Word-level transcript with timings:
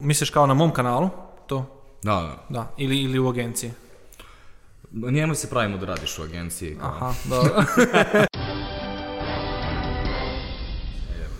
Misliš 0.00 0.30
kao 0.30 0.46
na 0.46 0.54
mom 0.54 0.70
kanalu? 0.70 1.10
To? 1.46 1.66
Da, 2.02 2.12
da. 2.12 2.44
Da. 2.48 2.70
Ili, 2.76 2.98
ili 2.98 3.18
u 3.18 3.28
agenciji? 3.28 3.70
Njemu 4.92 5.34
se 5.34 5.50
pravimo 5.50 5.76
da 5.76 5.86
radiš 5.86 6.18
u 6.18 6.22
agenciji. 6.22 6.76
Kao. 6.80 6.88
Aha, 6.88 7.14
dobro. 7.24 7.52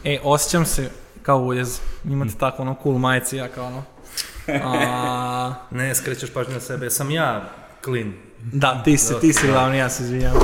e, 0.05 0.21
osjećam 0.25 0.67
se 0.67 0.91
kao 1.23 1.39
uljez. 1.39 1.81
Imate 2.05 2.33
tako 2.39 2.63
ono 2.63 2.77
cool 2.83 2.99
majici, 2.99 3.37
ja 3.37 3.49
kao 3.49 3.67
ono... 3.67 3.83
A, 4.65 5.55
Ne, 5.71 5.95
skrećeš 5.95 6.33
pažnju 6.33 6.55
na 6.55 6.61
sebe. 6.61 6.91
Sam 6.91 7.11
ja 7.11 7.51
clean. 7.85 8.13
da, 8.53 8.83
ti 8.83 8.99
si, 8.99 9.15
ti 9.21 9.33
si 9.33 9.47
glavni, 9.47 9.79
ja 9.79 9.89
se 9.89 10.03
izvinjam. 10.03 10.35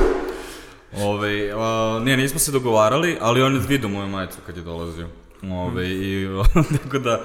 Ove, 0.97 1.53
a, 1.57 2.01
ne, 2.05 2.17
nismo 2.17 2.39
se 2.39 2.53
dogovarali, 2.53 3.19
ali 3.21 3.43
on 3.43 3.55
je 3.55 3.61
vidio 3.69 3.89
moju 3.89 4.09
majicu 4.09 4.39
kad 4.47 4.57
je 4.57 4.63
dolazio. 4.63 5.09
Ove, 5.43 5.89
i, 5.89 6.29
tako 6.83 6.99
da, 6.99 7.21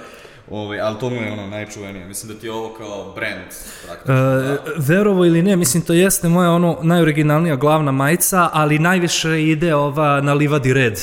ove, 0.51 0.79
ali 0.79 0.99
to 0.99 1.09
mu 1.09 1.15
je 1.15 1.31
ono 1.31 1.47
najčuvenije. 1.47 2.05
Mislim 2.05 2.33
da 2.33 2.39
ti 2.39 2.47
je 2.47 2.51
ovo 2.51 2.73
kao 2.73 3.11
brand, 3.15 3.51
praktično. 3.85 4.15
E, 4.15 4.57
verovo 4.77 5.25
ili 5.25 5.41
ne, 5.41 5.55
mislim 5.55 5.83
to 5.83 5.93
jeste 5.93 6.29
moja 6.29 6.51
ono 6.51 6.77
najoriginalnija 6.81 7.55
glavna 7.55 7.91
majica, 7.91 8.49
ali 8.53 8.79
najviše 8.79 9.43
ide 9.43 9.75
ova 9.75 10.21
na 10.21 10.33
livadi 10.33 10.73
red, 10.73 10.99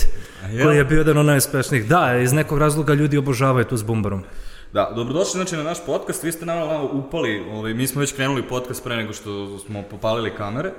jel? 0.50 0.66
koji 0.66 0.76
je 0.76 0.84
bio 0.84 0.98
jedan 0.98 1.18
od 1.18 1.26
najuspešnijih. 1.26 1.88
Da, 1.88 2.18
iz 2.18 2.32
nekog 2.32 2.58
razloga 2.58 2.94
ljudi 2.94 3.18
obožavaju 3.18 3.64
tu 3.64 3.76
s 3.76 3.82
bumbarom. 3.82 4.24
Da, 4.72 4.92
dobrodošli 4.96 5.38
znači 5.38 5.56
na 5.56 5.62
naš 5.62 5.78
podcast, 5.86 6.22
vi 6.22 6.32
ste 6.32 6.46
nama 6.46 6.66
malo 6.66 6.90
upali, 6.92 7.44
ovaj, 7.50 7.74
mi 7.74 7.86
smo 7.86 8.00
već 8.00 8.12
krenuli 8.12 8.42
podcast 8.42 8.84
pre 8.84 8.96
nego 8.96 9.12
što 9.12 9.58
smo 9.58 9.82
popalili 9.82 10.34
kamere. 10.34 10.72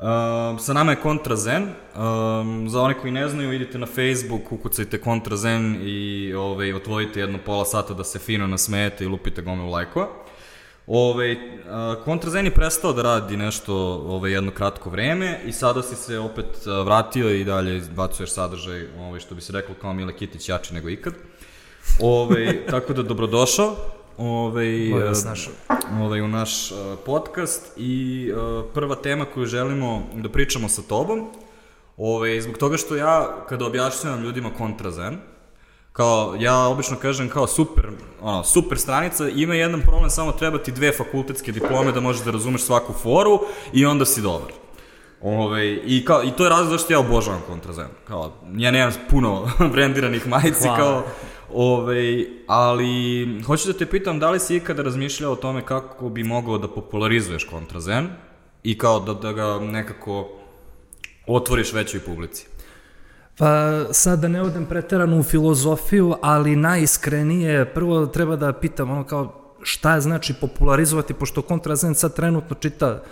Um, 0.00 0.58
sa 0.58 0.72
nama 0.72 0.92
je 0.92 1.00
Kontrazen, 1.00 1.62
um, 1.62 2.68
za 2.68 2.82
one 2.82 2.98
koji 2.98 3.12
ne 3.12 3.28
znaju, 3.28 3.52
idite 3.52 3.78
na 3.78 3.86
Facebook, 3.86 4.52
ukucajte 4.52 5.00
Kontrazen 5.00 5.76
i 5.82 6.32
ovaj, 6.34 6.72
otvorite 6.72 7.20
jedno 7.20 7.38
pola 7.46 7.64
sata 7.64 7.94
da 7.94 8.04
se 8.04 8.18
fino 8.18 8.46
nasmejete 8.46 9.04
i 9.04 9.06
lupite 9.06 9.42
gomilu 9.42 9.70
lajkova. 9.70 10.08
Ove, 10.86 11.36
a, 11.68 11.96
Kontrazen 12.04 12.44
je 12.44 12.54
prestao 12.54 12.92
da 12.92 13.02
radi 13.02 13.36
nešto 13.36 13.74
ove, 14.08 14.32
jedno 14.32 14.50
kratko 14.50 14.90
vreme 14.90 15.40
i 15.46 15.52
sada 15.52 15.82
si 15.82 15.96
se 15.96 16.18
opet 16.18 16.66
a, 16.66 16.82
vratio 16.82 17.30
i 17.30 17.44
dalje 17.44 17.76
izbacuješ 17.76 18.30
sadržaj, 18.32 18.86
ove, 18.98 19.20
što 19.20 19.34
bi 19.34 19.40
se 19.40 19.52
reklo 19.52 19.74
kao 19.80 19.92
Mile 19.92 20.16
Kitić, 20.16 20.48
jači 20.48 20.74
nego 20.74 20.88
ikad. 20.88 21.14
Ove, 22.00 22.66
tako 22.70 22.92
da 22.92 23.02
dobrodošao 23.02 23.76
vas 25.08 25.24
našao. 25.24 25.52
ove, 26.02 26.22
u 26.22 26.28
naš 26.28 26.72
a, 26.72 26.96
podcast 27.06 27.72
i 27.76 28.32
a, 28.36 28.62
prva 28.74 28.94
tema 28.94 29.24
koju 29.24 29.46
želimo 29.46 30.02
da 30.14 30.28
pričamo 30.28 30.68
sa 30.68 30.82
tobom, 30.82 31.30
ove, 31.96 32.40
zbog 32.40 32.58
toga 32.58 32.76
što 32.76 32.96
ja 32.96 33.44
kada 33.48 33.66
objašnjavam 33.66 34.22
ljudima 34.22 34.50
kontrazen, 34.58 35.18
kao, 35.92 36.36
ja 36.38 36.66
obično 36.66 36.96
kažem 36.96 37.28
kao 37.28 37.46
super, 37.46 37.90
ono, 38.20 38.44
super 38.44 38.78
stranica, 38.78 39.28
ima 39.28 39.54
jedan 39.54 39.80
problem, 39.80 40.10
samo 40.10 40.32
treba 40.32 40.58
ti 40.58 40.72
dve 40.72 40.92
fakultetske 40.92 41.52
diplome 41.52 41.92
da 41.92 42.00
možeš 42.00 42.24
da 42.24 42.30
razumeš 42.30 42.62
svaku 42.62 42.92
foru 42.92 43.40
i 43.72 43.86
onda 43.86 44.04
si 44.04 44.22
dobar. 44.22 44.52
Ove, 45.22 45.74
i, 45.74 46.04
kao, 46.04 46.22
I 46.22 46.30
to 46.30 46.44
je 46.44 46.50
razlog 46.50 46.70
zašto 46.70 46.92
ja 46.92 46.98
obožavam 46.98 47.40
kontrazen. 47.46 47.88
Kao, 48.08 48.32
ja 48.56 48.70
nemam 48.70 48.92
puno 49.10 49.48
brendiranih 49.72 50.28
majici, 50.28 50.62
Hvala. 50.62 50.78
kao, 50.78 51.02
ove, 51.52 52.24
ali 52.46 53.26
hoću 53.46 53.72
da 53.72 53.78
te 53.78 53.86
pitam 53.86 54.18
da 54.18 54.30
li 54.30 54.40
si 54.40 54.56
ikada 54.56 54.82
razmišljao 54.82 55.32
o 55.32 55.36
tome 55.36 55.66
kako 55.66 56.08
bi 56.08 56.24
mogao 56.24 56.58
da 56.58 56.68
popularizuješ 56.68 57.44
kontrazen 57.44 58.08
i 58.62 58.78
kao 58.78 59.00
da, 59.00 59.14
da 59.14 59.32
ga 59.32 59.58
nekako 59.58 60.28
otvoriš 61.26 61.72
većoj 61.72 62.00
publici. 62.00 62.46
Pa 63.38 63.84
sad 63.92 64.20
da 64.20 64.28
ne 64.28 64.42
odem 64.42 64.66
preterano 64.66 65.18
u 65.18 65.22
filozofiju, 65.22 66.14
ali 66.22 66.56
najiskrenije, 66.56 67.74
prvo 67.74 68.06
treba 68.06 68.36
da 68.36 68.52
pitam 68.52 68.90
ono 68.90 69.04
kao 69.04 69.54
šta 69.62 70.00
znači 70.00 70.34
popularizovati, 70.40 71.14
pošto 71.14 71.42
kontrazen 71.42 71.94
sad 71.94 72.16
trenutno 72.16 72.56
čita 72.56 73.02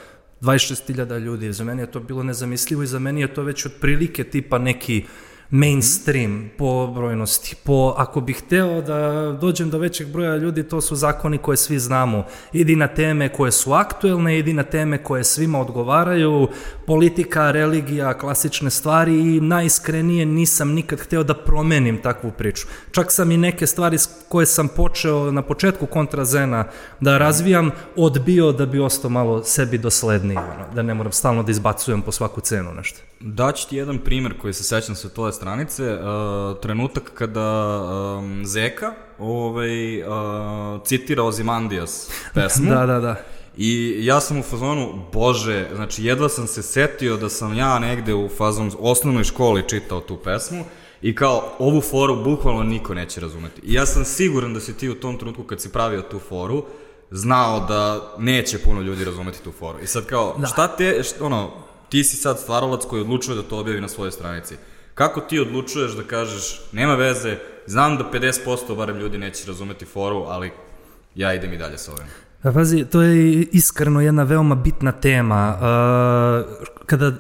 26.000 0.41 1.19
ljudi, 1.19 1.53
za 1.53 1.64
mene 1.64 1.83
je 1.83 1.91
to 1.91 2.00
bilo 2.00 2.22
nezamislivo 2.22 2.83
i 2.83 2.86
za 2.86 2.98
mene 2.98 3.20
je 3.20 3.34
to 3.34 3.43
već 3.43 3.66
otprilike 3.66 4.25
tipa 4.25 4.59
neki 4.59 5.05
mainstream 5.50 6.50
po 6.59 6.86
brojnosti. 6.86 7.56
Po, 7.64 7.94
ako 7.97 8.20
bih 8.20 8.36
hteo 8.38 8.82
da 8.82 9.32
dođem 9.41 9.70
do 9.70 9.78
većeg 9.78 10.09
broja 10.09 10.36
ljudi, 10.36 10.62
to 10.62 10.81
su 10.81 10.97
zakoni 10.97 11.38
koje 11.38 11.56
svi 11.56 11.78
znamo. 11.78 12.25
Idi 12.53 12.76
na 12.76 12.86
teme 12.86 13.28
koje 13.28 13.53
su 13.53 13.72
aktuelne, 13.72 14.38
idi 14.38 14.53
na 14.53 14.62
teme 14.62 15.03
koje 15.04 15.25
svima 15.25 15.60
odgovaraju, 15.60 16.48
politika, 16.87 17.50
religija, 17.50 18.19
klasične 18.19 18.70
stvari 18.70 19.37
i 19.37 19.41
najiskrenije 19.41 20.26
nisam 20.26 20.72
nikad 20.72 21.00
hteo 21.00 21.22
da 21.22 21.34
promenim 21.34 22.03
takvu 22.03 22.31
priču. 22.38 22.66
Čak 22.91 23.12
sam 23.12 23.31
i 23.31 23.37
neke 23.37 23.66
stvari 23.66 23.97
koje 24.28 24.47
sam 24.47 24.69
počeo 24.69 25.32
na 25.32 25.42
početku 25.42 25.87
kontrazena 25.87 26.64
da 27.00 27.19
razvijam, 27.19 27.70
odbio 27.97 28.53
da 28.53 28.66
bi 28.66 28.81
ostao 28.81 29.10
malo 29.10 29.44
sebi 29.44 29.78
dosledniji, 29.78 30.38
da 30.75 30.82
ne 30.82 30.94
moram 30.94 31.12
stalno 31.12 31.42
da 31.42 31.50
izbacujem 31.50 32.03
po 32.03 32.12
svaku 32.12 32.41
cenu 32.41 32.75
nešto. 32.75 33.00
Daću 33.21 33.69
ti 33.69 33.77
jedan 33.77 33.99
primer 33.99 34.39
koji 34.41 34.53
se 34.53 34.65
sećam 34.65 34.95
sa 34.95 35.09
tvoje 35.09 35.33
stranice. 35.33 35.95
Uh, 35.95 36.61
trenutak 36.61 37.11
kada 37.15 37.81
um, 37.83 38.47
Zeka 38.47 38.95
ovaj, 39.19 40.03
uh, 40.03 40.09
citira 40.84 41.23
Ozimandijas 41.23 42.11
pesmu. 42.34 42.71
Da, 42.71 42.87
da, 42.87 43.01
da. 43.01 43.17
I 43.56 43.97
ja 44.01 44.21
sam 44.21 44.39
u 44.39 44.43
fazonu, 44.43 45.05
bože, 45.12 45.69
znači 45.75 46.05
jedva 46.05 46.29
sam 46.29 46.47
se 46.47 46.62
setio 46.62 47.17
da 47.17 47.29
sam 47.29 47.55
ja 47.55 47.79
negde 47.79 48.15
u 48.15 48.29
fazonu 48.29 48.71
osnovnoj 48.79 49.25
školi 49.25 49.69
čitao 49.69 50.00
tu 50.00 50.17
pesmu 50.17 50.65
i 51.03 51.15
kao 51.15 51.53
ovu 51.59 51.81
foru 51.81 52.25
bukvalno 52.25 52.62
niko 52.62 52.95
neće 52.95 53.21
razumeti. 53.21 53.61
I 53.65 53.73
ja 53.73 53.87
sam 53.87 54.05
siguran 54.05 54.55
da 54.55 54.61
si 54.61 54.77
ti 54.77 54.89
u 54.89 54.95
tom 54.95 55.19
trenutku 55.19 55.43
kad 55.43 55.61
si 55.61 55.73
pravio 55.73 56.03
tu 56.03 56.19
foru 56.19 56.65
znao 57.11 57.61
da 57.61 58.12
neće 58.19 58.59
puno 58.59 58.81
ljudi 58.81 59.05
razumeti 59.05 59.43
tu 59.43 59.53
foru. 59.53 59.79
I 59.83 59.87
sad 59.87 60.06
kao, 60.06 60.37
da. 60.39 60.47
šta 60.47 60.77
te, 60.77 61.03
šta, 61.03 61.25
ono, 61.25 61.50
ti 61.88 62.04
si 62.04 62.16
sad 62.16 62.41
stvaralac 62.41 62.84
koji 62.84 63.00
odlučuje 63.00 63.37
da 63.37 63.43
to 63.43 63.59
objavi 63.59 63.81
na 63.81 63.88
svojoj 63.88 64.12
stranici. 64.12 64.56
Kako 64.94 65.21
ti 65.21 65.41
odlučuješ 65.41 65.93
da 65.93 66.03
kažeš, 66.03 66.60
nema 66.72 66.94
veze, 66.94 67.37
znam 67.66 67.97
da 67.97 68.10
50% 68.12 68.76
barem 68.76 68.99
ljudi 68.99 69.19
neće 69.19 69.47
razumeti 69.47 69.84
foru, 69.84 70.25
ali 70.28 70.53
ja 71.15 71.34
idem 71.34 71.53
i 71.53 71.59
dalje 71.59 71.78
sa 71.78 71.93
ovim. 71.93 72.28
Pa 72.43 72.53
pazi, 72.53 72.84
to 72.84 73.03
je 73.03 73.43
iskreno 73.43 74.00
jedna 74.00 74.22
veoma 74.22 74.54
bitna 74.54 74.93
tema. 74.93 75.59
Kada, 76.87 77.12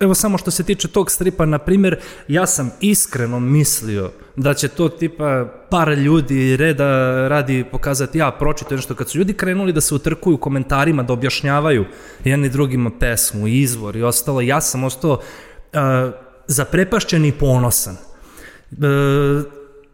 evo 0.00 0.14
samo 0.14 0.38
što 0.38 0.50
se 0.50 0.64
tiče 0.64 0.88
tog 0.88 1.10
stripa, 1.10 1.46
na 1.46 1.58
primjer, 1.58 1.96
ja 2.28 2.46
sam 2.46 2.70
iskreno 2.80 3.40
mislio 3.40 4.10
da 4.36 4.54
će 4.54 4.68
to 4.68 4.88
tipa 4.88 5.46
par 5.70 5.88
ljudi 5.88 6.56
reda 6.56 6.84
radi 7.28 7.64
pokazati 7.72 8.18
ja 8.18 8.30
pročito 8.30 8.74
nešto. 8.76 8.94
Kad 8.94 9.08
su 9.08 9.18
ljudi 9.18 9.32
krenuli 9.32 9.72
da 9.72 9.80
se 9.80 9.94
utrkuju 9.94 10.36
komentarima, 10.36 11.02
da 11.02 11.12
objašnjavaju 11.12 11.84
jedni 12.24 12.48
drugima 12.48 12.90
pesmu, 13.00 13.46
izvor 13.46 13.96
i 13.96 14.02
ostalo, 14.02 14.40
ja 14.40 14.60
sam 14.60 14.84
ostao 14.84 15.12
uh, 15.12 15.20
zaprepašćen 16.46 17.24
i 17.24 17.32
ponosan. 17.32 17.96
Uh, 18.70 18.78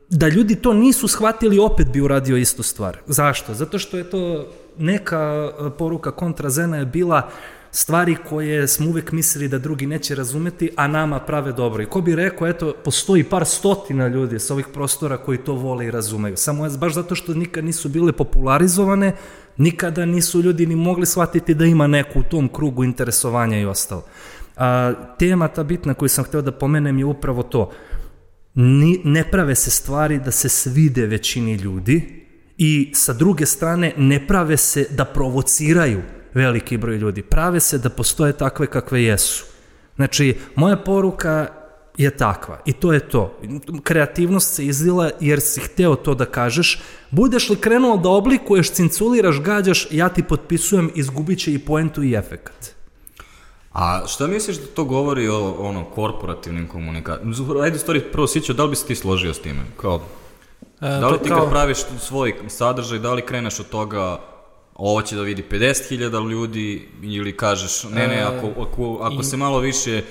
da 0.09 0.29
ljudi 0.29 0.55
to 0.55 0.73
nisu 0.73 1.09
shvatili, 1.09 1.59
opet 1.59 1.87
bi 1.93 2.01
uradio 2.01 2.37
istu 2.37 2.63
stvar. 2.63 2.99
Zašto? 3.07 3.55
Zato 3.55 3.79
što 3.79 3.97
je 3.97 4.11
to 4.11 4.47
neka 4.79 5.51
e, 5.51 5.71
poruka 5.79 6.11
kontrazena 6.11 6.77
je 6.77 6.87
bila 6.87 7.31
stvari 7.73 8.17
koje 8.29 8.69
smo 8.69 8.89
uvek 8.89 9.13
mislili 9.13 9.49
da 9.49 9.59
drugi 9.59 9.87
neće 9.87 10.15
razumeti, 10.15 10.71
a 10.77 10.87
nama 10.87 11.21
prave 11.21 11.53
dobro. 11.53 11.83
I 11.83 11.87
ko 11.87 12.01
bi 12.01 12.15
rekao, 12.15 12.49
eto, 12.49 12.75
postoji 12.85 13.25
par 13.25 13.47
stotina 13.47 14.09
ljudi 14.09 14.39
sa 14.39 14.55
ovih 14.55 14.67
prostora 14.73 15.17
koji 15.17 15.39
to 15.39 15.55
vole 15.55 15.87
i 15.87 15.91
razumeju. 15.91 16.37
Samo 16.37 16.65
je 16.65 16.79
baš 16.79 16.95
zato 16.95 17.15
što 17.15 17.35
nikad 17.35 17.65
nisu 17.65 17.89
bile 17.89 18.13
popularizovane, 18.13 19.13
nikada 19.57 20.07
nisu 20.07 20.43
ljudi 20.43 20.67
ni 20.67 20.77
mogli 20.77 21.07
shvatiti 21.07 21.55
da 21.55 21.65
ima 21.65 21.87
neku 21.87 22.21
u 22.21 22.23
tom 22.23 22.49
krugu 22.49 22.85
interesovanja 22.85 23.59
i 23.59 23.65
ostalo. 23.65 24.05
A, 24.57 24.93
tema 25.19 25.49
ta 25.49 25.63
bitna 25.65 25.95
koju 25.95 26.09
sam 26.09 26.25
hteo 26.25 26.43
da 26.43 26.53
pomenem 26.53 26.99
je 26.99 27.05
upravo 27.05 27.43
to 27.43 27.71
ni, 28.55 29.01
ne 29.05 29.25
prave 29.31 29.55
se 29.55 29.71
stvari 29.71 30.19
da 30.19 30.31
se 30.31 30.49
svide 30.49 31.07
većini 31.07 31.55
ljudi 31.55 32.22
i 32.59 32.93
sa 32.95 33.13
druge 33.13 33.47
strane 33.47 33.93
ne 33.97 34.27
prave 34.27 34.57
se 34.57 34.87
da 34.91 35.05
provociraju 35.05 36.03
veliki 36.35 36.77
broj 36.77 36.97
ljudi. 36.97 37.23
Prave 37.23 37.61
se 37.61 37.79
da 37.79 37.91
postoje 37.91 38.33
takve 38.33 38.67
kakve 38.67 39.03
jesu. 39.03 39.45
Znači, 39.97 40.37
moja 40.55 40.77
poruka 40.77 41.47
je 41.99 42.11
takva 42.11 42.61
i 42.67 42.73
to 42.73 42.93
je 42.93 43.01
to. 43.01 43.41
Kreativnost 43.83 44.55
se 44.55 44.67
izdila 44.67 45.11
jer 45.21 45.41
si 45.41 45.61
hteo 45.61 45.95
to 45.97 46.15
da 46.15 46.25
kažeš. 46.25 46.81
Budeš 47.11 47.51
li 47.51 47.57
krenuo 47.57 47.97
da 47.97 48.09
oblikuješ, 48.09 48.73
cinculiraš, 48.73 49.41
gađaš, 49.41 49.89
ja 49.91 50.09
ti 50.09 50.23
potpisujem, 50.23 50.91
izgubit 50.95 51.39
će 51.39 51.53
i 51.53 51.59
poentu 51.59 52.03
i 52.03 52.15
efekat. 52.15 52.75
A 53.73 54.07
šta 54.07 54.27
misliš 54.27 54.57
da 54.57 54.67
to 54.67 54.85
govori 54.85 55.29
o 55.29 55.57
ono 55.59 55.85
korporativnim 55.85 56.69
komunikacijama? 56.69 57.63
Ajde, 57.63 57.79
stvari, 57.79 58.01
prvo 58.13 58.27
siću, 58.27 58.53
da 58.53 58.65
li 58.65 58.71
bi 58.71 58.77
se 58.77 58.87
ti 58.87 58.95
složio 58.95 59.35
s 59.35 59.39
time? 59.39 59.61
Kao, 59.77 60.03
da 60.81 61.09
li 61.09 61.19
ti 61.23 61.29
kao- 61.29 61.41
kad 61.41 61.51
praviš 61.51 61.79
svoj 62.01 62.35
sadržaj, 62.49 62.99
da 62.99 63.15
li 63.15 63.27
kreneš 63.27 63.61
od 63.61 63.69
toga 63.69 64.19
ovo 64.75 65.03
će 65.03 65.17
da 65.17 65.23
vidi 65.23 65.45
50.000 65.51 66.31
ljudi 66.31 66.89
ili 67.03 67.37
kažeš 67.37 67.85
ne 67.85 68.09
ne 68.09 68.23
ako, 68.23 68.63
ako, 68.63 68.99
ako 69.03 69.23
se 69.23 69.37
malo 69.37 69.59
više 69.59 70.03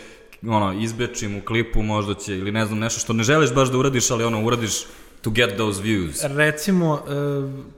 ono, 0.48 0.74
izbečim 0.74 1.38
u 1.38 1.42
klipu 1.42 1.82
možda 1.82 2.14
će 2.14 2.38
ili 2.38 2.52
ne 2.52 2.66
znam 2.66 2.80
nešto 2.80 3.00
što 3.00 3.14
ne 3.14 3.24
želiš 3.24 3.54
baš 3.54 3.70
da 3.72 3.78
uradiš 3.78 4.12
ali 4.12 4.24
ono 4.24 4.44
uradiš 4.44 4.84
to 5.22 5.30
get 5.30 5.56
those 5.56 5.82
views? 5.84 6.36
Recimo, 6.38 6.96
e, 6.96 7.02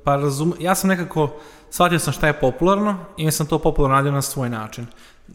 pa 0.03 0.15
razum, 0.15 0.53
ja 0.59 0.75
sam 0.75 0.89
nekako, 0.89 1.35
shvatio 1.71 1.99
sam 1.99 2.13
šta 2.13 2.27
je 2.27 2.39
popularno 2.39 3.05
i 3.17 3.31
sam 3.31 3.47
to 3.47 3.59
popularno 3.59 3.95
radio 3.95 4.11
na 4.11 4.21
svoj 4.21 4.49
način. 4.49 4.85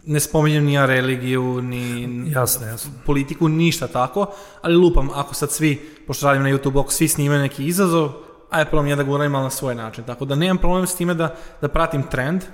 Ne 0.07 0.21
spominjem 0.21 0.65
ni 0.65 0.73
ja 0.73 0.87
religiju, 0.87 1.63
ni 1.63 2.09
Jasno, 2.33 2.67
jasno. 2.67 2.91
politiku, 3.07 3.49
ništa 3.49 3.87
tako, 3.87 4.27
ali 4.63 4.77
lupam, 4.77 5.09
ako 5.15 5.35
sad 5.35 5.51
svi, 5.53 5.98
pošto 6.09 6.27
radim 6.27 6.43
na 6.43 6.49
YouTube, 6.49 6.81
ako 6.81 6.93
svi 6.93 7.09
snimaju 7.09 7.41
neki 7.41 7.67
izazov, 7.67 8.13
ajde 8.51 8.71
probam 8.71 8.87
ja 8.89 8.97
da 8.97 9.03
ga 9.03 9.11
uradim 9.11 9.35
ali 9.35 9.45
na 9.45 9.51
svoj 9.51 9.75
način. 9.75 10.05
Tako 10.05 10.25
da 10.25 10.35
nemam 10.35 10.59
problem 10.59 10.87
s 10.87 10.97
time 10.97 11.15
da, 11.15 11.35
da 11.61 11.69
pratim 11.69 12.03
trend 12.03 12.45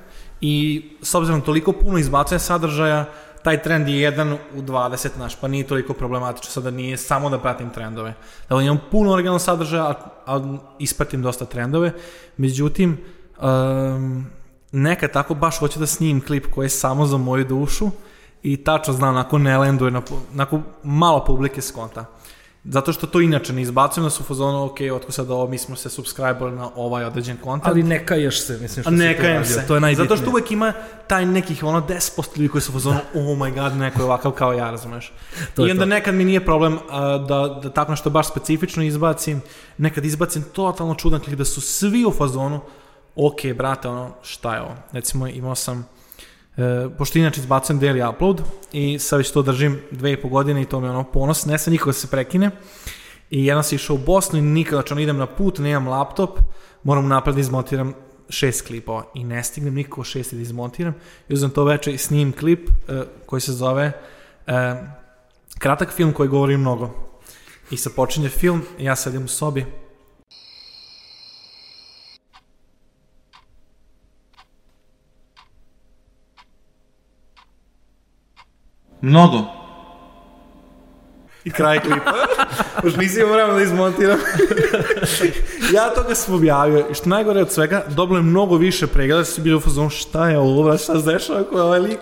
i 0.41 0.83
s 1.03 1.15
obzirom 1.15 1.39
na 1.39 1.45
toliko 1.45 1.73
puno 1.73 1.99
izbacanja 1.99 2.39
sadržaja, 2.39 3.05
taj 3.43 3.62
trend 3.62 3.89
je 3.89 4.01
jedan 4.01 4.33
u 4.33 4.62
20 4.62 5.09
naš, 5.19 5.37
pa 5.41 5.49
nije 5.49 5.67
toliko 5.67 5.93
problematično, 5.93 6.51
sada 6.51 6.71
nije 6.71 6.97
samo 6.97 7.31
da 7.31 7.39
pratim 7.39 7.71
trendove. 7.71 8.15
Dakle, 8.49 8.65
imam 8.65 8.81
puno 8.91 9.12
originalnog 9.12 9.41
sadržaja, 9.41 9.85
a, 9.85 9.95
a 10.27 10.56
ispratim 10.79 11.23
dosta 11.23 11.45
trendove, 11.45 11.93
međutim, 12.37 12.99
um, 13.43 14.27
nekad 14.73 15.12
tako 15.12 15.35
baš 15.35 15.59
hoću 15.59 15.79
da 15.79 15.87
snimim 15.87 16.21
klip 16.21 16.47
koji 16.55 16.65
je 16.67 16.71
samo 16.71 17.06
za 17.06 17.17
moju 17.17 17.45
dušu 17.45 17.91
i 18.43 18.56
tačno 18.56 18.95
znam, 18.95 19.17
ako 19.17 19.39
ne 19.39 19.59
lenduje, 19.59 19.93
onako 20.33 20.61
malo 20.83 21.25
publike 21.25 21.62
skonta. 21.62 22.05
Zato 22.64 22.93
što 22.93 23.06
to 23.06 23.20
inače 23.20 23.52
ne 23.52 23.62
izbacujem 23.62 24.05
da 24.05 24.11
su 24.11 24.22
fazonu, 24.22 24.64
ok, 24.64 24.76
otko 24.93 25.12
sad 25.12 25.31
ovo, 25.31 25.49
mi 25.49 25.58
smo 25.58 25.76
se 25.76 25.90
subscribe 25.90 26.50
na 26.50 26.70
ovaj 26.76 27.05
određen 27.05 27.37
kontent. 27.37 27.69
Ali 27.69 27.82
ne 27.82 28.06
kaješ 28.06 28.40
se, 28.46 28.58
mislim 28.58 28.82
što 28.82 28.90
A 28.90 28.93
si 28.93 28.99
ne 28.99 29.16
to 29.16 29.22
radio, 29.22 29.44
se. 29.44 29.66
To 29.66 29.75
je 29.75 29.81
najbitnije. 29.81 30.08
Zato 30.08 30.22
što 30.22 30.31
uvek 30.31 30.50
ima 30.50 30.72
taj 31.06 31.26
nekih 31.26 31.64
ono 31.64 31.81
10% 31.81 32.38
ljudi 32.38 32.49
koji 32.49 32.62
su 32.62 32.72
u 32.72 32.72
fazonu, 32.72 32.99
oh 33.14 33.38
my 33.38 33.55
god, 33.55 33.76
neko 33.76 34.00
je 34.00 34.05
ovakav 34.05 34.32
kao 34.32 34.52
ja, 34.52 34.70
razumeš. 34.70 35.12
To 35.55 35.66
I 35.66 35.70
onda 35.70 35.82
to. 35.82 35.87
nekad 35.87 36.14
mi 36.14 36.25
nije 36.25 36.44
problem 36.44 36.78
a, 36.90 37.19
da, 37.19 37.61
da 37.62 37.70
tako 37.70 37.90
nešto 37.93 38.11
baš 38.11 38.28
specifično 38.28 38.82
izbacim, 38.82 39.40
nekad 39.78 40.05
izbacim 40.05 40.43
totalno 40.43 40.94
čudan 40.94 41.20
klik 41.20 41.37
da 41.37 41.44
su 41.44 41.60
svi 41.60 42.05
u 42.05 42.12
fazonu, 42.12 42.60
ok, 43.17 43.40
brate, 43.56 43.88
ono, 43.88 44.10
šta 44.22 44.55
je 44.55 44.60
ovo? 44.60 44.75
Recimo, 44.93 45.26
imao 45.26 45.55
sam, 45.55 45.88
e, 46.56 46.89
pošto 46.99 47.19
inače 47.19 47.41
izbacujem 47.41 47.81
daily 47.81 48.11
upload 48.11 48.43
i 48.73 48.99
sad 48.99 49.19
već 49.19 49.31
to 49.31 49.43
držim 49.43 49.81
dve 49.91 50.12
i 50.12 50.17
po 50.17 50.29
godine 50.29 50.62
i 50.62 50.65
to 50.65 50.81
mi 50.81 50.87
je 50.87 50.91
ono 50.91 51.05
ponos, 51.05 51.47
ne 51.47 51.59
sam 51.59 51.73
nikako 51.73 51.91
da 51.91 51.93
se 51.93 52.06
prekine. 52.06 52.51
I 53.31 53.47
jednom 53.47 53.65
sam 53.65 53.77
išao 53.77 53.97
u 53.97 53.99
Bosnu 53.99 54.39
i 54.39 54.43
nikada, 54.43 54.77
znači 54.77 54.93
ono 54.93 55.01
idem 55.01 55.17
na 55.17 55.27
put, 55.27 55.59
nemam 55.59 55.89
laptop, 55.89 56.39
moram 56.83 57.09
napred 57.09 57.35
da 57.35 57.41
izmontiram 57.41 57.95
šest 58.29 58.67
klipova 58.67 59.05
i 59.15 59.25
ne 59.25 59.45
stignem 59.45 59.75
nikako 59.75 60.05
šest 60.05 60.35
da 60.35 60.41
izmontiram 60.41 60.95
i 61.29 61.35
uzmem 61.35 61.51
to 61.51 61.65
veče 61.65 61.93
i 61.93 61.99
snimim 61.99 62.33
klip 62.33 62.69
e, 62.69 63.03
koji 63.27 63.41
se 63.41 63.53
zove 63.53 63.93
e, 64.47 64.75
kratak 65.59 65.93
film 65.93 66.12
koji 66.12 66.29
govori 66.29 66.56
mnogo. 66.56 66.91
I 67.71 67.77
sad 67.77 67.95
počinje 67.95 68.29
film, 68.29 68.62
ja 68.79 68.97
sedim 68.97 69.25
u 69.25 69.29
sobi, 69.29 69.67
Mnogo. 79.05 79.39
I 81.45 81.51
kraj 81.51 81.81
klipa. 81.81 82.12
Už 82.85 82.97
nisi 82.97 83.21
imao 83.21 83.33
vremena 83.33 83.55
da 83.55 83.62
izmontiram. 83.62 84.19
ja 85.75 85.91
toga 85.95 86.15
sam 86.15 86.35
objavio. 86.35 86.87
I 86.91 86.95
što 86.95 87.09
najgore 87.09 87.41
od 87.41 87.53
svega, 87.53 87.85
dobilo 87.89 88.19
je 88.19 88.23
mnogo 88.23 88.56
više 88.56 88.87
pregleda. 88.87 89.25
Svi 89.25 89.43
bili 89.43 89.56
u 89.56 89.61
fazonu 89.61 89.91
šta 89.91 90.29
je 90.29 90.39
ovo, 90.39 90.79
šta 90.79 91.01
se 91.01 91.12
dešava, 91.12 91.45
ko 91.45 91.56
je 91.56 91.62
ovaj 91.62 91.81
lik. 91.81 92.01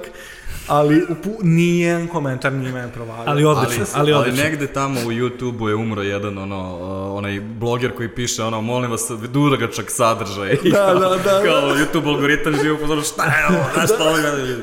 Ali 0.68 1.02
upu, 1.08 1.30
nijedan 1.42 2.08
komentar 2.08 2.52
nije 2.52 2.72
mene 2.72 2.92
provalio. 2.92 3.24
Ali 3.26 3.44
odlično, 3.44 3.84
ali, 3.94 4.12
ali 4.12 4.12
odlično. 4.12 4.44
negde 4.44 4.66
tamo 4.66 5.00
u 5.00 5.12
YouTube-u 5.12 5.68
je 5.68 5.74
umro 5.74 6.02
jedan 6.02 6.38
ono, 6.38 6.76
uh, 6.76 7.18
onaj 7.18 7.40
bloger 7.40 7.92
koji 7.96 8.08
piše 8.08 8.42
ono, 8.42 8.60
molim 8.60 8.90
vas, 8.90 9.10
dugačak 9.32 9.90
sadržaj. 9.90 10.58
I 10.62 10.70
Da, 10.70 10.86
kao, 10.86 10.94
da, 10.94 11.08
da, 11.08 11.42
Kao 11.44 11.76
YouTube 11.76 12.06
algoritam 12.06 12.54
živo 12.62 12.78
pozorno, 12.78 13.02
šta 13.02 13.24
je 13.24 13.46
ovo, 13.50 13.64
znaš 13.74 13.84
šta 13.84 14.04
ovo 14.04 14.16
gleda 14.20 14.38
ljudi. 14.38 14.62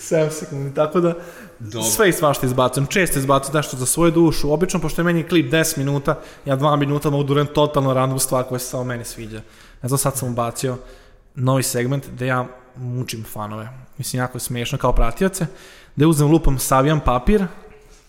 7 0.00 0.30
sekundi, 0.30 0.74
tako 0.74 1.00
da 1.00 1.14
Dobro. 1.58 1.90
sve 1.90 2.08
i 2.08 2.12
svašta 2.12 2.46
izbacujem, 2.46 2.86
često 2.86 3.18
izbacujem 3.18 3.56
nešto 3.56 3.76
za 3.76 3.86
svoju 3.86 4.10
dušu, 4.10 4.52
obično 4.52 4.80
pošto 4.80 5.00
je 5.00 5.04
meni 5.04 5.22
klip 5.22 5.52
10 5.52 5.78
minuta, 5.78 6.20
ja 6.44 6.56
2 6.56 6.76
minuta 6.76 7.10
mogu 7.10 7.24
da 7.24 7.32
uradim 7.32 7.54
totalno 7.54 7.94
random 7.94 8.18
stvar 8.18 8.44
koja 8.44 8.58
se 8.58 8.66
samo 8.66 8.84
meni 8.84 9.04
sviđa. 9.04 9.40
Ne 9.82 9.88
znam, 9.88 9.98
sad 9.98 10.16
sam 10.16 10.28
ubacio 10.28 10.76
novi 11.34 11.62
segment 11.62 12.06
gde 12.12 12.26
ja 12.26 12.46
mučim 12.76 13.24
fanove. 13.24 13.68
Mislim, 13.98 14.20
jako 14.22 14.36
je 14.36 14.40
smiješno 14.40 14.78
kao 14.78 14.92
pratioce, 14.92 15.46
gde 15.96 16.06
uzem 16.06 16.30
lupom, 16.30 16.58
savijam 16.58 17.00
papir 17.00 17.46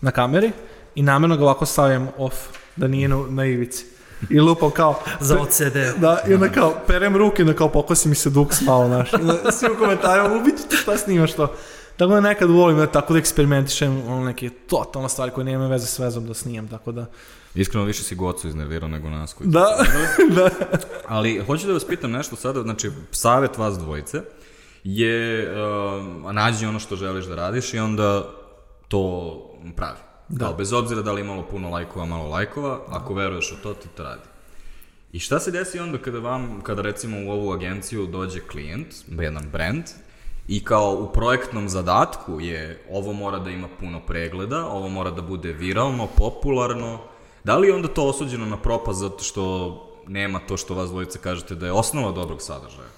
na 0.00 0.10
kameri 0.10 0.52
i 0.94 1.02
namjerno 1.02 1.36
ga 1.36 1.44
ovako 1.44 1.66
stavljam 1.66 2.08
off, 2.18 2.36
da 2.76 2.86
nije 2.88 3.08
na, 3.08 3.24
na 3.28 3.46
ivici. 3.46 3.86
I 4.30 4.40
lupam 4.40 4.70
kao... 4.70 5.02
Za 5.20 5.40
OCD. 5.40 6.00
Da, 6.00 6.18
i 6.28 6.34
onda 6.34 6.48
kao, 6.48 6.74
perem 6.86 7.16
ruke, 7.16 7.42
onda 7.42 7.54
kao 7.54 7.68
pokosi 7.68 8.08
mi 8.08 8.14
se 8.14 8.30
duk 8.30 8.54
spao. 8.54 8.80
I 8.80 8.84
onda 8.84 9.04
svi 9.52 9.68
u 9.70 9.78
komentarima, 9.78 10.36
ubiti 10.36 10.62
ću 10.70 10.76
šta 10.76 10.96
snimaš 10.96 11.32
to. 11.32 11.54
Tako 12.00 12.12
da 12.12 12.20
nekad 12.20 12.50
volim 12.50 12.78
da 12.78 12.86
tako 12.86 13.12
da 13.12 13.18
eksperimentišem 13.18 14.02
ono 14.06 14.24
neke 14.24 14.50
totalne 14.50 15.08
stvari 15.08 15.32
koje 15.32 15.44
nema 15.44 15.66
veze 15.66 15.86
s 15.86 15.98
vezom 15.98 16.26
da 16.26 16.34
snimam, 16.34 16.68
tako 16.68 16.92
da... 16.92 17.06
Iskreno 17.54 17.84
više 17.84 18.02
si 18.02 18.14
gocu 18.14 18.48
iznervirao 18.48 18.88
nego 18.88 19.10
nas 19.10 19.34
koji 19.34 19.50
Da, 19.50 19.66
da. 20.36 20.50
Ali 21.08 21.44
hoću 21.46 21.66
da 21.66 21.72
vas 21.72 21.84
pitam 21.84 22.10
nešto 22.10 22.36
sada, 22.36 22.62
znači 22.62 22.90
savjet 23.10 23.58
vas 23.58 23.78
dvojice 23.78 24.20
je 24.84 25.50
uh, 25.52 26.32
nađi 26.32 26.66
ono 26.66 26.78
što 26.78 26.96
želiš 26.96 27.24
da 27.24 27.34
radiš 27.34 27.74
i 27.74 27.78
onda 27.78 28.24
to 28.88 29.34
pravi. 29.76 29.98
Da. 30.28 30.44
Kao, 30.44 30.54
bez 30.54 30.72
obzira 30.72 31.02
da 31.02 31.12
li 31.12 31.20
imalo 31.20 31.42
puno 31.42 31.70
lajkova, 31.70 32.04
malo 32.04 32.28
lajkova, 32.28 32.80
ako 32.88 33.14
veruješ 33.14 33.52
u 33.52 33.62
to, 33.62 33.74
ti 33.74 33.88
to 33.96 34.02
radi. 34.02 34.28
I 35.12 35.18
šta 35.18 35.40
se 35.40 35.50
desi 35.50 35.78
onda 35.78 35.98
kada 35.98 36.18
vam, 36.18 36.60
kada 36.60 36.82
recimo 36.82 37.16
u 37.26 37.30
ovu 37.30 37.52
agenciju 37.52 38.06
dođe 38.06 38.40
klijent, 38.40 38.86
jedan 39.08 39.44
brand, 39.52 39.84
i 40.48 40.64
kao 40.64 40.92
u 41.00 41.12
projektnom 41.12 41.68
zadatku 41.68 42.40
je 42.40 42.84
ovo 42.90 43.12
mora 43.12 43.38
da 43.38 43.50
ima 43.50 43.68
puno 43.80 44.00
pregleda, 44.06 44.66
ovo 44.66 44.88
mora 44.88 45.10
da 45.10 45.22
bude 45.22 45.52
viralno, 45.52 46.08
popularno, 46.16 46.98
da 47.44 47.56
li 47.56 47.68
je 47.68 47.74
onda 47.74 47.88
to 47.88 48.08
osuđeno 48.08 48.46
na 48.46 48.56
propast 48.56 49.00
zato 49.00 49.24
što 49.24 49.86
nema 50.06 50.38
to 50.38 50.56
što 50.56 50.74
vas 50.74 50.90
dvojice 50.90 51.18
kažete 51.18 51.54
da 51.54 51.66
je 51.66 51.72
osnova 51.72 52.12
dobrog 52.12 52.42
sadržaja? 52.42 52.88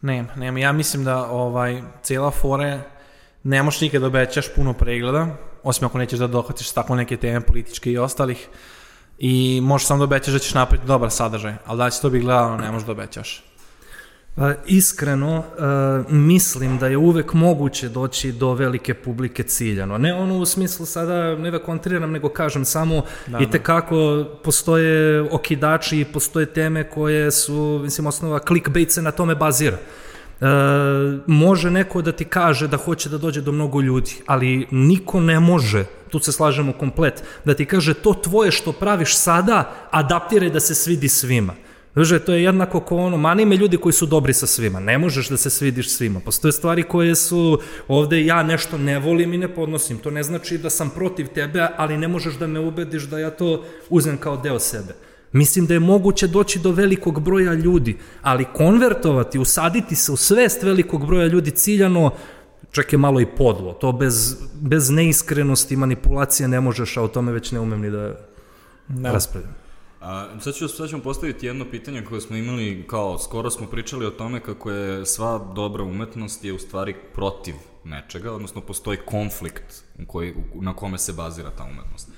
Nema, 0.00 0.28
nema. 0.36 0.58
Ja 0.58 0.72
mislim 0.72 1.04
da 1.04 1.30
ovaj, 1.30 1.82
cijela 2.02 2.30
fora 2.30 2.66
je, 2.66 2.90
ne 3.42 3.62
možeš 3.62 3.80
nikad 3.80 4.00
da 4.00 4.06
obećaš 4.06 4.54
puno 4.54 4.72
pregleda, 4.72 5.26
osim 5.62 5.86
ako 5.86 5.98
nećeš 5.98 6.18
da 6.18 6.26
dohvatiš 6.26 6.70
tako 6.70 6.94
neke 6.94 7.16
teme 7.16 7.40
političke 7.40 7.92
i 7.92 7.98
ostalih. 7.98 8.48
I 9.18 9.60
možeš 9.62 9.86
samo 9.86 9.98
da 9.98 10.04
obećaš 10.04 10.32
da 10.32 10.38
ćeš 10.38 10.54
napraviti 10.54 10.86
dobar 10.86 11.10
sadržaj, 11.10 11.54
ali 11.66 11.78
da 11.78 11.90
će 11.90 12.00
to 12.00 12.10
biti 12.10 12.24
gledano, 12.24 12.56
ne 12.56 12.70
možeš 12.70 12.86
da 12.86 12.92
obećaš. 12.92 13.47
Pa, 14.38 14.54
iskreno, 14.66 15.44
mislim 16.08 16.78
da 16.78 16.86
je 16.86 16.96
uvek 16.96 17.32
moguće 17.32 17.88
doći 17.88 18.32
do 18.32 18.54
velike 18.54 18.94
publike 18.94 19.42
ciljano. 19.42 19.98
Ne 19.98 20.14
ono 20.14 20.38
u 20.38 20.46
smislu 20.46 20.86
sada, 20.86 21.36
ne 21.36 21.50
da 21.50 21.58
kontriram, 21.58 22.10
nego 22.10 22.28
kažem 22.28 22.64
samo 22.64 23.02
Da, 23.26 23.38
i 23.38 23.50
tekako 23.50 24.24
postoje 24.44 25.22
okidači 25.22 26.00
i 26.00 26.04
postoje 26.04 26.46
teme 26.46 26.90
koje 26.90 27.30
su, 27.30 27.80
mislim, 27.82 28.06
osnova 28.06 28.38
clickbait 28.38 28.92
se 28.92 29.02
na 29.02 29.10
tome 29.10 29.34
bazira. 29.34 29.76
E, 29.76 30.46
može 31.26 31.70
neko 31.70 32.02
da 32.02 32.12
ti 32.12 32.24
kaže 32.24 32.68
da 32.68 32.76
hoće 32.76 33.08
da 33.08 33.18
dođe 33.18 33.40
do 33.40 33.52
mnogo 33.52 33.80
ljudi, 33.80 34.14
ali 34.26 34.66
niko 34.70 35.20
ne 35.20 35.40
može, 35.40 35.84
tu 36.10 36.18
se 36.18 36.32
slažemo 36.32 36.72
komplet, 36.72 37.22
da 37.44 37.54
ti 37.54 37.64
kaže 37.64 37.94
to 37.94 38.14
tvoje 38.14 38.50
što 38.50 38.72
praviš 38.72 39.16
sada, 39.16 39.72
adaptiraj 39.90 40.50
da 40.50 40.60
se 40.60 40.74
svidi 40.74 41.08
svima. 41.08 41.54
Znaš, 42.04 42.22
to 42.26 42.32
je 42.32 42.42
jednako 42.42 42.80
ko 42.80 42.96
ono, 42.96 43.16
mani 43.16 43.44
me 43.44 43.56
ljudi 43.56 43.76
koji 43.76 43.92
su 43.92 44.06
dobri 44.06 44.34
sa 44.34 44.46
svima, 44.46 44.80
ne 44.80 44.98
možeš 44.98 45.28
da 45.28 45.36
se 45.36 45.50
svidiš 45.50 45.90
svima. 45.90 46.20
Postoje 46.20 46.52
stvari 46.52 46.82
koje 46.82 47.14
su, 47.14 47.58
ovde 47.88 48.24
ja 48.24 48.42
nešto 48.42 48.78
ne 48.78 48.98
volim 48.98 49.34
i 49.34 49.38
ne 49.38 49.54
podnosim, 49.54 49.98
to 49.98 50.10
ne 50.10 50.22
znači 50.22 50.58
da 50.58 50.70
sam 50.70 50.90
protiv 50.90 51.26
tebe, 51.26 51.68
ali 51.76 51.98
ne 51.98 52.08
možeš 52.08 52.34
da 52.34 52.46
me 52.46 52.60
ubediš 52.60 53.02
da 53.02 53.18
ja 53.18 53.30
to 53.30 53.64
uzem 53.90 54.16
kao 54.16 54.36
deo 54.36 54.58
sebe. 54.58 54.94
Mislim 55.32 55.66
da 55.66 55.74
je 55.74 55.80
moguće 55.80 56.26
doći 56.26 56.58
do 56.58 56.70
velikog 56.70 57.20
broja 57.20 57.54
ljudi, 57.54 57.96
ali 58.22 58.46
konvertovati, 58.54 59.38
usaditi 59.38 59.96
se 59.96 60.12
u 60.12 60.16
svest 60.16 60.62
velikog 60.62 61.06
broja 61.06 61.26
ljudi 61.26 61.50
ciljano, 61.50 62.10
čak 62.70 62.92
je 62.92 62.98
malo 62.98 63.20
i 63.20 63.26
podlo. 63.26 63.72
To 63.72 63.92
bez, 63.92 64.36
bez 64.60 64.90
neiskrenosti 64.90 65.74
i 65.74 65.76
manipulacije 65.76 66.48
ne 66.48 66.60
možeš, 66.60 66.96
a 66.96 67.02
o 67.02 67.08
tome 67.08 67.32
već 67.32 67.52
ne 67.52 67.60
umem 67.60 67.80
ni 67.80 67.90
da, 67.90 68.14
da. 68.88 69.12
raspravljam. 69.12 69.57
A, 70.08 70.40
sad, 70.40 70.54
ću, 70.54 70.68
sad 70.68 70.88
ćemo 70.88 71.02
postaviti 71.02 71.46
jedno 71.46 71.64
pitanje 71.70 72.04
koje 72.04 72.20
smo 72.20 72.36
imali, 72.36 72.84
kao 72.86 73.18
skoro 73.18 73.50
smo 73.50 73.66
pričali 73.66 74.06
o 74.06 74.10
tome 74.10 74.40
kako 74.40 74.70
je 74.70 75.06
sva 75.06 75.52
dobra 75.54 75.84
umetnost 75.84 76.44
je 76.44 76.52
u 76.52 76.58
stvari 76.58 76.94
protiv 77.14 77.54
nečega, 77.84 78.32
odnosno 78.32 78.60
postoji 78.60 78.98
konflikt 79.04 79.84
u 79.98 80.06
koji, 80.06 80.34
u, 80.54 80.62
na 80.62 80.76
kome 80.76 80.98
se 80.98 81.12
bazira 81.12 81.50
ta 81.50 81.64
umetnost. 81.64 82.08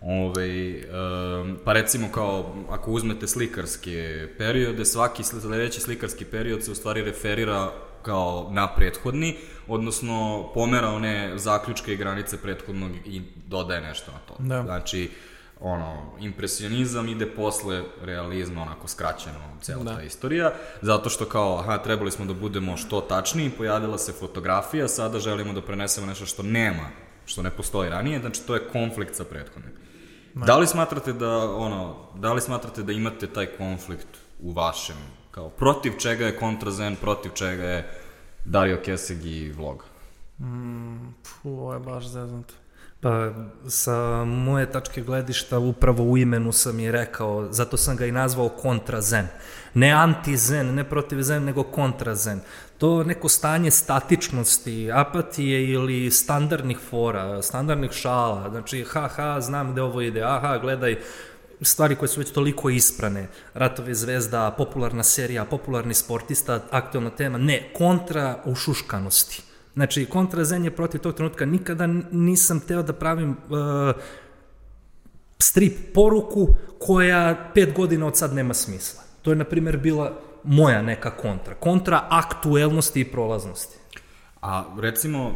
Ove, 0.00 0.74
um, 0.74 1.58
pa 1.64 1.72
recimo 1.72 2.08
kao, 2.14 2.54
ako 2.70 2.90
uzmete 2.90 3.26
slikarske 3.26 4.28
periode, 4.38 4.84
svaki 4.84 5.22
sledeći 5.24 5.80
slikarski 5.80 6.24
period 6.24 6.64
se 6.64 6.70
u 6.70 6.74
stvari 6.74 7.02
referira 7.02 7.72
kao 8.02 8.48
na 8.52 8.74
prethodni, 8.74 9.36
odnosno 9.68 10.48
pomera 10.54 10.88
one 10.88 11.32
zaključke 11.36 11.92
i 11.92 11.96
granice 11.96 12.36
prethodnog 12.42 12.90
i 13.06 13.22
dodaje 13.46 13.80
nešto 13.80 14.12
na 14.12 14.18
to. 14.18 14.34
Da. 14.38 14.62
Znači, 14.62 15.10
ono, 15.60 16.12
impresionizam 16.20 17.08
ide 17.08 17.26
posle 17.26 17.82
realizma, 18.02 18.62
onako 18.62 18.88
skraćeno, 18.88 19.38
cela 19.60 19.84
Da. 19.84 19.94
ta 19.94 20.02
istorija, 20.02 20.52
zato 20.82 21.10
što 21.10 21.24
kao, 21.24 21.58
aha, 21.58 21.78
trebali 21.78 22.10
smo 22.10 22.24
da 22.24 22.34
budemo 22.34 22.76
što 22.76 23.00
tačniji, 23.00 23.50
pojavila 23.50 23.98
se 23.98 24.12
fotografija, 24.12 24.88
sada 24.88 25.18
želimo 25.18 25.52
da 25.52 25.62
prenesemo 25.62 26.06
nešto 26.06 26.26
što 26.26 26.42
nema, 26.42 26.88
što 27.26 27.42
ne 27.42 27.50
postoji 27.50 27.90
ranije, 27.90 28.20
znači 28.20 28.42
to 28.46 28.54
je 28.54 28.68
konflikt 28.72 29.14
sa 29.14 29.24
prethodnim. 29.24 29.72
Da 30.34 30.56
li 30.56 30.66
smatrate 30.66 31.12
da, 31.12 31.54
ono, 31.54 31.96
da 32.14 32.32
li 32.32 32.40
smatrate 32.40 32.82
da 32.82 32.92
imate 32.92 33.26
taj 33.26 33.46
konflikt 33.46 34.08
u 34.42 34.52
vašem, 34.52 34.96
kao, 35.30 35.48
protiv 35.48 35.92
čega 35.98 36.26
je 36.26 36.36
kontrazen, 36.36 36.96
protiv 36.96 37.30
čega 37.34 37.62
je 37.62 37.90
Dario 38.44 38.80
Keseg 38.84 39.24
i 39.24 39.52
vlog? 39.52 39.84
Fu, 41.24 41.50
ovo 41.50 41.72
je 41.72 41.78
baš 41.80 42.06
zeznuto. 42.06 42.54
Pa, 43.00 43.30
sa 43.68 44.24
moje 44.24 44.72
tačke 44.72 45.02
gledišta 45.02 45.58
upravo 45.58 46.04
u 46.04 46.18
imenu 46.18 46.52
sam 46.52 46.80
i 46.80 46.90
rekao, 46.90 47.52
zato 47.52 47.76
sam 47.76 47.96
ga 47.96 48.06
i 48.06 48.12
nazvao 48.12 48.48
kontrazen. 48.48 49.26
Ne 49.74 49.90
antizen, 49.90 50.74
ne 50.74 50.84
protiv 50.84 51.22
zen, 51.22 51.44
nego 51.44 51.62
kontrazen. 51.62 52.40
To 52.78 53.04
neko 53.04 53.28
stanje 53.28 53.70
statičnosti, 53.70 54.90
apatije 54.92 55.70
ili 55.70 56.10
standardnih 56.10 56.78
fora, 56.90 57.42
standardnih 57.42 57.92
šala, 57.92 58.50
znači, 58.50 58.84
ha, 58.84 59.08
ha, 59.08 59.40
znam 59.40 59.72
gde 59.72 59.82
ovo 59.82 60.00
ide, 60.00 60.22
aha, 60.22 60.58
gledaj, 60.58 60.98
stvari 61.62 61.96
koje 61.96 62.08
su 62.08 62.20
već 62.20 62.30
toliko 62.30 62.70
isprane, 62.70 63.28
Ratovi 63.54 63.94
zvezda, 63.94 64.50
popularna 64.50 65.02
serija, 65.02 65.44
popularni 65.44 65.94
sportista, 65.94 66.60
aktualna 66.70 67.10
tema, 67.10 67.38
ne, 67.38 67.70
kontra 67.76 68.42
ušuškanosti. 68.44 69.47
Znači, 69.78 70.06
kontra 70.06 70.44
zen 70.44 70.64
je 70.64 70.70
protiv 70.76 71.00
tog 71.00 71.14
trenutka. 71.14 71.46
Nikada 71.46 71.86
nisam 72.10 72.60
teo 72.60 72.82
da 72.82 72.92
pravim 72.92 73.30
uh, 73.30 73.94
strip 75.38 75.94
poruku 75.94 76.48
koja 76.78 77.50
pet 77.54 77.74
godina 77.74 78.06
od 78.06 78.16
sad 78.16 78.34
nema 78.34 78.54
smisla. 78.54 79.02
To 79.22 79.30
je, 79.30 79.36
na 79.36 79.44
primjer, 79.44 79.76
bila 79.76 80.12
moja 80.44 80.82
neka 80.82 81.10
kontra. 81.10 81.54
Kontra 81.54 82.06
aktuelnosti 82.10 83.00
i 83.00 83.04
prolaznosti. 83.04 83.76
A 84.42 84.64
recimo, 84.80 85.28
uh, 85.28 85.34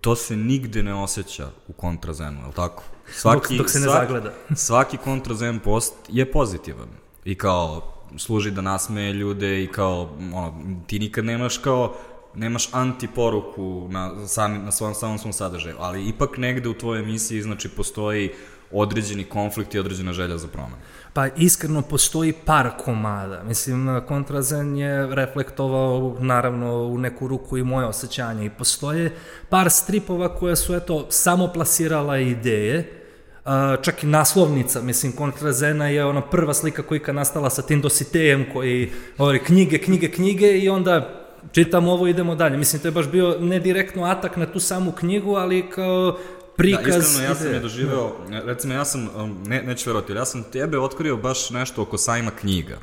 to 0.00 0.16
se 0.16 0.36
nigde 0.36 0.82
ne 0.82 0.94
osjeća 0.94 1.48
u 1.68 1.72
kontrazenu, 1.72 2.40
je 2.40 2.46
li 2.46 2.52
tako? 2.52 2.82
Dok- 3.22 3.58
dok 3.58 3.70
se 3.70 3.80
ne 3.80 3.88
zagleda. 3.88 4.32
Svaki 4.66 4.96
kontrazen 4.96 5.60
post 5.60 5.94
je 6.08 6.32
pozitivan. 6.32 6.88
I 7.24 7.34
kao, 7.34 7.92
služi 8.16 8.50
da 8.50 8.60
nasmeje 8.60 9.12
ljude 9.12 9.62
i 9.62 9.66
kao, 9.66 10.16
ono, 10.32 10.54
ti 10.86 10.98
nikad 10.98 11.24
nemaš 11.24 11.58
kao, 11.58 11.94
nemaš 12.36 12.68
antiporuku 12.72 13.88
na, 13.90 14.26
sami, 14.26 14.58
na 14.58 14.72
svom, 14.72 14.94
samom 14.94 15.18
svom 15.18 15.32
sadržaju, 15.32 15.76
ali 15.78 16.08
ipak 16.08 16.38
negde 16.38 16.68
u 16.68 16.78
tvojoj 16.78 17.02
emisiji, 17.02 17.42
znači, 17.42 17.68
postoji 17.68 18.30
određeni 18.72 19.24
konflikt 19.24 19.74
i 19.74 19.78
određena 19.78 20.12
želja 20.12 20.38
za 20.38 20.48
promenu. 20.48 20.76
Pa 21.12 21.26
iskreno 21.26 21.82
postoji 21.82 22.32
par 22.32 22.70
komada. 22.84 23.42
Mislim, 23.42 24.00
kontrazen 24.08 24.76
je 24.76 25.14
reflektovao 25.14 26.16
naravno 26.20 26.82
u 26.82 26.98
neku 26.98 27.28
ruku 27.28 27.58
i 27.58 27.62
moje 27.62 27.86
osjećanje 27.86 28.46
i 28.46 28.50
postoje 28.50 29.16
par 29.48 29.70
stripova 29.70 30.36
koje 30.36 30.56
su 30.56 30.74
eto 30.74 31.06
samo 31.10 31.48
plasirala 31.52 32.18
ideje, 32.18 33.00
čak 33.82 34.04
i 34.04 34.06
naslovnica, 34.06 34.82
mislim, 34.82 35.12
kontrazena 35.12 35.88
je 35.88 36.04
ona 36.04 36.20
prva 36.20 36.54
slika 36.54 36.82
koja 36.82 37.00
je 37.06 37.12
nastala 37.12 37.50
sa 37.50 37.62
tim 37.62 37.80
dositejem 37.80 38.46
koji 38.52 38.92
govori 39.18 39.44
knjige, 39.44 39.78
knjige, 39.78 40.10
knjige 40.10 40.58
i 40.58 40.68
onda 40.68 41.23
čitam 41.52 41.88
ovo, 41.88 42.06
idemo 42.06 42.34
dalje. 42.34 42.56
Mislim, 42.56 42.82
to 42.82 42.88
je 42.88 42.92
baš 42.92 43.08
bio 43.08 43.36
ne 43.40 43.58
direktno 43.60 44.04
atak 44.04 44.36
na 44.36 44.46
tu 44.46 44.60
samu 44.60 44.92
knjigu, 44.92 45.34
ali 45.34 45.70
kao 45.70 46.18
prikaz... 46.56 46.94
Da, 46.94 46.98
iskreno, 46.98 47.28
ja 47.28 47.34
sam 47.34 47.52
je 47.52 47.60
doživeo, 47.60 48.12
recimo, 48.30 48.74
ja 48.74 48.84
sam, 48.84 49.08
um, 49.16 49.36
ne, 49.46 49.62
neću 49.62 49.90
verovati, 49.90 50.12
ja 50.12 50.24
sam 50.24 50.42
tebe 50.42 50.78
otkrio 50.78 51.16
baš 51.16 51.50
nešto 51.50 51.82
oko 51.82 51.98
sajma 51.98 52.30
knjiga. 52.30 52.78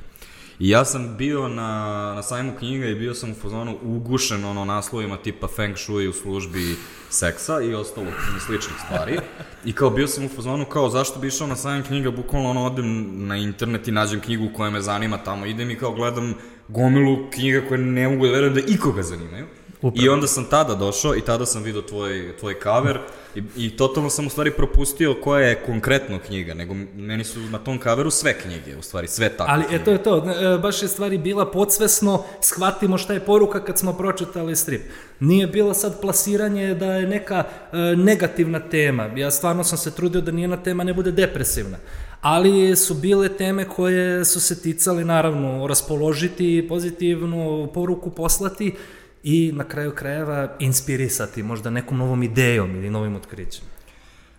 I 0.61 0.69
ja 0.69 0.85
sam 0.85 1.15
bio 1.17 1.47
na, 1.47 2.13
na 2.15 2.23
sajmu 2.23 2.51
knjiga 2.59 2.87
i 2.87 2.95
bio 2.95 3.13
sam 3.13 3.31
u 3.31 3.35
fazonu 3.35 3.77
ugušen 3.83 4.45
ono 4.45 4.65
naslovima 4.65 5.17
tipa 5.17 5.47
Feng 5.47 5.77
Shui 5.77 6.07
u 6.07 6.13
službi 6.13 6.75
seksa 7.09 7.61
i 7.61 7.73
ostalo 7.73 8.07
sličnih 8.45 8.75
stvari. 8.85 9.17
I 9.65 9.73
kao 9.73 9.89
bio 9.89 10.07
sam 10.07 10.25
u 10.25 10.29
fazonu 10.29 10.65
kao 10.65 10.89
zašto 10.89 11.19
bi 11.19 11.27
išao 11.27 11.47
na 11.47 11.55
sajam 11.55 11.83
knjiga, 11.83 12.11
bukvalno 12.11 12.49
ono 12.49 12.65
odem 12.65 13.11
na 13.27 13.37
internet 13.37 13.87
i 13.87 13.91
nađem 13.91 14.19
knjigu 14.19 14.49
koja 14.55 14.69
me 14.69 14.81
zanima 14.81 15.17
tamo, 15.17 15.45
idem 15.45 15.71
i 15.71 15.77
kao 15.77 15.91
gledam 15.91 16.33
gomilu 16.67 17.17
knjiga 17.33 17.61
koje 17.67 17.77
ne 17.77 18.07
mogu 18.07 18.25
da 18.25 18.31
verujem 18.31 18.53
da 18.53 18.61
ikoga 18.67 19.03
zanimaju. 19.03 19.45
I 19.93 20.09
onda 20.09 20.27
sam 20.27 20.45
tada 20.45 20.75
došao 20.75 21.15
i 21.15 21.21
tada 21.21 21.45
sam 21.45 21.63
vidio 21.63 21.81
tvoj, 21.81 22.37
tvoj 22.39 22.55
cover 22.63 22.99
i, 23.35 23.43
i 23.55 23.77
totalno 23.77 24.09
sam 24.09 24.27
u 24.27 24.29
stvari 24.29 24.51
propustio 24.51 25.15
koja 25.23 25.47
je 25.47 25.55
konkretno 25.65 26.19
knjiga, 26.27 26.53
nego 26.53 26.73
meni 26.95 27.23
su 27.23 27.39
na 27.39 27.57
tom 27.57 27.79
coveru 27.79 28.11
sve 28.11 28.33
knjige, 28.39 28.77
u 28.77 28.81
stvari 28.81 29.07
sve 29.07 29.29
takve 29.29 29.53
Ali 29.53 29.63
knjige. 29.63 29.81
eto 29.81 29.91
je 29.91 30.03
to, 30.03 30.17
e, 30.17 30.57
baš 30.57 30.81
je 30.81 30.87
stvari 30.87 31.17
bila 31.17 31.51
podsvesno, 31.51 32.23
shvatimo 32.41 32.97
šta 32.97 33.13
je 33.13 33.19
poruka 33.19 33.63
kad 33.63 33.79
smo 33.79 33.93
pročitali 33.93 34.55
strip. 34.55 34.81
Nije 35.19 35.47
bilo 35.47 35.73
sad 35.73 36.01
plasiranje 36.01 36.73
da 36.73 36.93
je 36.93 37.07
neka 37.07 37.43
e, 37.71 37.77
negativna 37.95 38.59
tema. 38.59 39.03
Ja 39.15 39.31
stvarno 39.31 39.63
sam 39.63 39.77
se 39.77 39.95
trudio 39.95 40.21
da 40.21 40.31
nijedna 40.31 40.57
tema 40.57 40.83
ne 40.83 40.93
bude 40.93 41.11
depresivna. 41.11 41.77
Ali 42.21 42.75
su 42.75 42.93
bile 42.93 43.37
teme 43.37 43.67
koje 43.69 44.25
su 44.25 44.41
se 44.41 44.61
ticali 44.61 45.05
naravno 45.05 45.67
raspoložiti, 45.67 46.65
pozitivnu 46.69 47.69
poruku 47.73 48.09
poslati 48.09 48.75
i 49.23 49.51
na 49.55 49.63
kraju 49.63 49.95
krajeva 49.95 50.55
inspirisati 50.59 51.43
možda 51.43 51.69
nekom 51.69 51.97
novom 51.97 52.23
idejom 52.23 52.75
ili 52.75 52.89
novim 52.89 53.15
otkrićem. 53.15 53.63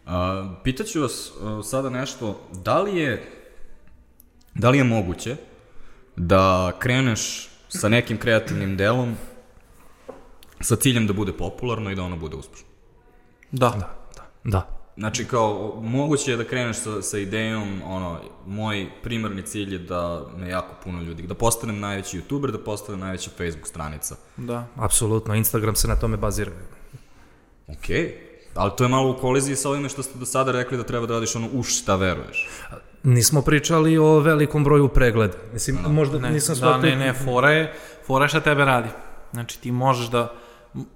A, 0.06 0.54
pitaću 0.64 1.00
vas 1.00 1.32
a, 1.42 1.62
sada 1.62 1.90
nešto, 1.90 2.40
da 2.52 2.82
li 2.82 2.96
je, 2.96 3.28
da 4.54 4.70
li 4.70 4.78
je 4.78 4.84
moguće 4.84 5.36
da 6.16 6.72
kreneš 6.78 7.50
sa 7.68 7.88
nekim 7.88 8.18
kreativnim 8.18 8.76
delom 8.76 9.16
sa 10.60 10.76
ciljem 10.76 11.06
da 11.06 11.12
bude 11.12 11.32
popularno 11.32 11.90
i 11.90 11.94
da 11.94 12.02
ono 12.02 12.16
bude 12.16 12.36
uspešno? 12.36 12.66
Da. 13.50 13.96
Da. 14.44 14.81
Znači, 14.96 15.24
kao, 15.24 15.80
moguće 15.82 16.30
je 16.30 16.36
da 16.36 16.44
kreneš 16.44 16.76
sa, 16.76 17.02
sa 17.02 17.18
idejom, 17.18 17.82
ono, 17.84 18.20
moj 18.46 18.90
primarni 19.02 19.42
cilj 19.42 19.72
je 19.72 19.78
da 19.78 20.26
me 20.36 20.48
jako 20.48 20.74
puno 20.84 21.02
ljudi, 21.02 21.22
da 21.22 21.34
postanem 21.34 21.80
najveći 21.80 22.20
youtuber, 22.20 22.50
da 22.50 22.58
postanem 22.58 23.00
najveća 23.00 23.30
Facebook 23.30 23.66
stranica. 23.66 24.16
Da. 24.36 24.66
Apsolutno, 24.76 25.34
Instagram 25.34 25.74
se 25.74 25.88
na 25.88 25.96
tome 25.96 26.16
bazira. 26.16 26.50
Okej, 27.68 28.04
okay. 28.04 28.12
ali 28.54 28.70
to 28.76 28.84
je 28.84 28.88
malo 28.88 29.10
u 29.10 29.20
koliziji 29.20 29.56
sa 29.56 29.70
ovime 29.70 29.88
što 29.88 30.02
ste 30.02 30.18
do 30.18 30.26
sada 30.26 30.52
rekli 30.52 30.76
da 30.76 30.84
treba 30.84 31.06
da 31.06 31.14
radiš 31.14 31.36
ono 31.36 31.48
u 31.52 31.62
šta 31.62 31.96
veruješ. 31.96 32.48
Nismo 33.02 33.42
pričali 33.42 33.98
o 33.98 34.18
velikom 34.18 34.64
broju 34.64 34.88
pregleda. 34.88 35.34
Mislim, 35.52 35.78
možda 35.88 36.18
Ne, 36.18 36.30
nisam 36.30 36.54
da, 36.54 36.58
shvatio... 36.58 36.90
ne, 36.90 36.96
ne, 36.96 37.12
fora 37.12 37.50
je, 37.50 37.74
fora 38.06 38.24
je 38.24 38.28
šta 38.28 38.40
tebe 38.40 38.64
radi. 38.64 38.88
Znači 39.32 39.60
ti 39.60 39.72
možeš 39.72 40.06
da, 40.10 40.32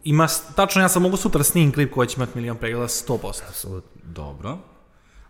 ima, 0.04 0.26
tačno 0.54 0.82
ja 0.82 0.88
sam 0.88 1.02
mogu 1.02 1.16
sutra 1.16 1.42
snimim 1.42 1.72
klip 1.72 1.92
koji 1.92 2.08
će 2.08 2.14
imati 2.16 2.32
milion 2.34 2.56
pregleda 2.56 2.88
100%. 2.88 3.18
Apsolutno. 3.48 3.90
Dobro. 4.04 4.58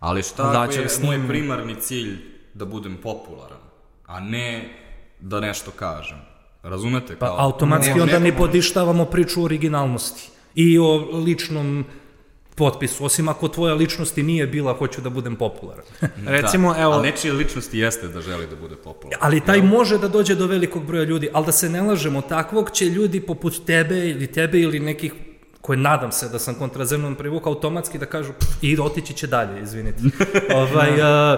Ali 0.00 0.22
šta 0.22 0.42
Da, 0.44 0.62
ako 0.62 0.72
je 0.72 0.82
ga 0.82 0.88
snimim. 0.88 1.20
moj 1.20 1.28
primarni 1.28 1.74
cilj 1.74 2.18
da 2.54 2.64
budem 2.64 2.96
popularan, 2.96 3.58
a 4.06 4.20
ne 4.20 4.78
da 5.20 5.40
nešto 5.40 5.70
kažem. 5.70 6.18
Razumete? 6.62 7.16
Pa 7.16 7.26
Kao, 7.26 7.36
automatski 7.38 7.94
ne- 7.94 8.02
onda 8.02 8.18
mi 8.18 8.36
podištavamo 8.36 9.04
priču 9.04 9.40
o 9.40 9.44
originalnosti 9.44 10.22
i 10.54 10.78
o 10.78 10.96
ličnom 11.14 11.84
potpisu, 12.56 13.04
osim 13.04 13.28
ako 13.28 13.48
tvoja 13.48 13.74
ličnost 13.74 14.18
i 14.18 14.22
nije 14.22 14.46
bila 14.46 14.74
hoću 14.74 15.00
da 15.00 15.10
budem 15.10 15.36
popularan. 15.36 15.84
Recimo, 16.36 16.74
da, 16.74 16.80
evo, 16.80 16.92
Ali 16.92 17.08
nečije 17.08 17.32
ličnosti 17.32 17.78
jeste 17.78 18.08
da 18.08 18.20
želi 18.20 18.46
da 18.46 18.56
bude 18.56 18.76
popularan. 18.76 19.18
Ali 19.22 19.40
taj 19.40 19.62
može 19.62 19.98
da 19.98 20.08
dođe 20.08 20.34
do 20.34 20.46
velikog 20.46 20.84
broja 20.86 21.04
ljudi, 21.04 21.28
ali 21.32 21.46
da 21.46 21.52
se 21.52 21.68
ne 21.68 21.82
lažemo, 21.82 22.20
takvog 22.20 22.70
će 22.70 22.84
ljudi 22.84 23.20
poput 23.20 23.66
tebe 23.66 24.08
ili 24.10 24.26
tebe 24.26 24.60
ili 24.60 24.80
nekih 24.80 25.12
koje 25.60 25.76
nadam 25.76 26.12
se 26.12 26.28
da 26.28 26.38
sam 26.38 26.54
kontrazenom 26.54 27.14
privukao 27.14 27.52
automatski 27.52 27.98
da 27.98 28.06
kažu 28.06 28.32
"Pff, 28.32 28.62
i 28.62 28.78
otići 28.80 29.14
će 29.14 29.26
dalje, 29.26 29.62
izvinite. 29.62 30.02
ovaj, 30.62 31.02
a, 31.02 31.36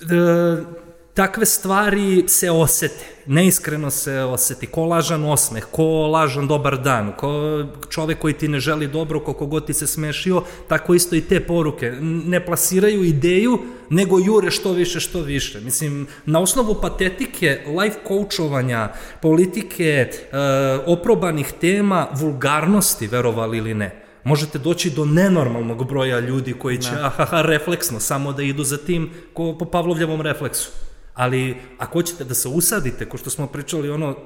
e, 0.00 0.78
takve 1.18 1.46
stvari 1.46 2.24
se 2.28 2.50
osete, 2.50 3.04
neiskreno 3.26 3.90
se 3.90 4.20
oseti, 4.20 4.66
ko 4.66 4.84
lažan 4.84 5.24
osmeh, 5.24 5.64
ko 5.70 6.06
lažan 6.06 6.46
dobar 6.46 6.76
dan, 6.82 7.12
ko 7.16 7.64
čovek 7.90 8.18
koji 8.18 8.34
ti 8.34 8.48
ne 8.48 8.60
želi 8.60 8.86
dobro, 8.86 9.20
koliko 9.20 9.46
god 9.46 9.66
ti 9.66 9.74
se 9.74 9.86
smešio, 9.86 10.42
tako 10.68 10.94
isto 10.94 11.16
i 11.16 11.20
te 11.20 11.40
poruke. 11.40 11.90
Ne 12.00 12.44
plasiraju 12.46 13.04
ideju, 13.04 13.58
nego 13.90 14.18
jure 14.18 14.50
što 14.50 14.72
više, 14.72 15.00
što 15.00 15.20
više. 15.20 15.60
Mislim, 15.60 16.06
na 16.26 16.40
osnovu 16.40 16.76
patetike, 16.80 17.60
life 17.80 17.98
coachovanja, 18.08 18.92
politike, 19.22 20.10
e, 20.10 20.36
oprobanih 20.86 21.52
tema, 21.60 22.06
vulgarnosti, 22.14 23.06
verovali 23.06 23.58
ili 23.58 23.74
ne, 23.74 24.02
možete 24.24 24.58
doći 24.58 24.90
do 24.90 25.04
nenormalnog 25.04 25.88
broja 25.88 26.20
ljudi 26.20 26.52
koji 26.52 26.78
će, 26.78 26.90
ahaha, 27.02 27.42
refleksno, 27.42 28.00
samo 28.00 28.32
da 28.32 28.42
idu 28.42 28.64
za 28.64 28.76
tim 28.76 29.10
ko 29.32 29.56
po 29.58 29.64
Pavlovljevom 29.64 30.20
refleksu. 30.20 30.87
Ali 31.18 31.56
ako 31.78 31.98
hoćete 31.98 32.24
da 32.24 32.34
se 32.34 32.48
usadite, 32.48 33.08
ko 33.08 33.16
što 33.18 33.30
smo 33.30 33.46
pričali, 33.46 33.90
ono, 33.90 34.16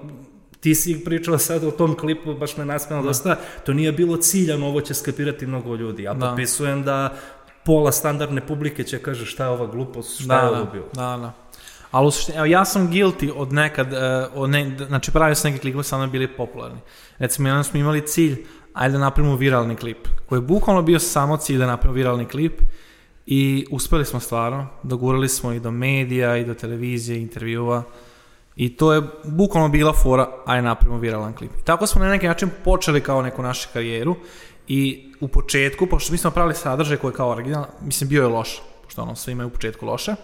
ti 0.60 0.74
si 0.74 1.04
pričao 1.04 1.38
sad 1.38 1.64
o 1.64 1.70
tom 1.70 1.96
klipu, 1.96 2.34
baš 2.34 2.56
me 2.56 2.64
nasmijalo 2.64 3.06
dosta, 3.06 3.36
to 3.66 3.72
nije 3.72 3.92
bilo 3.92 4.16
ciljano, 4.16 4.66
ovo 4.66 4.80
će 4.80 4.94
skapirati 4.94 5.46
mnogo 5.46 5.74
ljudi. 5.74 6.02
Ja 6.02 6.14
Da. 6.14 6.26
potpisujem 6.26 6.82
da 6.82 7.14
pola 7.64 7.92
standardne 7.92 8.46
publike 8.46 8.84
će 8.84 8.98
kaže 8.98 9.26
šta 9.26 9.44
je 9.44 9.50
ova 9.50 9.66
glupost, 9.66 10.22
šta 10.22 10.34
je 10.34 10.42
Da, 10.42 10.48
ovo 10.50 10.64
da, 10.64 10.70
bilo. 10.70 10.84
da, 10.92 11.16
da. 11.16 11.32
Ali 11.90 12.06
u 12.06 12.10
suštini, 12.10 12.36
evo, 12.38 12.46
ja 12.46 12.64
sam 12.64 12.90
guilty 12.92 13.32
od 13.36 13.52
nekad, 13.52 13.92
e, 13.92 14.26
od 14.34 14.50
ne, 14.50 14.76
znači 14.86 15.10
pravio 15.10 15.34
sam 15.34 15.50
neki 15.50 15.60
klipove, 15.60 15.84
samo 15.84 16.06
bili 16.06 16.36
popularni. 16.36 16.78
Recimo, 17.18 17.48
jedan 17.48 17.64
smo 17.64 17.80
imali 17.80 18.06
cilj, 18.06 18.44
ajde 18.74 18.92
da 18.92 18.98
napravimo 18.98 19.36
viralni 19.36 19.76
klip, 19.76 20.08
koji 20.28 20.36
je 20.36 20.42
bukvalno 20.42 20.82
bio 20.82 20.98
samo 20.98 21.36
cilj 21.36 21.58
da 21.58 21.66
napravimo 21.66 21.96
viralni 21.96 22.24
klip 22.28 22.60
i 23.26 23.66
uspeli 23.70 24.04
smo 24.04 24.20
stvarno, 24.20 24.66
dogurali 24.82 25.28
smo 25.28 25.52
i 25.52 25.60
do 25.60 25.70
medija, 25.70 26.36
i 26.36 26.44
do 26.44 26.54
televizije, 26.54 27.20
intervjua 27.20 27.82
i 28.56 28.76
to 28.76 28.92
je 28.92 29.02
bukvalno 29.24 29.68
bila 29.68 29.92
fora, 29.92 30.28
ajde 30.46 30.62
napravimo 30.62 30.98
viralan 30.98 31.32
klip. 31.32 31.50
I 31.52 31.64
tako 31.64 31.86
smo 31.86 32.04
na 32.04 32.10
neki 32.10 32.26
način 32.26 32.50
počeli 32.64 33.00
kao 33.00 33.22
neku 33.22 33.42
našu 33.42 33.68
karijeru 33.72 34.16
i 34.68 35.12
u 35.20 35.28
početku, 35.28 35.86
pošto 35.86 36.12
mi 36.12 36.18
smo 36.18 36.30
pravili 36.30 36.54
sadržaj 36.54 36.96
koji 36.96 37.10
je 37.10 37.16
kao 37.16 37.30
original, 37.30 37.64
mislim 37.80 38.08
bio 38.08 38.22
je 38.22 38.28
loš, 38.28 38.48
pošto 38.84 39.02
ono 39.02 39.16
sve 39.16 39.32
imaju 39.32 39.46
u 39.46 39.52
početku 39.52 39.86
loše, 39.86 40.14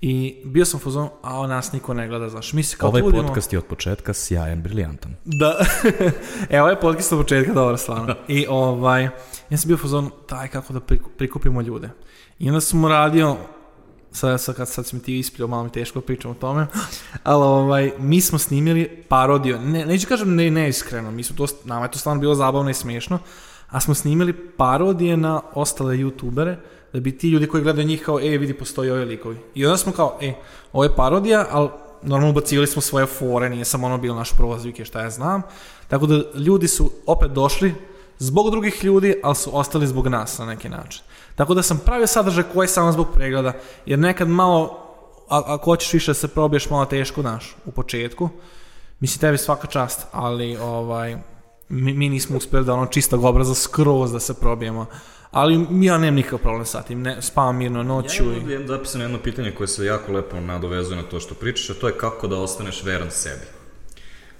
i 0.00 0.36
bio 0.44 0.64
sam 0.64 0.80
u 0.80 0.84
fazonu, 0.84 1.10
a 1.22 1.40
o 1.40 1.46
nas 1.46 1.72
niko 1.72 1.94
ne 1.94 2.08
gleda, 2.08 2.28
znaš, 2.28 2.52
mi 2.52 2.62
se 2.62 2.76
kao 2.76 2.88
Ovaj 2.88 3.02
trudimo- 3.02 3.26
podcast 3.26 3.52
je 3.52 3.58
od 3.58 3.64
početka 3.64 4.12
sjajan, 4.14 4.62
briljantan. 4.62 5.16
Da, 5.24 5.56
evo 6.50 6.62
ovaj 6.62 6.80
podcast 6.80 7.12
od 7.12 7.18
početka 7.18 7.52
dobro 7.52 7.76
stvarno. 7.76 8.14
I 8.28 8.46
ovaj, 8.48 9.08
ja 9.50 9.58
sam 9.58 9.68
bio 9.68 9.74
u 9.74 9.78
fazonu, 9.78 10.10
taj 10.10 10.48
kako 10.48 10.72
da 10.72 10.80
priku- 10.80 11.10
prikupimo 11.16 11.60
ljude. 11.60 11.90
I 12.38 12.48
onda 12.48 12.60
sam 12.60 12.84
uradio, 12.84 13.36
sad, 14.12 14.40
sad, 14.40 14.68
sad 14.68 14.88
mi 14.92 15.00
ti 15.00 15.18
ispljao, 15.18 15.48
malo 15.48 15.64
mi 15.64 15.70
teško 15.70 16.00
pričam 16.00 16.30
o 16.30 16.34
tome, 16.34 16.66
ali 17.22 17.44
ovaj, 17.44 17.92
mi 17.98 18.20
smo 18.20 18.38
snimili 18.38 19.04
parodiju, 19.08 19.60
ne, 19.60 19.86
neću 19.86 20.08
kažem 20.08 20.34
ne, 20.34 20.50
neiskreno, 20.50 21.10
mi 21.10 21.22
smo 21.22 21.36
to, 21.36 21.46
nama 21.64 21.84
je 21.84 21.90
to 21.90 21.98
stvarno 21.98 22.20
bilo 22.20 22.34
zabavno 22.34 22.70
i 22.70 22.74
smiješno, 22.74 23.18
a 23.68 23.80
smo 23.80 23.94
snimili 23.94 24.32
parodije 24.32 25.16
na 25.16 25.40
ostale 25.54 25.96
youtubere, 25.96 26.56
da 26.92 27.00
bi 27.00 27.18
ti 27.18 27.28
ljudi 27.28 27.46
koji 27.46 27.62
gledaju 27.62 27.86
njih 27.86 28.02
kao, 28.02 28.20
e, 28.20 28.38
vidi, 28.38 28.54
postoji 28.54 28.90
ovi 28.90 29.04
likovi. 29.04 29.36
I 29.54 29.66
onda 29.66 29.76
smo 29.76 29.92
kao, 29.92 30.18
e, 30.20 30.34
ovo 30.72 30.84
je 30.84 30.96
parodija, 30.96 31.46
ali 31.50 31.68
normalno 32.02 32.30
ubacivali 32.30 32.66
smo 32.66 32.82
svoje 32.82 33.06
fore, 33.06 33.50
nije 33.50 33.64
samo 33.64 33.86
ono 33.86 33.98
bilo 33.98 34.14
naš 34.14 34.32
prolazvike, 34.32 34.84
šta 34.84 35.02
ja 35.02 35.10
znam. 35.10 35.42
Tako 35.88 36.06
da 36.06 36.22
ljudi 36.38 36.68
su 36.68 36.90
opet 37.06 37.30
došli 37.30 37.74
zbog 38.18 38.50
drugih 38.50 38.84
ljudi, 38.84 39.14
ali 39.22 39.34
su 39.34 39.58
ostali 39.58 39.86
zbog 39.86 40.08
nas 40.08 40.38
na 40.38 40.46
neki 40.46 40.68
način. 40.68 41.02
Tako 41.36 41.54
da 41.54 41.62
sam 41.62 41.78
pravio 41.84 42.06
sadržaj 42.06 42.44
koji 42.52 42.64
je 42.64 42.68
samo 42.68 42.92
zbog 42.92 43.06
pregleda, 43.14 43.52
jer 43.86 43.98
nekad 43.98 44.28
malo, 44.28 44.78
a, 45.28 45.42
ako 45.46 45.64
hoćeš 45.64 45.92
više 45.92 46.10
da 46.10 46.14
se 46.14 46.28
probiješ 46.28 46.70
malo 46.70 46.84
teško, 46.84 47.22
naš, 47.22 47.56
u 47.64 47.70
početku, 47.70 48.28
mislim 49.00 49.20
tebi 49.20 49.38
svaka 49.38 49.66
čast, 49.66 50.06
ali 50.12 50.56
ovaj, 50.56 51.16
mi, 51.68 51.92
mi 51.92 52.08
nismo 52.08 52.36
uspjeli 52.36 52.64
da 52.64 52.74
ono 52.74 52.86
čistog 52.86 53.24
obraza 53.24 53.54
skroz 53.54 54.12
da 54.12 54.20
se 54.20 54.34
probijemo. 54.34 54.86
Ali 55.30 55.66
ja 55.80 55.98
nemam 55.98 56.14
nikakav 56.14 56.38
problem 56.38 56.66
sa 56.66 56.82
tim, 56.82 57.02
ne, 57.02 57.22
spavam 57.22 57.56
mirno 57.56 57.82
noću 57.82 58.24
Ja 58.24 58.30
i... 58.30 58.32
imam 58.32 58.42
ovdje 58.42 58.66
zapisano 58.66 59.04
jedno 59.04 59.18
pitanje 59.18 59.50
koje 59.50 59.68
se 59.68 59.84
jako 59.84 60.12
lepo 60.12 60.40
nadovezuje 60.40 60.96
na 60.96 61.02
to 61.02 61.20
što 61.20 61.34
pričaš, 61.34 61.70
a 61.70 61.74
to 61.74 61.88
je 61.88 61.98
kako 61.98 62.28
da 62.28 62.36
ostaneš 62.36 62.82
veran 62.82 63.10
sebi. 63.10 63.46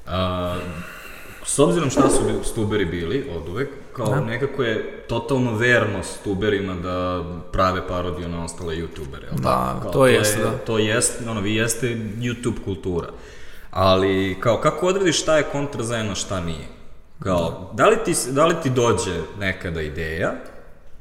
A, 0.06 0.56
s 1.44 1.58
obzirom 1.58 1.90
šta 1.90 2.10
su 2.10 2.22
stuberi 2.44 2.84
bili 2.84 3.30
od 3.36 3.48
uvek, 3.48 3.68
kao 3.96 4.20
nekako 4.20 4.62
je 4.62 5.04
totalno 5.08 5.56
verno 5.56 6.02
stuberima 6.02 6.74
da 6.74 7.24
prave 7.52 7.88
parodiju 7.88 8.28
na 8.28 8.44
ostale 8.44 8.74
youtubere. 8.76 9.30
Da, 9.30 9.42
tako? 9.42 9.80
Kao, 9.82 9.92
to 9.92 10.06
jeste, 10.06 10.40
je, 10.40 10.44
da. 10.44 10.58
To 10.58 10.78
jest, 10.78 11.22
ono, 11.28 11.40
vi 11.40 11.54
jeste 11.54 11.96
YouTube 12.18 12.64
kultura. 12.64 13.08
Ali, 13.70 14.36
kao, 14.40 14.60
kako 14.60 14.86
odrediš 14.86 15.22
šta 15.22 15.36
je 15.36 15.42
kontrazajno, 15.42 16.14
šta 16.14 16.40
nije? 16.40 16.66
Kao, 17.22 17.70
da 17.74 17.86
li, 17.86 17.96
ti, 18.04 18.14
da 18.30 18.46
li 18.46 18.54
ti 18.62 18.70
dođe 18.70 19.20
nekada 19.38 19.80
ideja 19.82 20.32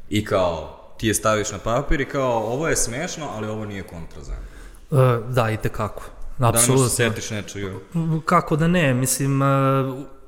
i 0.10 0.25
kao, 0.25 0.80
ti 0.98 1.08
je 1.08 1.14
staviš 1.14 1.52
na 1.52 1.58
papir 1.58 2.02
i 2.02 2.06
kao, 2.06 2.38
ovo 2.38 2.68
je 2.68 2.75
smešno, 2.75 3.28
ali 3.36 3.48
ovo 3.48 3.66
nije 3.66 3.84
kontrazajno. 3.84 4.42
E, 4.92 5.20
da, 5.30 5.52
i 5.52 5.58
tekako. 5.58 6.04
Da 6.38 6.48
li 6.48 6.54
možeš 6.54 6.64
Apsolutno. 6.64 6.90
se 6.90 6.96
setiš 6.96 7.30
nečega? 7.30 7.72
Kako 8.25 8.56
da 8.56 8.68
ne, 8.68 8.94
mislim, 8.94 9.42
e, 9.42 9.46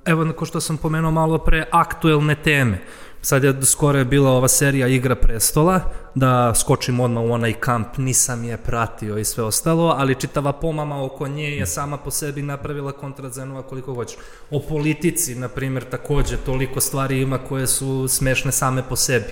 evo 0.08 0.34
ko 0.34 0.46
što 0.46 0.62
sam 0.62 0.78
pomenuo 0.78 1.12
malo 1.12 1.38
pre, 1.38 1.66
aktuelne 1.72 2.36
teme. 2.36 2.82
Sad 3.22 3.44
je 3.44 3.66
skoro 3.66 4.00
je 4.00 4.06
bila 4.06 4.32
ova 4.32 4.48
serija 4.48 4.88
Igra 4.88 5.16
prestola, 5.16 5.82
da 6.16 6.56
skočim 6.56 7.00
odmah 7.00 7.24
u 7.24 7.32
onaj 7.32 7.54
kamp, 7.54 7.98
nisam 7.98 8.44
je 8.44 8.58
pratio 8.58 9.18
i 9.18 9.26
sve 9.26 9.44
ostalo, 9.44 9.96
ali 9.98 10.16
čitava 10.16 10.54
pomama 10.54 11.04
oko 11.04 11.28
nje 11.28 11.50
je 11.50 11.66
sama 11.66 11.98
po 11.98 12.12
sebi 12.12 12.42
napravila 12.42 12.92
kontrazenova 12.92 13.62
koliko 13.64 13.94
hoćeš. 13.94 14.18
O 14.52 14.60
politici, 14.70 15.36
na 15.36 15.48
primjer, 15.48 15.84
takođe, 15.84 16.38
toliko 16.38 16.82
stvari 16.82 17.22
ima 17.22 17.38
koje 17.38 17.68
su 17.68 18.08
smešne 18.08 18.52
same 18.52 18.84
po 18.90 18.96
sebi. 18.96 19.26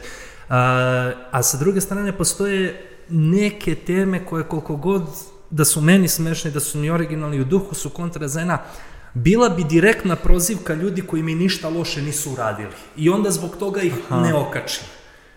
A, 0.49 1.11
a 1.31 1.43
sa 1.43 1.57
druge 1.57 1.81
strane 1.81 2.17
postoje 2.17 2.89
neke 3.09 3.75
teme 3.75 4.25
koje 4.25 4.43
koliko 4.43 4.75
god 4.75 5.03
da 5.49 5.65
su 5.65 5.81
meni 5.81 6.07
smešne, 6.07 6.51
da 6.51 6.59
su 6.59 6.77
mi 6.77 6.89
originalni 6.89 7.41
u 7.41 7.45
duhu, 7.45 7.75
su 7.75 7.89
kontrazena, 7.89 8.57
bila 9.15 9.49
bi 9.49 9.63
direktna 9.63 10.15
prozivka 10.15 10.73
ljudi 10.73 11.01
koji 11.01 11.23
mi 11.23 11.35
ništa 11.35 11.69
loše 11.69 12.01
nisu 12.01 12.31
uradili. 12.31 12.71
I 12.97 13.09
onda 13.09 13.31
zbog 13.31 13.57
toga 13.57 13.81
ih 13.81 13.93
ne 14.11 14.33
okačim. 14.33 14.83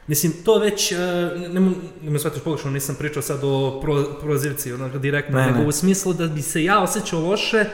Mislim, 0.06 0.32
to 0.44 0.58
već, 0.58 0.92
e, 0.92 0.96
ne, 1.36 1.48
ne, 1.48 1.60
ne 2.02 2.10
me 2.10 2.18
shvatiš 2.18 2.42
pogrešno, 2.42 2.70
nisam 2.70 2.96
pričao 2.98 3.22
sad 3.22 3.40
o 3.42 3.80
pro, 3.82 4.04
prozivci, 4.20 4.72
onako 4.72 4.98
direktno, 4.98 5.38
Ne, 5.38 5.46
nego 5.46 5.58
ne. 5.58 5.66
u 5.66 5.72
smislu 5.72 6.12
da 6.12 6.26
bi 6.26 6.42
se 6.42 6.64
ja 6.64 6.82
osjećao 6.82 7.20
loše, 7.20 7.64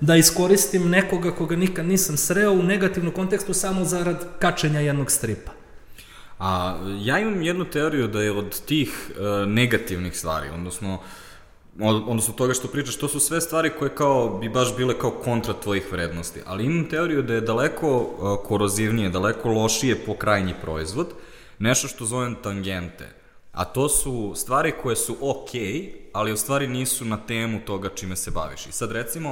da 0.00 0.16
iskoristim 0.16 0.90
nekoga 0.90 1.30
koga 1.30 1.56
nikad 1.56 1.86
nisam 1.86 2.16
sreo 2.16 2.52
u 2.52 2.62
negativnom 2.62 3.12
kontekstu 3.12 3.54
samo 3.54 3.84
zarad 3.84 4.26
kačenja 4.38 4.80
jednog 4.80 5.10
stripa. 5.10 5.50
A 6.38 6.78
ja 7.00 7.18
imam 7.18 7.42
jednu 7.42 7.64
teoriju 7.64 8.08
da 8.08 8.22
je 8.22 8.32
od 8.32 8.60
tih 8.60 9.10
e, 9.10 9.46
negativnih 9.46 10.18
stvari, 10.18 10.48
odnosno 10.54 10.94
od, 10.94 11.00
odnosno 11.80 12.34
toga 12.34 12.54
što 12.54 12.68
pričaš, 12.68 12.96
to 12.96 13.08
su 13.08 13.20
sve 13.20 13.40
stvari 13.40 13.70
koje 13.78 13.94
kao 13.94 14.38
bi 14.38 14.48
baš 14.48 14.76
bile 14.76 14.98
kao 14.98 15.10
kontra 15.10 15.54
tvojih 15.62 15.92
vrednosti. 15.92 16.40
Ali 16.46 16.64
imam 16.64 16.88
teoriju 16.88 17.22
da 17.22 17.34
je 17.34 17.40
daleko 17.40 17.88
e, 17.88 18.46
korozivnije, 18.48 19.10
daleko 19.10 19.48
lošije 19.48 19.96
po 20.06 20.14
krajnji 20.14 20.54
proizvod, 20.62 21.08
nešto 21.58 21.88
što 21.88 22.04
zovem 22.04 22.36
tangente. 22.42 23.08
A 23.52 23.64
to 23.64 23.88
su 23.88 24.32
stvari 24.36 24.72
koje 24.82 24.96
su 24.96 25.16
ok, 25.20 25.50
ali 26.12 26.32
u 26.32 26.36
stvari 26.36 26.68
nisu 26.68 27.04
na 27.04 27.16
temu 27.26 27.60
toga 27.66 27.88
čime 27.94 28.16
se 28.16 28.30
baviš. 28.30 28.66
I 28.66 28.72
sad 28.72 28.92
recimo, 28.92 29.30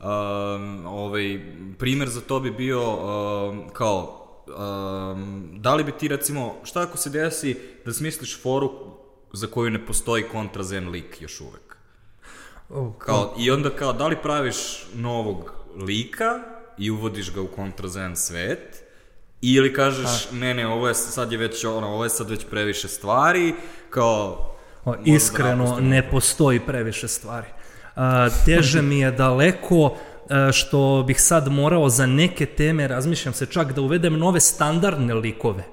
um, 0.00 0.86
ovaj, 0.86 1.40
primjer 1.78 2.08
za 2.08 2.20
to 2.20 2.40
bi 2.40 2.50
bio 2.50 2.80
um, 2.80 3.68
kao 3.72 4.26
um, 4.46 5.50
da 5.52 5.74
li 5.74 5.84
bi 5.84 5.92
ti 5.92 6.08
recimo, 6.08 6.54
šta 6.64 6.82
ako 6.82 6.96
se 6.96 7.10
desi 7.10 7.56
da 7.84 7.92
smisliš 7.92 8.42
foru 8.42 8.72
za 9.32 9.46
koju 9.46 9.70
ne 9.70 9.86
postoji 9.86 10.22
kontrazen 10.22 10.88
lik 10.88 11.20
još 11.20 11.40
uvek? 11.40 11.67
Kao, 12.98 13.34
I 13.38 13.50
onda 13.50 13.70
kao, 13.70 13.92
da 13.92 14.06
li 14.06 14.16
praviš 14.22 14.56
novog 14.94 15.52
lika 15.76 16.40
i 16.78 16.90
uvodiš 16.90 17.34
ga 17.34 17.40
u 17.40 17.46
kontrazen 17.46 18.16
svet, 18.16 18.82
ili 19.40 19.72
kažeš, 19.72 20.28
ne, 20.32 20.54
ne, 20.54 20.66
ovo 20.66 20.88
je 20.88 20.94
sad 20.94 21.32
je 21.32 21.38
već, 21.38 21.64
ono, 21.64 21.88
ovo 21.88 22.04
je 22.04 22.10
sad 22.10 22.30
već 22.30 22.46
previše 22.50 22.88
stvari, 22.88 23.54
kao... 23.90 24.54
O, 24.84 24.96
da 24.96 25.02
Iskreno, 25.04 25.56
napustimo 25.56 25.88
ne 25.88 26.10
postoji 26.10 26.60
previše 26.60 27.08
stvari. 27.08 27.46
A, 27.96 28.28
teže 28.44 28.82
mi 28.82 29.00
je 29.00 29.10
daleko 29.10 29.96
a, 30.30 30.52
što 30.52 31.04
bih 31.06 31.22
sad 31.22 31.52
morao 31.52 31.88
za 31.88 32.06
neke 32.06 32.46
teme, 32.46 32.88
razmišljam 32.88 33.34
se 33.34 33.46
čak 33.46 33.72
da 33.72 33.80
uvedem 33.80 34.18
nove 34.18 34.40
standardne 34.40 35.14
likove. 35.14 35.64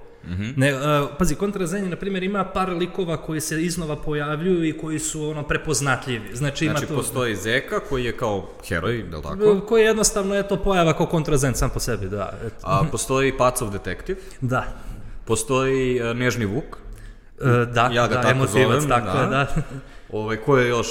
Ne, 0.56 0.72
a, 0.72 1.08
pazi, 1.20 1.36
kontrazenje, 1.36 1.90
na 1.90 1.96
primjer, 1.96 2.24
ima 2.24 2.46
par 2.46 2.70
likova 2.70 3.18
koji 3.18 3.42
se 3.42 3.64
iznova 3.64 3.96
pojavljuju 3.96 4.66
i 4.66 4.78
koji 4.78 5.00
su 5.00 5.30
ono 5.30 5.44
prepoznatljivi. 5.44 6.36
Znači, 6.36 6.66
ima 6.66 6.74
Znači, 6.74 6.88
to, 6.88 6.96
postoji 6.96 7.36
Zeka 7.36 7.80
koji 7.80 8.06
je 8.06 8.18
kao 8.18 8.50
heroj, 8.68 8.98
je 8.98 9.04
li 9.04 9.22
tako? 9.24 9.62
koji 9.68 9.82
je 9.82 9.88
jednostavno 9.88 10.36
je 10.36 10.48
to 10.48 10.58
pojava 10.58 10.94
kao 10.94 11.06
kontrazen 11.06 11.54
sam 11.56 11.70
po 11.70 11.80
sebi, 11.80 12.10
da. 12.10 12.34
eto. 12.46 12.56
A, 12.64 12.84
postoji 12.92 13.38
Pacov 13.38 13.72
detektiv, 13.72 14.18
Da. 14.42 14.66
postoji 15.26 16.02
uh, 16.02 16.18
Nežni 16.18 16.46
Vuk, 16.46 16.78
E, 17.42 17.66
da, 17.66 17.90
Ja 17.94 18.08
ga 18.08 18.14
da, 18.16 18.22
tako 18.22 18.32
emotivac, 18.32 18.82
zovem, 18.82 18.90
tako 18.90 19.18
da. 19.18 19.24
je, 19.24 19.30
da. 19.30 19.48
ovaj, 20.12 20.38
ko 20.38 20.58
je 20.58 20.70
još... 20.70 20.88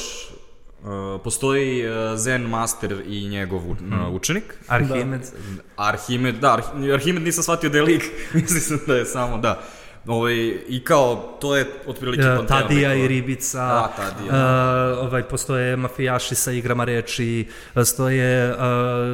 Uh, 0.84 1.20
postoji 1.24 1.88
uh, 1.88 1.94
Zen 2.18 2.42
Master 2.42 3.02
i 3.06 3.28
njegov 3.28 3.58
u, 3.66 3.70
uh, 3.70 4.14
učenik. 4.14 4.54
Arhimed. 4.68 5.20
Arhimed, 5.76 6.34
da, 6.34 6.56
Arhi- 6.56 6.94
Arhimed 6.94 7.22
nisam 7.22 7.42
shvatio 7.42 7.70
da 7.70 7.78
je 7.78 7.82
lik, 7.82 8.02
mislio 8.34 8.60
sam 8.60 8.78
da 8.86 8.96
je 8.96 9.04
samo, 9.04 9.38
da. 9.38 9.62
Ovaj, 10.06 10.34
I 10.68 10.80
kao, 10.84 11.36
to 11.40 11.56
je 11.56 11.66
otprilike 11.86 12.22
pantera 12.22 12.60
Tadija 12.60 12.94
i 12.94 13.08
Ribica, 13.08 13.58
Da, 13.58 13.92
Tadija, 13.96 14.34
e, 14.34 14.98
ovaj, 14.98 15.22
postoje 15.22 15.76
mafijaši 15.76 16.34
sa 16.34 16.52
igrama 16.52 16.84
reči, 16.84 17.48
e, 17.74 17.84
stoje, 17.84 18.48
e, 18.48 18.54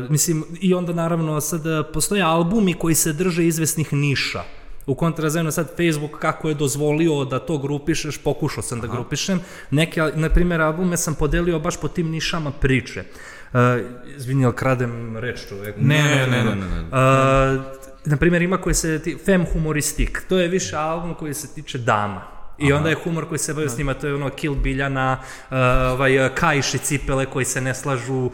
mislim, 0.08 0.44
i 0.60 0.74
onda 0.74 0.92
naravno 0.92 1.40
sad 1.40 1.62
postoje 1.92 2.22
albumi 2.22 2.74
koji 2.74 2.94
se 2.94 3.12
drže 3.12 3.46
izvesnih 3.46 3.92
niša. 3.92 4.42
U 4.90 4.94
kontrazenu 4.94 5.50
sad 5.50 5.68
Facebook 5.76 6.18
kako 6.18 6.48
je 6.48 6.54
dozvolio 6.54 7.24
da 7.24 7.38
to 7.38 7.58
grupišeš, 7.58 8.18
pokušao 8.18 8.62
sam 8.62 8.80
da 8.80 8.86
grupišem. 8.86 9.40
Neke, 9.70 10.02
na 10.14 10.28
primjer, 10.28 10.60
albume 10.60 10.96
sam 10.96 11.14
podelio 11.14 11.58
baš 11.58 11.80
po 11.80 11.88
tim 11.88 12.10
nišama 12.10 12.50
priče. 12.50 13.04
Uh, 13.52 13.60
izvini, 14.16 14.44
ali 14.44 14.54
kradem 14.56 15.16
reč 15.16 15.48
čovjek? 15.48 15.76
Ne, 15.78 16.26
ne, 16.30 16.44
ne, 16.44 16.54
ne. 16.54 16.80
Uh, 16.80 17.62
na 18.04 18.16
primjer 18.16 18.42
ima 18.42 18.58
koji 18.58 18.74
se 18.74 18.98
ti, 19.02 19.16
fem 19.24 19.46
humoristik, 19.52 20.24
to 20.28 20.38
je 20.38 20.48
više 20.48 20.76
album 20.76 21.14
koji 21.14 21.34
se 21.34 21.54
tiče 21.54 21.78
dama. 21.78 22.39
I 22.60 22.72
onda 22.72 22.88
je 22.88 22.96
humor 23.04 23.28
koji 23.28 23.38
se 23.38 23.54
bavi 23.54 23.68
s 23.68 23.78
njima, 23.78 23.94
to 23.94 24.06
je 24.06 24.14
ono 24.14 24.30
Kill 24.30 24.54
Biljana, 24.54 25.18
uh, 25.22 25.56
ovaj, 25.92 26.26
uh, 26.26 26.32
Kajši 26.34 26.78
cipele 26.78 27.26
koji 27.26 27.44
se 27.44 27.60
ne 27.60 27.74
slažu, 27.74 28.24
uh, 28.24 28.32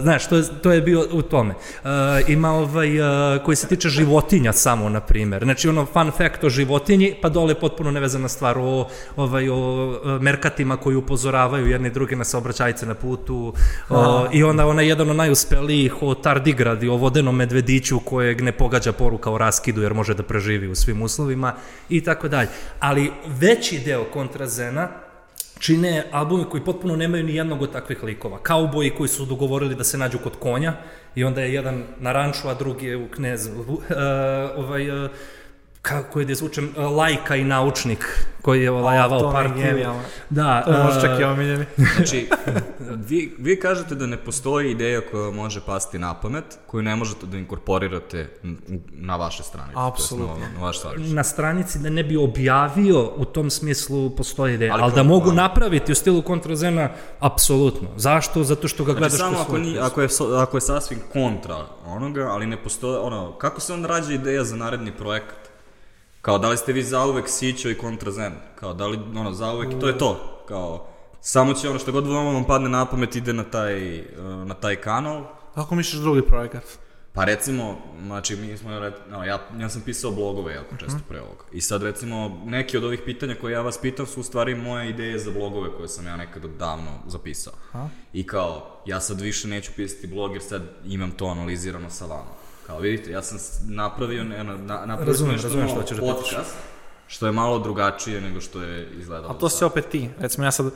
znaš, 0.00 0.28
to 0.28 0.36
je, 0.36 0.44
to 0.62 0.72
je 0.72 0.80
bio 0.80 1.06
u 1.12 1.22
tome. 1.22 1.54
Uh, 1.54 1.90
ima 2.28 2.52
ovaj, 2.52 3.00
uh, 3.00 3.42
koji 3.44 3.56
se 3.56 3.68
tiče 3.68 3.88
životinja 3.88 4.52
samo, 4.52 4.88
na 4.88 5.00
primjer. 5.00 5.44
Znači, 5.44 5.68
ono, 5.68 5.86
fun 5.86 6.10
fact 6.10 6.44
o 6.44 6.50
životinji, 6.50 7.14
pa 7.22 7.28
dole 7.28 7.54
potpuno 7.54 7.90
nevezana 7.90 8.28
stvar 8.28 8.58
o, 8.58 8.88
ovaj, 9.16 9.48
o 9.48 9.86
uh, 9.88 10.22
merkatima 10.22 10.76
koji 10.76 10.96
upozoravaju 10.96 11.66
jedni 11.66 11.90
drugi 11.90 12.16
na 12.16 12.24
saobraćajce 12.24 12.86
na 12.86 12.94
putu. 12.94 13.52
O, 13.90 14.26
I 14.32 14.42
onda 14.42 14.66
ona 14.66 14.82
je 14.82 14.88
jedan 14.88 15.10
od 15.10 15.16
najuspelijih 15.16 16.02
o 16.02 16.14
tardigradi, 16.14 16.88
o 16.88 16.96
vodenom 16.96 17.36
medvediću 17.36 18.00
kojeg 18.00 18.40
ne 18.40 18.52
pogađa 18.52 18.92
poruka 18.92 19.30
o 19.30 19.38
raskidu 19.38 19.82
jer 19.82 19.94
može 19.94 20.14
da 20.14 20.22
preživi 20.22 20.68
u 20.68 20.74
svim 20.74 21.02
uslovima 21.02 21.54
i 21.88 22.00
tako 22.00 22.28
dalje. 22.28 22.48
Ali 22.80 23.12
veći 23.64 23.84
deo 23.84 24.04
kontrazena 24.04 24.88
čine 25.58 26.04
albumi 26.12 26.44
koji 26.44 26.64
potpuno 26.64 26.96
nemaju 26.96 27.24
ni 27.24 27.34
jednog 27.34 27.62
od 27.62 27.72
takvih 27.72 28.02
likova. 28.02 28.38
Kauboji 28.42 28.90
koji 28.90 29.08
su 29.08 29.24
dogovorili 29.24 29.74
da 29.74 29.84
se 29.84 29.98
nađu 29.98 30.18
kod 30.18 30.32
konja 30.38 30.72
i 31.14 31.24
onda 31.24 31.40
je 31.40 31.54
jedan 31.54 31.84
na 32.00 32.12
ranču, 32.12 32.48
a 32.48 32.54
drugi 32.54 32.86
je 32.86 32.96
u 32.96 33.08
knezu. 33.08 33.50
Uh, 33.50 33.78
ovaj, 34.56 35.04
uh, 35.04 35.10
kako 35.84 36.20
je 36.20 36.26
da 36.26 36.34
zvučem, 36.34 36.70
uh, 36.76 36.96
lajka 36.96 37.36
i 37.36 37.44
naučnik 37.44 38.26
koji 38.42 38.62
je 38.62 38.70
olajavao 38.70 39.18
je 39.18 39.32
partiju. 39.32 39.62
genijalno. 39.64 40.00
Da, 40.30 40.62
To 40.62 40.70
je 40.70 40.84
možda 40.84 40.98
uh, 40.98 41.04
čak 41.04 41.20
i 41.20 41.24
omiljeni. 41.24 41.64
Znači, 41.96 42.28
vi, 43.08 43.34
vi 43.38 43.60
kažete 43.60 43.94
da 43.94 44.06
ne 44.06 44.16
postoji 44.16 44.70
ideja 44.70 45.00
koja 45.02 45.30
može 45.30 45.60
pasti 45.60 45.98
na 45.98 46.14
pamet, 46.14 46.44
koju 46.66 46.82
ne 46.82 46.96
možete 46.96 47.26
da 47.26 47.36
inkorporirate 47.36 48.30
na 48.90 49.16
vaše 49.16 49.42
strane. 49.42 49.72
Apsolutno. 49.74 50.36
Na, 50.36 50.48
na 50.54 50.60
vaš 50.60 50.76
na 50.96 51.24
stranici 51.24 51.78
da 51.78 51.90
ne 51.90 52.04
bi 52.04 52.16
objavio 52.16 53.10
u 53.16 53.24
tom 53.24 53.50
smislu 53.50 54.10
postoji 54.10 54.54
ideja, 54.54 54.72
Ali 54.72 54.82
ali, 54.82 54.92
kao- 54.92 54.96
da 54.96 55.02
mogu 55.02 55.28
da. 55.28 55.34
napraviti 55.34 55.92
u 55.92 55.94
stilu 55.94 56.22
kontrazena, 56.22 56.88
apsolutno. 57.20 57.88
Zašto? 57.96 58.44
Zato 58.44 58.68
što 58.68 58.84
ga 58.84 58.92
Znači, 58.92 59.00
gledaš 59.00 59.18
samo 59.20 59.38
ako, 59.38 59.58
ni, 59.58 59.78
ako, 59.78 60.02
je, 60.02 60.08
ako 60.38 60.56
je 60.56 60.60
sasvim 60.60 60.98
kontra 61.12 61.56
onoga, 61.86 62.22
ali 62.22 62.46
ne 62.46 62.62
postoje, 62.62 62.98
ono, 62.98 63.32
kako 63.32 63.60
se 63.60 63.72
onda 63.72 63.88
rađa 63.88 64.12
ideja 64.12 64.44
za 64.44 64.56
naredni 64.56 64.92
projekat? 64.92 65.53
Kao, 66.24 66.38
da 66.38 66.48
li 66.48 66.56
ste 66.56 66.72
vi 66.72 66.82
zauvek 66.82 67.28
Sićo 67.28 67.70
i 67.70 67.78
kontrazen? 67.78 68.32
Kao, 68.54 68.74
da 68.74 68.86
li, 68.86 68.98
ono, 69.16 69.32
zauvek, 69.32 69.80
to 69.80 69.88
je 69.88 69.98
to. 69.98 70.42
Kao, 70.48 70.86
samo 71.20 71.54
će 71.54 71.70
ono 71.70 71.78
što 71.78 71.92
god 71.92 72.06
vam 72.06 72.44
padne 72.44 72.68
na 72.68 72.86
pamet 72.86 73.16
ide 73.16 73.32
na 73.32 73.44
taj, 73.44 74.00
uh, 74.00 74.06
na 74.46 74.54
taj 74.54 74.76
kanal. 74.76 75.24
Kako 75.54 75.74
misliš 75.74 76.00
drugi 76.00 76.22
projekat? 76.22 76.64
Pa 77.12 77.24
recimo, 77.24 77.78
znači 78.06 78.36
mi 78.36 78.56
smo, 78.56 78.70
no, 79.10 79.24
ja, 79.24 79.38
ja 79.58 79.68
sam 79.68 79.82
pisao 79.82 80.10
blogove 80.10 80.54
jako 80.54 80.76
često 80.76 80.98
pre 81.08 81.20
ovoga. 81.20 81.44
I 81.52 81.60
sad 81.60 81.82
recimo, 81.82 82.40
neki 82.44 82.76
od 82.76 82.84
ovih 82.84 83.00
pitanja 83.04 83.34
koje 83.40 83.52
ja 83.52 83.62
vas 83.62 83.78
pitam 83.78 84.06
su 84.06 84.20
u 84.20 84.22
stvari 84.22 84.54
moje 84.54 84.90
ideje 84.90 85.18
za 85.18 85.30
blogove 85.30 85.70
koje 85.76 85.88
sam 85.88 86.06
ja 86.06 86.16
nekad 86.16 86.42
davno 86.58 86.90
zapisao. 87.06 87.52
Aha. 87.72 87.88
I 88.12 88.26
kao, 88.26 88.82
ja 88.86 89.00
sad 89.00 89.20
više 89.20 89.48
neću 89.48 89.72
pisati 89.76 90.06
blog 90.06 90.32
jer 90.32 90.42
sad 90.42 90.62
imam 90.84 91.10
to 91.10 91.26
analizirano 91.26 91.90
sa 91.90 92.06
vama. 92.06 92.43
Kao 92.66 92.78
vidite, 92.78 93.10
ja 93.10 93.22
sam 93.22 93.38
napravio, 93.74 94.24
ne, 94.24 94.44
na, 94.44 94.56
na, 94.56 94.86
napravio 94.86 95.06
Razumem, 95.06 95.32
nešto 95.32 95.48
razumem 95.48 95.68
što 95.68 95.80
hoćeš 95.80 95.98
da 95.98 96.14
podcast, 96.14 96.56
što 97.06 97.26
je 97.26 97.32
malo 97.32 97.58
drugačije 97.58 98.20
nego 98.20 98.40
što 98.40 98.62
je 98.62 98.90
izgledalo. 98.98 99.34
A 99.34 99.38
to 99.38 99.48
sad. 99.48 99.58
si 99.58 99.64
opet 99.64 99.88
ti. 99.88 100.10
Recimo 100.18 100.46
ja 100.46 100.50
sad 100.50 100.72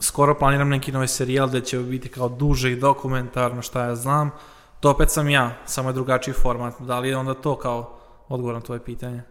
skoro 0.00 0.38
planiram 0.38 0.68
neki 0.68 0.92
novi 0.92 1.08
serijal 1.08 1.48
gde 1.48 1.60
će 1.60 1.78
biti 1.78 2.08
kao 2.08 2.28
duže 2.28 2.72
i 2.72 2.76
dokumentarno 2.76 3.62
šta 3.62 3.84
ja 3.84 3.96
znam. 3.96 4.30
To 4.80 4.90
opet 4.90 5.10
sam 5.10 5.28
ja, 5.28 5.56
samo 5.66 5.88
je 5.88 5.92
drugačiji 5.92 6.34
format. 6.34 6.74
Da 6.80 6.98
li 6.98 7.08
je 7.08 7.16
onda 7.16 7.34
to 7.34 7.56
kao 7.56 7.98
odgovor 8.28 8.54
na 8.54 8.60
tvoje 8.60 8.84
pitanje? 8.84 9.22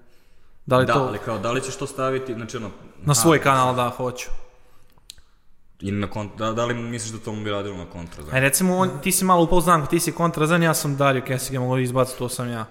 Da 0.66 0.78
li 0.78 0.86
Da, 0.86 0.94
to 0.94 1.00
ali 1.00 1.18
kao, 1.18 1.40
da 1.40 1.52
li 1.52 1.62
ćeš 1.62 1.76
to 1.76 1.88
staviti, 1.88 2.34
znači 2.34 2.58
ono... 2.58 2.70
na 3.02 3.16
svoj 3.16 3.40
kanal 3.40 3.76
da 3.76 3.90
hoću? 3.90 4.28
I 5.82 5.92
na 5.92 6.08
kont, 6.08 6.38
da, 6.38 6.52
da 6.54 6.66
li 6.66 6.74
misliš 6.74 7.12
da 7.12 7.20
to 7.20 7.32
bi 7.32 7.50
radilo 7.50 7.78
na 7.78 7.86
kontra? 7.86 8.24
E 8.34 8.40
recimo 8.40 8.78
on, 8.78 8.90
ti 9.04 9.12
si 9.12 9.26
malo 9.26 9.44
upao 9.44 9.62
ti 9.90 10.00
si 10.00 10.12
kontrazan, 10.12 10.64
ja 10.64 10.74
sam 10.74 10.98
Dario 10.98 11.22
Kesiga, 11.22 11.60
mogu 11.60 11.78
izbaciti, 11.78 12.18
to 12.20 12.30
sam 12.30 12.50
ja. 12.50 12.66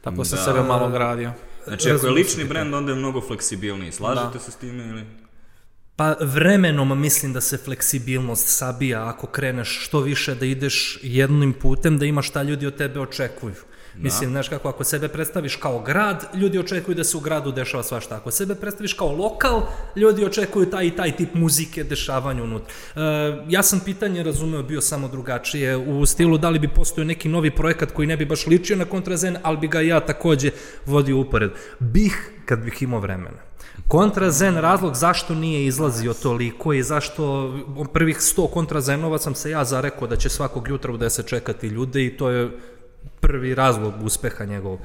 Tako 0.00 0.24
sam 0.24 0.38
Da. 0.38 0.44
sebe 0.44 0.62
malo 0.62 0.88
gradio. 0.88 1.32
Znači, 1.64 1.90
ako 1.90 2.06
je 2.06 2.12
lični 2.12 2.44
brend, 2.44 2.74
onda 2.74 2.92
je 2.92 2.98
mnogo 2.98 3.20
fleksibilniji. 3.20 3.92
Slažete 3.92 4.38
Da. 4.38 4.38
se 4.38 4.50
s 4.50 4.56
time 4.56 4.88
ili? 4.88 5.04
Pa 5.96 6.16
vremenom 6.20 7.00
mislim 7.00 7.32
da 7.32 7.40
se 7.40 7.56
fleksibilnost 7.58 8.48
sabija 8.48 9.08
ako 9.08 9.26
kreneš 9.26 9.84
što 9.86 10.00
više 10.00 10.34
da 10.34 10.46
ideš 10.46 10.98
jednim 11.02 11.52
putem, 11.52 11.98
da 11.98 12.06
imaš 12.06 12.28
šta 12.28 12.42
ljudi 12.42 12.66
od 12.66 12.76
tebe 12.76 13.00
očekuju. 13.00 13.54
Mislim, 13.96 14.30
znaš 14.30 14.48
kako, 14.48 14.68
ako 14.68 14.84
sebe 14.84 15.08
predstaviš 15.08 15.56
kao 15.56 15.78
grad, 15.78 16.24
ljudi 16.34 16.58
očekuju 16.58 16.94
da 16.94 17.04
se 17.04 17.16
u 17.16 17.20
gradu 17.20 17.52
dešava 17.52 17.82
svašta. 17.82 18.16
Ako 18.16 18.30
sebe 18.30 18.54
predstaviš 18.54 18.94
kao 18.94 19.12
lokal, 19.12 19.62
ljudi 19.96 20.24
očekuju 20.24 20.70
taj 20.70 20.86
i 20.86 20.90
taj 20.90 21.16
tip 21.16 21.34
muzike, 21.34 21.84
dešavanja 21.84 22.42
unutra. 22.42 22.74
E, 22.96 23.00
ja 23.48 23.62
sam 23.62 23.80
pitanje 23.80 24.22
razumeo 24.22 24.62
bio 24.62 24.80
samo 24.80 25.08
drugačije, 25.08 25.76
u 25.76 26.06
stilu 26.06 26.38
da 26.38 26.50
li 26.50 26.58
bi 26.58 26.68
postojao 26.68 27.06
neki 27.06 27.28
novi 27.28 27.50
projekat 27.50 27.92
koji 27.92 28.08
ne 28.08 28.16
bi 28.16 28.24
baš 28.26 28.46
ličio 28.46 28.76
na 28.76 28.84
kontrazen, 28.84 29.36
ali 29.42 29.56
bi 29.56 29.68
ga 29.68 29.80
ja 29.80 30.00
takođe 30.00 30.50
vodio 30.86 31.18
upored. 31.18 31.50
Bih 31.78 32.30
kad 32.46 32.64
bih 32.64 32.82
imao 32.82 33.00
vremena. 33.00 33.52
Kontrazen, 33.88 34.56
razlog 34.56 34.94
zašto 34.94 35.34
nije 35.34 35.66
izlazio 35.66 36.14
toliko 36.14 36.72
i 36.72 36.82
zašto 36.82 37.54
prvih 37.92 38.16
100 38.16 38.50
kontrazenova 38.50 39.18
sam 39.18 39.34
se 39.34 39.50
ja 39.50 39.64
zarekao 39.64 40.08
da 40.08 40.16
će 40.16 40.28
svakog 40.28 40.68
jutra 40.68 40.92
u 40.92 40.98
10 40.98 41.26
čekati 41.26 41.66
ljude 41.66 42.04
i 42.04 42.16
to 42.16 42.30
je 42.30 42.50
prvi 43.20 43.54
razlog 43.54 43.94
uspeha 44.02 44.44
njegovog. 44.44 44.80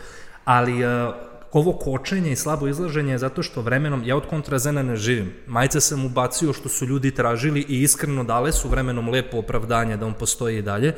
Ali 0.46 0.86
uh, 0.86 1.14
ovo 1.52 1.74
kočenje 1.74 2.32
i 2.32 2.36
slabo 2.36 2.68
izlaženje 2.68 3.12
je 3.12 3.18
zato 3.18 3.44
što 3.44 3.62
vremenom, 3.62 4.04
ja 4.06 4.16
od 4.16 4.28
kontrazena 4.30 4.84
ne 4.84 4.96
živim. 4.96 5.34
Majce 5.48 5.82
sam 5.82 6.06
ubacio 6.06 6.54
što 6.54 6.70
su 6.70 6.86
ljudi 6.86 7.12
tražili 7.12 7.66
i 7.70 7.82
iskreno 7.82 8.24
dale 8.24 8.52
su 8.52 8.70
vremenom 8.70 9.10
lepo 9.10 9.38
opravdanje 9.38 9.98
da 9.98 10.06
on 10.06 10.14
postoji 10.14 10.58
i 10.58 10.62
dalje, 10.62 10.94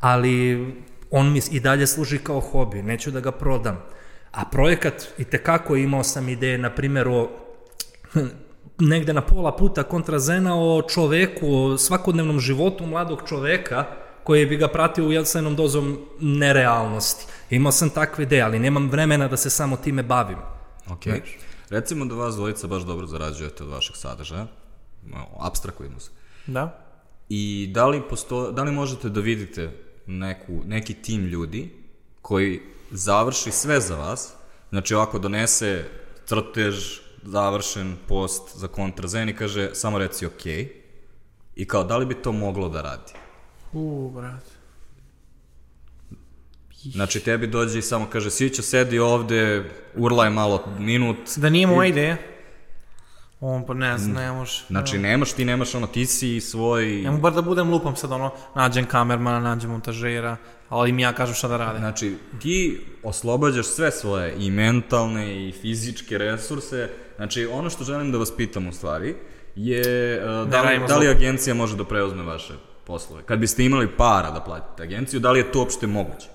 ali 0.00 0.66
on 1.10 1.32
mi 1.32 1.40
i 1.50 1.60
dalje 1.60 1.86
služi 1.86 2.18
kao 2.18 2.40
hobi, 2.40 2.82
neću 2.82 3.10
da 3.10 3.20
ga 3.20 3.32
prodam. 3.32 3.82
A 4.32 4.44
projekat, 4.44 5.08
i 5.18 5.24
tekako 5.24 5.76
imao 5.76 6.04
sam 6.04 6.28
ideje, 6.28 6.58
na 6.58 6.70
primjer, 6.70 7.08
o 7.08 7.28
negde 8.78 9.12
na 9.12 9.20
pola 9.20 9.56
puta 9.56 9.82
kontrazena 9.82 10.54
o 10.56 10.82
čoveku, 10.82 11.54
o 11.54 11.78
svakodnevnom 11.78 12.40
životu 12.40 12.86
mladog 12.86 13.22
čoveka 13.28 13.84
koji 14.28 14.46
bi 14.46 14.56
ga 14.56 14.68
pratio 14.68 15.06
u 15.06 15.12
jednom 15.12 15.56
dozom 15.56 15.98
nerealnosti. 16.20 17.26
Imao 17.50 17.72
sam 17.72 17.90
takve 17.90 18.24
ideje, 18.24 18.42
ali 18.42 18.58
nemam 18.58 18.90
vremena 18.90 19.28
da 19.28 19.36
se 19.36 19.50
samo 19.50 19.76
time 19.76 20.02
bavim. 20.02 20.38
Ok. 20.90 21.06
Recimo 21.70 22.04
da 22.04 22.14
vas 22.14 22.34
dvojica 22.34 22.66
baš 22.66 22.82
dobro 22.82 23.06
zarađujete 23.06 23.64
od 23.64 23.70
vašeg 23.70 23.96
sadržaja. 23.96 24.46
Abstrakujemo 25.38 26.00
se. 26.00 26.10
Da? 26.46 26.78
I 27.28 27.70
da 27.74 27.86
li, 27.86 28.02
posto, 28.10 28.52
da 28.52 28.62
li 28.62 28.72
možete 28.72 29.08
da 29.08 29.20
vidite 29.20 29.70
neku, 30.06 30.60
neki 30.66 30.94
tim 30.94 31.24
ljudi 31.26 31.70
koji 32.22 32.60
završi 32.90 33.50
sve 33.50 33.80
za 33.80 33.96
vas, 33.96 34.32
znači 34.70 34.94
ovako 34.94 35.18
donese 35.18 35.84
crtež, 36.26 37.00
završen 37.22 37.96
post 38.08 38.58
za 38.58 38.68
kontrazen 38.68 39.28
i 39.28 39.36
kaže 39.36 39.70
samo 39.74 39.98
reci 39.98 40.26
ok, 40.26 40.46
i 41.56 41.64
kao 41.68 41.84
da 41.84 41.96
li 41.96 42.06
bi 42.06 42.14
to 42.14 42.32
moglo 42.32 42.68
da 42.68 42.82
radi? 42.82 43.17
U, 43.72 44.10
brat. 44.14 44.58
Znači 46.82 47.20
tebi 47.20 47.46
dođe 47.46 47.78
i 47.78 47.82
samo 47.82 48.06
kaže 48.12 48.30
Sića 48.30 48.62
sedi 48.62 48.98
ovde, 48.98 49.70
urlaj 49.94 50.30
malo 50.30 50.64
minut. 50.78 51.16
Da 51.36 51.50
nije 51.50 51.66
moja 51.66 51.88
ideja. 51.88 52.16
On 53.40 53.66
pa 53.66 53.74
ne 53.74 53.98
znam, 53.98 54.16
ne 54.16 54.32
može. 54.32 54.64
Znači 54.68 54.98
nemaš, 54.98 55.32
ti 55.32 55.44
nemaš 55.44 55.74
ono, 55.74 55.86
ti 55.86 56.06
si 56.06 56.40
svoj... 56.40 57.02
Ja 57.02 57.10
mu 57.10 57.18
bar 57.18 57.32
da 57.32 57.42
budem 57.42 57.70
lupam 57.70 57.96
sad 57.96 58.12
ono, 58.12 58.30
nađem 58.54 58.86
kamermana, 58.86 59.40
nađem 59.40 59.70
montažera, 59.70 60.36
ali 60.68 60.90
im 60.90 60.98
ja 60.98 61.12
kažem 61.12 61.34
šta 61.34 61.48
da 61.48 61.56
radim. 61.56 61.80
Znači, 61.80 62.16
ti 62.42 62.80
oslobađaš 63.02 63.66
sve 63.66 63.90
svoje 63.90 64.34
i 64.38 64.50
mentalne 64.50 65.48
i 65.48 65.52
fizičke 65.52 66.18
resurse. 66.18 66.90
Znači, 67.16 67.46
ono 67.46 67.70
što 67.70 67.84
želim 67.84 68.12
da 68.12 68.18
vas 68.18 68.36
pitam 68.36 68.68
u 68.68 68.72
stvari 68.72 69.14
je 69.56 70.20
uh, 70.24 70.50
da, 70.50 70.62
li, 70.62 70.80
da 70.88 70.98
li 70.98 71.08
agencija 71.08 71.54
može 71.54 71.76
da 71.76 71.84
preuzme 71.84 72.22
vaše 72.22 72.54
poslove? 72.88 73.22
Kad 73.22 73.38
biste 73.38 73.64
imali 73.64 73.88
para 73.96 74.30
da 74.30 74.40
platite 74.40 74.82
agenciju, 74.82 75.20
da 75.20 75.30
li 75.30 75.40
je 75.40 75.52
to 75.52 75.58
uopšte 75.58 75.86
moguće? 75.86 76.28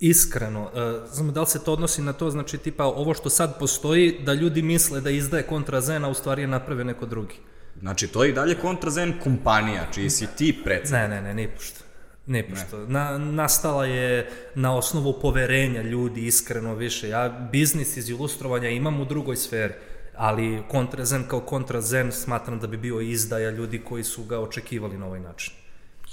Iskreno, 0.00 0.62
uh, 0.62 1.08
znam 1.12 1.32
da 1.32 1.40
li 1.40 1.46
se 1.46 1.64
to 1.64 1.72
odnosi 1.72 2.02
na 2.02 2.12
to, 2.12 2.30
znači 2.30 2.58
tipa 2.58 2.84
ovo 2.84 3.14
što 3.14 3.30
sad 3.30 3.58
postoji, 3.58 4.18
da 4.24 4.34
ljudi 4.34 4.62
misle 4.62 5.00
da 5.00 5.10
izdaje 5.10 5.42
kontrazen, 5.42 6.04
a 6.04 6.08
u 6.08 6.14
stvari 6.14 6.42
je 6.42 6.48
naprave 6.48 6.84
neko 6.84 7.06
drugi. 7.06 7.34
Znači, 7.80 8.08
to 8.08 8.24
je 8.24 8.30
i 8.30 8.32
dalje 8.32 8.54
kontrazen 8.54 9.14
kompanija, 9.22 9.86
čiji 9.94 10.10
si 10.10 10.26
ti 10.36 10.60
predsednik. 10.64 11.00
Ne, 11.00 11.08
ne, 11.08 11.22
ne, 11.22 11.34
nipošto. 11.34 11.80
Nipošto. 12.26 12.78
Na, 12.86 13.18
nastala 13.18 13.86
je 13.86 14.30
na 14.54 14.76
osnovu 14.76 15.18
poverenja 15.20 15.82
ljudi, 15.82 16.26
iskreno 16.26 16.74
više. 16.74 17.08
Ja 17.08 17.48
biznis 17.52 17.96
iz 17.96 18.10
ilustrovanja 18.10 18.68
imam 18.68 19.00
u 19.00 19.04
drugoj 19.04 19.36
sferi, 19.36 19.74
ali 20.16 20.62
kontrazen 20.68 21.24
kao 21.28 21.40
kontrazen 21.40 22.12
smatram 22.12 22.58
da 22.60 22.66
bi 22.66 22.76
bio 22.76 23.00
izdaja 23.00 23.50
ljudi 23.50 23.82
koji 23.88 24.04
su 24.04 24.24
ga 24.24 24.40
očekivali 24.40 24.98
na 24.98 25.06
ovaj 25.06 25.20
način. 25.20 25.54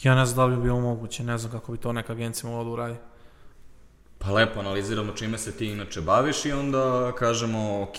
Ja 0.03 0.15
ne 0.15 0.25
znam 0.25 0.35
da 0.35 0.45
li 0.45 0.55
bi 0.55 0.63
bilo 0.63 0.79
moguće, 0.79 1.23
ne 1.23 1.37
znam 1.37 1.51
kako 1.51 1.71
bi 1.71 1.77
to 1.77 1.93
neka 1.93 2.13
agencija 2.13 2.49
mogla 2.49 2.63
da 2.63 2.69
uradi. 2.69 2.95
Pa 4.17 4.31
lepo 4.31 4.59
analiziramo 4.59 5.11
čime 5.11 5.37
se 5.37 5.51
ti 5.51 5.65
inače 5.65 6.01
baviš 6.01 6.45
i 6.45 6.51
onda 6.51 7.11
kažemo 7.19 7.81
ok, 7.81 7.97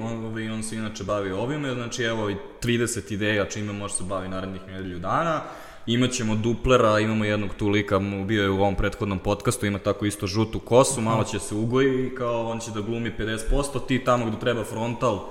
on, 0.00 0.24
ovaj, 0.24 0.50
on 0.50 0.62
se 0.62 0.76
inače 0.76 1.04
bavi 1.04 1.32
ovime, 1.32 1.74
znači 1.74 2.02
evo 2.02 2.30
i 2.30 2.36
30 2.62 3.12
ideja 3.12 3.44
čime 3.44 3.72
može 3.72 3.94
se 3.94 4.04
bavi 4.04 4.28
narednih 4.28 4.66
nedelju 4.66 4.98
dana, 4.98 5.40
imaćemo 5.86 6.34
duplera, 6.34 6.98
imamo 6.98 7.24
jednog 7.24 7.54
tu 7.54 7.68
lika, 7.68 7.98
bio 8.26 8.42
je 8.42 8.50
u 8.50 8.60
ovom 8.60 8.74
prethodnom 8.74 9.18
podcastu, 9.18 9.66
ima 9.66 9.78
tako 9.78 10.06
isto 10.06 10.26
žutu 10.26 10.60
kosu, 10.60 11.00
malo 11.00 11.24
će 11.24 11.38
se 11.38 11.54
ugoji 11.54 12.06
i 12.06 12.14
kao 12.14 12.46
on 12.48 12.60
će 12.60 12.70
da 12.70 12.80
glumi 12.80 13.12
50%, 13.18 13.86
ti 13.88 14.04
tamo 14.04 14.26
gde 14.26 14.38
treba 14.40 14.64
frontal, 14.64 15.28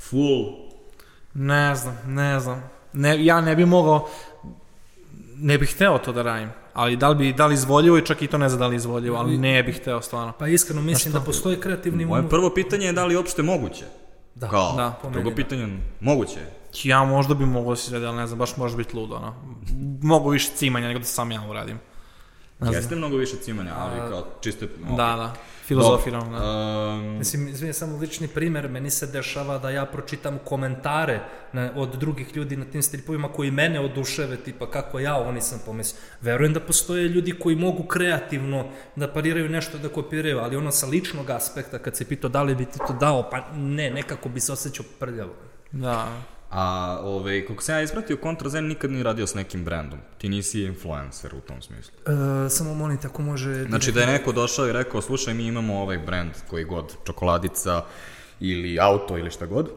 full, 0.00 0.44
Ne 1.34 1.74
znam, 1.74 1.98
ne 2.06 2.40
znam. 2.40 2.62
Ne, 2.92 3.24
ja 3.24 3.40
ne 3.40 3.56
bi 3.56 3.64
mogao, 3.66 4.08
ne 5.36 5.58
bih 5.58 5.74
hteo 5.74 5.98
to 5.98 6.12
da 6.12 6.22
radim. 6.22 6.48
Ali 6.74 6.96
da 6.96 7.08
li 7.08 7.14
bi, 7.16 7.32
da 7.32 7.46
li 7.46 7.54
izvoljivo 7.54 7.98
i 7.98 8.06
čak 8.06 8.22
i 8.22 8.26
to 8.26 8.38
ne 8.38 8.48
znam 8.48 8.58
da 8.58 8.66
li 8.66 8.76
izvoljivo, 8.76 9.16
ali 9.16 9.38
ne 9.38 9.62
bih 9.62 9.76
hteo 9.76 10.02
stvarno. 10.02 10.32
Pa 10.38 10.48
iskreno 10.48 10.82
mislim 10.82 11.14
da 11.14 11.20
postoje 11.20 11.60
kreativni 11.60 12.04
Moje 12.04 12.18
umovi. 12.20 12.30
prvo 12.30 12.54
pitanje 12.54 12.86
je 12.86 12.92
da 12.92 13.04
li 13.04 13.14
je 13.14 13.18
uopšte 13.18 13.42
moguće. 13.42 13.84
Da, 14.34 14.48
Kao, 14.48 14.76
da, 14.76 14.98
po 15.02 15.10
drugo 15.10 15.30
da. 15.30 15.36
pitanje, 15.36 15.68
moguće 16.00 16.38
je. 16.40 16.52
Ja 16.84 17.04
možda 17.04 17.34
bi 17.34 17.46
mogao 17.46 17.70
da 17.70 17.76
se 17.76 17.86
izvedi, 17.86 18.06
ali 18.06 18.16
ne 18.16 18.26
znam, 18.26 18.38
baš 18.38 18.56
može 18.56 18.76
biti 18.76 18.96
ludo, 18.96 19.14
ono. 19.14 19.34
Mogu 20.02 20.30
više 20.30 20.50
cimanja 20.54 20.86
nego 20.88 20.98
da 20.98 21.04
sam 21.04 21.32
ja 21.32 21.42
uradim. 21.50 21.78
Znam. 22.60 22.74
Jeste 22.74 22.96
mnogo 22.96 23.16
više 23.16 23.36
cimanja, 23.36 23.72
ali 23.76 24.10
kao 24.10 24.26
čiste... 24.40 24.68
Da, 24.96 24.96
da. 24.96 25.34
Filozofiram, 25.64 26.32
da. 26.32 26.38
Um, 26.38 27.18
Mislim, 27.18 27.48
izvijem 27.48 27.74
samo 27.74 27.96
lični 27.96 28.28
primer, 28.28 28.68
meni 28.68 28.90
se 28.90 29.06
dešava 29.06 29.58
da 29.58 29.70
ja 29.70 29.86
pročitam 29.86 30.38
komentare 30.44 31.20
na, 31.52 31.70
od 31.76 31.96
drugih 31.96 32.36
ljudi 32.36 32.56
na 32.56 32.64
tim 32.64 32.82
stripovima 32.82 33.28
koji 33.28 33.50
mene 33.50 33.80
oduševe, 33.80 34.36
tipa 34.36 34.70
kako 34.70 34.98
ja 34.98 35.16
ovo 35.16 35.32
nisam 35.32 35.60
pomislio. 35.66 36.00
Verujem 36.20 36.52
da 36.52 36.60
postoje 36.60 37.08
ljudi 37.08 37.38
koji 37.38 37.56
mogu 37.56 37.82
kreativno 37.82 38.66
da 38.96 39.08
pariraju 39.12 39.48
nešto 39.48 39.78
da 39.78 39.88
kopiraju, 39.88 40.38
ali 40.38 40.56
ono 40.56 40.70
sa 40.70 40.86
ličnog 40.86 41.30
aspekta, 41.30 41.78
kad 41.78 41.96
se 41.96 42.04
pitao 42.04 42.30
da 42.30 42.42
li 42.42 42.54
bi 42.54 42.64
ti 42.64 42.78
to 42.78 42.92
dao, 43.00 43.30
pa 43.30 43.50
ne, 43.54 43.90
nekako 43.90 44.28
bi 44.28 44.40
se 44.40 44.52
osjećao 44.52 44.86
prljavo. 44.98 45.32
Da. 45.72 46.22
A, 46.50 46.98
ovaj, 47.02 47.46
kako 47.46 47.62
sam 47.62 47.74
ja 47.74 47.82
ispratio, 47.82 48.18
Contrazen 48.22 48.66
nikad 48.66 48.90
nije 48.90 49.04
radio 49.04 49.26
s 49.26 49.34
nekim 49.34 49.64
brandom. 49.64 49.98
Ti 50.18 50.28
nisi 50.28 50.62
influencer 50.62 51.34
u 51.34 51.40
tom 51.40 51.62
smislu. 51.62 51.92
E, 52.46 52.50
samo 52.50 52.74
molite 52.74 53.06
ako 53.06 53.22
može... 53.22 53.64
Znači 53.64 53.92
da 53.92 54.00
je 54.00 54.06
neko 54.06 54.32
došao 54.32 54.68
i 54.68 54.72
rekao, 54.72 55.00
slušaj, 55.00 55.34
mi 55.34 55.46
imamo 55.46 55.80
ovaj 55.80 55.98
brand 55.98 56.32
koji 56.50 56.64
god, 56.64 56.96
čokoladica 57.06 57.84
ili 58.40 58.80
auto 58.80 59.18
ili 59.18 59.30
šta 59.30 59.46
god. 59.46 59.70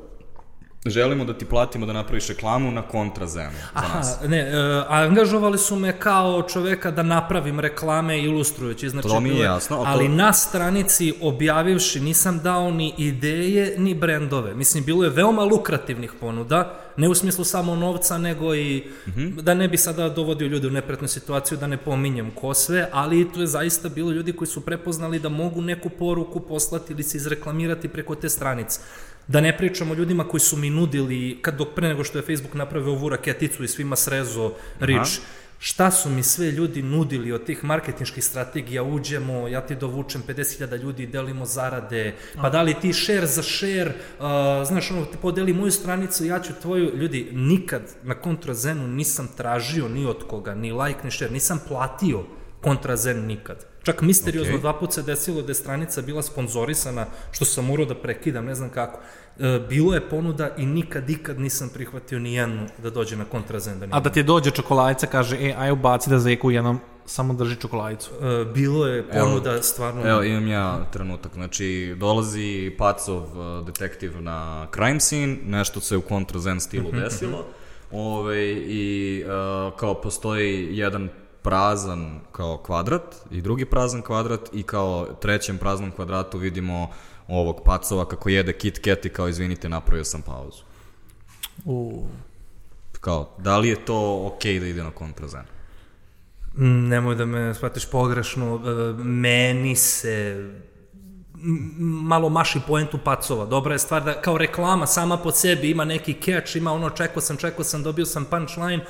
Želimo 0.85 1.25
da 1.25 1.33
ti 1.33 1.45
platimo 1.45 1.85
da 1.85 1.93
napraviš 1.93 2.27
reklamu 2.27 2.71
na 2.71 2.83
Contrazenu 2.83 3.51
za 3.73 3.81
nas. 3.87 4.13
Aha, 4.13 4.27
ne, 4.27 4.37
e, 4.39 4.53
angažovali 4.87 5.57
su 5.57 5.75
me 5.75 5.99
kao 5.99 6.41
čoveka 6.43 6.91
da 6.91 7.03
napravim 7.03 7.59
reklame 7.59 8.19
ilustrujući, 8.19 8.89
znači 8.89 9.07
To 9.07 9.19
mi 9.19 9.29
je 9.29 9.39
jasno, 9.39 9.75
to- 9.75 9.83
ali 9.83 10.07
na 10.09 10.33
stranici 10.33 11.13
objavivši 11.21 11.99
nisam 11.99 12.39
dao 12.39 12.71
ni 12.71 12.93
ideje 12.97 13.75
ni 13.77 13.93
brendove. 13.93 14.53
Mislim, 14.55 14.83
bilo 14.83 15.03
je 15.03 15.09
veoma 15.09 15.43
lukrativnih 15.43 16.11
ponuda, 16.13 16.79
ne 16.97 17.09
u 17.09 17.15
smislu 17.15 17.43
samo 17.45 17.75
novca, 17.75 18.17
nego 18.17 18.55
i 18.55 18.83
Mhm. 19.07 19.35
da 19.35 19.53
ne 19.53 19.67
bi 19.67 19.77
sada 19.77 20.09
dovodio 20.09 20.47
ljude 20.47 20.67
u 20.67 20.71
nepretnu 20.71 21.07
situaciju, 21.07 21.57
da 21.57 21.67
ne 21.67 21.77
pominjem 21.77 22.31
ko 22.31 22.53
sve, 22.53 22.89
ali 22.91 23.31
tu 23.31 23.41
je 23.41 23.47
zaista 23.47 23.89
bilo 23.89 24.11
ljudi 24.11 24.33
koji 24.33 24.47
su 24.47 24.61
prepoznali 24.61 25.19
da 25.19 25.29
mogu 25.29 25.61
neku 25.61 25.89
poruku 25.89 26.39
poslati 26.39 26.93
ili 26.93 27.03
se 27.03 27.17
izreklamirati 27.17 27.87
preko 27.87 28.15
te 28.15 28.29
stranice. 28.29 28.79
Da 29.27 29.41
ne 29.41 29.57
pričamo 29.57 29.93
o 29.93 29.97
ljudima 29.97 30.27
koji 30.27 30.41
su 30.41 30.57
mi 30.57 30.69
nudili, 30.69 31.39
kad 31.41 31.57
dok 31.57 31.67
pre 31.75 31.87
nego 31.87 32.03
što 32.03 32.17
je 32.17 32.21
Facebook 32.21 32.53
napravio 32.53 32.91
ovu 32.91 33.09
raketicu 33.09 33.63
i 33.63 33.67
svima 33.67 33.95
srezo 33.95 34.53
rič, 34.79 35.19
šta 35.59 35.91
su 35.91 36.09
mi 36.09 36.23
sve 36.23 36.51
ljudi 36.51 36.81
nudili 36.81 37.31
od 37.31 37.45
tih 37.45 37.63
marketinških 37.63 38.23
strategija, 38.23 38.83
uđemo, 38.83 39.47
ja 39.47 39.61
ti 39.61 39.75
dovučem 39.75 40.23
50.000 40.27 40.81
ljudi, 40.81 41.07
delimo 41.07 41.45
zarade, 41.45 42.15
pa 42.41 42.49
da 42.49 42.61
li 42.61 42.73
ti 42.73 42.93
share 42.93 43.27
za 43.27 43.43
share, 43.43 43.93
uh, 44.19 44.25
znaš, 44.67 44.91
ono, 44.91 45.05
ti 45.05 45.17
podeli 45.21 45.53
moju 45.53 45.71
stranicu, 45.71 46.25
ja 46.25 46.39
ću 46.39 46.53
tvoju, 46.61 46.97
ljudi, 46.97 47.29
nikad 47.31 47.81
na 48.03 48.15
kontrazenu 48.15 48.87
nisam 48.87 49.29
tražio 49.37 49.87
ni 49.87 50.05
od 50.05 50.27
koga, 50.27 50.55
ni 50.55 50.71
like, 50.71 50.99
ni 51.03 51.11
share, 51.11 51.31
nisam 51.31 51.61
platio 51.67 52.23
kontrazen 52.61 53.25
nikad. 53.25 53.72
Čak 53.83 54.01
misteriozno 54.01 54.53
Okej. 54.53 54.61
dva 54.61 54.73
put 54.73 54.93
se 54.93 55.01
desilo 55.03 55.41
da 55.41 55.51
je 55.51 55.55
stranica 55.55 56.01
bila 56.01 56.21
sponzorisana, 56.21 57.05
što 57.31 57.45
sam 57.45 57.65
morao 57.65 57.85
da 57.85 57.95
prekidam, 57.95 58.45
ne 58.45 58.55
znam 58.55 58.69
kako. 58.69 58.99
E, 59.39 59.59
bilo 59.69 59.93
je 59.93 60.09
ponuda 60.09 60.49
i 60.57 60.65
nikad, 60.65 61.09
ikad 61.09 61.39
nisam 61.39 61.69
prihvatio 61.73 62.19
ni 62.19 62.33
jednu 62.33 62.67
da 62.83 62.89
dođe 62.89 63.17
na 63.17 63.25
kontrazen. 63.25 63.79
Da 63.79 63.87
A 63.91 63.99
da 63.99 64.09
ti 64.09 64.23
dođe 64.23 64.51
čokoladica, 64.51 65.07
kaže, 65.07 65.37
e, 65.41 65.55
aj 65.57 65.71
ubaci 65.71 66.09
da 66.09 66.19
zeku 66.19 66.51
jednom, 66.51 66.79
samo 67.05 67.33
drži 67.33 67.55
čokoladicu. 67.55 68.11
E, 68.21 68.45
bilo 68.53 68.87
je 68.87 69.09
ponuda 69.09 69.61
stvarno... 69.63 70.09
Evo, 70.09 70.23
imam 70.23 70.47
ja 70.47 70.85
trenutak. 70.93 71.33
Znači, 71.33 71.95
dolazi 71.99 72.75
Pacov 72.77 73.23
uh, 73.23 73.65
detektiv 73.65 74.21
na 74.21 74.67
crime 74.73 74.99
scene, 74.99 75.37
nešto 75.45 75.79
se 75.79 75.97
u 75.97 76.01
kontrazen 76.01 76.59
stilu 76.59 76.91
desilo. 76.91 77.45
Ove, 77.91 78.51
I 78.53 79.23
uh, 79.25 79.79
kao 79.79 79.93
postoji 79.93 80.77
jedan 80.77 81.09
prazan 81.43 82.19
kao 82.31 82.57
kvadrat 82.57 83.15
i 83.31 83.41
drugi 83.41 83.65
prazan 83.65 84.01
kvadrat 84.01 84.49
i 84.53 84.63
kao 84.63 85.07
trećem 85.21 85.57
praznom 85.57 85.91
kvadratu 85.91 86.37
vidimo 86.37 86.89
ovog 87.27 87.61
Pacova 87.65 88.05
kako 88.05 88.29
jede 88.29 88.53
Kit 88.53 88.79
Kat 88.83 89.05
i 89.05 89.09
kao 89.09 89.27
izvinite 89.27 89.69
napravio 89.69 90.03
sam 90.03 90.21
pauzu. 90.21 90.63
U, 91.65 92.03
Kao, 93.03 93.29
da 93.37 93.57
li 93.57 93.69
je 93.69 93.85
to 93.85 94.31
okej 94.33 94.59
da 94.59 94.67
ide 94.67 94.83
na 94.83 94.91
kontrazen? 94.91 95.41
Mm, 96.57 96.87
Nemoj 96.87 97.15
da 97.15 97.25
me 97.25 97.53
shvatiš 97.53 97.89
pogrešno, 97.91 98.55
e, 98.55 99.03
meni 99.03 99.75
se 99.75 100.49
malo 101.79 102.29
maši 102.29 102.59
poentu 102.67 102.99
pacova. 103.03 103.45
Dobra 103.45 103.73
je 103.73 103.79
stvar 103.79 104.03
da 104.03 104.21
kao 104.21 104.37
reklama 104.37 104.85
sama 104.85 105.17
po 105.17 105.31
sebi 105.31 105.71
ima 105.71 105.85
neki 105.85 106.13
catch, 106.13 106.55
ima 106.55 106.71
ono 106.71 106.89
čekao 106.89 107.21
sam, 107.21 107.37
čekao 107.37 107.63
sam, 107.63 107.83
dobio 107.83 108.05
sam 108.05 108.25
punchline, 108.25 108.85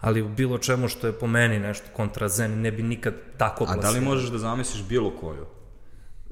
ali 0.00 0.22
u 0.22 0.28
bilo 0.28 0.58
čemu 0.58 0.88
što 0.88 1.06
je 1.06 1.12
po 1.12 1.26
meni 1.26 1.58
nešto 1.58 1.86
kontrazen, 1.96 2.60
ne 2.60 2.72
bi 2.72 2.82
nikad 2.82 3.14
tako 3.36 3.64
A 3.64 3.66
da 3.66 3.72
li 3.74 3.80
plasirao. 3.80 4.04
možeš 4.04 4.30
da 4.30 4.38
zamisliš 4.38 4.82
bilo 4.82 5.10
koju? 5.20 5.46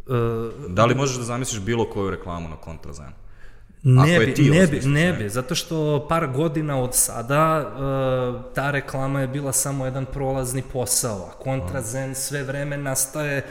E, 0.09 0.68
Da 0.68 0.85
li 0.85 0.94
možeš 0.94 1.16
da 1.16 1.22
zamisliš 1.22 1.61
bilo 1.61 1.90
koju 1.90 2.11
reklamu 2.11 2.48
na 2.48 2.57
kontrazenu? 2.57 3.12
Ne 3.83 4.02
Ako 4.02 4.11
je 4.11 4.26
bi, 4.26 4.35
ti 4.35 4.50
ne 4.50 4.66
bi, 4.66 4.81
ne 4.81 5.12
ne. 5.12 5.12
bi, 5.12 5.28
zato 5.28 5.54
što 5.54 6.07
par 6.09 6.26
godina 6.26 6.83
od 6.83 6.94
sada 6.94 7.68
uh, 7.68 8.54
ta 8.54 8.70
reklama 8.70 9.20
je 9.20 9.28
bila 9.28 9.52
samo 9.52 9.85
jedan 9.85 10.07
prolazni 10.07 10.62
posao, 10.72 11.31
a 11.31 11.38
kontrazen 11.38 12.14
sve 12.14 12.42
vreme 12.42 12.76
nastaje 12.76 13.46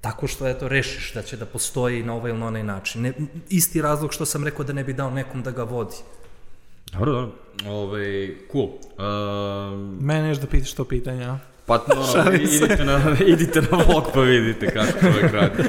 tako 0.00 0.26
što 0.26 0.48
eto 0.48 0.68
rešiš 0.68 1.14
da 1.14 1.22
će 1.22 1.36
da 1.36 1.46
postoji 1.46 2.02
na 2.02 2.14
ovaj 2.14 2.30
ili 2.30 2.38
na 2.40 2.46
onaj 2.46 2.62
način. 2.62 3.02
Ne, 3.02 3.12
isti 3.48 3.82
razlog 3.82 4.12
što 4.12 4.26
sam 4.26 4.44
rekao 4.44 4.64
da 4.64 4.72
ne 4.72 4.84
bi 4.84 4.92
dao 4.92 5.10
nekom 5.10 5.42
da 5.42 5.50
ga 5.50 5.62
vodi. 5.62 5.96
Dobro, 6.92 7.12
dobro. 7.12 7.32
Ove, 7.66 8.34
cool. 8.52 8.68
Um, 8.98 9.98
mene 10.00 10.28
još 10.28 10.38
da 10.38 10.46
pitaš 10.46 10.72
to 10.72 10.84
pitanje, 10.84 11.24
a? 11.24 11.38
pa, 11.68 11.76
no, 11.94 12.32
idite, 12.32 12.84
na, 12.84 13.16
idite 13.34 13.60
na 13.60 13.78
vlog 13.86 14.04
pa 14.14 14.20
vidite 14.20 14.66
kako 14.66 15.00
čovjek 15.00 15.32
radi. 15.32 15.62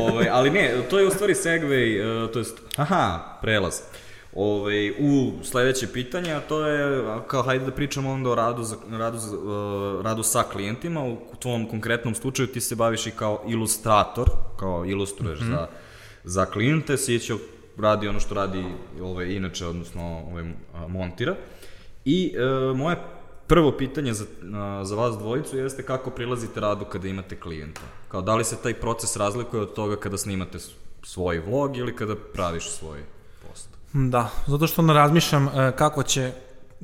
Ove, 0.00 0.28
ali 0.32 0.50
ne, 0.50 0.74
to 0.90 0.98
je 0.98 1.06
u 1.06 1.10
stvari 1.10 1.34
segway, 1.34 2.24
uh, 2.24 2.30
to 2.32 2.38
jest, 2.38 2.58
aha, 2.76 3.38
prelaz. 3.42 3.80
Ove, 4.36 4.92
u 4.98 5.32
sledeće 5.42 5.92
pitanje, 5.92 6.32
a 6.32 6.40
to 6.40 6.66
je, 6.66 7.04
kao 7.26 7.42
hajde 7.42 7.64
da 7.64 7.70
pričamo 7.70 8.10
onda 8.10 8.30
o 8.30 8.34
radu, 8.34 8.62
za, 8.62 8.76
radu, 8.90 9.18
za, 9.18 9.36
uh, 9.36 10.04
radu 10.04 10.22
sa 10.22 10.42
klijentima. 10.52 11.04
U 11.04 11.18
tvom 11.38 11.68
konkretnom 11.68 12.14
slučaju 12.14 12.48
ti 12.48 12.60
se 12.60 12.74
baviš 12.74 13.06
i 13.06 13.10
kao 13.10 13.44
ilustrator, 13.48 14.30
kao 14.58 14.84
ilustruješ 14.86 15.40
mm 15.40 15.44
-hmm. 15.44 15.50
za, 15.50 15.66
za 16.24 16.44
klijente, 16.44 16.96
Sićo 16.96 17.38
radi 17.78 18.08
ono 18.08 18.20
što 18.20 18.34
radi 18.34 18.64
ovaj, 19.02 19.26
inače, 19.26 19.66
odnosno 19.66 20.18
ovaj, 20.30 20.44
montira. 20.88 21.36
I 22.04 22.34
e, 22.36 22.74
moje 22.74 22.96
prvo 23.46 23.72
pitanje 23.72 24.12
za, 24.12 24.24
a, 24.54 24.84
za 24.84 24.96
vas 24.96 25.18
dvojicu 25.18 25.58
jeste 25.58 25.82
kako 25.82 26.10
prilazite 26.10 26.60
radu 26.60 26.84
kada 26.84 27.08
imate 27.08 27.40
klijenta. 27.40 27.80
Kao 28.08 28.22
da 28.22 28.34
li 28.34 28.44
se 28.44 28.56
taj 28.62 28.74
proces 28.74 29.16
razlikuje 29.16 29.62
od 29.62 29.74
toga 29.74 29.96
kada 29.96 30.18
snimate 30.18 30.58
svoj 31.02 31.38
vlog 31.38 31.76
ili 31.76 31.96
kada 31.96 32.14
praviš 32.32 32.70
svoj 32.70 32.98
post? 33.48 33.68
Da, 33.92 34.30
zato 34.46 34.66
što 34.66 34.82
ne 34.82 34.92
razmišljam 34.94 35.48
e, 35.48 35.72
kako 35.76 36.02
će, 36.02 36.32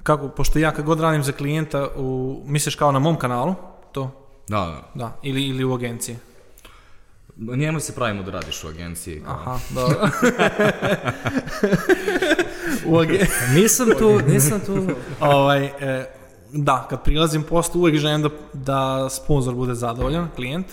kako, 0.03 0.29
pošto 0.29 0.59
ja 0.59 0.71
kad 0.71 0.85
god 0.85 1.01
radim 1.01 1.23
za 1.23 1.33
klijenta, 1.33 1.89
u, 1.97 2.43
misliš 2.47 2.75
kao 2.75 2.93
na 2.93 2.99
mom 2.99 3.17
kanalu, 3.17 3.55
to, 3.93 4.11
Da, 4.49 4.57
da. 4.57 4.91
da, 4.95 5.19
ili, 5.23 5.43
ili 5.43 5.65
u 5.65 5.75
agenciji. 5.75 6.17
Njemu 7.37 7.81
se 7.81 7.95
pravimo 7.95 8.23
da 8.23 8.31
radiš 8.31 8.65
u 8.65 8.69
agenciji. 8.69 9.23
Kao. 9.25 9.35
Aha, 9.35 9.59
dobro. 9.75 10.09
u 12.87 12.99
age... 12.99 13.19
Nisam 13.57 13.89
tu, 13.99 14.21
nisam 14.27 14.61
tu. 14.67 14.87
ovaj, 15.21 15.65
e, 15.65 16.11
da, 16.53 16.87
kad 16.91 17.05
prilazim 17.05 17.43
postu 17.43 17.79
uvek 17.79 17.97
želim 17.97 18.23
da, 18.23 18.29
da 18.53 19.09
sponsor 19.11 19.55
bude 19.55 19.75
zadovoljan, 19.75 20.29
klijent, 20.37 20.67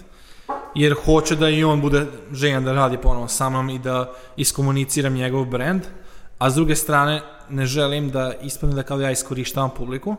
jer 0.76 0.96
hoće 1.06 1.36
da 1.36 1.50
i 1.50 1.64
on 1.64 1.82
bude 1.82 2.06
željan 2.32 2.64
da 2.64 2.74
radi 2.74 2.98
ponovo 2.98 3.28
sa 3.28 3.50
mnom 3.50 3.70
i 3.70 3.80
da 3.80 4.14
iskomuniciram 4.38 5.14
njegov 5.14 5.46
brand, 5.46 5.82
a 6.38 6.50
s 6.50 6.56
druge 6.56 6.76
strane 6.76 7.22
ne 7.50 7.66
želim 7.66 8.10
da 8.10 8.34
ispadne 8.42 8.76
da 8.76 8.84
kao 8.84 9.02
ja 9.02 9.12
iskorištavam 9.12 9.70
publiku, 9.78 10.16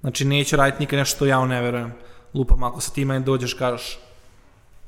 znači 0.00 0.24
neću 0.24 0.56
raditi 0.56 0.80
nikad 0.80 0.98
nešto 0.98 1.16
što 1.16 1.26
ja 1.26 1.46
ne 1.46 1.62
verujem. 1.62 1.92
Lupam, 2.34 2.62
ako 2.62 2.80
sa 2.80 2.92
ti 2.92 3.04
meni 3.04 3.24
dođeš 3.24 3.54
kažeš 3.54 3.98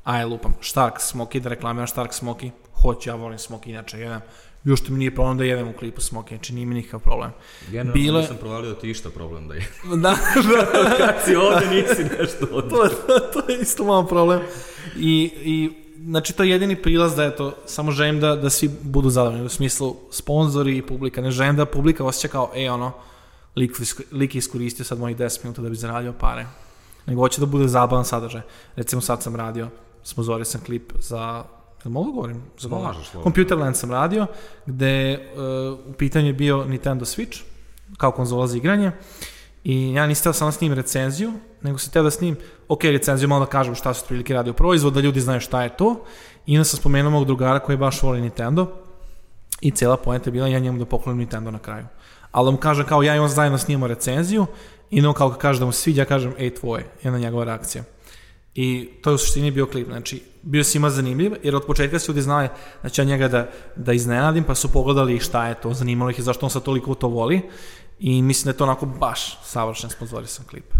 aj 0.05 0.25
lupam, 0.25 0.53
Stark 0.61 0.95
Smoky, 0.99 1.39
da 1.39 1.49
reklamiram 1.49 1.87
Stark 1.87 2.11
Smoky, 2.11 2.49
hoću, 2.81 3.09
ja 3.09 3.15
volim 3.15 3.37
Smoky, 3.37 3.69
inače 3.69 3.99
jedem, 3.99 4.21
još 4.63 4.81
što 4.81 4.91
mi 4.91 4.99
nije 4.99 5.15
problem 5.15 5.37
da 5.37 5.43
jedem 5.43 5.67
u 5.67 5.73
klipu 5.73 6.01
Smoky, 6.01 6.29
znači 6.29 6.53
nije 6.53 6.65
mi 6.65 6.75
nikakav 6.75 6.99
problem. 6.99 7.31
Generalno 7.71 7.93
Bile- 7.93 8.21
nisam 8.21 8.37
provalio 8.37 8.69
da 8.69 8.79
ti 8.79 8.89
išta 8.89 9.09
problem 9.09 9.47
da 9.47 9.53
je. 9.53 9.67
Da, 9.89 9.95
da, 9.95 10.17
Kad 10.97 11.15
si 11.25 11.35
ovde 11.35 11.65
nisi 11.69 12.03
nešto 12.19 12.45
od... 12.57 12.69
to, 12.69 12.87
to, 13.07 13.19
to 13.19 13.51
je 13.51 13.59
isto 13.61 13.83
malo 13.83 14.05
problem. 14.05 14.41
I, 14.97 15.31
i 15.43 15.71
znači 16.05 16.33
to 16.33 16.43
je 16.43 16.49
jedini 16.49 16.81
prilaz 16.81 17.15
da 17.15 17.23
je 17.23 17.35
to, 17.35 17.53
samo 17.65 17.91
želim 17.91 18.19
da, 18.19 18.35
da 18.35 18.49
svi 18.49 18.69
budu 18.81 19.09
zadovoljni, 19.09 19.45
u 19.45 19.49
smislu 19.49 19.95
sponzori 20.11 20.77
i 20.77 20.81
publika, 20.81 21.21
ne 21.21 21.31
želim 21.31 21.55
da 21.55 21.65
publika 21.65 22.05
osjeća 22.05 22.27
kao, 22.27 22.51
e 22.55 22.71
ono, 22.71 22.91
lik, 23.55 23.71
lik 24.11 24.35
je 24.35 24.39
iskoristio 24.39 24.85
sad 24.85 24.99
mojih 24.99 25.17
10 25.17 25.43
minuta 25.43 25.61
da 25.61 25.69
bi 25.69 25.75
zaradio 25.75 26.13
pare. 26.13 26.45
Nego 27.05 27.21
hoće 27.21 27.41
da 27.41 27.45
bude 27.45 27.67
zabavan 27.67 28.05
sadržaj. 28.05 28.41
Recimo 28.75 29.01
sad 29.01 29.23
sam 29.23 29.35
radio, 29.35 29.69
sponzorio 30.05 30.45
sam 30.45 30.61
klip 30.61 30.93
za 30.99 31.43
Jel 31.85 31.91
mogu 31.91 32.09
da 32.09 32.13
govorim? 32.15 32.41
Za? 32.57 32.69
Možeš, 32.69 33.07
slobodno. 33.07 33.23
Computerland 33.23 33.77
sam 33.77 33.91
radio, 33.91 34.27
gde 34.65 35.19
uh, 35.73 35.79
u 35.89 35.93
pitanju 35.93 36.27
je 36.27 36.33
bio 36.33 36.65
Nintendo 36.65 37.05
Switch, 37.05 37.41
kao 37.97 38.11
konzola 38.11 38.47
za 38.47 38.57
igranje, 38.57 38.91
i 39.63 39.93
ja 39.93 40.07
nisam 40.07 40.23
teo 40.23 40.33
samo 40.33 40.47
da 40.47 40.57
snim 40.57 40.73
recenziju, 40.73 41.33
nego 41.61 41.77
sam 41.77 41.91
teo 41.91 42.03
da 42.03 42.11
snim, 42.11 42.37
ok, 42.67 42.83
recenziju 42.83 43.29
malo 43.29 43.45
da 43.45 43.51
kažem 43.51 43.75
šta 43.75 43.93
su 43.93 44.05
prilike 44.07 44.33
radio 44.33 44.53
proizvod, 44.53 44.93
da 44.93 44.99
ljudi 44.99 45.21
znaju 45.21 45.39
šta 45.39 45.63
je 45.63 45.77
to, 45.77 46.03
i 46.45 46.57
onda 46.57 46.63
sam 46.63 46.79
spomenuo 46.79 47.11
mog 47.11 47.25
drugara 47.25 47.59
koji 47.59 47.77
baš 47.77 48.01
voli 48.01 48.21
Nintendo, 48.21 48.67
i 49.61 49.71
cela 49.71 49.97
poenta 49.97 50.29
je 50.29 50.31
bila 50.31 50.47
ja 50.47 50.59
njemu 50.59 50.79
da 50.79 50.85
poklonim 50.85 51.19
Nintendo 51.19 51.51
na 51.51 51.59
kraju. 51.59 51.85
Ali 52.31 52.47
da 52.47 52.51
mu 52.51 52.57
kažem 52.57 52.85
kao 52.85 53.03
ja 53.03 53.15
i 53.15 53.19
on 53.19 53.29
zajedno 53.29 53.57
snimamo 53.57 53.87
recenziju, 53.87 54.45
i 54.89 54.99
onda 54.99 55.09
on 55.09 55.15
kao 55.15 55.29
kaže 55.29 55.59
da 55.59 55.65
mu 55.65 55.71
sviđa, 55.71 56.01
ja 56.01 56.05
kažem, 56.05 56.33
ej 56.37 56.55
tvoje, 56.55 56.85
onda 57.03 57.19
njegova 57.19 57.43
reakcija. 57.43 57.83
I 58.55 58.89
to 59.01 59.09
je 59.09 59.13
u 59.13 59.17
suštini 59.17 59.51
bio 59.51 59.65
klip, 59.65 59.87
znači 59.87 60.21
bio 60.41 60.63
si 60.63 60.77
ima 60.77 60.89
zanimljiv, 60.89 61.33
jer 61.43 61.55
od 61.55 61.65
početka 61.65 61.99
su 61.99 62.11
ljudi 62.11 62.21
znali 62.21 62.49
da 62.83 62.89
će 62.89 63.01
ja 63.01 63.05
njega 63.05 63.27
da, 63.27 63.49
da 63.75 63.93
iznenadim, 63.93 64.43
pa 64.43 64.55
su 64.55 64.71
pogledali 64.71 65.19
šta 65.19 65.47
je 65.47 65.55
to, 65.61 65.73
zanimalo 65.73 66.09
ih 66.09 66.17
je 66.17 66.23
zašto 66.23 66.45
on 66.45 66.49
sad 66.49 66.63
toliko 66.63 66.95
to 66.95 67.07
voli 67.07 67.41
i 67.99 68.21
mislim 68.21 68.43
da 68.43 68.49
je 68.49 68.57
to 68.57 68.63
onako 68.63 68.85
baš 68.85 69.39
savršen 69.43 69.89
sponzorisan 69.89 70.45
klip. 70.45 70.73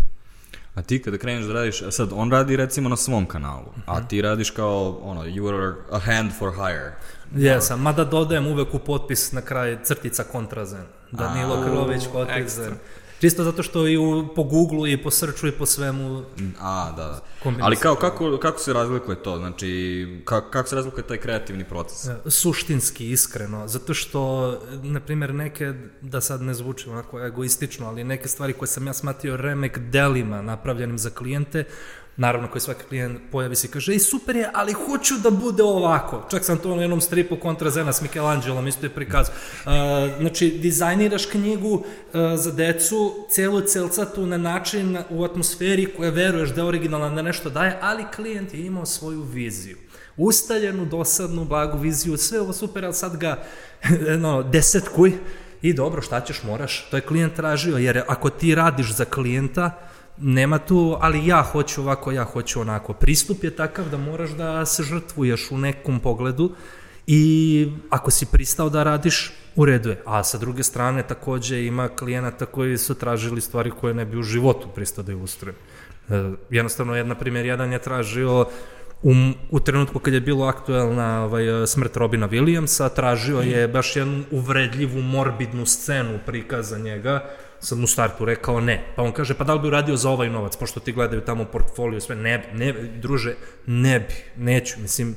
A 0.76 0.82
ti 0.82 1.02
kada 1.02 1.18
kreneš 1.18 1.46
da 1.46 1.54
radiš, 1.54 1.82
a 1.82 1.92
sad 1.92 2.10
on 2.14 2.32
radi 2.32 2.56
recimo 2.56 2.90
na 2.90 2.96
svom 2.96 3.26
kanalu, 3.26 3.74
a 3.86 4.08
ti 4.08 4.22
radiš 4.22 4.50
kao, 4.50 5.00
ono, 5.02 5.24
you 5.24 5.48
are 5.48 5.74
a 5.92 6.00
hand 6.00 6.32
for 6.40 6.52
hire. 6.52 6.96
Jesam, 7.36 7.82
mada 7.82 8.04
dodajem 8.04 8.48
uvek 8.48 8.74
u 8.74 8.80
potpis 8.80 9.32
na 9.32 9.42
kraj 9.42 9.84
crtica 9.84 10.24
kontrazen. 10.24 10.84
Danilo 11.12 11.64
Krlović 11.64 12.04
kontrazen. 12.12 12.74
Čisto 13.22 13.44
zato 13.44 13.64
što 13.64 13.88
i 13.88 13.98
u, 13.98 14.28
po 14.36 14.44
Google 14.44 14.92
i 14.92 15.04
po 15.04 15.12
srču 15.12 15.48
i 15.48 15.52
po 15.52 15.66
svemu 15.66 16.24
A, 16.60 16.94
da, 16.98 17.04
da. 17.04 17.22
Ali 17.62 17.76
kao, 17.76 17.96
kako, 17.96 18.38
kako 18.38 18.60
se 18.60 18.74
razlikuje 18.74 19.24
to? 19.24 19.38
Znači, 19.38 20.22
kako, 20.26 20.50
kako 20.50 20.70
se 20.70 20.76
razlikuje 20.76 21.08
taj 21.08 21.18
kreativni 21.18 21.64
proces? 21.64 22.10
suštinski, 22.30 23.10
iskreno, 23.10 23.68
zato 23.68 23.94
što, 23.94 24.52
na 24.84 25.00
primjer, 25.00 25.34
neke, 25.34 25.74
da 26.02 26.22
sad 26.22 26.42
ne 26.42 26.54
zvuči 26.54 26.90
onako 26.90 27.26
egoistično, 27.26 27.88
ali 27.88 28.04
neke 28.04 28.28
stvari 28.28 28.54
koje 28.54 28.68
sam 28.68 28.88
ja 28.88 28.94
smatio 28.94 29.38
remek 29.38 29.80
delima 29.80 30.42
napravljenim 30.42 30.98
za 30.98 31.10
klijente, 31.10 31.64
naravno 32.18 32.48
koji 32.48 32.62
svaki 32.62 32.84
klijent 32.84 33.20
pojavi 33.32 33.56
se 33.56 33.68
i 33.68 33.70
kaže, 33.70 33.92
ej 33.92 34.00
super 34.00 34.36
je, 34.36 34.50
ali 34.54 34.74
hoću 34.74 35.18
da 35.18 35.30
bude 35.30 35.64
ovako. 35.64 36.28
Čak 36.32 36.44
sam 36.46 36.58
to 36.58 36.76
na 36.76 36.82
jednom 36.82 37.02
stripu 37.02 37.36
kontra 37.36 37.70
Zena 37.70 37.94
s 37.94 38.02
Michelangelom 38.02 38.68
isto 38.68 38.86
je 38.86 38.90
prikaz. 38.90 39.28
Uh, 39.30 39.72
znači, 40.20 40.50
dizajniraš 40.50 41.26
knjigu 41.26 41.74
uh, 41.74 41.84
za 42.36 42.52
decu, 42.52 43.26
celu 43.30 43.62
celcatu 43.62 44.26
na 44.26 44.38
način 44.38 44.98
u 45.10 45.24
atmosferi 45.24 45.94
koja 45.98 46.10
veruješ 46.10 46.50
da 46.50 46.62
je 46.62 46.68
originalna 46.68 47.10
da 47.10 47.22
nešto 47.22 47.50
daje, 47.50 47.80
ali 47.82 48.06
klijent 48.16 48.54
je 48.54 48.66
imao 48.66 48.86
svoju 48.86 49.22
viziju 49.22 49.78
ustaljenu, 50.18 50.86
dosadnu, 50.86 51.46
blagu 51.46 51.78
viziju, 51.78 52.18
sve 52.18 52.42
ovo 52.42 52.54
super, 52.54 52.86
ali 52.86 52.94
sad 52.94 53.18
ga 53.18 53.44
no, 54.24 54.44
desetkuj 54.44 55.14
i 55.62 55.74
dobro, 55.74 56.02
šta 56.02 56.22
ćeš, 56.22 56.44
moraš, 56.44 56.88
to 56.90 56.98
je 56.98 57.02
klijent 57.02 57.36
tražio, 57.36 57.78
jer 57.78 58.04
ako 58.08 58.30
ti 58.30 58.56
radiš 58.56 58.94
za 58.94 59.06
klijenta, 59.06 59.90
nema 60.18 60.58
tu, 60.58 60.98
ali 61.00 61.28
ja 61.28 61.42
hoću 61.42 61.82
ovako, 61.82 62.12
ja 62.12 62.24
hoću 62.24 62.62
onako. 62.62 62.94
Pristup 62.94 63.44
je 63.44 63.56
takav 63.56 63.90
da 63.90 63.98
moraš 63.98 64.30
da 64.30 64.66
se 64.66 64.84
žrtvuješ 64.84 65.52
u 65.52 65.58
nekom 65.58 66.00
pogledu 66.00 66.52
i 67.08 67.72
ako 67.90 68.12
si 68.12 68.26
pristao 68.26 68.70
da 68.70 68.84
radiš, 68.84 69.34
u 69.56 69.66
redu 69.66 69.90
je. 69.90 70.02
A 70.06 70.24
sa 70.24 70.38
druge 70.38 70.64
strane 70.64 71.04
takođe 71.04 71.66
ima 71.66 71.88
klijenata 71.88 72.46
koji 72.46 72.78
su 72.78 72.96
tražili 72.96 73.42
stvari 73.42 73.72
koje 73.72 73.94
ne 73.94 74.06
bi 74.06 74.18
u 74.18 74.24
životu 74.24 74.68
pristao 74.76 75.04
da 75.04 75.12
ilustrujem. 75.12 75.56
E, 76.10 76.32
jednostavno, 76.50 76.96
jedna 76.96 77.16
primjer, 77.16 77.46
jedan 77.46 77.72
je 77.72 77.80
tražio 77.80 78.46
u, 79.04 79.14
u 79.52 79.60
trenutku 79.60 80.00
kad 80.00 80.14
je 80.14 80.22
bilo 80.22 80.46
aktuelna 80.46 81.24
ovaj, 81.24 81.68
smrt 81.68 81.98
Robina 81.98 82.30
Williamsa, 82.30 82.90
tražio 82.96 83.40
je 83.40 83.68
baš 83.68 83.96
jednu 83.96 84.24
uvredljivu, 84.32 85.02
morbidnu 85.02 85.66
scenu 85.66 86.20
prikaza 86.26 86.78
njega, 86.78 87.26
sam 87.66 87.84
u 87.84 87.88
startu 87.88 88.26
rekao 88.26 88.60
ne. 88.62 88.94
Pa 88.96 89.04
on 89.04 89.12
kaže, 89.12 89.34
pa 89.34 89.44
da 89.44 89.54
li 89.54 89.60
bi 89.60 89.68
uradio 89.68 89.98
za 89.98 90.10
ovaj 90.10 90.30
novac, 90.30 90.56
pošto 90.56 90.80
ti 90.80 90.92
gledaju 90.92 91.22
tamo 91.22 91.46
portfolio, 91.46 92.02
sve, 92.02 92.16
ne 92.16 92.50
ne 92.54 92.74
druže, 92.74 93.36
ne 93.66 94.00
bi, 94.00 94.44
neću, 94.44 94.80
mislim, 94.80 95.16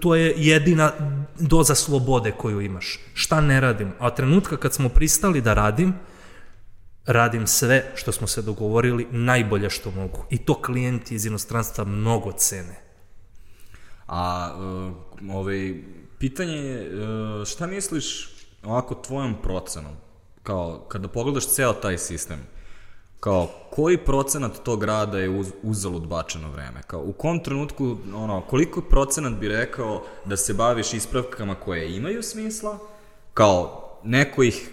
to 0.00 0.14
je 0.14 0.34
jedina 0.36 0.92
doza 1.38 1.74
slobode 1.74 2.30
koju 2.30 2.60
imaš. 2.60 3.00
Šta 3.14 3.40
ne 3.40 3.60
radim? 3.60 3.92
A 3.98 4.10
trenutka 4.10 4.56
kad 4.56 4.74
smo 4.74 4.88
pristali 4.88 5.40
da 5.40 5.54
radim, 5.54 5.94
radim 7.06 7.46
sve 7.46 7.92
što 7.94 8.12
smo 8.12 8.26
se 8.26 8.42
dogovorili 8.42 9.06
najbolje 9.10 9.70
što 9.70 9.90
mogu. 9.90 10.24
I 10.30 10.38
to 10.38 10.62
klijenti 10.62 11.14
iz 11.14 11.26
inostranstva 11.26 11.84
mnogo 11.84 12.32
cene. 12.32 12.80
A, 14.06 14.54
uh, 14.56 15.34
ovaj, 15.34 15.74
pitanje 16.18 16.56
je, 16.56 17.04
uh, 17.04 17.46
šta 17.46 17.66
misliš 17.66 18.28
ovako 18.62 18.94
tvojom 18.94 19.34
procenom? 19.42 20.03
Kao, 20.44 20.84
kada 20.88 21.08
pogledaš 21.08 21.46
ceo 21.46 21.72
taj 21.72 21.98
sistem, 21.98 22.38
kao, 23.20 23.48
koji 23.70 23.98
procenat 23.98 24.58
tog 24.64 24.84
rada 24.84 25.18
je 25.18 25.28
uz, 25.28 25.52
uzalud 25.62 26.06
bačeno 26.06 26.50
vreme? 26.50 26.82
Kao, 26.86 27.00
u 27.00 27.12
kom 27.12 27.40
trenutku, 27.44 27.96
ono, 28.14 28.40
koliko 28.40 28.80
procenat 28.80 29.32
bi 29.32 29.48
rekao 29.48 30.02
da 30.24 30.36
se 30.36 30.54
baviš 30.54 30.94
ispravkama 30.94 31.54
koje 31.54 31.96
imaju 31.96 32.22
smisla? 32.22 32.78
Kao, 33.34 33.90
neko 34.02 34.42
ih 34.42 34.70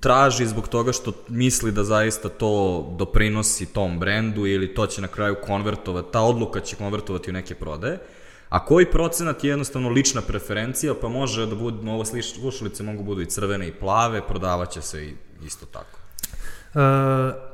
traži 0.00 0.46
zbog 0.46 0.68
toga 0.68 0.92
što 0.92 1.12
misli 1.28 1.72
da 1.72 1.84
zaista 1.84 2.28
to 2.28 2.86
doprinosi 2.98 3.66
tom 3.66 3.98
brendu 3.98 4.46
ili 4.46 4.74
to 4.74 4.86
će 4.86 5.02
na 5.02 5.08
kraju 5.08 5.36
konvertovati, 5.46 6.12
ta 6.12 6.20
odluka 6.20 6.60
će 6.60 6.76
konvertovati 6.76 7.30
u 7.30 7.32
neke 7.32 7.54
prodaje, 7.54 7.98
a 8.52 8.64
koji 8.64 8.90
procenat 8.90 9.44
je 9.44 9.50
jednostavno 9.50 9.88
lična 9.88 10.20
preferencija, 10.20 10.94
pa 11.00 11.08
može 11.08 11.46
da 11.46 11.54
bude, 11.54 11.90
ovo 11.90 12.04
slušalice 12.04 12.82
mogu 12.82 13.02
budu 13.02 13.20
i 13.20 13.26
crvene 13.26 13.68
i 13.68 13.72
plave, 13.72 14.20
prodavaće 14.28 14.82
se 14.82 15.04
i 15.04 15.14
isto 15.44 15.66
tako. 15.66 15.98
Uh, 16.74 17.51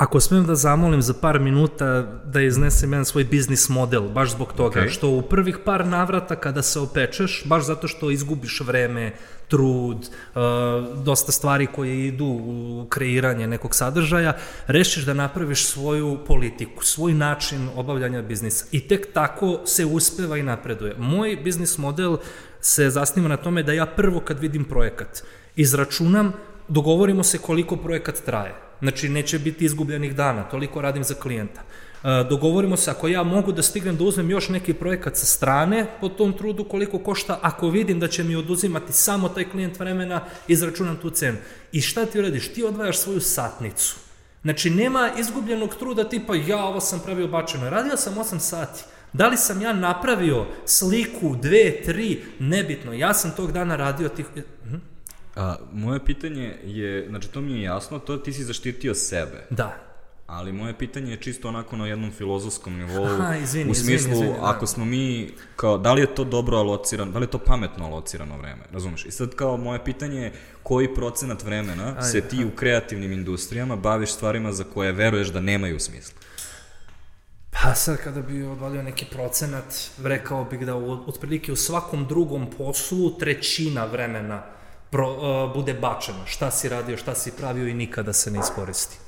ako 0.00 0.20
smijem 0.20 0.46
da 0.46 0.54
zamolim 0.54 1.02
za 1.02 1.14
par 1.14 1.40
minuta 1.40 2.02
da 2.24 2.40
iznesem 2.40 2.92
jedan 2.92 3.04
svoj 3.04 3.24
biznis 3.24 3.68
model, 3.68 4.08
baš 4.08 4.30
zbog 4.30 4.52
toga, 4.52 4.80
Okej. 4.80 4.90
što 4.90 5.08
u 5.08 5.22
prvih 5.22 5.58
par 5.64 5.86
navrata 5.86 6.36
kada 6.36 6.62
se 6.62 6.80
opečeš, 6.80 7.42
baš 7.44 7.66
zato 7.66 7.88
što 7.88 8.10
izgubiš 8.10 8.60
vreme, 8.60 9.12
trud, 9.48 9.96
uh, 9.98 11.04
dosta 11.04 11.32
stvari 11.32 11.66
koje 11.66 12.06
idu 12.06 12.24
u 12.24 12.86
kreiranje 12.88 13.46
nekog 13.46 13.74
sadržaja, 13.74 14.36
rešiš 14.66 15.04
da 15.04 15.14
napraviš 15.14 15.66
svoju 15.66 16.18
politiku, 16.26 16.84
svoj 16.84 17.14
način 17.14 17.68
obavljanja 17.76 18.22
biznisa 18.22 18.64
i 18.72 18.80
tek 18.80 19.12
tako 19.12 19.60
se 19.64 19.84
uspeva 19.84 20.38
i 20.38 20.42
napreduje. 20.42 20.94
Moj 20.98 21.36
biznis 21.44 21.78
model 21.78 22.16
se 22.60 22.90
zasniva 22.90 23.28
na 23.28 23.36
tome 23.36 23.62
da 23.62 23.72
ja 23.72 23.86
prvo 23.86 24.20
kad 24.20 24.38
vidim 24.40 24.64
projekat 24.64 25.22
izračunam, 25.56 26.32
dogovorimo 26.70 27.22
se 27.22 27.38
koliko 27.38 27.76
projekat 27.76 28.22
traje. 28.24 28.54
Znači, 28.80 29.08
neće 29.08 29.38
biti 29.38 29.64
izgubljenih 29.64 30.14
dana, 30.14 30.42
toliko 30.42 30.80
radim 30.80 31.04
za 31.04 31.14
klijenta. 31.14 31.60
E, 31.60 32.24
dogovorimo 32.28 32.76
se, 32.76 32.90
ako 32.90 33.08
ja 33.08 33.22
mogu 33.22 33.52
da 33.52 33.62
stignem 33.62 33.96
da 33.96 34.04
uzmem 34.04 34.30
još 34.30 34.48
neki 34.48 34.74
projekat 34.74 35.16
sa 35.16 35.26
strane 35.26 35.86
po 36.00 36.08
tom 36.08 36.32
trudu 36.32 36.64
koliko 36.64 36.98
košta, 36.98 37.38
ako 37.42 37.68
vidim 37.68 38.00
da 38.00 38.08
će 38.08 38.24
mi 38.24 38.36
oduzimati 38.36 38.92
samo 38.92 39.28
taj 39.28 39.50
klijent 39.50 39.78
vremena, 39.78 40.20
izračunam 40.48 40.96
tu 40.96 41.10
cenu. 41.10 41.38
I 41.72 41.80
šta 41.80 42.06
ti 42.06 42.18
uradiš? 42.18 42.52
Ti 42.52 42.64
odvajaš 42.64 42.98
svoju 42.98 43.20
satnicu. 43.20 43.96
Znači, 44.42 44.70
nema 44.70 45.10
izgubljenog 45.18 45.74
truda 45.74 46.08
tipa, 46.08 46.34
ja 46.34 46.64
ovo 46.64 46.80
sam 46.80 47.00
pravio 47.04 47.28
bačeno. 47.28 47.70
Radio 47.70 47.96
sam 47.96 48.14
8 48.14 48.38
sati. 48.38 48.84
Da 49.12 49.28
li 49.28 49.36
sam 49.36 49.62
ja 49.62 49.72
napravio 49.72 50.46
sliku, 50.66 51.36
dve, 51.42 51.82
tri, 51.82 52.22
nebitno. 52.38 52.92
Ja 52.92 53.14
sam 53.14 53.30
tog 53.36 53.52
dana 53.52 53.76
radio 53.76 54.08
tih... 54.08 54.26
Mhm. 54.66 54.89
A, 55.40 55.56
moje 55.72 56.04
pitanje 56.04 56.56
je, 56.64 57.06
znači 57.08 57.28
to 57.28 57.40
mi 57.40 57.52
je 57.52 57.62
jasno, 57.62 57.98
to 57.98 58.16
ti 58.16 58.32
si 58.32 58.44
zaštitio 58.44 58.94
sebe. 58.94 59.46
Da. 59.50 59.76
Ali 60.26 60.52
moje 60.52 60.78
pitanje 60.78 61.10
je 61.10 61.16
čisto 61.16 61.48
onako 61.48 61.76
na 61.76 61.86
jednom 61.86 62.10
filozofskom 62.10 62.76
nivou. 62.78 63.04
Aha, 63.04 63.36
izvini, 63.36 63.70
u 63.70 63.74
smislu, 63.74 63.94
izvini, 63.94 64.16
izvini, 64.16 64.32
da. 64.32 64.50
ako 64.50 64.66
smo 64.66 64.84
mi, 64.84 65.30
kao, 65.56 65.78
da 65.78 65.92
li 65.92 66.00
je 66.00 66.14
to 66.14 66.24
dobro 66.24 66.56
alocirano, 66.56 67.12
da 67.12 67.18
li 67.18 67.24
je 67.24 67.30
to 67.30 67.38
pametno 67.38 67.84
alocirano 67.84 68.38
vreme, 68.38 68.62
razumeš? 68.72 69.04
I 69.04 69.10
sad 69.10 69.34
kao 69.34 69.56
moje 69.56 69.84
pitanje 69.84 70.20
je 70.20 70.32
koji 70.62 70.94
procenat 70.94 71.42
vremena 71.42 71.86
Ajde, 71.86 72.02
se 72.02 72.20
ti 72.20 72.44
u 72.44 72.56
kreativnim 72.56 73.12
industrijama 73.12 73.76
baviš 73.76 74.12
stvarima 74.12 74.52
za 74.52 74.64
koje 74.64 74.92
veruješ 74.92 75.28
da 75.28 75.40
nemaju 75.40 75.80
smisla? 75.80 76.20
Pa 77.50 77.58
Pa 77.62 77.74
sad 77.74 77.96
kada 77.96 78.22
bi 78.22 78.42
odvalio 78.42 78.82
neki 78.82 79.06
procenat, 79.12 79.90
rekao 80.02 80.44
bih 80.44 80.66
da 80.66 80.76
u, 80.76 80.92
otprilike 81.06 81.52
u 81.52 81.56
svakom 81.56 82.06
drugom 82.06 82.50
poslu 82.58 83.18
trećina 83.18 83.84
vremena 83.84 84.59
pro, 84.90 85.12
uh, 85.12 85.54
bude 85.54 85.74
bačena. 85.74 86.26
Šta 86.26 86.50
si 86.50 86.68
radio, 86.68 86.96
šta 86.96 87.14
si 87.14 87.32
pravio 87.36 87.68
i 87.68 87.74
nikada 87.74 88.12
se 88.12 88.30
ne 88.30 88.38
iskoristi. 88.38 88.98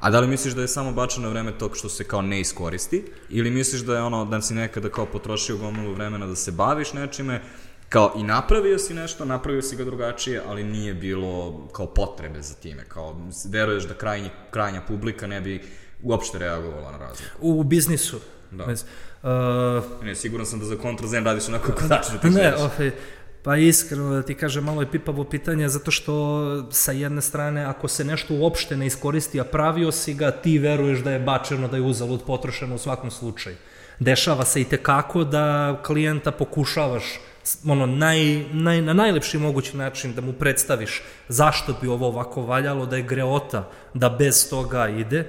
A 0.00 0.10
da 0.10 0.20
li 0.20 0.26
misliš 0.26 0.54
da 0.54 0.62
je 0.62 0.68
samo 0.68 0.92
bačeno 0.92 1.30
vreme 1.30 1.58
tog 1.58 1.76
što 1.76 1.88
se 1.88 2.04
kao 2.04 2.22
ne 2.22 2.40
iskoristi? 2.40 3.04
Ili 3.28 3.50
misliš 3.50 3.80
da 3.80 3.96
je 3.96 4.02
ono, 4.02 4.24
da 4.24 4.40
si 4.40 4.54
nekada 4.54 4.88
kao 4.88 5.06
potrošio 5.06 5.56
gomilu 5.56 5.94
vremena 5.94 6.26
da 6.26 6.36
se 6.36 6.52
baviš 6.52 6.92
nečime, 6.92 7.42
kao 7.88 8.12
i 8.16 8.22
napravio 8.22 8.78
si 8.78 8.94
nešto, 8.94 9.24
napravio 9.24 9.62
si 9.62 9.76
ga 9.76 9.84
drugačije, 9.84 10.42
ali 10.48 10.64
nije 10.64 10.94
bilo 10.94 11.66
kao 11.72 11.86
potrebe 11.86 12.42
za 12.42 12.54
time, 12.54 12.84
kao 12.84 13.16
veruješ 13.48 13.84
da 13.84 13.94
krajnji, 13.94 14.30
krajnja 14.50 14.82
publika 14.88 15.26
ne 15.26 15.40
bi 15.40 15.62
uopšte 16.02 16.38
reagovala 16.38 16.92
na 16.92 16.98
razliku. 16.98 17.30
U 17.40 17.62
biznisu. 17.62 18.20
Da. 18.50 18.64
Bez, 18.64 18.84
uh, 19.22 20.04
Ne, 20.04 20.14
siguran 20.14 20.46
sam 20.46 20.58
da 20.58 20.64
za 20.64 20.76
kontrazen 20.76 21.24
radiš 21.24 21.48
onako 21.48 21.72
kako 21.72 21.88
tačno 21.88 22.18
ti 22.18 22.30
ne, 22.30 22.42
želiš. 22.42 22.92
Pa 23.48 23.56
iskreno 23.56 24.10
da 24.12 24.22
ti 24.22 24.34
kažem, 24.34 24.64
malo 24.64 24.82
je 24.82 24.90
pipavo 24.90 25.24
pitanje, 25.24 25.68
zato 25.68 25.90
što 25.90 26.12
sa 26.70 26.92
jedne 26.92 27.22
strane, 27.22 27.64
ako 27.64 27.88
se 27.88 28.04
nešto 28.04 28.34
uopšte 28.34 28.76
ne 28.76 28.86
iskoristi, 28.86 29.40
a 29.40 29.44
pravio 29.44 29.92
si 29.92 30.14
ga, 30.14 30.30
ti 30.30 30.58
veruješ 30.58 30.98
da 30.98 31.12
je 31.12 31.20
bačeno, 31.20 31.68
da 31.68 31.76
je 31.76 31.82
uzalud 31.82 32.22
potrošeno 32.26 32.74
u 32.74 32.78
svakom 32.78 33.10
slučaju. 33.10 33.56
Dešava 33.98 34.44
se 34.44 34.60
i 34.60 34.64
tekako 34.64 35.24
da 35.24 35.78
klijenta 35.86 36.30
pokušavaš 36.30 37.20
ono, 37.64 37.86
naj, 37.86 38.44
naj, 38.52 38.82
na 38.82 38.92
najlepši 38.92 39.38
mogući 39.38 39.76
način 39.76 40.12
da 40.14 40.20
mu 40.20 40.32
predstaviš 40.32 41.02
zašto 41.28 41.74
bi 41.80 41.88
ovo 41.88 42.06
ovako 42.06 42.42
valjalo, 42.42 42.86
da 42.86 42.96
je 42.96 43.08
greota 43.08 43.70
da 43.94 44.10
bez 44.10 44.50
toga 44.50 44.88
ide, 44.88 45.24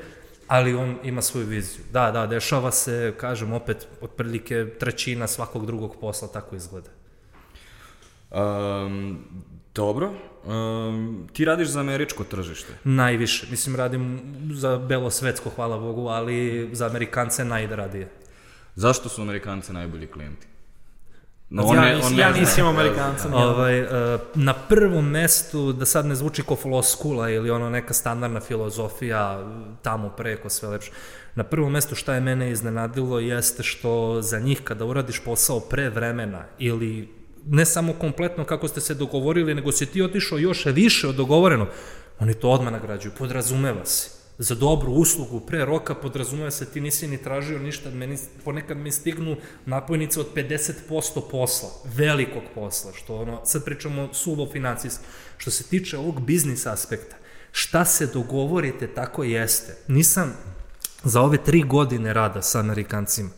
ali 0.48 0.76
on 0.76 0.98
ima 1.04 1.22
svoju 1.22 1.48
viziju. 1.48 1.86
Da, 1.92 2.12
da, 2.12 2.28
dešava 2.28 2.72
se, 2.72 3.14
kažem 3.18 3.54
opet, 3.54 3.88
otprilike 4.02 4.66
trećina 4.80 5.28
svakog 5.28 5.66
drugog 5.66 5.96
posla 6.02 6.28
tako 6.28 6.56
izgleda. 6.56 6.99
Um, 8.32 9.18
dobro. 9.76 10.14
Um, 10.46 11.28
ti 11.34 11.46
radiš 11.46 11.68
za 11.68 11.80
američko 11.80 12.24
tržište. 12.24 12.74
Najviše. 12.84 13.48
Mislim, 13.52 13.76
radim 13.76 14.22
za 14.54 14.78
belo 14.78 15.12
svetsko, 15.12 15.50
hvala 15.50 15.78
Bogu, 15.78 16.08
ali 16.08 16.70
za 16.72 16.86
Amerikance 16.86 17.46
najradije. 17.46 18.10
Zašto 18.76 19.10
su 19.10 19.22
Amerikanci 19.22 19.74
najbolji 19.74 20.08
klijenti? 20.08 20.48
No, 21.50 21.74
ja, 21.74 21.96
nis, 21.96 22.06
ja 22.18 22.32
zna. 22.32 22.40
nisam 22.40 22.68
Amerikanca. 22.68 23.30
nijedan. 23.30 23.50
Ovaj, 23.50 23.82
uh, 23.82 23.90
na 24.36 24.54
prvom 24.54 25.10
mestu, 25.10 25.74
da 25.74 25.86
sad 25.86 26.06
ne 26.06 26.16
zvuči 26.16 26.44
ko 26.44 26.56
floskula 26.56 27.30
ili 27.30 27.50
ono 27.50 27.70
neka 27.70 27.94
standardna 27.94 28.40
filozofija 28.40 29.52
tamo 29.82 30.10
preko 30.10 30.50
sve 30.50 30.70
lepše, 30.70 30.92
na 31.36 31.44
prvom 31.44 31.72
mestu 31.72 31.96
šta 31.96 32.14
je 32.14 32.22
mene 32.22 32.52
iznenadilo 32.52 33.20
jeste 33.20 33.64
što 33.64 34.22
za 34.22 34.40
njih 34.40 34.62
kada 34.64 34.86
uradiš 34.86 35.24
posao 35.24 35.60
pre 35.60 35.90
vremena 35.90 36.46
ili 36.60 37.19
ne 37.46 37.66
samo 37.66 37.94
kompletno 37.94 38.46
kako 38.46 38.68
ste 38.68 38.82
se 38.82 38.96
dogovorili, 38.96 39.56
nego 39.56 39.72
si 39.72 39.86
ti 39.86 40.02
otišao 40.02 40.38
još 40.38 40.66
više 40.66 41.08
od 41.08 41.16
dogovorenog, 41.16 41.68
oni 42.20 42.34
to 42.34 42.50
odmah 42.50 42.74
nagrađuju, 42.74 43.14
podrazumeva 43.18 43.86
se. 43.86 44.10
Za 44.38 44.56
dobru 44.56 44.92
uslugu 44.92 45.40
pre 45.40 45.66
roka 45.66 45.96
podrazumeva 45.96 46.52
se 46.52 46.66
ti 46.66 46.82
nisi 46.82 47.08
ni 47.08 47.18
tražio 47.18 47.60
ništa, 47.60 47.90
meni, 47.90 48.18
ponekad 48.46 48.78
mi 48.78 48.92
stignu 48.92 49.36
napojnice 49.66 50.20
od 50.20 50.28
50% 50.36 51.22
posla, 51.32 51.70
velikog 51.96 52.44
posla, 52.56 52.92
što 52.94 53.16
ono, 53.16 53.46
sad 53.46 53.66
pričamo 53.66 54.10
suvo 54.14 54.48
financijski. 54.52 55.04
Što 55.38 55.52
se 55.52 55.64
tiče 55.64 55.98
ovog 55.98 56.22
biznis 56.22 56.66
aspekta, 56.66 57.16
šta 57.52 57.86
se 57.86 58.08
dogovorite, 58.08 58.88
tako 58.88 59.24
jeste. 59.24 59.78
Nisam 59.88 60.34
za 61.04 61.22
ove 61.22 61.38
tri 61.44 61.64
godine 61.64 62.14
rada 62.14 62.42
sa 62.42 62.60
Amerikancima 62.60 63.30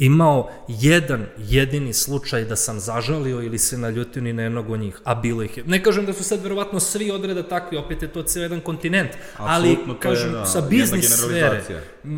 imao 0.00 0.50
jedan 0.68 1.26
jedini 1.38 1.92
slučaj 1.92 2.44
da 2.44 2.56
sam 2.56 2.80
zažalio 2.80 3.42
ili 3.42 3.58
se 3.58 3.78
naljutio 3.78 4.22
ni 4.22 4.32
na 4.32 4.42
jednog 4.42 4.70
od 4.70 4.80
njih, 4.80 5.00
a 5.04 5.14
bilo 5.14 5.42
ih 5.42 5.56
je. 5.56 5.64
Ne 5.64 5.82
kažem 5.82 6.06
da 6.06 6.12
su 6.12 6.24
sad 6.24 6.42
verovatno 6.42 6.80
svi 6.80 7.10
odreda 7.10 7.42
takvi, 7.42 7.76
opet 7.76 8.02
je 8.02 8.12
to 8.12 8.22
ceo 8.22 8.42
jedan 8.42 8.60
kontinent, 8.60 9.10
ali 9.36 9.70
Apsolutno, 9.70 9.94
to 9.94 10.08
je, 10.08 10.14
kažem 10.14 10.32
da, 10.32 10.46
sa 10.46 10.60
biznis 10.60 11.08
sfere, 11.08 11.62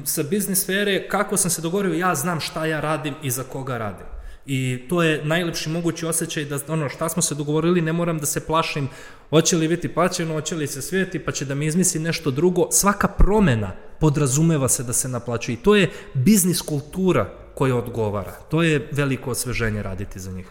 sa 0.04 0.22
biznis 0.22 0.62
sfere, 0.62 1.08
kako 1.08 1.36
sam 1.36 1.50
se 1.50 1.62
dogovorio, 1.62 1.94
ja 1.94 2.14
znam 2.14 2.40
šta 2.40 2.66
ja 2.66 2.80
radim 2.80 3.14
i 3.22 3.30
za 3.30 3.42
koga 3.42 3.78
radim. 3.78 4.06
I 4.46 4.82
to 4.88 5.02
je 5.02 5.24
najlepši 5.24 5.70
mogući 5.70 6.06
osjećaj 6.06 6.44
da 6.44 6.58
ono 6.68 6.88
šta 6.88 7.08
smo 7.08 7.22
se 7.22 7.34
dogovorili, 7.34 7.80
ne 7.80 7.92
moram 7.92 8.18
da 8.18 8.26
se 8.26 8.46
plašim 8.46 8.88
hoće 9.30 9.56
li 9.56 9.68
biti 9.68 9.88
plaćeno, 9.88 10.34
hoće 10.34 10.54
li 10.54 10.66
se 10.66 10.82
svijeti, 10.82 11.18
pa 11.18 11.32
će 11.32 11.44
da 11.44 11.54
mi 11.54 11.66
izmisli 11.66 12.00
nešto 12.00 12.30
drugo. 12.30 12.68
Svaka 12.70 13.08
promena 13.08 13.72
podrazumeva 14.00 14.68
se 14.68 14.82
da 14.82 14.92
se 14.92 15.08
naplaćuje 15.08 15.54
i 15.54 15.62
to 15.62 15.76
je 15.76 15.90
biznis 16.14 16.60
kultura 16.60 17.41
koja 17.54 17.76
odgovara. 17.76 18.32
To 18.50 18.62
je 18.62 18.88
veliko 18.92 19.30
osveženje 19.30 19.82
raditi 19.82 20.20
za 20.20 20.32
njih. 20.32 20.46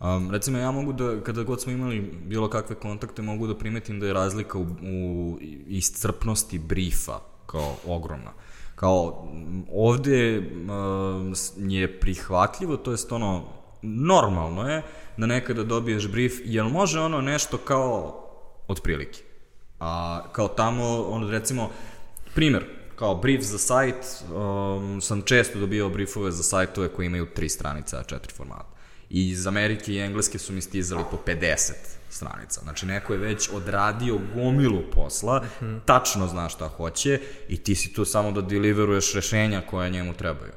Um, 0.00 0.30
recimo, 0.30 0.58
ja 0.58 0.70
mogu 0.70 0.92
da, 0.92 1.20
kada 1.20 1.42
god 1.42 1.62
smo 1.62 1.72
imali 1.72 2.00
bilo 2.24 2.50
kakve 2.50 2.76
kontakte, 2.76 3.22
mogu 3.22 3.46
da 3.46 3.56
primetim 3.56 4.00
da 4.00 4.06
je 4.06 4.12
razlika 4.12 4.58
u, 4.58 4.66
u 4.82 5.38
iscrpnosti 5.66 6.58
brifa 6.58 7.20
kao 7.46 7.76
ogromna. 7.86 8.32
Kao, 8.74 9.28
ovde 9.72 10.38
um, 10.38 11.34
je 11.58 12.00
prihvatljivo, 12.00 12.76
to 12.76 12.90
jest 12.90 13.12
ono, 13.12 13.44
normalno 13.82 14.68
je 14.68 14.82
da 15.16 15.26
nekada 15.26 15.62
dobiješ 15.62 16.08
brief, 16.08 16.32
jel 16.44 16.68
može 16.68 17.00
ono 17.00 17.20
nešto 17.20 17.58
kao 17.58 18.22
otprilike? 18.68 19.22
A 19.80 20.22
kao 20.32 20.48
tamo, 20.48 21.06
ono, 21.08 21.30
recimo, 21.30 21.70
primer, 22.34 22.64
kao 22.96 23.14
brief 23.14 23.42
za 23.42 23.58
sajt, 23.58 24.24
um, 24.34 25.00
sam 25.00 25.22
često 25.22 25.58
dobio 25.58 25.88
briefove 25.88 26.30
za 26.30 26.42
sajtove 26.42 26.88
koji 26.88 27.06
imaju 27.06 27.26
tri 27.26 27.48
stranice, 27.48 27.96
a 27.96 28.02
četiri 28.02 28.32
formata. 28.34 28.76
I 29.10 29.30
iz 29.30 29.46
Amerike 29.46 29.92
i 29.92 29.98
Engleske 29.98 30.38
su 30.38 30.52
mi 30.52 30.60
stizali 30.60 31.04
po 31.10 31.18
50 31.26 31.72
stranica. 32.10 32.60
Znači, 32.60 32.86
neko 32.86 33.12
je 33.12 33.18
već 33.18 33.50
odradio 33.52 34.18
gomilu 34.34 34.82
posla, 34.92 35.44
tačno 35.84 36.26
zna 36.26 36.48
šta 36.48 36.68
hoće 36.68 37.20
i 37.48 37.56
ti 37.56 37.74
si 37.74 37.92
tu 37.92 38.04
samo 38.04 38.32
da 38.32 38.40
deliveruješ 38.40 39.14
rešenja 39.14 39.62
koja 39.70 39.88
njemu 39.88 40.14
trebaju. 40.14 40.52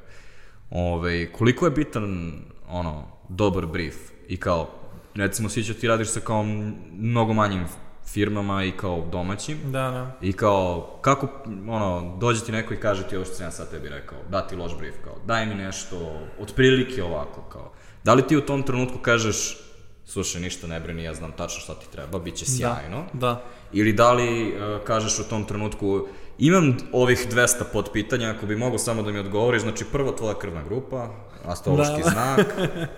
Ove, 0.70 1.32
koliko 1.32 1.66
je 1.66 1.70
bitan, 1.70 2.32
ono, 2.68 3.06
dobar 3.28 3.66
brief 3.66 3.96
i 4.28 4.36
kao, 4.36 4.70
recimo, 5.14 5.48
sviđa 5.48 5.74
ti 5.74 5.88
radiš 5.88 6.08
sa 6.08 6.20
kao 6.20 6.44
mnogo 6.92 7.32
manjim 7.32 7.66
firmama 8.06 8.64
i 8.64 8.72
kao 8.72 9.06
domaćim, 9.12 9.58
Da, 9.64 9.70
da. 9.90 10.16
I 10.20 10.32
kao, 10.32 10.98
kako, 11.00 11.28
ono, 11.68 12.16
dođe 12.20 12.44
ti 12.44 12.52
neko 12.52 12.74
i 12.74 12.80
kaže 12.80 13.08
ti 13.08 13.16
ovo 13.16 13.24
što 13.24 13.34
sam 13.34 13.46
ja 13.46 13.50
sad 13.50 13.70
tebi 13.70 13.88
rekao, 13.88 14.18
da 14.30 14.46
ti 14.46 14.56
loš 14.56 14.76
brief, 14.78 14.94
kao, 15.04 15.16
daj 15.26 15.46
mi 15.46 15.54
nešto, 15.54 16.20
otprilike 16.40 17.02
ovako, 17.02 17.42
kao. 17.42 17.72
Da 18.04 18.14
li 18.14 18.26
ti 18.26 18.36
u 18.36 18.40
tom 18.46 18.62
trenutku 18.62 18.98
kažeš, 18.98 19.58
slušaj, 20.06 20.40
ništa 20.40 20.66
ne 20.66 20.80
brini, 20.80 21.02
ja 21.02 21.14
znam 21.14 21.32
tačno 21.32 21.60
šta 21.60 21.74
ti 21.74 21.86
treba, 21.92 22.18
bit 22.18 22.34
će 22.34 22.44
sjajno. 22.46 23.04
Da. 23.12 23.42
Ili 23.72 23.92
da 23.92 24.12
li 24.12 24.48
uh, 24.48 24.84
kažeš 24.84 25.18
u 25.18 25.28
tom 25.28 25.44
trenutku, 25.44 26.06
imam 26.38 26.76
ovih 26.92 27.26
200 27.30 27.62
potpitanja, 27.72 28.30
ako 28.30 28.46
bi 28.46 28.56
mogao 28.56 28.78
samo 28.78 29.02
da 29.02 29.12
mi 29.12 29.18
odgovoriš, 29.18 29.62
znači 29.62 29.84
prvo 29.92 30.12
tvoja 30.12 30.38
krvna 30.38 30.62
grupa, 30.62 31.08
astrološki 31.44 32.02
Da. 32.04 32.10
znak, 32.10 32.46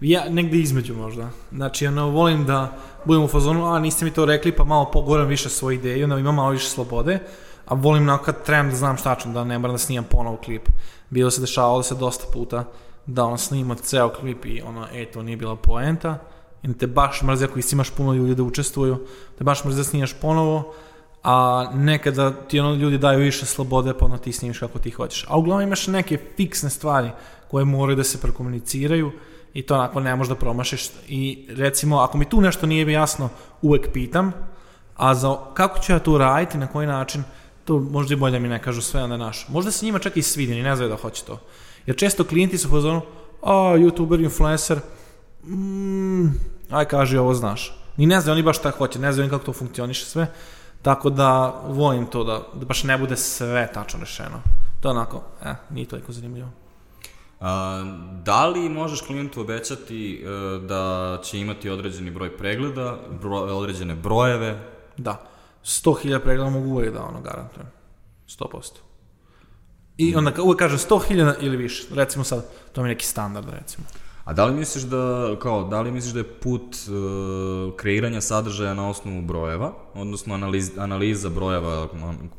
Ja, 0.00 0.24
negde 0.30 0.58
između 0.58 0.94
možda. 0.94 1.30
Znači, 1.52 1.86
ono, 1.86 2.10
volim 2.10 2.44
da 2.44 2.76
budem 3.04 3.24
u 3.24 3.28
fazonu, 3.28 3.66
a 3.66 3.78
niste 3.78 4.04
mi 4.04 4.10
to 4.10 4.24
rekli, 4.24 4.52
pa 4.52 4.64
malo 4.64 4.90
pogoram 4.90 5.26
više 5.26 5.48
svoje 5.48 5.74
ideje, 5.74 6.04
onda 6.04 6.18
imam 6.18 6.34
malo 6.34 6.50
više 6.50 6.68
slobode, 6.68 7.18
a 7.66 7.74
volim 7.74 8.04
na 8.04 8.18
kad 8.18 8.44
trebam 8.44 8.70
da 8.70 8.76
znam 8.76 8.96
šta 8.96 9.14
ću, 9.14 9.28
da 9.28 9.44
ne 9.44 9.58
moram 9.58 9.74
da 9.74 9.78
snimam 9.78 10.04
ponovo 10.10 10.36
klip. 10.36 10.68
Bilo 11.10 11.30
se 11.30 11.40
dešavalo 11.40 11.82
se 11.82 11.94
dosta 11.94 12.24
puta 12.32 12.64
da 13.06 13.24
ono 13.24 13.36
snima 13.36 13.74
ceo 13.74 14.08
klip 14.08 14.44
i 14.44 14.62
ono, 14.66 14.86
e, 14.92 15.04
to 15.04 15.22
nije 15.22 15.36
bila 15.36 15.56
poenta, 15.56 16.18
i 16.62 16.72
te 16.72 16.86
baš 16.86 17.22
mrzi 17.22 17.44
ako 17.44 17.58
imaš 17.72 17.90
puno 17.90 18.12
ljudi 18.12 18.34
da 18.34 18.42
učestvuju, 18.42 19.06
te 19.38 19.44
baš 19.44 19.64
mrzi 19.64 19.76
da 19.76 19.84
snimaš 19.84 20.12
ponovo, 20.20 20.74
a 21.22 21.66
nekada 21.74 22.32
ti 22.32 22.60
ono 22.60 22.74
ljudi 22.74 22.98
daju 22.98 23.18
više 23.18 23.46
slobode, 23.46 23.94
pa 23.98 24.06
ono 24.06 24.18
ti 24.18 24.32
snimiš 24.32 24.58
kako 24.58 24.78
ti 24.78 24.90
hoćeš. 24.90 25.26
A 25.28 25.38
uglavnom 25.38 25.66
imaš 25.66 25.86
neke 25.86 26.18
fiksne 26.36 26.70
stvari 26.70 27.10
koje 27.50 27.64
moraju 27.64 27.96
da 27.96 28.04
se 28.04 28.20
prekomuniciraju 28.20 29.12
i 29.54 29.62
to 29.62 29.74
onako 29.74 30.00
ne 30.00 30.16
možeš 30.16 30.28
da 30.28 30.34
promašiš. 30.34 30.90
I 31.08 31.46
recimo, 31.50 31.98
ako 31.98 32.18
mi 32.18 32.24
tu 32.24 32.40
nešto 32.40 32.66
nije 32.66 32.92
jasno, 32.92 33.28
uvek 33.62 33.92
pitam, 33.92 34.32
a 34.96 35.14
za 35.14 35.36
kako 35.54 35.78
ću 35.78 35.92
ja 35.92 35.98
to 35.98 36.18
raditi, 36.18 36.58
na 36.58 36.66
koji 36.66 36.86
način, 36.86 37.22
to 37.64 37.78
možda 37.78 38.14
i 38.14 38.16
bolje 38.16 38.40
mi 38.40 38.48
ne 38.48 38.62
kažu 38.62 38.82
sve, 38.82 39.02
onda 39.02 39.16
naš. 39.16 39.48
Možda 39.48 39.70
se 39.70 39.86
njima 39.86 39.98
čak 39.98 40.16
i 40.16 40.22
svidi, 40.22 40.62
ne 40.62 40.76
znaju 40.76 40.90
da 40.90 40.96
hoće 40.96 41.24
to. 41.24 41.40
Jer 41.86 41.96
često 41.96 42.24
klijenti 42.24 42.58
su 42.58 42.68
fazonu, 42.68 43.00
a, 43.42 43.52
youtuber, 43.52 44.22
influencer, 44.22 44.78
mm, 45.44 46.26
aj 46.70 46.84
kaži 46.84 47.16
ovo 47.16 47.34
znaš. 47.34 47.80
Ni 47.96 48.06
ne 48.06 48.20
znaju 48.20 48.32
oni 48.32 48.42
baš 48.42 48.58
šta 48.58 48.70
hoće, 48.70 48.98
ne 48.98 49.12
znaju 49.12 49.30
kako 49.30 49.44
to 49.44 49.52
funkcioniše 49.52 50.04
sve. 50.04 50.26
Tako 50.82 51.10
da 51.10 51.60
volim 51.68 52.06
to 52.06 52.24
da, 52.24 52.42
da 52.54 52.66
baš 52.66 52.84
ne 52.84 52.98
bude 52.98 53.16
sve 53.16 53.68
tačno 53.74 54.00
rešeno. 54.00 54.42
To 54.80 54.88
je 54.88 54.90
onako, 54.90 55.22
eh, 55.44 55.54
nije 55.70 55.88
toliko 55.88 56.12
zanimljivo. 56.12 56.63
Da 58.22 58.46
li 58.46 58.68
možeš 58.68 59.00
klijentu 59.00 59.40
obećati 59.40 60.24
e, 60.24 60.28
da 60.58 61.18
će 61.24 61.38
imati 61.38 61.70
određeni 61.70 62.10
broj 62.10 62.36
pregleda, 62.36 62.98
bro, 63.20 63.36
određene 63.36 63.94
brojeve, 63.94 64.58
Da. 64.96 65.26
100.000 65.64 66.18
pregleda 66.18 66.50
mogu 66.50 66.68
uvijek 66.68 66.92
da 66.94 67.02
ono 67.02 67.20
garantujem. 67.20 67.66
100%. 68.28 68.70
I 69.96 70.16
onda 70.16 70.30
ka- 70.32 70.42
uvek 70.42 70.58
kaže 70.58 70.76
100.000 70.78 71.34
ili 71.40 71.56
više. 71.56 71.86
Recimo 71.94 72.24
sad, 72.24 72.44
to 72.72 72.82
mi 72.82 72.88
je 72.88 72.94
neki 72.94 73.06
standard, 73.06 73.48
recimo. 73.48 73.86
A 74.24 74.32
da 74.32 74.44
li 74.44 74.54
misliš 74.54 74.84
da, 74.84 75.36
kao, 75.38 75.64
da 75.64 75.80
li 75.80 75.90
misliš 75.90 76.12
da 76.12 76.18
je 76.18 76.24
put 76.24 76.62
uh, 76.62 77.74
kreiranja 77.76 78.20
sadržaja 78.20 78.74
na 78.74 78.88
osnovu 78.88 79.22
brojeva, 79.22 79.72
odnosno 79.94 80.34
analiz, 80.34 80.70
analiza 80.78 81.28
brojeva 81.28 81.88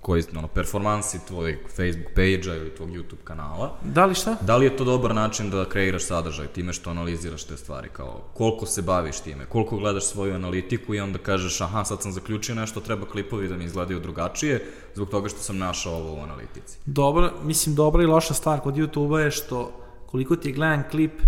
koji, 0.01 0.23
ono, 0.37 0.47
performansi 0.47 1.19
tvojeg 1.27 1.59
Facebook 1.75 2.07
page-a 2.15 2.55
ili 2.55 2.75
tvog 2.75 2.89
YouTube 2.89 3.23
kanala, 3.23 3.77
Da 3.83 4.05
li 4.05 4.15
šta? 4.15 4.37
Da 4.41 4.57
li 4.57 4.65
je 4.65 4.77
to 4.77 4.83
dobar 4.83 5.15
način 5.15 5.49
da 5.49 5.69
kreiraš 5.69 6.05
sadržaj 6.05 6.47
time 6.47 6.73
što 6.73 6.89
analiziraš 6.89 7.43
te 7.43 7.57
stvari, 7.57 7.89
kao 7.93 8.21
koliko 8.33 8.65
se 8.65 8.81
baviš 8.81 9.19
time, 9.19 9.45
koliko 9.45 9.77
gledaš 9.77 10.05
svoju 10.05 10.35
analitiku 10.35 10.95
i 10.95 10.99
onda 10.99 11.19
kažeš 11.19 11.61
aha 11.61 11.85
sad 11.85 12.01
sam 12.01 12.11
zaključio 12.11 12.55
nešto, 12.55 12.79
treba 12.79 13.05
klipovi 13.05 13.47
da 13.47 13.57
mi 13.57 13.63
izgledaju 13.63 13.99
drugačije 13.99 14.65
zbog 14.95 15.09
toga 15.09 15.29
što 15.29 15.39
sam 15.39 15.57
našao 15.57 15.93
ovo 15.93 16.13
u 16.13 16.23
analitici. 16.23 16.77
Dobro, 16.85 17.31
mislim, 17.43 17.75
dobra 17.75 18.03
i 18.03 18.05
loša 18.05 18.33
stvar 18.33 18.59
kod 18.59 18.75
YouTube-a 18.75 19.21
je 19.21 19.31
što 19.31 19.71
koliko 20.05 20.35
ti 20.35 20.49
je 20.49 20.53
gledan 20.53 20.83
klip 20.91 21.21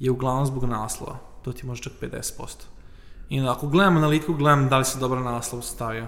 je 0.00 0.10
uglavnom 0.10 0.46
zbog 0.46 0.64
naslova. 0.64 1.18
To 1.42 1.52
ti 1.52 1.66
može 1.66 1.82
čak 1.82 1.92
50%. 2.00 2.46
I 3.28 3.38
onda, 3.38 3.52
ako 3.52 3.66
gledam 3.66 3.96
analitiku, 3.96 4.34
gledam 4.34 4.68
da 4.68 4.78
li 4.78 4.84
se 4.84 4.98
dobro 4.98 5.20
naslov 5.20 5.62
stavio. 5.62 6.06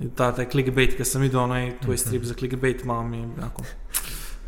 I 0.00 0.08
ta, 0.08 0.32
taj 0.32 0.50
clickbait, 0.50 0.96
kad 0.96 1.06
sam 1.06 1.22
vidio 1.22 1.42
onaj 1.42 1.78
tvoj 1.82 1.98
strip 1.98 2.24
za 2.24 2.34
clickbait, 2.34 2.84
malo 2.84 3.02
mi 3.02 3.16
je 3.16 3.24
onako... 3.38 3.62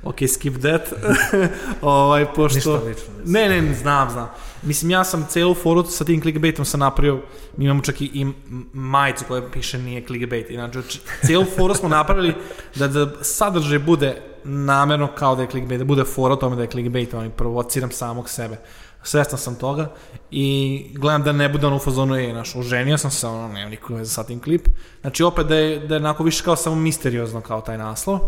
Ok, 0.05 0.17
skip 0.29 0.55
that. 0.55 0.93
ovaj, 1.83 2.27
pošto... 2.35 2.57
Ništa 2.57 2.71
lično, 2.71 3.15
mislim. 3.19 3.33
Ne, 3.33 3.49
ne, 3.49 3.75
znam, 3.75 4.11
znam. 4.11 4.29
Mislim, 4.63 4.91
ja 4.91 5.05
sam 5.05 5.27
celu 5.29 5.55
foru 5.55 5.85
sa 5.85 6.05
tim 6.05 6.21
clickbaitom 6.21 6.65
sam 6.65 6.81
napravio, 6.81 7.23
mi 7.57 7.65
imamo 7.65 7.83
čak 7.83 8.01
i, 8.01 8.05
i 8.05 8.27
majicu 8.73 9.25
koja 9.29 9.51
piše 9.51 9.79
nije 9.79 10.07
clickbait. 10.07 10.51
Inače, 10.51 10.81
celu 11.27 11.45
foru 11.57 11.75
smo 11.75 11.89
napravili 11.89 12.35
da, 12.75 12.89
da 12.89 13.25
sadržaj 13.25 13.79
bude 13.79 14.32
namerno 14.45 15.09
kao 15.15 15.37
da 15.37 15.43
je 15.43 15.49
clickbait, 15.51 15.79
da 15.79 15.85
bude 15.85 16.05
fora 16.05 16.35
o 16.35 16.37
tome 16.37 16.57
da 16.57 16.63
je 16.63 16.69
clickbait, 16.71 17.15
ali 17.15 17.31
provociram 17.31 17.91
samog 17.91 18.29
sebe. 18.29 18.57
Svestan 19.03 19.39
sam 19.39 19.55
toga 19.55 19.93
i 20.31 20.87
gledam 20.95 21.23
da 21.23 21.33
ne 21.33 21.49
bude 21.49 21.67
ono 21.67 21.77
u 21.77 21.79
fazonu, 21.79 22.17
je, 22.17 22.33
znaš, 22.33 22.57
oženio 22.57 22.99
sam 22.99 23.11
se, 23.11 23.27
ono, 23.27 23.49
nema 23.49 23.71
nikakve 23.71 23.97
veze 23.97 24.11
sa 24.11 24.25
tim 24.25 24.41
klip. 24.41 24.69
Znači, 25.01 25.23
opet 25.23 25.47
da 25.47 25.57
je, 25.57 25.79
da 25.79 25.95
je 25.95 26.01
onako 26.01 26.25
više 26.25 26.45
kao 26.45 26.57
samo 26.57 26.77
misteriozno 26.77 27.41
kao 27.41 27.61
taj 27.61 27.79
naslov, 27.79 28.19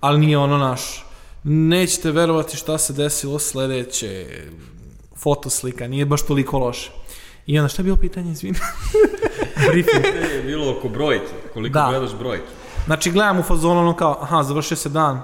ali 0.00 0.20
nije 0.20 0.38
ono 0.38 0.58
naš, 0.58 1.06
nećete 1.44 2.10
verovati 2.10 2.56
šta 2.56 2.78
se 2.78 2.92
desilo 2.92 3.38
sledeće, 3.38 4.26
fotoslika, 5.16 5.88
nije 5.88 6.06
baš 6.06 6.22
toliko 6.26 6.58
loše. 6.58 6.90
I 7.46 7.58
onda 7.58 7.68
šta 7.68 7.82
je 7.82 7.84
bilo 7.84 7.96
pitanje, 7.96 8.32
izvini? 8.32 8.58
Briefing. 9.70 10.04
je 10.34 10.42
bilo 10.46 10.70
oko 10.78 10.88
brojke, 10.88 11.32
koliko 11.52 11.72
Da. 11.74 11.86
gledaš 11.90 12.14
brojke. 12.18 12.44
Znači 12.86 13.10
gledam 13.10 13.38
u 13.38 13.42
fazonu 13.42 13.80
ono 13.80 13.96
kao, 13.96 14.18
aha, 14.20 14.42
završio 14.42 14.76
se 14.76 14.88
dan, 14.88 15.22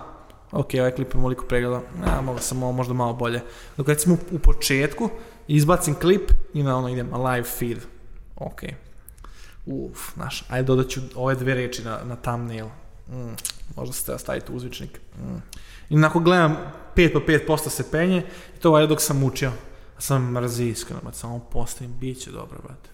ok, 0.54 0.70
ovaj 0.78 0.90
klip 0.90 1.14
je 1.14 1.20
moliko 1.20 1.46
pregleda, 1.46 1.80
ja, 2.06 2.20
mogla 2.20 2.40
sam 2.40 2.62
ovo 2.62 2.72
možda 2.72 2.94
malo 2.94 3.12
bolje. 3.12 3.40
Dok 3.76 3.88
recimo 3.88 4.16
u, 4.30 4.38
početku 4.38 5.10
izbacim 5.48 5.94
klip 5.94 6.30
i 6.54 6.62
na 6.62 6.76
ono 6.76 6.88
idem, 6.88 7.14
live 7.14 7.48
feed, 7.58 7.78
ok. 8.36 8.60
Uf, 9.66 10.14
znaš, 10.14 10.44
ajde 10.48 10.66
dodat 10.66 10.88
ću 10.88 11.00
ove 11.14 11.34
dve 11.34 11.54
reči 11.54 11.84
na, 11.84 11.98
na 12.04 12.16
thumbnail. 12.16 12.66
Mm, 13.08 13.34
možda 13.76 13.92
se 13.92 14.04
treba 14.04 14.18
staviti 14.18 14.52
uzvičnik. 14.52 15.00
Mm. 15.18 15.36
I 15.90 15.96
onako 15.96 16.20
gledam 16.20 16.56
5 16.96 17.12
po 17.12 17.18
5% 17.54 17.68
se 17.68 17.90
penje 17.90 18.22
i 18.56 18.60
to 18.60 18.70
valjda 18.70 18.86
dok 18.86 19.02
sam 19.02 19.24
učio. 19.24 19.52
Sam 19.98 20.32
mrzi 20.32 20.64
iskreno, 20.64 21.00
samo 21.12 21.38
postavim, 21.38 21.94
bit 22.00 22.18
će 22.18 22.30
dobro, 22.30 22.58
brate. 22.62 22.90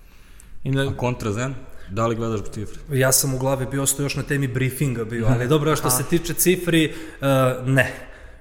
I 0.65 0.71
na, 0.71 0.83
A 0.83 0.97
kontrazen? 0.97 1.55
Da 1.91 2.07
li 2.07 2.17
gledaš 2.17 2.41
cifre? 2.53 2.99
Ja 2.99 3.13
sam 3.13 3.35
u 3.35 3.39
glavi 3.39 3.67
bio 3.71 3.83
ostao 3.83 4.05
još 4.05 4.17
na 4.17 4.23
temi 4.23 4.49
briefinga 4.49 5.05
bio, 5.05 5.27
ali 5.27 5.49
dobro, 5.55 5.77
što 5.77 5.91
se 5.91 6.05
tiče 6.11 6.35
cifri, 6.35 6.93
uh, 7.21 7.27
ne. 7.69 7.93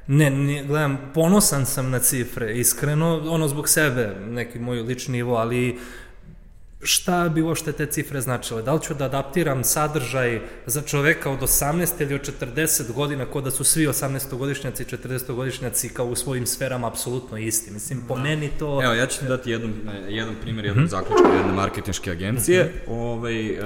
Ne, 0.07 0.29
ne, 0.29 0.63
gledam, 0.63 0.97
ponosan 1.13 1.65
sam 1.65 1.89
na 1.89 1.99
cifre, 1.99 2.57
iskreno, 2.57 3.21
ono 3.29 3.47
zbog 3.47 3.69
sebe, 3.69 4.15
neki 4.29 4.59
moj 4.59 4.81
lični 4.81 5.11
nivo, 5.11 5.35
ali 5.35 5.79
šta 6.81 7.29
bi 7.29 7.41
uopšte 7.41 7.71
te 7.71 7.85
cifre 7.85 8.21
značile? 8.21 8.61
Da 8.61 8.73
li 8.73 8.81
ću 8.81 8.93
da 8.93 9.05
adaptiram 9.05 9.63
sadržaj 9.63 10.41
za 10.65 10.81
čoveka 10.81 11.31
od 11.31 11.39
18 11.39 12.01
ili 12.01 12.13
od 12.13 12.31
40 12.39 12.93
godina, 12.93 13.25
ko 13.25 13.41
da 13.41 13.51
su 13.51 13.63
svi 13.63 13.87
18-godišnjaci 13.87 14.81
i 14.81 14.85
40-godišnjaci 14.85 15.89
kao 15.93 16.05
u 16.05 16.15
svojim 16.15 16.47
sferama 16.47 16.87
apsolutno 16.87 17.37
isti? 17.37 17.71
Mislim, 17.71 18.03
po 18.07 18.15
meni 18.15 18.49
to... 18.59 18.83
Evo, 18.83 18.93
ja 18.93 19.05
ću 19.05 19.19
ti 19.19 19.25
dati 19.25 19.51
jedan, 19.51 19.73
jedan 20.09 20.35
primjer 20.41 20.65
jednog 20.65 20.87
zaključka 20.87 21.27
jedne 21.37 21.53
marketinške 21.53 22.11
agencije. 22.11 22.83
ovaj, 22.87 23.59
uh, 23.59 23.65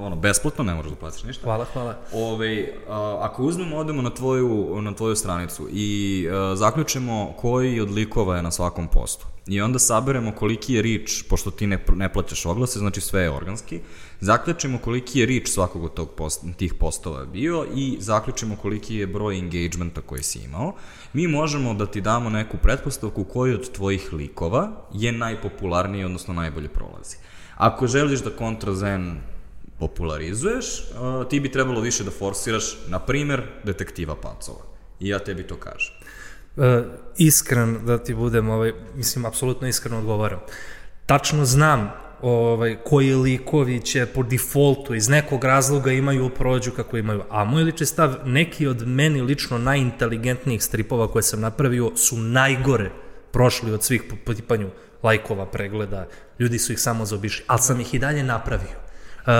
ono, 0.00 0.16
besplatno, 0.16 0.64
ne 0.64 0.74
moraš 0.74 0.90
da 0.90 0.96
platiš 0.96 1.24
ništa. 1.24 1.44
Hvala, 1.44 1.64
hvala. 1.72 1.98
Ove, 2.12 2.68
a, 2.88 3.18
ako 3.22 3.42
uzmemo, 3.42 3.76
odemo 3.76 4.02
na 4.02 4.10
tvoju, 4.10 4.80
na 4.82 4.94
tvoju 4.94 5.16
stranicu 5.16 5.68
i 5.72 6.28
a, 6.30 6.56
zaključimo 6.56 7.34
koji 7.36 7.80
od 7.80 7.90
likova 7.90 8.36
je 8.36 8.42
na 8.42 8.50
svakom 8.50 8.88
postu. 8.88 9.26
I 9.46 9.60
onda 9.60 9.78
saberemo 9.78 10.32
koliki 10.32 10.74
je 10.74 10.82
reach, 10.82 11.12
pošto 11.28 11.50
ti 11.50 11.66
ne, 11.66 11.84
ne 11.94 12.12
plaćaš 12.12 12.46
oglase, 12.46 12.78
znači 12.78 13.00
sve 13.00 13.22
je 13.22 13.30
organski, 13.30 13.80
zaključimo 14.20 14.78
koliki 14.78 15.20
je 15.20 15.26
reach 15.26 15.46
svakog 15.46 15.84
od 15.84 15.94
tog 15.94 16.10
post, 16.10 16.44
tih 16.56 16.74
postova 16.74 17.24
bio 17.24 17.66
i 17.74 17.96
zaključimo 18.00 18.56
koliki 18.56 18.96
je 18.96 19.06
broj 19.06 19.38
engagementa 19.38 20.00
koji 20.00 20.22
si 20.22 20.38
imao. 20.38 20.74
Mi 21.12 21.28
možemo 21.28 21.74
da 21.74 21.86
ti 21.86 22.00
damo 22.00 22.30
neku 22.30 22.56
pretpostavku 22.56 23.24
koji 23.24 23.54
od 23.54 23.72
tvojih 23.72 24.12
likova 24.12 24.70
je 24.92 25.12
najpopularniji, 25.12 26.04
odnosno 26.04 26.34
najbolje 26.34 26.68
prolazi. 26.68 27.16
Ako 27.56 27.86
želiš 27.86 28.20
da 28.20 28.30
kontrazen 28.30 29.20
popularizuješ, 29.78 30.66
ti 31.30 31.40
bi 31.40 31.52
trebalo 31.52 31.80
više 31.80 32.04
da 32.04 32.10
forsiraš, 32.10 32.78
na 32.88 32.98
primer, 32.98 33.42
detektiva 33.64 34.16
pacova. 34.16 34.64
I 35.00 35.08
ja 35.08 35.18
tebi 35.18 35.42
to 35.42 35.56
kažem. 35.56 35.94
E, 36.56 36.82
iskren 37.16 37.78
da 37.86 37.98
ti 37.98 38.14
budem, 38.14 38.50
ovaj, 38.50 38.72
mislim, 38.94 39.24
apsolutno 39.24 39.68
iskreno 39.68 39.98
odgovaram. 39.98 40.40
Tačno 41.06 41.44
znam 41.44 41.92
ovaj, 42.22 42.76
koji 42.84 43.14
likovi 43.14 43.80
će 43.80 44.06
po 44.06 44.22
defaultu 44.22 44.94
iz 44.94 45.08
nekog 45.08 45.44
razloga 45.44 45.92
imaju 45.92 46.30
prođu 46.30 46.70
kako 46.70 46.96
imaju. 46.96 47.22
A 47.30 47.44
moj 47.44 47.62
lični 47.62 47.86
stav, 47.86 48.14
neki 48.24 48.66
od 48.66 48.88
meni 48.88 49.22
lično 49.22 49.58
najinteligentnijih 49.58 50.62
stripova 50.62 51.08
koje 51.12 51.22
sam 51.22 51.40
napravio 51.40 51.92
su 51.96 52.16
najgore 52.16 52.90
prošli 53.32 53.72
od 53.72 53.84
svih 53.84 54.02
po, 54.24 54.34
tipanju 54.34 54.70
lajkova, 55.02 55.46
pregleda, 55.46 56.06
ljudi 56.38 56.58
su 56.58 56.72
ih 56.72 56.80
samo 56.80 57.04
zaobišli, 57.04 57.44
ali 57.46 57.62
sam 57.62 57.80
ih 57.80 57.94
i 57.94 57.98
dalje 57.98 58.22
napravio. 58.22 58.76
Uh, 59.26 59.32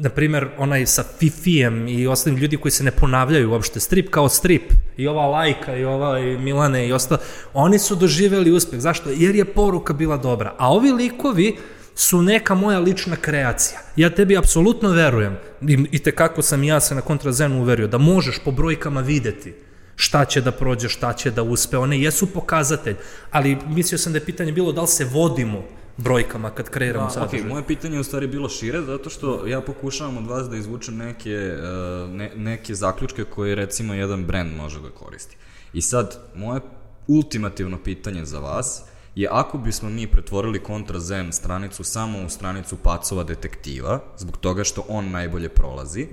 na 0.00 0.08
primer, 0.08 0.48
onaj 0.58 0.86
sa 0.86 1.04
Fifijem 1.18 1.88
i 1.88 2.06
ostalim 2.06 2.38
ljudi 2.38 2.56
koji 2.56 2.72
se 2.72 2.84
ne 2.84 2.90
ponavljaju 2.90 3.50
uopšte, 3.50 3.80
strip 3.80 4.10
kao 4.10 4.28
strip, 4.28 4.72
i 4.96 5.08
ova 5.08 5.26
Lajka, 5.26 5.76
i 5.76 5.84
ova 5.84 6.18
i 6.18 6.38
Milane 6.38 6.88
i 6.88 6.92
ostalo, 6.92 7.20
oni 7.54 7.78
su 7.78 7.96
doživeli 7.96 8.52
uspeh. 8.52 8.80
Zašto? 8.80 9.10
Jer 9.10 9.34
je 9.34 9.44
poruka 9.44 9.92
bila 9.92 10.16
dobra. 10.16 10.54
A 10.58 10.72
ovi 10.72 10.92
likovi 10.92 11.56
su 11.94 12.22
neka 12.22 12.54
moja 12.54 12.78
lična 12.78 13.16
kreacija. 13.16 13.80
Ja 13.96 14.10
tebi 14.10 14.36
apsolutno 14.36 14.90
verujem, 14.90 15.36
i, 15.68 15.86
i 15.90 15.98
tekako 15.98 16.42
sam 16.42 16.64
i 16.64 16.66
ja 16.66 16.80
se 16.80 16.94
na 16.94 17.00
kontrazenu 17.00 17.60
uverio, 17.60 17.86
da 17.86 17.98
možeš 17.98 18.38
po 18.44 18.50
brojkama 18.50 19.00
videti 19.00 19.54
šta 19.96 20.24
će 20.24 20.40
da 20.40 20.52
prođe, 20.52 20.88
šta 20.88 21.12
će 21.12 21.30
da 21.30 21.42
uspe. 21.42 21.76
One 21.76 22.00
jesu 22.00 22.26
pokazatelj, 22.26 22.96
ali 23.30 23.58
mislio 23.66 23.98
sam 23.98 24.12
da 24.12 24.18
je 24.18 24.24
pitanje 24.24 24.52
bilo 24.52 24.72
da 24.72 24.80
li 24.80 24.88
se 24.88 25.04
vodimo 25.04 25.62
brojkama 25.96 26.50
kad 26.50 26.70
kreiramo 26.70 27.04
Da, 27.06 27.10
sadržaj. 27.10 27.40
ok, 27.40 27.46
moje 27.48 27.66
pitanje 27.66 27.96
je 27.96 28.00
u 28.00 28.04
stvari 28.04 28.26
bilo 28.26 28.48
šire, 28.48 28.82
zato 28.82 29.10
što 29.10 29.46
ja 29.46 29.60
pokušavam 29.60 30.16
od 30.16 30.26
vas 30.26 30.48
da 30.48 30.56
izvučem 30.56 30.96
neke, 30.96 31.54
uh, 31.54 32.10
ne, 32.10 32.32
neke 32.36 32.74
zaključke 32.74 33.24
koje 33.24 33.54
recimo 33.54 33.94
jedan 33.94 34.24
brand 34.24 34.56
može 34.56 34.80
da 34.80 34.90
koristi. 34.90 35.36
I 35.72 35.80
sad, 35.82 36.18
moje 36.34 36.60
ultimativno 37.06 37.78
pitanje 37.84 38.24
za 38.24 38.38
vas 38.38 38.82
je 39.14 39.28
ako 39.30 39.58
bismo 39.58 39.90
mi 39.90 40.06
pretvorili 40.06 40.60
Contra 40.66 41.00
Zen 41.00 41.32
stranicu 41.32 41.84
samo 41.84 42.18
u 42.26 42.28
stranicu 42.28 42.76
pacova 42.76 43.24
detektiva, 43.24 44.00
zbog 44.18 44.36
toga 44.36 44.64
što 44.64 44.84
on 44.88 45.10
najbolje 45.10 45.48
prolazi, 45.48 46.08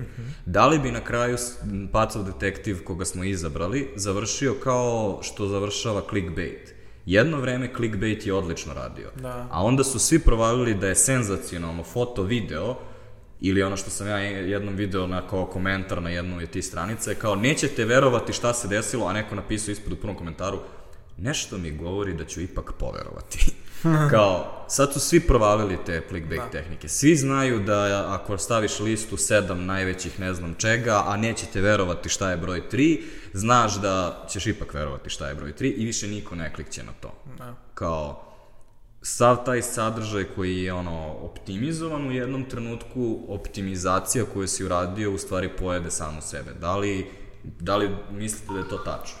da 0.46 0.66
li 0.66 0.78
bi 0.78 0.90
na 0.92 1.00
kraju 1.04 1.36
pacov 1.92 2.24
detektiv 2.24 2.84
koga 2.84 3.04
smo 3.04 3.24
izabrali 3.24 3.90
završio 3.96 4.54
kao 4.62 5.18
što 5.22 5.46
završava 5.46 6.02
clickbait? 6.10 6.74
Jedno 7.06 7.40
vreme 7.40 7.70
clickbait 7.76 8.26
je 8.26 8.34
odlično 8.34 8.74
radio, 8.74 9.10
Da. 9.22 9.46
a 9.50 9.64
onda 9.64 9.84
su 9.84 9.98
svi 9.98 10.18
provalili 10.18 10.74
da 10.74 10.88
je 10.88 10.94
senzacionalno 10.94 11.82
foto, 11.82 12.22
video, 12.22 12.76
ili 13.40 13.62
ono 13.62 13.76
što 13.76 13.90
sam 13.90 14.06
ja 14.08 14.18
jednom 14.18 14.74
video 14.74 15.06
na 15.06 15.28
kao 15.28 15.46
komentar 15.46 16.02
na 16.02 16.10
jednu 16.10 16.36
od 16.36 16.50
tih 16.50 16.64
stranica 16.64 17.10
je 17.10 17.16
kao 17.16 17.34
nećete 17.34 17.84
verovati 17.84 18.32
šta 18.32 18.54
se 18.54 18.68
desilo, 18.68 19.06
a 19.06 19.12
neko 19.12 19.34
napisao 19.34 19.72
ispod 19.72 19.92
u 19.92 19.96
prvom 19.96 20.16
komentaru 20.16 20.58
nešto 21.20 21.58
mi 21.58 21.70
govori 21.70 22.14
da 22.14 22.24
ću 22.24 22.40
ipak 22.40 22.72
poverovati. 22.78 23.52
kao, 24.10 24.64
sad 24.68 24.92
su 24.92 25.00
svi 25.00 25.20
provalili 25.20 25.78
te 25.86 26.02
clickbait 26.08 26.40
da. 26.40 26.50
tehnike. 26.50 26.88
Svi 26.88 27.16
znaju 27.16 27.60
da 27.60 28.06
ako 28.08 28.38
staviš 28.38 28.80
listu 28.80 29.16
sedam 29.16 29.66
najvećih 29.66 30.20
ne 30.20 30.34
znam 30.34 30.54
čega, 30.54 31.02
a 31.06 31.16
nećete 31.16 31.60
verovati 31.60 32.08
šta 32.08 32.30
je 32.30 32.36
broj 32.36 32.62
3, 32.72 33.00
znaš 33.32 33.80
da 33.80 34.26
ćeš 34.30 34.46
ipak 34.46 34.74
verovati 34.74 35.10
šta 35.10 35.28
je 35.28 35.34
broj 35.34 35.52
3 35.52 35.74
i 35.74 35.84
više 35.84 36.08
niko 36.08 36.34
ne 36.34 36.54
klikće 36.54 36.82
na 36.82 36.92
to. 37.00 37.12
Da. 37.38 37.54
Kao, 37.74 38.32
sav 39.02 39.44
taj 39.44 39.62
sadržaj 39.62 40.24
koji 40.24 40.62
je 40.62 40.72
ono 40.72 41.12
optimizovan 41.12 42.08
u 42.08 42.12
jednom 42.12 42.44
trenutku, 42.44 43.20
optimizacija 43.28 44.24
koju 44.24 44.48
si 44.48 44.64
uradio 44.64 45.12
u 45.12 45.18
stvari 45.18 45.48
pojede 45.58 45.90
samo 45.90 46.20
sebe. 46.20 46.50
Da 46.60 46.76
li 46.76 47.06
Da 47.44 47.76
li 47.76 47.90
mislite 48.10 48.52
da 48.52 48.58
je 48.58 48.68
to 48.68 48.78
tačno? 48.78 49.18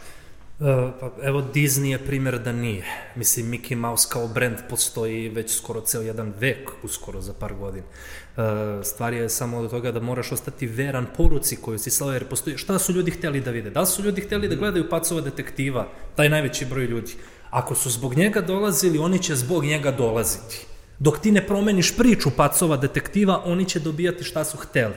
Uh, 0.60 0.66
pa 1.00 1.10
evo 1.22 1.42
Disney 1.54 1.90
je 1.90 1.98
primjer 1.98 2.38
da 2.38 2.52
nije. 2.52 2.84
Mislim, 3.16 3.50
Mickey 3.50 3.74
Mouse 3.74 4.08
kao 4.12 4.28
brand 4.28 4.56
postoji 4.68 5.28
već 5.28 5.56
skoro 5.56 5.80
ceo 5.80 6.02
jedan 6.02 6.32
vek, 6.40 6.70
uskoro 6.82 7.20
za 7.20 7.32
par 7.32 7.54
godina. 7.54 7.86
Uh, 7.86 8.44
stvar 8.84 9.12
je 9.12 9.28
samo 9.28 9.58
od 9.58 9.70
toga 9.70 9.92
da 9.92 10.00
moraš 10.00 10.32
ostati 10.32 10.66
veran 10.66 11.06
poruci 11.16 11.56
koju 11.56 11.78
si 11.78 11.90
slao, 11.90 12.12
jer 12.12 12.28
postoji, 12.28 12.58
šta 12.58 12.78
su 12.78 12.92
ljudi 12.92 13.10
hteli 13.10 13.40
da 13.40 13.50
vide? 13.50 13.70
Da 13.70 13.86
su 13.86 14.02
ljudi 14.02 14.20
hteli 14.20 14.48
da 14.48 14.54
gledaju 14.54 14.88
pacova 14.88 15.20
detektiva, 15.20 15.88
taj 16.16 16.28
najveći 16.28 16.66
broj 16.66 16.84
ljudi? 16.84 17.12
Ako 17.50 17.74
su 17.74 17.90
zbog 17.90 18.14
njega 18.14 18.40
dolazili, 18.40 18.98
oni 18.98 19.22
će 19.22 19.34
zbog 19.34 19.64
njega 19.64 19.90
dolaziti. 19.90 20.66
Dok 20.98 21.18
ti 21.18 21.32
ne 21.32 21.46
promeniš 21.46 21.96
priču 21.96 22.30
pacova 22.36 22.76
detektiva, 22.76 23.42
oni 23.44 23.64
će 23.64 23.80
dobijati 23.80 24.24
šta 24.24 24.44
su 24.44 24.56
hteli. 24.56 24.94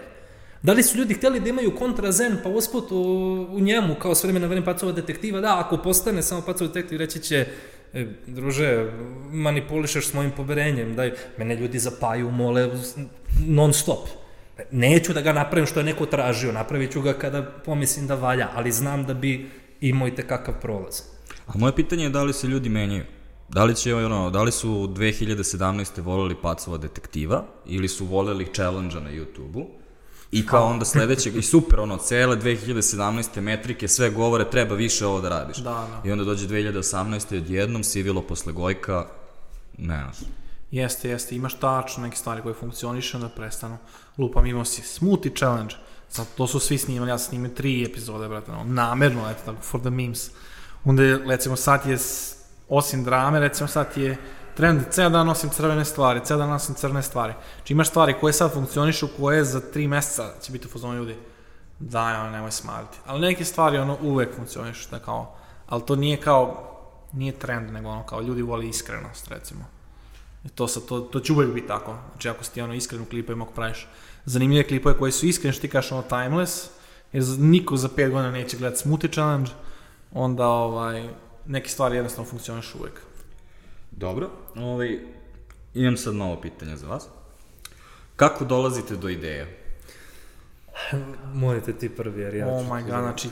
Da 0.63 0.73
li 0.73 0.83
su 0.83 0.97
ljudi 0.97 1.13
hteli 1.13 1.39
da 1.39 1.49
imaju 1.49 1.75
kontrazen, 1.75 2.37
pa 2.43 2.49
usput 2.49 2.91
u, 2.91 3.01
u 3.51 3.59
njemu, 3.59 3.95
kao 3.95 4.15
s 4.15 4.23
vremena 4.23 4.47
vremena 4.47 4.65
pacova 4.65 4.91
detektiva, 4.91 5.41
da, 5.41 5.59
ako 5.59 5.77
postane 5.77 6.23
samo 6.23 6.41
pacova 6.41 6.67
detektiv, 6.67 6.99
reći 6.99 7.19
će, 7.19 7.47
e, 7.93 8.05
druže, 8.27 8.91
manipulišeš 9.31 10.07
s 10.07 10.13
mojim 10.13 10.31
poverenjem, 10.31 10.95
daj, 10.95 11.11
mene 11.37 11.55
ljudi 11.55 11.79
zapaju, 11.79 12.31
mole, 12.31 12.69
non 13.47 13.73
stop. 13.73 14.07
Neću 14.71 15.13
da 15.13 15.21
ga 15.21 15.33
napravim 15.33 15.65
što 15.65 15.79
je 15.79 15.83
neko 15.83 16.05
tražio, 16.05 16.51
napravit 16.51 16.91
ću 16.91 17.01
ga 17.01 17.13
kada 17.13 17.41
pomislim 17.41 18.07
da 18.07 18.15
valja, 18.15 18.49
ali 18.53 18.71
znam 18.71 19.05
da 19.05 19.13
bi 19.13 19.49
imao 19.81 20.07
i 20.07 20.15
tekakav 20.15 20.53
prolaz. 20.61 21.01
A 21.47 21.57
moje 21.57 21.75
pitanje 21.75 22.03
je 22.03 22.09
da 22.09 22.23
li 22.23 22.33
se 22.33 22.47
ljudi 22.47 22.69
menjaju? 22.69 23.03
Da 23.49 23.63
li, 23.63 23.75
će, 23.75 23.95
ono, 23.95 24.29
da 24.29 24.43
li 24.43 24.51
su 24.51 24.69
2017. 24.69 26.01
voleli 26.01 26.35
pacova 26.41 26.77
detektiva 26.77 27.45
ili 27.65 27.87
su 27.87 28.05
voleli 28.05 28.47
challenge 28.53 28.95
na 28.95 29.11
YouTube-u? 29.11 29.82
I 30.33 30.45
kao 30.45 30.65
onda 30.65 30.85
sledećeg, 30.85 31.35
i 31.35 31.41
super, 31.41 31.79
ono, 31.79 31.97
cele 31.97 32.37
2017. 32.37 33.41
metrike, 33.41 33.87
sve 33.87 34.09
govore, 34.09 34.49
treba 34.49 34.75
više 34.75 35.05
ovo 35.05 35.21
da 35.21 35.29
radiš. 35.29 35.57
Da, 35.57 35.63
da. 35.63 36.01
I 36.05 36.11
onda 36.11 36.23
dođe 36.23 36.47
2018. 36.47 37.37
odjednom, 37.37 37.83
sivilo 37.83 38.21
posle 38.21 38.53
Gojka, 38.53 39.05
ne 39.77 40.01
znaš. 40.03 40.29
Jeste, 40.71 41.09
jeste, 41.09 41.35
imaš 41.35 41.59
tačno 41.59 42.03
neke 42.03 42.17
stvari 42.17 42.41
koje 42.41 42.53
funkcioniše, 42.53 43.17
onda 43.17 43.29
prestanu. 43.29 43.77
Lupam, 44.17 44.45
imao 44.45 44.65
si 44.65 44.81
Smoothie 44.81 45.31
Challenge, 45.35 45.75
sad 46.09 46.27
to 46.37 46.47
su 46.47 46.59
svi 46.59 46.77
snimali, 46.77 47.11
ja 47.11 47.17
sam 47.17 47.29
snimio 47.29 47.51
tri 47.51 47.83
epizode, 47.83 48.27
brate, 48.27 48.51
no, 48.51 48.63
namerno, 48.63 49.29
eto, 49.29 49.41
tako, 49.45 49.61
for 49.61 49.81
the 49.81 49.89
memes. 49.89 50.31
Onda 50.85 51.03
je, 51.03 51.17
recimo, 51.25 51.55
sad 51.55 51.85
je, 51.85 51.97
osim 52.69 53.03
drame, 53.03 53.39
recimo, 53.39 53.67
sad 53.67 53.87
je 53.95 54.17
trend, 54.55 54.81
ceo 54.91 55.09
dan 55.09 55.27
nosim 55.27 55.49
crvene 55.49 55.85
stvari, 55.85 56.21
ceo 56.25 56.37
dan 56.37 56.49
nosim 56.49 56.75
crne 56.75 57.03
stvari. 57.03 57.33
Znači 57.55 57.73
imaš 57.73 57.89
stvari 57.89 58.15
koje 58.19 58.33
sad 58.33 58.53
funkcionišu, 58.53 59.07
koje 59.17 59.43
za 59.43 59.59
tri 59.59 59.87
meseca 59.87 60.33
će 60.41 60.51
biti 60.51 60.67
u 60.67 60.69
fazonu 60.69 60.95
ljudi, 60.95 61.15
daj, 61.79 62.15
ono, 62.15 62.29
nemoj 62.29 62.51
smariti. 62.51 62.97
Ali 63.05 63.21
neke 63.21 63.45
stvari, 63.45 63.77
ono, 63.77 63.97
uvek 64.01 64.35
funkcionišu, 64.35 64.89
da 64.91 64.99
kao, 64.99 65.35
ali 65.67 65.85
to 65.85 65.95
nije 65.95 66.17
kao, 66.17 66.69
nije 67.13 67.31
trend, 67.39 67.71
nego 67.71 67.89
ono, 67.89 68.05
kao 68.05 68.21
ljudi 68.21 68.41
vole 68.41 68.67
iskrenost, 68.67 69.27
recimo. 69.27 69.65
I 70.45 70.49
to, 70.49 70.67
sa, 70.67 70.79
to, 70.79 70.99
to 70.99 71.19
će 71.19 71.33
uvek 71.33 71.53
biti 71.53 71.67
tako. 71.67 71.95
Znači, 72.11 72.29
ako 72.29 72.43
si 72.43 72.53
ti 72.53 72.61
ono 72.61 72.73
iskren 72.73 73.01
u 73.01 73.05
klipovima, 73.05 73.43
ako 73.43 73.53
praviš 73.53 73.87
zanimljive 74.25 74.67
klipove 74.67 74.97
koji 74.97 75.11
su 75.11 75.25
iskreni, 75.25 75.53
što 75.53 75.61
ti 75.61 75.69
kažeš 75.69 75.91
ono 75.91 76.01
timeless, 76.01 76.69
jer 77.13 77.23
niko 77.37 77.77
za 77.77 77.89
5 77.89 78.11
godina 78.11 78.31
neće 78.31 78.57
gledati 78.57 78.81
Smoothie 78.81 79.09
Challenge, 79.09 79.51
onda 80.11 80.47
ovaj, 80.47 81.09
neke 81.45 81.69
stvari 81.69 81.95
jednostavno 81.95 82.29
funkcionišu 82.29 82.77
uvek. 82.79 83.01
Dobro, 83.97 84.29
ovaj, 84.55 84.99
imam 85.73 85.97
sad 85.97 86.15
novo 86.15 86.41
pitanje 86.41 86.77
za 86.77 86.87
vas. 86.87 87.07
Kako 88.15 88.45
dolazite 88.45 88.95
do 88.95 89.09
ideje? 89.09 89.59
Morate 91.33 91.73
ti 91.73 91.89
prvi, 91.89 92.21
jer 92.21 92.35
ja 92.35 92.47
oh 92.47 92.65
my 92.67 92.81
god, 92.81 92.89
znači... 92.89 93.29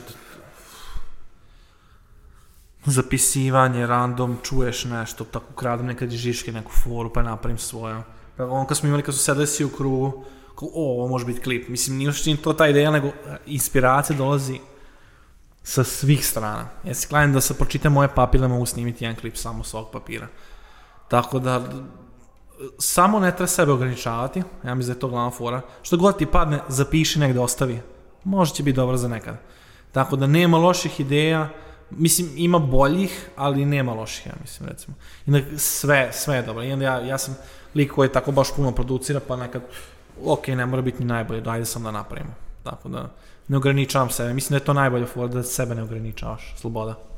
Zapisivanje, 2.84 3.86
random, 3.86 4.38
čuješ 4.42 4.84
nešto, 4.84 5.24
tako 5.24 5.54
kradem 5.54 5.86
nekad 5.86 6.10
žiške 6.10 6.52
neku 6.52 6.72
foru, 6.72 7.12
pa 7.12 7.22
napravim 7.22 7.58
svoje. 7.58 8.02
Pa 8.36 8.44
on 8.44 8.66
kad 8.66 8.76
smo 8.76 8.88
imali, 8.88 9.02
kad 9.02 9.14
su 9.14 9.20
sedeli 9.20 9.46
svi 9.46 9.64
u 9.64 9.70
krugu, 9.70 10.24
kao, 10.58 10.68
o, 10.74 10.98
ovo 10.98 11.08
može 11.08 11.26
biti 11.26 11.40
klip. 11.40 11.68
Mislim, 11.68 11.96
nije 11.96 12.08
uopšte 12.08 12.36
to 12.36 12.52
ta 12.52 12.68
ideja, 12.68 12.90
nego 12.90 13.08
e, 13.08 13.12
inspiracija 13.46 14.16
dolazi 14.16 14.60
sa 15.62 15.84
svih 15.84 16.26
strana. 16.26 16.68
Ja 16.84 16.94
se 16.94 17.08
klanim 17.08 17.32
da 17.32 17.40
se 17.40 17.54
pročitam 17.54 17.92
moje 17.92 18.08
papire, 18.14 18.48
mogu 18.48 18.66
snimiti 18.66 19.04
jedan 19.04 19.16
klip 19.16 19.36
samo 19.36 19.64
sa 19.64 19.78
ovog 19.78 19.92
papira. 19.92 20.28
Tako 21.12 21.38
da, 21.38 21.60
samo 22.78 23.20
ne 23.20 23.30
treba 23.36 23.46
sebe 23.46 23.72
ograničavati, 23.72 24.42
ja 24.64 24.74
mislim 24.74 24.94
da 24.94 24.96
je 24.96 25.00
to 25.00 25.08
glavna 25.08 25.30
fora. 25.30 25.60
Što 25.82 25.96
god 25.96 26.18
ti 26.18 26.26
padne, 26.26 26.60
zapiši 26.68 27.18
negde 27.18 27.40
ostavi. 27.40 27.80
Možda 28.24 28.54
će 28.54 28.62
biti 28.62 28.76
dobro 28.76 28.96
za 28.96 29.08
nekad. 29.08 29.36
Tako 29.92 30.16
da 30.16 30.26
nema 30.26 30.58
loših 30.58 31.00
ideja, 31.00 31.48
mislim 31.90 32.30
ima 32.36 32.58
boljih, 32.58 33.28
ali 33.36 33.64
nema 33.64 33.94
loših, 33.94 34.26
ja 34.26 34.32
mislim 34.40 34.68
recimo. 34.68 34.96
I 35.26 35.58
sve, 35.58 36.08
sve 36.12 36.36
je 36.36 36.42
dobro. 36.42 36.64
I 36.64 36.72
onda 36.72 36.84
ja, 36.84 37.00
ja 37.00 37.18
sam 37.18 37.36
lik 37.74 37.92
koji 37.92 38.12
tako 38.12 38.32
baš 38.32 38.56
puno 38.56 38.72
producira, 38.72 39.20
pa 39.28 39.36
nekad, 39.36 39.62
ok, 40.24 40.48
ne 40.48 40.66
mora 40.66 40.82
biti 40.82 40.98
ni 40.98 41.04
najbolje, 41.04 41.42
ajde 41.46 41.64
sam 41.64 41.82
da 41.82 41.90
napravimo. 41.90 42.34
Tako 42.62 42.88
da, 42.88 43.10
ne 43.48 43.56
ograničavam 43.56 44.10
sebe. 44.10 44.34
Mislim 44.34 44.50
da 44.50 44.62
je 44.62 44.66
to 44.66 44.72
najbolja 44.72 45.06
fora, 45.06 45.28
da 45.28 45.42
sebe 45.42 45.74
ne 45.74 45.82
ograničavaš. 45.82 46.54
Sloboda. 46.56 47.11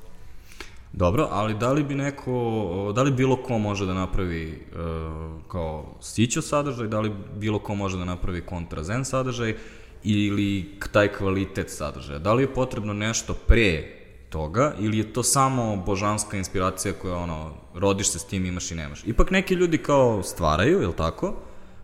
Dobro, 0.96 1.28
ali 1.30 1.54
da 1.54 1.72
li 1.72 1.82
bi 1.82 1.94
neko, 1.94 2.92
da 2.94 3.02
li 3.02 3.10
bilo 3.10 3.36
ko 3.36 3.58
može 3.58 3.86
da 3.86 3.94
napravi 3.94 4.66
uh, 4.72 5.42
kao 5.48 5.96
sićo 6.00 6.42
sadržaj, 6.42 6.88
da 6.88 7.00
li 7.00 7.12
bilo 7.36 7.58
ko 7.58 7.74
može 7.74 7.98
da 7.98 8.04
napravi 8.04 8.40
kontrazen 8.40 9.04
sadržaj 9.04 9.54
ili 10.02 10.78
taj 10.92 11.12
kvalitet 11.12 11.70
sadržaja? 11.70 12.18
Da 12.18 12.32
li 12.32 12.42
je 12.42 12.54
potrebno 12.54 12.92
nešto 12.92 13.34
pre 13.34 13.82
toga 14.28 14.74
ili 14.78 14.98
je 14.98 15.12
to 15.12 15.22
samo 15.22 15.76
božanska 15.76 16.36
inspiracija 16.36 16.94
koja 17.02 17.16
ono, 17.16 17.50
rodiš 17.74 18.10
se 18.10 18.18
s 18.18 18.24
tim, 18.24 18.46
imaš 18.46 18.70
i 18.70 18.74
nemaš? 18.74 19.02
Ipak 19.06 19.30
neki 19.30 19.54
ljudi 19.54 19.78
kao 19.78 20.22
stvaraju, 20.22 20.80
je 20.80 20.86
li 20.86 20.96
tako? 20.96 21.34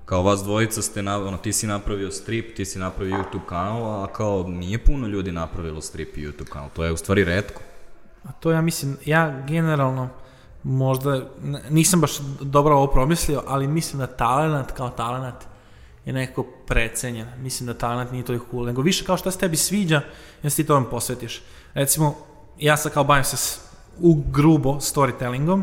Kao 0.05 0.23
vas 0.23 0.43
dvojica 0.43 0.83
ste, 0.83 1.03
na, 1.03 1.19
ono, 1.19 1.37
ti 1.37 1.53
si 1.53 1.67
napravio 1.67 2.11
strip, 2.11 2.57
ti 2.57 2.65
si 2.65 2.79
napravio 2.79 3.17
YouTube 3.17 3.47
kanal, 3.47 4.05
a 4.05 4.07
kao 4.07 4.45
nije 4.49 4.85
puno 4.85 5.07
ljudi 5.07 5.33
napravilo 5.33 5.81
strip 5.81 6.17
i 6.17 6.27
YouTube 6.27 6.49
kanal, 6.49 6.69
to 6.75 6.85
je 6.85 6.93
u 6.93 6.97
stvari 6.97 7.25
redko. 7.25 7.61
A 8.25 8.33
to 8.33 8.51
ja 8.51 8.61
mislim, 8.61 8.97
ja 9.05 9.45
generalno 9.47 10.09
možda, 10.63 11.21
nisam 11.71 12.01
baš 12.01 12.19
dobro 12.41 12.77
ovo 12.77 12.87
promislio, 12.87 13.43
ali 13.47 13.69
mislim 13.69 13.99
da 13.99 14.07
talent 14.07 14.73
kao 14.73 14.91
talent 14.91 15.37
je 16.05 16.13
nekako 16.13 16.47
precenjen. 16.67 17.27
Mislim 17.39 17.67
da 17.67 17.75
talent 17.75 18.13
nije 18.13 18.25
toliko 18.25 18.47
cool, 18.51 18.65
nego 18.65 18.83
više 18.83 19.05
kao 19.05 19.17
šta 19.17 19.31
se 19.31 19.39
tebi 19.39 19.57
sviđa, 19.57 20.01
ja 20.43 20.51
se 20.51 20.57
ti 20.57 20.67
tome 20.67 20.91
posvetiš. 20.91 21.43
Recimo, 21.75 22.15
ja 22.59 22.77
sam 22.77 22.93
kao 22.93 23.05
bavim 23.05 23.25
se 23.25 23.37
s, 23.37 23.61
u 23.99 24.23
grubo 24.31 24.75
storytellingom, 24.75 25.63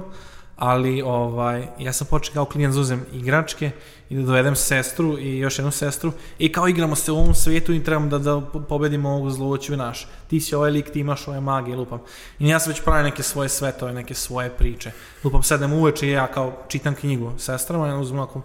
ali 0.58 1.02
ovaj, 1.02 1.68
ja 1.80 1.94
sam 1.94 2.08
počeo 2.08 2.34
kao 2.34 2.46
klijent 2.46 2.74
da 2.74 2.80
uzem 2.80 3.06
igračke 3.14 3.72
i 4.10 4.16
da 4.16 4.24
dovedem 4.24 4.56
sestru 4.56 5.18
i 5.20 5.38
još 5.38 5.60
jednu 5.60 5.72
sestru 5.72 6.12
i 6.40 6.52
kao 6.52 6.68
igramo 6.68 6.96
se 6.96 7.12
u 7.12 7.18
ovom 7.18 7.36
svijetu 7.36 7.74
i 7.74 7.84
trebamo 7.84 8.08
da, 8.08 8.18
da 8.18 8.42
pobedimo 8.42 9.10
ovog 9.10 9.32
zlovoću 9.32 9.78
naš. 9.78 10.08
Ti 10.28 10.40
si 10.40 10.56
ovaj 10.56 10.72
lik, 10.72 10.90
ti 10.92 11.00
imaš 11.00 11.28
ove 11.28 11.42
magije, 11.42 11.78
lupam. 11.78 12.00
I 12.40 12.50
ja 12.50 12.60
sam 12.60 12.72
već 12.72 12.82
pravio 12.84 13.04
neke 13.04 13.24
svoje 13.24 13.50
svetove, 13.50 13.94
neke 13.94 14.14
svoje 14.14 14.50
priče. 14.50 14.92
Lupam, 15.24 15.44
sedem 15.44 15.74
uveče 15.74 16.08
i 16.08 16.12
ja 16.12 16.28
kao 16.28 16.58
čitam 16.68 16.96
knjigu 16.96 17.34
sestrama, 17.38 17.88
ja 17.88 17.98
uzmem 17.98 18.22
ako 18.22 18.42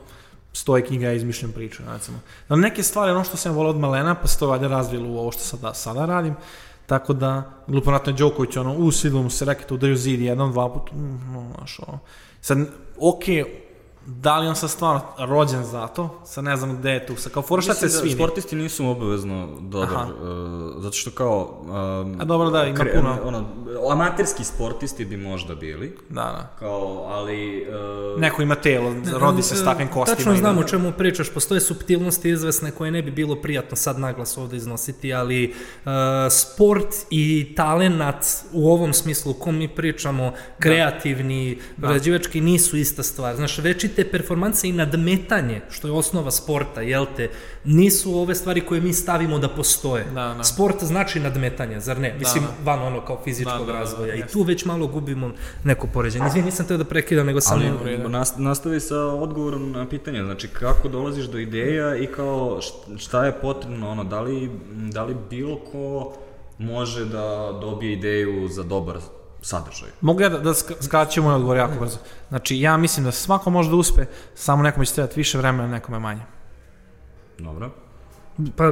stoje 0.52 0.86
knjiga, 0.86 1.06
ja 1.06 1.12
izmišljam 1.12 1.52
priču, 1.52 1.82
recimo. 1.92 2.18
Da 2.48 2.56
neke 2.56 2.82
stvari, 2.82 3.10
ono 3.10 3.24
što 3.24 3.36
sam 3.36 3.54
volao 3.54 3.70
od 3.70 3.78
malena, 3.78 4.14
pa 4.14 4.28
se 4.28 4.38
to 4.38 4.46
valjda 4.46 4.68
razvilo 4.68 5.08
u 5.08 5.18
ovo 5.18 5.32
što 5.32 5.42
sada, 5.42 5.74
sada 5.74 6.06
radim, 6.06 6.34
Tako 6.92 7.12
da, 7.12 7.42
glupo 7.66 7.90
natno 7.90 8.12
Đoković, 8.12 8.56
ono, 8.56 8.74
u 8.74 8.90
sidlu 8.92 9.22
mu 9.22 9.30
se 9.30 9.44
raketa 9.44 9.74
udaraju 9.74 9.96
zid 9.96 10.20
jednom, 10.20 10.52
dva 10.52 10.68
puta, 10.68 10.92
mm, 10.96 11.32
no, 11.32 11.52
znaš, 11.56 11.78
ono. 11.88 11.98
Sad, 12.40 12.58
okej, 13.00 13.44
da 14.06 14.38
li 14.38 14.46
on 14.48 14.56
sad 14.56 14.70
stvarno 14.70 15.00
rođen 15.18 15.64
za 15.64 15.86
to, 15.86 16.20
sad 16.24 16.44
ne 16.44 16.56
znam 16.56 16.76
gde 16.76 16.90
je 16.90 17.06
tu, 17.06 17.16
sad 17.16 17.32
kao 17.32 17.42
fora 17.42 17.62
šta 17.62 17.74
se 17.74 17.86
da 17.86 17.92
svidi. 17.92 18.14
Sportisti 18.14 18.56
nisu 18.56 18.86
obavezno 18.88 19.48
dobar, 19.60 19.88
Aha. 19.96 20.06
uh, 20.22 20.82
zato 20.82 20.92
što 20.96 21.10
kao... 21.10 21.60
Um, 21.62 22.20
A 22.20 22.24
dobro, 22.24 22.50
da, 22.50 22.64
ima 22.64 22.84
puno. 22.94 23.18
Ono, 23.24 23.44
amaterski 23.92 24.44
sportisti 24.44 25.04
bi 25.04 25.16
možda 25.16 25.54
bili, 25.54 25.96
Da, 26.08 26.14
da. 26.22 26.56
kao, 26.58 27.04
ali... 27.08 27.66
Uh, 28.14 28.20
Neko 28.20 28.42
ima 28.42 28.54
telo, 28.54 28.94
rodi 29.18 29.42
se 29.42 29.56
s 29.56 29.64
takvim 29.64 29.88
kostima. 29.88 30.16
Tačno 30.16 30.36
znam 30.36 30.54
da- 30.54 30.60
o 30.60 30.64
čemu 30.64 30.92
pričaš, 30.92 31.30
postoje 31.30 31.60
subtilnosti 31.60 32.28
izvesne 32.30 32.70
koje 32.70 32.90
ne 32.90 33.02
bi 33.02 33.10
bilo 33.10 33.36
prijatno 33.36 33.76
sad 33.76 33.98
naglas 33.98 34.38
ovde 34.38 34.56
iznositi, 34.56 35.14
ali 35.14 35.54
uh, 35.84 35.90
sport 36.30 36.94
i 37.10 37.52
talenat 37.56 38.24
u 38.52 38.70
ovom 38.72 38.92
smislu 38.92 39.30
u 39.30 39.34
kom 39.34 39.56
mi 39.56 39.68
pričamo, 39.68 40.32
kreativni, 40.58 41.58
prerađivački, 41.80 42.40
nisu 42.40 42.76
ista 42.76 43.02
stvar. 43.02 43.36
Znaš, 43.36 43.58
večite 43.92 44.10
performanse 44.10 44.68
i 44.68 44.72
nadmetanje, 44.72 45.60
što 45.70 45.88
je 45.88 45.92
osnova 45.92 46.30
sporta, 46.30 46.80
jel 46.80 47.06
te, 47.16 47.30
nisu 47.64 48.18
ove 48.18 48.34
stvari 48.34 48.60
koje 48.60 48.80
mi 48.80 48.92
stavimo 48.92 49.38
da 49.38 49.48
postoje. 49.48 50.04
Da, 50.04 50.34
da. 50.36 50.44
Sport 50.44 50.84
znači 50.84 51.20
nadmetanje, 51.20 51.80
zar 51.80 51.98
ne? 52.00 52.14
Mislim, 52.18 52.44
da. 52.44 52.72
van 52.72 52.82
ono 52.82 53.04
kao 53.04 53.20
fizičkog 53.24 53.58
Da, 53.58 53.64
da, 53.66 53.72
da, 53.72 53.78
razvoja. 53.78 54.14
I 54.14 54.18
jeste. 54.18 54.32
tu 54.32 54.42
već 54.42 54.64
malo 54.64 54.86
gubimo 54.86 55.30
neko 55.64 55.86
poređenje. 55.86 56.26
Izvini, 56.26 56.44
nisam 56.44 56.66
teo 56.66 56.76
da 56.76 56.84
prekidam, 56.84 57.26
nego 57.26 57.40
samo... 57.40 57.64
Ali 57.84 57.98
nas, 58.08 58.34
nastavi 58.36 58.80
sa 58.80 58.98
odgovorom 58.98 59.72
na 59.72 59.88
pitanje, 59.88 60.24
znači 60.24 60.48
kako 60.48 60.88
dolaziš 60.88 61.24
do 61.24 61.38
ideja 61.38 61.96
i 61.96 62.06
kao 62.06 62.60
št- 62.60 62.98
šta 62.98 63.24
je 63.24 63.32
potrebno, 63.40 63.90
ono, 63.90 64.04
da 64.04 64.20
li, 64.20 64.50
da 64.92 65.04
li 65.04 65.16
bilo 65.30 65.56
ko 65.72 66.12
može 66.58 67.04
da 67.04 67.58
dobije 67.60 67.92
ideju 67.92 68.48
za 68.48 68.62
dobar 68.62 68.96
sadržaj? 69.42 69.88
Mogu 70.00 70.20
ja 70.20 70.28
da, 70.28 70.38
da 70.38 70.50
sk- 70.50 70.82
skraćem 70.82 71.24
moj 71.24 71.34
odgovor 71.34 71.56
jako 71.56 71.80
brzo. 71.80 71.98
Znači, 72.28 72.60
ja 72.60 72.76
mislim 72.76 73.04
da 73.04 73.12
svako 73.12 73.50
može 73.50 73.70
da 73.70 73.76
uspe, 73.76 74.04
samo 74.34 74.62
nekome 74.62 74.86
će 74.86 74.94
trebati 74.94 75.20
više 75.20 75.38
vremena, 75.38 75.68
nekome 75.68 75.98
manje. 75.98 76.22
Dobro. 77.38 77.70
Pa, 78.56 78.64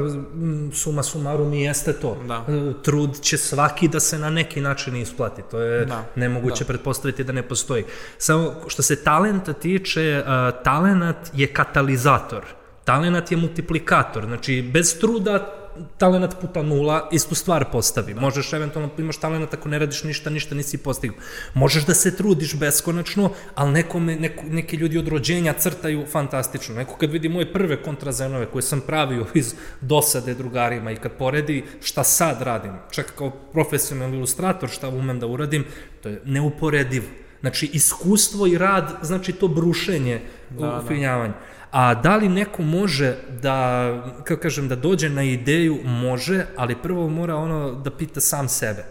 suma 0.74 1.02
sumarum 1.02 1.52
i 1.54 1.62
jeste 1.62 1.92
to. 1.92 2.16
Da. 2.28 2.44
E, 2.48 2.72
Trud 2.82 3.20
će 3.20 3.38
svaki 3.38 3.88
da 3.88 4.00
se 4.00 4.18
na 4.18 4.30
neki 4.30 4.60
način 4.60 4.96
isplati. 4.96 5.42
To 5.50 5.60
je 5.60 5.84
Da, 5.84 6.04
nemoguće 6.16 6.64
da. 6.64 6.68
pretpostaviti 6.68 7.24
da 7.24 7.32
ne 7.32 7.42
postoji. 7.42 7.84
Samo 8.18 8.52
što 8.68 8.82
se 8.82 9.04
talenta 9.04 9.52
tiče, 9.52 10.22
uh, 10.22 10.62
talenat 10.64 11.30
je 11.34 11.46
katalizator. 11.46 12.44
Talenat 12.84 13.30
je 13.30 13.36
multiplikator. 13.36 14.24
Znači, 14.26 14.70
bez 14.72 14.98
truda 15.00 15.59
talenat 15.98 16.40
puta 16.40 16.62
nula, 16.62 17.08
istu 17.12 17.34
stvar 17.34 17.64
postavi. 17.72 18.14
Možeš 18.14 18.52
eventualno, 18.52 18.90
imaš 18.98 19.16
talenat 19.16 19.54
ako 19.54 19.68
ne 19.68 19.78
radiš 19.78 20.04
ništa, 20.04 20.30
ništa 20.30 20.54
nisi 20.54 20.78
postigao. 20.78 21.16
Možeš 21.54 21.86
da 21.86 21.94
se 21.94 22.16
trudiš 22.16 22.54
beskonačno, 22.58 23.30
ali 23.54 23.72
nekome, 23.72 24.16
neko, 24.16 24.42
neki 24.48 24.76
ljudi 24.76 24.98
od 24.98 25.08
rođenja 25.08 25.52
crtaju 25.52 26.06
fantastično. 26.06 26.74
Neko 26.74 26.96
kad 26.96 27.10
vidi 27.10 27.28
moje 27.28 27.52
prve 27.52 27.82
kontrazenove 27.82 28.46
koje 28.46 28.62
sam 28.62 28.80
pravio 28.80 29.26
iz 29.34 29.54
dosade 29.80 30.34
drugarima 30.34 30.90
i 30.90 30.96
kad 30.96 31.12
poredi 31.12 31.64
šta 31.82 32.04
sad 32.04 32.42
radim, 32.42 32.72
čak 32.90 33.12
kao 33.18 33.30
profesionalni 33.30 34.16
ilustrator 34.16 34.68
šta 34.68 34.88
umem 34.88 35.20
da 35.20 35.26
uradim, 35.26 35.64
to 36.02 36.08
je 36.08 36.22
neuporedivo. 36.24 37.06
Znači, 37.40 37.70
iskustvo 37.72 38.46
i 38.46 38.58
rad, 38.58 38.98
znači 39.02 39.32
to 39.32 39.48
brušenje, 39.48 40.20
Da, 40.50 40.66
da. 40.66 40.82
ufinjavanje. 40.84 41.32
A 41.70 41.94
da 41.94 42.16
li 42.16 42.28
neko 42.28 42.62
može 42.62 43.16
da, 43.42 43.90
kako 44.24 44.42
kažem, 44.42 44.68
da 44.68 44.76
dođe 44.76 45.08
na 45.08 45.22
ideju, 45.22 45.78
može, 45.84 46.46
ali 46.56 46.76
prvo 46.82 47.08
mora 47.08 47.36
ono 47.36 47.74
da 47.74 47.90
pita 47.90 48.20
sam 48.20 48.48
sebe. 48.48 48.84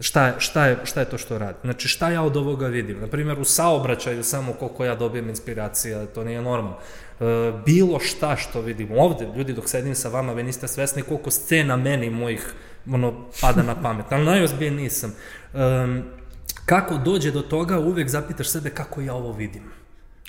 Šta 0.00 0.26
je, 0.26 0.34
šta, 0.38 0.66
je, 0.66 0.78
šta 0.84 1.00
je 1.00 1.06
to 1.06 1.18
što 1.18 1.38
radi? 1.38 1.58
Znači, 1.64 1.88
šta 1.88 2.10
ja 2.10 2.22
od 2.22 2.36
ovoga 2.36 2.66
vidim? 2.66 3.00
Na 3.00 3.06
primjer, 3.06 3.40
u 3.40 3.44
saobraćaju 3.44 4.24
samo 4.24 4.52
koliko 4.52 4.84
ja 4.84 4.94
dobijem 4.94 5.28
inspiracija, 5.28 6.06
to 6.06 6.24
nije 6.24 6.42
normalno. 6.42 6.76
E, 7.20 7.52
bilo 7.66 8.00
šta 8.00 8.36
što 8.36 8.60
vidim 8.60 8.88
ovde, 8.98 9.28
ljudi, 9.36 9.52
dok 9.52 9.68
sedim 9.68 9.94
sa 9.94 10.08
vama, 10.08 10.32
vi 10.32 10.42
niste 10.42 10.68
svesni 10.68 11.02
koliko 11.02 11.30
scena 11.30 11.76
meni 11.76 12.10
mojih 12.10 12.54
ono, 12.92 13.14
pada 13.40 13.62
na 13.62 13.74
pamet, 13.82 14.06
ali 14.10 14.24
najozbiljnije 14.24 14.82
nisam. 14.82 15.14
E, 15.54 15.58
kako 16.66 16.98
dođe 16.98 17.30
do 17.30 17.42
toga, 17.42 17.78
uvek 17.78 18.08
zapitaš 18.08 18.48
sebe 18.48 18.70
kako 18.70 19.00
ja 19.00 19.14
ovo 19.14 19.32
vidim. 19.32 19.62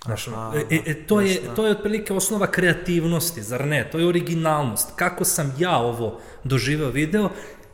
Znaš, 0.05 0.27
Aha, 0.27 0.53
e, 0.69 0.81
e, 0.85 0.93
to, 0.93 1.21
je, 1.21 1.41
to 1.55 1.65
je 1.65 1.71
otprilike 1.71 2.13
osnova 2.13 2.47
kreativnosti, 2.47 3.43
zar 3.43 3.67
ne? 3.67 3.89
To 3.91 3.99
je 3.99 4.07
originalnost. 4.07 4.89
Kako 4.95 5.25
sam 5.25 5.55
ja 5.59 5.77
ovo 5.77 6.19
doživeo 6.43 6.89
video, 6.89 7.29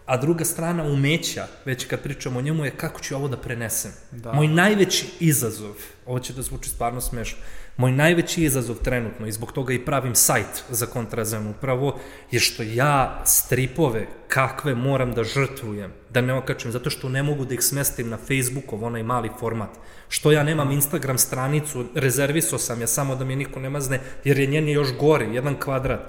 a 0.06 0.18
druga 0.18 0.46
strana 0.46 0.84
umeća, 0.84 1.48
već 1.66 1.86
kad 1.86 2.02
pričamo 2.02 2.40
o 2.40 2.42
njemu, 2.42 2.66
je 2.66 2.72
kako 2.72 3.02
ću 3.02 3.16
ovo 3.16 3.28
da 3.28 3.38
prenesem. 3.38 3.92
Da. 4.12 4.34
Moj 4.34 4.48
najveći 4.48 5.06
izazov, 5.20 5.76
ovo 6.06 6.20
će 6.20 6.34
da 6.34 6.42
zvuči 6.42 6.70
stvarno 6.70 7.02
smešno, 7.02 7.38
moj 7.78 7.92
najveći 7.92 8.44
izazov 8.44 8.76
trenutno, 8.76 9.28
i 9.28 9.32
zbog 9.32 9.52
toga 9.52 9.74
i 9.74 9.86
pravim 9.86 10.16
sajt 10.16 10.64
za 10.70 10.86
kontrazen 10.86 11.48
upravo, 11.48 12.00
je 12.32 12.40
što 12.40 12.64
ja 12.64 13.22
stripove 13.26 14.08
kakve 14.28 14.76
moram 14.76 15.14
da 15.14 15.24
žrtvujem, 15.24 15.92
da 16.10 16.22
ne 16.22 16.34
okačem, 16.34 16.72
zato 16.72 16.90
što 16.90 17.10
ne 17.10 17.24
mogu 17.24 17.46
da 17.46 17.54
ih 17.54 17.62
smestim 17.62 18.10
na 18.10 18.18
Facebookov, 18.18 18.84
onaj 18.84 19.04
mali 19.04 19.30
format. 19.40 19.70
Što 20.10 20.32
ja 20.32 20.44
nemam 20.44 20.72
Instagram 20.72 21.18
stranicu, 21.18 21.86
rezervisao 21.96 22.60
sam 22.60 22.82
je 22.82 22.88
samo 22.88 23.16
da 23.16 23.26
mi 23.26 23.36
niko 23.36 23.60
ne 23.60 23.70
mazne, 23.70 24.00
jer 24.24 24.40
je 24.40 24.48
njen 24.48 24.68
je 24.68 24.74
još 24.74 24.98
gori, 25.00 25.36
jedan 25.36 25.56
kvadrat. 25.60 26.00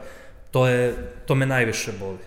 To, 0.51 0.67
je, 0.69 0.95
to 1.27 1.35
me 1.35 1.47
najviše 1.47 1.93
boli. 2.01 2.19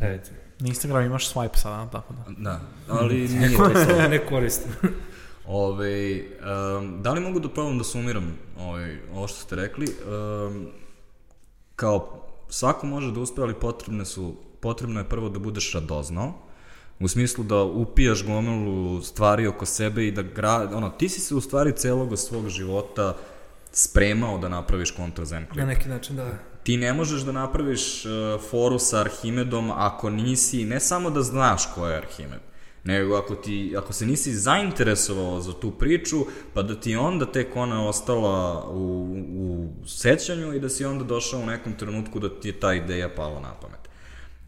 Eto. 0.00 0.30
Na 0.58 0.68
Instagram 0.68 1.04
imaš 1.04 1.34
swipe 1.34 1.56
sada, 1.56 1.90
tako 1.90 2.14
da. 2.14 2.24
Da, 2.38 2.60
ali 2.88 3.28
nije 3.28 3.56
to 3.56 4.08
ne 4.10 4.18
koristim. 4.18 4.72
Ove, 5.52 6.22
um, 6.78 7.02
da 7.02 7.12
li 7.12 7.20
mogu 7.20 7.40
da 7.40 7.48
probam 7.48 7.78
da 7.78 7.84
sumiram 7.84 8.38
ovaj, 8.58 8.96
ovo 9.14 9.28
što 9.28 9.36
ste 9.36 9.56
rekli? 9.56 9.86
Um, 9.86 10.66
kao, 11.76 12.26
svako 12.48 12.86
može 12.86 13.12
da 13.12 13.20
uspe, 13.20 13.42
ali 13.42 13.54
potrebne 13.54 14.04
su, 14.04 14.34
potrebno 14.60 15.00
je 15.00 15.08
prvo 15.08 15.28
da 15.28 15.38
budeš 15.38 15.72
radoznao, 15.72 16.32
u 17.00 17.08
smislu 17.08 17.44
da 17.44 17.62
upijaš 17.62 18.26
gomilu 18.26 19.02
stvari 19.02 19.46
oko 19.46 19.66
sebe 19.66 20.06
i 20.06 20.12
da 20.12 20.22
gra, 20.22 20.70
ono, 20.74 20.90
ti 20.90 21.08
si 21.08 21.20
se 21.20 21.34
u 21.34 21.40
stvari 21.40 21.72
celog 21.76 22.18
svog 22.18 22.48
života 22.48 23.16
spremao 23.72 24.38
da 24.38 24.48
napraviš 24.48 24.90
kontrazen 24.90 25.46
klip. 25.46 25.58
Na 25.58 25.66
neki 25.66 25.88
način, 25.88 26.16
da. 26.16 26.30
Ti 26.62 26.76
ne 26.76 26.92
možeš 26.92 27.20
da 27.20 27.32
napraviš 27.32 28.04
uh, 28.04 28.40
foru 28.50 28.78
sa 28.78 29.00
Arhimedom 29.00 29.70
ako 29.70 30.10
nisi, 30.10 30.64
ne 30.64 30.80
samo 30.80 31.10
da 31.10 31.22
znaš 31.22 31.74
ko 31.74 31.86
je 31.86 31.96
Arhimed, 31.96 32.40
nego 32.84 33.16
ako, 33.16 33.34
ti, 33.34 33.74
ako 33.78 33.92
se 33.92 34.06
nisi 34.06 34.32
zainteresovao 34.32 35.40
za 35.40 35.52
tu 35.52 35.70
priču, 35.70 36.16
pa 36.54 36.62
da 36.62 36.80
ti 36.80 36.96
onda 36.96 37.32
tek 37.32 37.56
ona 37.56 37.88
ostala 37.88 38.66
u, 38.70 39.16
u 39.34 39.68
sećanju 39.86 40.54
i 40.54 40.60
da 40.60 40.68
si 40.68 40.84
onda 40.84 41.04
došao 41.04 41.40
u 41.40 41.46
nekom 41.46 41.72
trenutku 41.72 42.18
da 42.18 42.40
ti 42.40 42.48
je 42.48 42.60
ta 42.60 42.74
ideja 42.74 43.08
pala 43.08 43.40
na 43.40 43.54
pamet. 43.54 43.79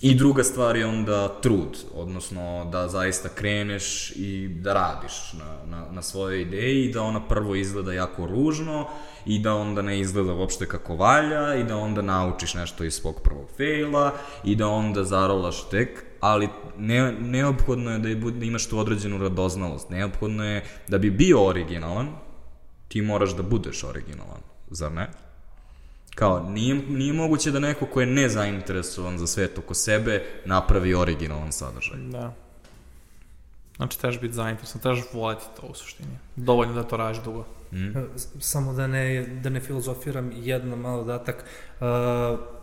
I 0.02 0.14
druga 0.14 0.44
stvar 0.44 0.76
je 0.76 0.86
onda 0.86 1.28
trud, 1.40 1.78
odnosno 1.94 2.68
da 2.72 2.88
zaista 2.88 3.28
kreneš 3.28 4.12
i 4.16 4.48
da 4.48 4.72
radiš 4.72 5.32
na, 5.32 5.76
na, 5.76 5.92
na 5.92 6.02
svoje 6.02 6.42
ideje 6.42 6.84
i 6.84 6.92
da 6.92 7.02
ona 7.02 7.28
prvo 7.28 7.54
izgleda 7.54 7.92
jako 7.92 8.26
ružno 8.26 8.88
i 9.26 9.38
da 9.38 9.54
onda 9.54 9.82
ne 9.82 10.00
izgleda 10.00 10.32
uopšte 10.32 10.66
kako 10.66 10.96
valja 10.96 11.54
i 11.54 11.64
da 11.64 11.76
onda 11.76 12.02
naučiš 12.02 12.54
nešto 12.54 12.84
iz 12.84 12.94
svog 12.94 13.20
prvog 13.24 13.48
fejla 13.56 14.12
i 14.44 14.56
da 14.56 14.68
onda 14.68 15.04
zarolaš 15.04 15.68
tek, 15.68 16.04
ali 16.20 16.48
ne, 16.78 17.12
neophodno 17.12 17.90
je 17.90 17.98
da, 17.98 18.08
je, 18.08 18.14
da 18.14 18.44
imaš 18.44 18.68
tu 18.68 18.78
određenu 18.78 19.18
radoznalost, 19.18 19.90
neophodno 19.90 20.44
je 20.44 20.64
da 20.88 20.98
bi 20.98 21.10
bio 21.10 21.46
originalan, 21.46 22.08
ti 22.88 23.02
moraš 23.02 23.36
da 23.36 23.42
budeš 23.42 23.84
originalan, 23.84 24.40
zar 24.70 24.92
ne? 24.92 25.10
Kao, 26.14 26.50
nije, 26.50 26.74
nije 26.74 27.12
moguće 27.12 27.50
da 27.50 27.58
neko 27.58 27.86
ko 27.86 28.00
je 28.00 28.06
nezainteresovan 28.06 29.18
za 29.18 29.26
svet 29.26 29.58
oko 29.58 29.74
sebe 29.74 30.24
napravi 30.44 30.94
originalan 30.94 31.52
sadržaj. 31.52 31.98
Da. 31.98 32.34
Znači, 33.76 33.98
trebaš 33.98 34.20
biti 34.20 34.34
zainteresovan, 34.34 34.82
trebaš 34.82 35.00
voleti 35.12 35.44
to 35.60 35.66
u 35.66 35.74
suštini. 35.74 36.18
Dovoljno 36.36 36.74
da 36.74 36.82
to 36.82 36.96
radiš 36.96 37.22
dugo. 37.22 37.44
Mm? 37.72 37.92
Samo 38.40 38.72
da 38.72 38.86
ne, 38.86 39.26
da 39.42 39.48
ne 39.48 39.60
filozofiram 39.60 40.30
jedan 40.34 40.68
malo 40.68 41.04
datak. 41.04 41.44
Uh, 41.80 41.86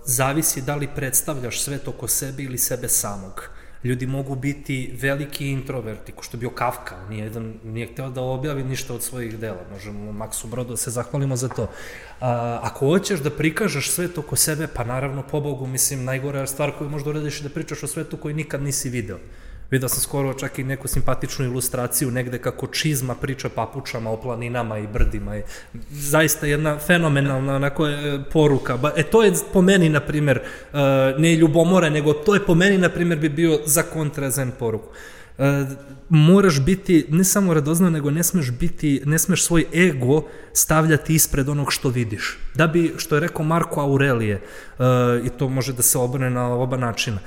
zavisi 0.06 0.62
da 0.62 0.76
li 0.76 0.89
predstavljaš 0.95 1.62
svet 1.62 1.88
oko 1.88 2.08
sebe 2.08 2.43
ili 2.43 2.58
sebe 2.58 2.89
samog. 2.89 3.50
Ljudi 3.84 4.07
mogu 4.07 4.36
biti 4.36 4.95
veliki 5.01 5.47
introverti, 5.47 6.11
ko 6.11 6.23
što 6.23 6.38
je 6.38 6.39
bio 6.39 6.49
Kafka, 6.49 6.95
on 7.03 7.09
nije, 7.09 7.23
jedan, 7.23 7.53
nije 7.63 7.88
hteo 7.88 8.09
da 8.09 8.21
objavi 8.21 8.63
ništa 8.63 8.93
od 8.93 9.03
svojih 9.03 9.39
dela. 9.39 9.61
Možemo 9.71 10.11
Maksu 10.11 10.47
Brodu 10.47 10.69
da 10.69 10.77
se 10.77 10.91
zahvalimo 10.91 11.36
za 11.36 11.47
to. 11.47 11.69
A, 12.19 12.59
ako 12.63 12.88
hoćeš 12.88 13.19
da 13.19 13.30
prikažeš 13.30 13.91
svet 13.91 14.17
oko 14.17 14.36
sebe, 14.36 14.67
pa 14.67 14.84
naravno, 14.84 15.23
pobogu, 15.23 15.67
mislim, 15.67 16.03
najgora 16.03 16.47
stvar 16.47 16.71
koju 16.77 16.89
možda 16.89 17.09
uradiš 17.09 17.39
je 17.39 17.43
da 17.43 17.49
pričaš 17.49 17.84
o 17.84 17.88
svetu 17.88 18.17
koji 18.17 18.36
nikad 18.36 18.63
nisi 18.63 18.89
video. 18.89 19.17
Video 19.72 19.89
sam 19.89 20.01
skoro 20.01 20.34
čak 20.34 20.59
i 20.59 20.63
neku 20.63 20.88
simpatičnu 20.88 21.45
ilustraciju 21.45 22.11
negde 22.11 22.38
kako 22.38 22.67
čizma 22.67 23.15
priča 23.15 23.49
papučama 23.49 24.11
o 24.11 24.17
planinama 24.22 24.78
i 24.78 24.88
brdima. 24.88 25.38
I 25.38 25.43
zaista 25.91 26.47
jedna 26.47 26.80
fenomenalna 26.80 27.55
onako, 27.55 27.88
e, 27.88 28.20
poruka. 28.32 28.78
Ba, 28.78 28.91
e 28.95 29.03
to 29.03 29.24
je 29.24 29.34
po 29.53 29.61
meni, 29.61 29.89
na 29.89 29.99
primjer, 29.99 30.38
e, 30.38 30.78
ne 31.17 31.36
ljubomora, 31.36 31.89
nego 31.89 32.13
to 32.13 32.34
je 32.34 32.45
po 32.45 32.55
meni, 32.55 32.78
na 32.78 32.89
primjer, 32.89 33.20
bi 33.20 33.30
bio 33.30 33.59
za 33.65 33.84
kontrazen 33.84 34.51
poruku. 34.59 34.89
E, 35.38 35.65
moraš 36.09 36.59
biti 36.59 37.05
ne 37.09 37.24
samo 37.24 37.53
radozna, 37.53 37.89
nego 37.89 38.11
ne 38.11 38.24
smeš 38.24 38.51
biti, 38.51 39.01
ne 39.05 39.20
smeš 39.20 39.43
svoj 39.43 39.65
ego 39.74 40.24
stavljati 40.53 41.15
ispred 41.15 41.49
onog 41.49 41.74
što 41.74 41.89
vidiš. 41.89 42.38
Da 42.55 42.67
bi, 42.67 42.93
što 42.97 43.15
je 43.15 43.20
rekao 43.22 43.45
Marko 43.45 43.82
Aurelije, 43.82 44.41
i 45.26 45.30
to 45.30 45.49
može 45.49 45.74
da 45.74 45.82
se 45.82 45.97
obrne 45.97 46.30
na 46.30 46.53
oba 46.53 46.78
načina, 46.78 47.20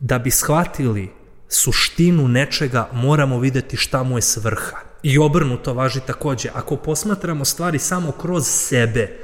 da 0.00 0.18
bi 0.18 0.30
shvatili 0.30 1.19
suštinu 1.50 2.28
nečega 2.28 2.88
moramo 2.92 3.38
videti 3.38 3.76
šta 3.76 4.02
mu 4.02 4.18
je 4.18 4.22
svrha. 4.22 4.76
I 5.02 5.18
obrnuto 5.18 5.74
važi 5.74 6.00
takođe. 6.06 6.48
Ako 6.54 6.76
posmatramo 6.76 7.44
stvari 7.44 7.78
samo 7.78 8.12
kroz 8.12 8.46
sebe, 8.46 9.18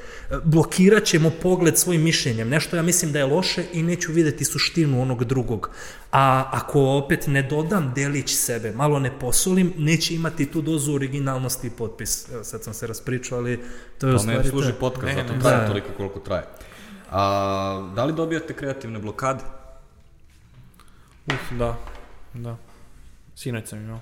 blokirat 0.44 1.04
ćemo 1.04 1.30
pogled 1.42 1.78
svojim 1.78 2.02
mišljenjem. 2.02 2.48
Nešto 2.48 2.76
ja 2.76 2.82
mislim 2.82 3.12
da 3.12 3.18
je 3.18 3.24
loše 3.24 3.64
i 3.72 3.82
neću 3.82 4.12
videti 4.12 4.44
suštinu 4.44 5.02
onog 5.02 5.24
drugog. 5.24 5.70
A 6.12 6.44
ako 6.52 6.80
opet 6.82 7.26
ne 7.26 7.42
dodam 7.42 7.92
delić 7.94 8.34
sebe, 8.36 8.72
malo 8.72 8.98
ne 8.98 9.18
posolim, 9.18 9.72
neće 9.78 10.14
imati 10.14 10.46
tu 10.46 10.62
dozu 10.62 10.94
originalnosti 10.94 11.66
i 11.66 11.70
potpis. 11.70 12.28
Evo 12.32 12.44
sad 12.44 12.64
sam 12.64 12.74
se 12.74 12.86
raspričao, 12.86 13.38
ali 13.38 13.60
to 13.98 14.08
je 14.08 14.14
u 14.14 14.18
To 14.18 14.24
ne 14.24 14.44
služi 14.44 14.72
to. 14.72 14.78
podcast, 14.78 15.06
Ne, 15.06 15.14
zato 15.14 15.32
ne, 15.32 15.40
traje 15.40 15.56
da. 15.56 15.66
toliko 15.66 15.88
koliko 15.96 16.20
traje. 16.20 16.44
A, 17.10 17.90
da 17.94 18.04
li 18.04 18.12
dobijate 18.12 18.54
kreativne 18.54 18.98
blokade? 18.98 19.44
Uf, 21.26 21.58
da. 21.58 21.95
Da. 22.36 22.56
Sinoć 23.34 23.68
sam 23.68 23.78
imao. 23.78 24.00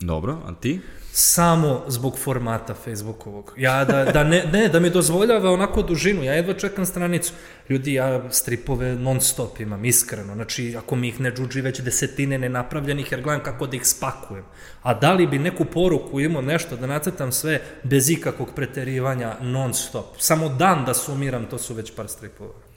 Dobro, 0.00 0.38
a 0.46 0.54
ti? 0.60 0.80
Samo 1.12 1.84
zbog 1.88 2.18
formata 2.18 2.74
Facebookovog. 2.74 3.54
Ja 3.56 3.84
da, 3.84 4.04
da 4.04 4.24
ne, 4.24 4.44
ne, 4.52 4.68
da 4.68 4.80
mi 4.80 4.90
dozvoljava 4.90 5.50
onako 5.50 5.82
dužinu. 5.82 6.22
Ja 6.22 6.34
jedva 6.34 6.54
čekam 6.54 6.86
stranicu. 6.86 7.32
Ljudi, 7.68 7.92
ja 7.92 8.30
stripove 8.30 8.94
non 8.94 9.20
stop 9.20 9.60
imam, 9.60 9.84
iskreno. 9.84 10.34
Znači, 10.34 10.76
ako 10.76 10.96
mi 10.96 11.08
ih 11.08 11.20
ne 11.20 11.32
džuđi 11.32 11.60
već 11.60 11.80
desetine 11.80 12.38
nenapravljenih, 12.38 13.12
jer 13.12 13.22
gledam 13.22 13.42
kako 13.44 13.66
da 13.66 13.76
ih 13.76 13.86
spakujem. 13.86 14.44
A 14.82 14.94
da 14.94 15.12
li 15.12 15.26
bi 15.26 15.38
neku 15.38 15.64
poruku 15.64 16.20
imao 16.20 16.42
nešto 16.42 16.76
da 16.76 16.86
nacrtam 16.86 17.32
sve 17.32 17.60
bez 17.82 18.10
ikakvog 18.10 18.48
preterivanja 18.56 19.36
non 19.40 19.74
stop. 19.74 20.06
Samo 20.18 20.48
dan 20.48 20.84
da 20.84 20.94
sumiram, 20.94 21.46
to 21.46 21.58
su 21.58 21.74
već 21.74 21.94
par 21.94 22.08
stripova. 22.08 22.69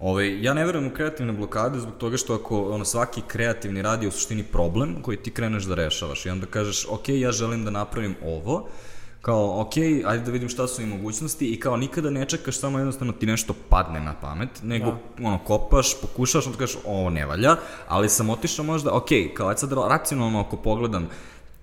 Ove, 0.00 0.10
Ovaj, 0.10 0.42
ja 0.42 0.54
ne 0.54 0.64
verujem 0.64 0.86
u 0.86 0.94
kreativne 0.94 1.32
blokade 1.32 1.80
zbog 1.80 1.94
toga 1.98 2.16
što 2.16 2.34
ako 2.34 2.70
ono, 2.70 2.84
svaki 2.84 3.22
kreativni 3.26 3.82
rad 3.82 4.02
je 4.02 4.08
u 4.08 4.12
suštini 4.12 4.42
problem 4.42 5.02
koji 5.02 5.16
ti 5.16 5.30
kreneš 5.30 5.64
da 5.64 5.74
rešavaš 5.74 6.26
i 6.26 6.30
onda 6.30 6.46
kažeš 6.46 6.86
ok, 6.90 7.08
ja 7.08 7.32
želim 7.32 7.64
da 7.64 7.70
napravim 7.70 8.14
ovo, 8.24 8.68
kao 9.22 9.60
ok, 9.60 9.76
ajde 10.06 10.24
da 10.24 10.30
vidim 10.30 10.48
šta 10.48 10.66
su 10.66 10.82
i 10.82 10.86
mogućnosti 10.86 11.52
i 11.52 11.60
kao 11.60 11.76
nikada 11.76 12.10
ne 12.10 12.24
čekaš 12.24 12.58
samo 12.58 12.78
jednostavno 12.78 13.12
ti 13.12 13.26
nešto 13.26 13.54
padne 13.68 14.00
na 14.00 14.14
pamet, 14.20 14.48
nego 14.62 14.86
da. 14.86 15.26
ono, 15.26 15.38
kopaš, 15.38 16.00
pokušaš, 16.00 16.46
onda 16.46 16.58
kažeš 16.58 16.76
ovo 16.84 17.10
ne 17.10 17.26
valja, 17.26 17.56
ali 17.88 18.08
sam 18.08 18.30
otišao 18.30 18.64
možda, 18.64 18.92
ok, 18.92 19.08
kao 19.34 19.48
ajde 19.48 19.58
sad 19.58 19.72
racionalno 19.72 20.40
ako 20.40 20.56
pogledam, 20.56 21.08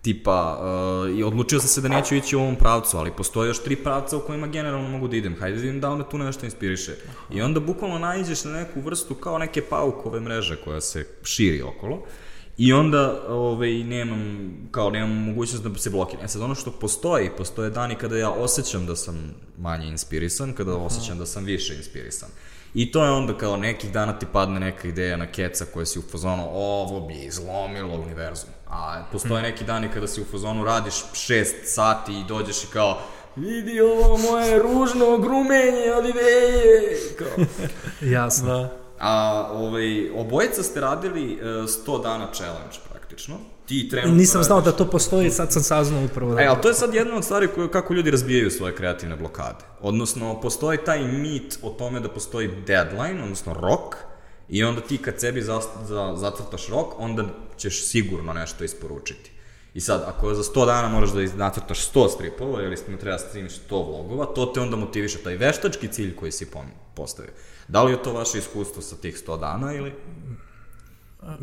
tipa, 0.03 0.59
uh, 0.59 1.19
i 1.19 1.23
odlučio 1.23 1.59
sam 1.59 1.67
se 1.67 1.81
da 1.81 1.87
neću 1.87 2.15
ići 2.15 2.35
u 2.35 2.39
ovom 2.39 2.55
pravcu, 2.55 2.97
ali 2.97 3.11
postoje 3.11 3.47
još 3.47 3.63
tri 3.63 3.75
pravca 3.75 4.17
u 4.17 4.19
kojima 4.19 4.47
generalno 4.47 4.89
mogu 4.89 5.07
da 5.07 5.15
idem, 5.15 5.35
hajde 5.39 5.55
da 5.55 5.61
vidim 5.61 5.81
da 5.81 5.89
onda 5.89 6.09
tu 6.09 6.17
nešto 6.17 6.45
inspiriše. 6.45 6.95
I 7.31 7.41
onda 7.41 7.59
bukvalno 7.59 7.99
naiđeš 7.99 8.43
na 8.43 8.51
neku 8.51 8.81
vrstu 8.81 9.15
kao 9.15 9.37
neke 9.37 9.61
paukove 9.61 10.19
mreže 10.19 10.55
koja 10.63 10.81
se 10.81 11.07
širi 11.23 11.61
okolo, 11.61 12.03
I 12.57 12.73
onda 12.73 13.23
ovaj, 13.27 13.83
nemam, 13.83 14.51
kao 14.71 14.89
nemam 14.89 15.09
mogućnost 15.09 15.63
da 15.63 15.79
se 15.79 15.89
blokiram. 15.89 16.25
E 16.25 16.27
sad 16.27 16.41
ono 16.41 16.55
što 16.55 16.71
postoji, 16.71 17.29
postoje 17.37 17.69
dani 17.69 17.95
kada 17.95 18.17
ja 18.17 18.29
osjećam 18.29 18.85
da 18.85 18.95
sam 18.95 19.33
manje 19.57 19.87
inspirisan, 19.87 20.53
kada 20.53 20.75
osjećam 20.75 21.17
da 21.17 21.25
sam 21.25 21.45
više 21.45 21.75
inspirisan. 21.75 22.29
I 22.73 22.91
to 22.91 23.05
je 23.05 23.11
onda 23.11 23.37
kao 23.37 23.57
nekih 23.57 23.91
dana 23.91 24.19
ti 24.19 24.25
padne 24.33 24.59
neka 24.59 24.87
ideja 24.87 25.17
na 25.17 25.31
keca 25.31 25.65
koja 25.73 25.85
si 25.85 25.99
u 25.99 26.01
fazonu, 26.11 26.47
ovo 26.51 27.07
bi 27.07 27.13
izlomilo 27.13 27.93
univerzum. 27.93 28.49
A 28.69 29.03
postoje 29.11 29.41
neki 29.41 29.63
dani 29.63 29.89
kada 29.93 30.07
si 30.07 30.21
u 30.21 30.25
fazonu 30.25 30.63
radiš 30.63 31.03
šest 31.13 31.55
sati 31.63 32.19
i 32.19 32.23
dođeš 32.27 32.63
i 32.63 32.67
kao, 32.67 32.99
vidi 33.35 33.81
ovo 33.81 34.17
moje 34.17 34.59
ružno 34.59 35.17
grumenje 35.17 35.93
od 35.97 36.05
ideje. 36.05 36.99
Kao. 37.17 37.45
Jasno. 38.15 38.57
Da. 38.57 38.69
A 38.99 39.47
ovaj, 39.53 40.09
obojica 40.15 40.63
ste 40.63 40.81
radili 40.81 41.33
uh, 41.33 41.41
100 41.41 42.03
dana 42.03 42.27
challenge 42.33 42.77
praktično. 43.13 43.37
Ti 43.65 43.89
trenutno 43.89 44.15
Nisam 44.17 44.43
znao 44.43 44.59
radiš- 44.59 44.65
da 44.65 44.77
to 44.77 44.89
postoji, 44.89 45.31
sad 45.31 45.53
sam 45.53 45.63
saznao 45.63 46.03
upravo. 46.05 46.33
Da. 46.33 46.41
E, 46.41 46.45
ali 46.45 46.61
to 46.61 46.67
je 46.67 46.73
sad 46.73 46.93
jedna 46.93 47.15
od 47.15 47.23
stvari 47.23 47.47
koje, 47.47 47.71
kako 47.71 47.93
ljudi 47.93 48.11
razbijaju 48.11 48.51
svoje 48.51 48.75
kreativne 48.75 49.15
blokade. 49.15 49.65
Odnosno, 49.81 50.41
postoji 50.41 50.77
taj 50.85 51.03
mit 51.03 51.59
o 51.61 51.69
tome 51.69 51.99
da 51.99 52.09
postoji 52.09 52.49
deadline, 52.67 53.23
odnosno 53.23 53.53
rok, 53.53 53.95
i 54.49 54.63
onda 54.63 54.81
ti 54.81 54.97
kad 54.97 55.19
sebi 55.19 55.41
za, 55.41 55.61
za, 55.87 56.13
zacrtaš 56.15 56.67
rok, 56.69 56.99
onda 56.99 57.25
ćeš 57.57 57.85
sigurno 57.85 58.33
nešto 58.33 58.63
isporučiti. 58.63 59.31
I 59.73 59.81
sad, 59.81 60.03
ako 60.07 60.33
za 60.33 60.43
100 60.43 60.65
dana 60.65 60.87
moraš 60.89 61.09
da 61.09 61.21
nacrtaš 61.35 61.91
100 61.93 62.09
stripova 62.15 62.63
ili 62.63 62.75
ti 62.75 62.97
treba 62.99 63.17
da 63.17 63.29
snimiš 63.31 63.53
100 63.69 63.85
vlogova, 63.87 64.25
to 64.25 64.45
te 64.45 64.59
onda 64.59 64.75
motiviše 64.75 65.17
taj 65.17 65.37
veštački 65.37 65.87
cilj 65.87 66.15
koji 66.15 66.31
si 66.31 66.47
postavio. 66.95 67.31
Da 67.67 67.83
li 67.83 67.91
je 67.91 68.03
to 68.03 68.13
vaše 68.13 68.37
iskustvo 68.37 68.81
sa 68.81 68.95
tih 68.95 69.23
100 69.27 69.39
dana 69.39 69.73
ili... 69.75 69.93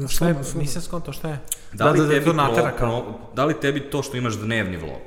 Šta 0.09 0.29
je, 0.29 0.35
nisam 0.55 0.83
skonto, 0.83 1.13
šta 1.13 1.29
je? 1.29 1.39
Da 1.73 1.91
li, 1.91 1.99
da, 1.99 2.05
da, 2.05 2.11
tebi 2.11 2.25
to 2.25 2.71
kao. 2.79 3.19
da 3.35 3.45
li 3.45 3.61
tebi 3.61 3.81
to 3.81 4.03
što 4.03 4.17
imaš 4.17 4.35
dnevni 4.35 4.77
vlog 4.77 5.01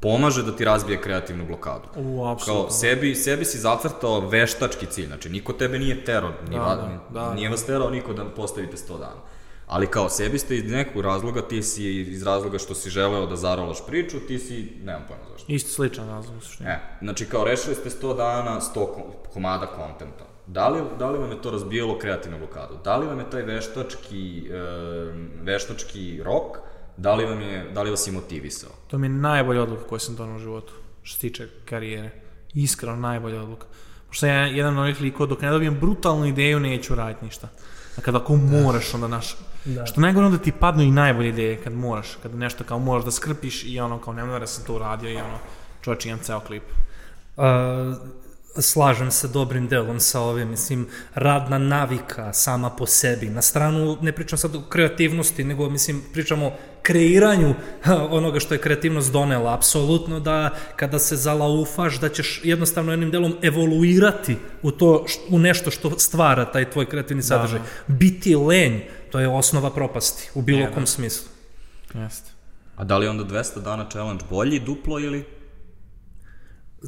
pomaže 0.00 0.42
da 0.42 0.56
ti 0.56 0.64
razbije 0.64 1.00
kreativnu 1.02 1.46
blokadu? 1.46 1.88
U, 1.96 2.26
apsolutno. 2.26 2.62
Kao 2.62 2.70
sebi, 2.70 3.14
sebi 3.14 3.44
si 3.44 3.58
zacrtao 3.58 4.20
veštački 4.20 4.86
cilj, 4.86 5.06
znači 5.06 5.28
niko 5.28 5.52
tebe 5.52 5.78
nije 5.78 6.04
terao, 6.04 6.30
ni 6.48 6.56
Da, 6.56 6.60
va, 6.60 6.74
da, 6.74 7.20
da. 7.20 7.34
nije 7.34 7.48
vas 7.48 7.64
terao 7.64 7.90
niko 7.90 8.12
da 8.12 8.24
postavite 8.26 8.76
100 8.76 8.98
dana. 8.98 9.20
Ali 9.66 9.86
kao 9.86 10.08
sebi 10.08 10.38
ste 10.38 10.56
iz 10.56 10.70
nekog 10.70 11.02
razloga, 11.02 11.42
ti 11.42 11.62
si 11.62 11.84
iz 11.92 12.22
razloga 12.22 12.58
što 12.58 12.74
si 12.74 12.90
želeo 12.90 13.26
da 13.26 13.36
zarolaš 13.36 13.86
priču, 13.86 14.20
ti 14.20 14.38
si, 14.38 14.72
nemam 14.82 15.02
pojma 15.08 15.22
zašto. 15.32 15.52
Isto 15.52 15.70
sličan 15.70 16.08
razlog, 16.08 16.36
u 16.36 16.40
suštini. 16.40 16.68
E, 16.70 16.78
znači 17.00 17.26
kao 17.26 17.44
rešili 17.44 17.74
ste 17.74 17.90
100 17.90 18.16
dana, 18.16 18.60
100 18.60 18.74
ko- 18.74 19.02
komada 19.32 19.66
kontenta. 19.66 20.24
Da 20.46 20.68
li, 20.68 20.82
da 20.98 21.10
li 21.10 21.18
vam 21.18 21.30
je 21.30 21.42
to 21.42 21.50
razbijalo 21.50 21.98
kreativnu 21.98 22.38
blokadu? 22.38 22.74
Da 22.84 22.96
li 22.96 23.06
vam 23.06 23.18
je 23.18 23.30
taj 23.30 23.42
veštački, 23.42 24.48
e, 24.50 24.58
veštački 25.42 26.22
rok, 26.24 26.58
da 26.96 27.14
li, 27.14 27.24
vam 27.24 27.40
je, 27.40 27.70
da 27.74 27.82
li 27.82 27.90
vas 27.90 28.06
je 28.06 28.12
motivisao? 28.12 28.70
To 28.86 28.98
mi 28.98 29.06
je 29.06 29.10
najbolja 29.10 29.62
odluka 29.62 29.84
koju 29.84 29.98
sam 29.98 30.16
donao 30.16 30.36
u 30.36 30.38
životu, 30.38 30.72
što 31.02 31.14
se 31.14 31.20
tiče 31.20 31.48
karijere. 31.64 32.10
Iskreno 32.54 32.96
najbolja 32.96 33.42
odluka. 33.42 33.66
Pošto 34.08 34.20
sam 34.20 34.28
ja 34.28 34.46
jedan 34.46 34.78
od 34.78 34.84
onih 34.84 35.00
likova, 35.00 35.26
dok 35.26 35.42
ne 35.42 35.50
dobijem 35.50 35.80
brutalnu 35.80 36.26
ideju, 36.26 36.60
neću 36.60 36.94
raditi 36.94 37.24
ništa. 37.24 37.48
A 37.98 38.00
kada 38.00 38.18
ako 38.18 38.36
moraš, 38.36 38.94
onda 38.94 39.08
naš... 39.08 39.36
Da. 39.64 39.86
Što 39.86 40.00
najgore 40.00 40.26
onda 40.26 40.38
ti 40.38 40.52
padnu 40.52 40.82
i 40.82 40.90
najbolje 40.90 41.28
ideje 41.28 41.56
kad 41.56 41.72
moraš, 41.72 42.16
kad 42.22 42.34
nešto 42.34 42.64
kao 42.64 42.78
moraš 42.78 43.04
da 43.04 43.10
skrpiš 43.10 43.64
i 43.64 43.80
ono 43.80 43.98
kao 43.98 44.14
nema 44.14 44.38
da 44.38 44.46
sam 44.46 44.64
to 44.64 44.74
uradio 44.74 45.10
i 45.10 45.16
ono 45.16 45.38
čovječ 45.80 46.06
imam 46.06 46.18
ceo 46.18 46.40
klip. 46.40 46.62
A, 47.36 47.94
slažem 48.62 49.10
se 49.10 49.28
dobrim 49.28 49.68
delom 49.68 50.00
sa 50.00 50.20
ovim, 50.20 50.48
mislim, 50.48 50.86
radna 51.14 51.58
navika 51.58 52.32
sama 52.32 52.70
po 52.70 52.86
sebi. 52.86 53.26
Na 53.30 53.42
stranu, 53.42 53.96
ne 54.00 54.12
pričam 54.12 54.38
sad 54.38 54.54
o 54.54 54.62
kreativnosti, 54.68 55.44
nego, 55.44 55.70
mislim, 55.70 56.02
pričamo 56.12 56.46
o 56.46 56.52
kreiranju 56.82 57.54
onoga 58.10 58.40
što 58.40 58.54
je 58.54 58.60
kreativnost 58.60 59.12
donela. 59.12 59.54
Apsolutno 59.54 60.20
da 60.20 60.50
kada 60.76 60.98
se 60.98 61.16
zalaufaš, 61.16 62.00
da 62.00 62.08
ćeš 62.08 62.40
jednostavno 62.44 62.92
jednim 62.92 63.10
delom 63.10 63.36
evoluirati 63.42 64.36
u, 64.62 64.70
to, 64.70 65.06
u 65.30 65.38
nešto 65.38 65.70
što 65.70 65.98
stvara 65.98 66.44
taj 66.44 66.70
tvoj 66.70 66.86
kreativni 66.86 67.22
sadržaj. 67.22 67.60
Biti 67.86 68.36
lenj, 68.36 68.80
to 69.10 69.20
je 69.20 69.28
osnova 69.28 69.70
propasti, 69.70 70.30
u 70.34 70.42
bilo 70.42 70.66
da. 70.66 70.72
kom 70.72 70.86
smislu. 70.86 71.28
Jeste. 71.94 72.30
A 72.76 72.84
da 72.84 72.98
li 72.98 73.08
onda 73.08 73.24
200 73.24 73.62
dana 73.62 73.86
challenge 73.90 74.24
bolji, 74.30 74.60
duplo 74.60 74.98
ili? 75.00 75.24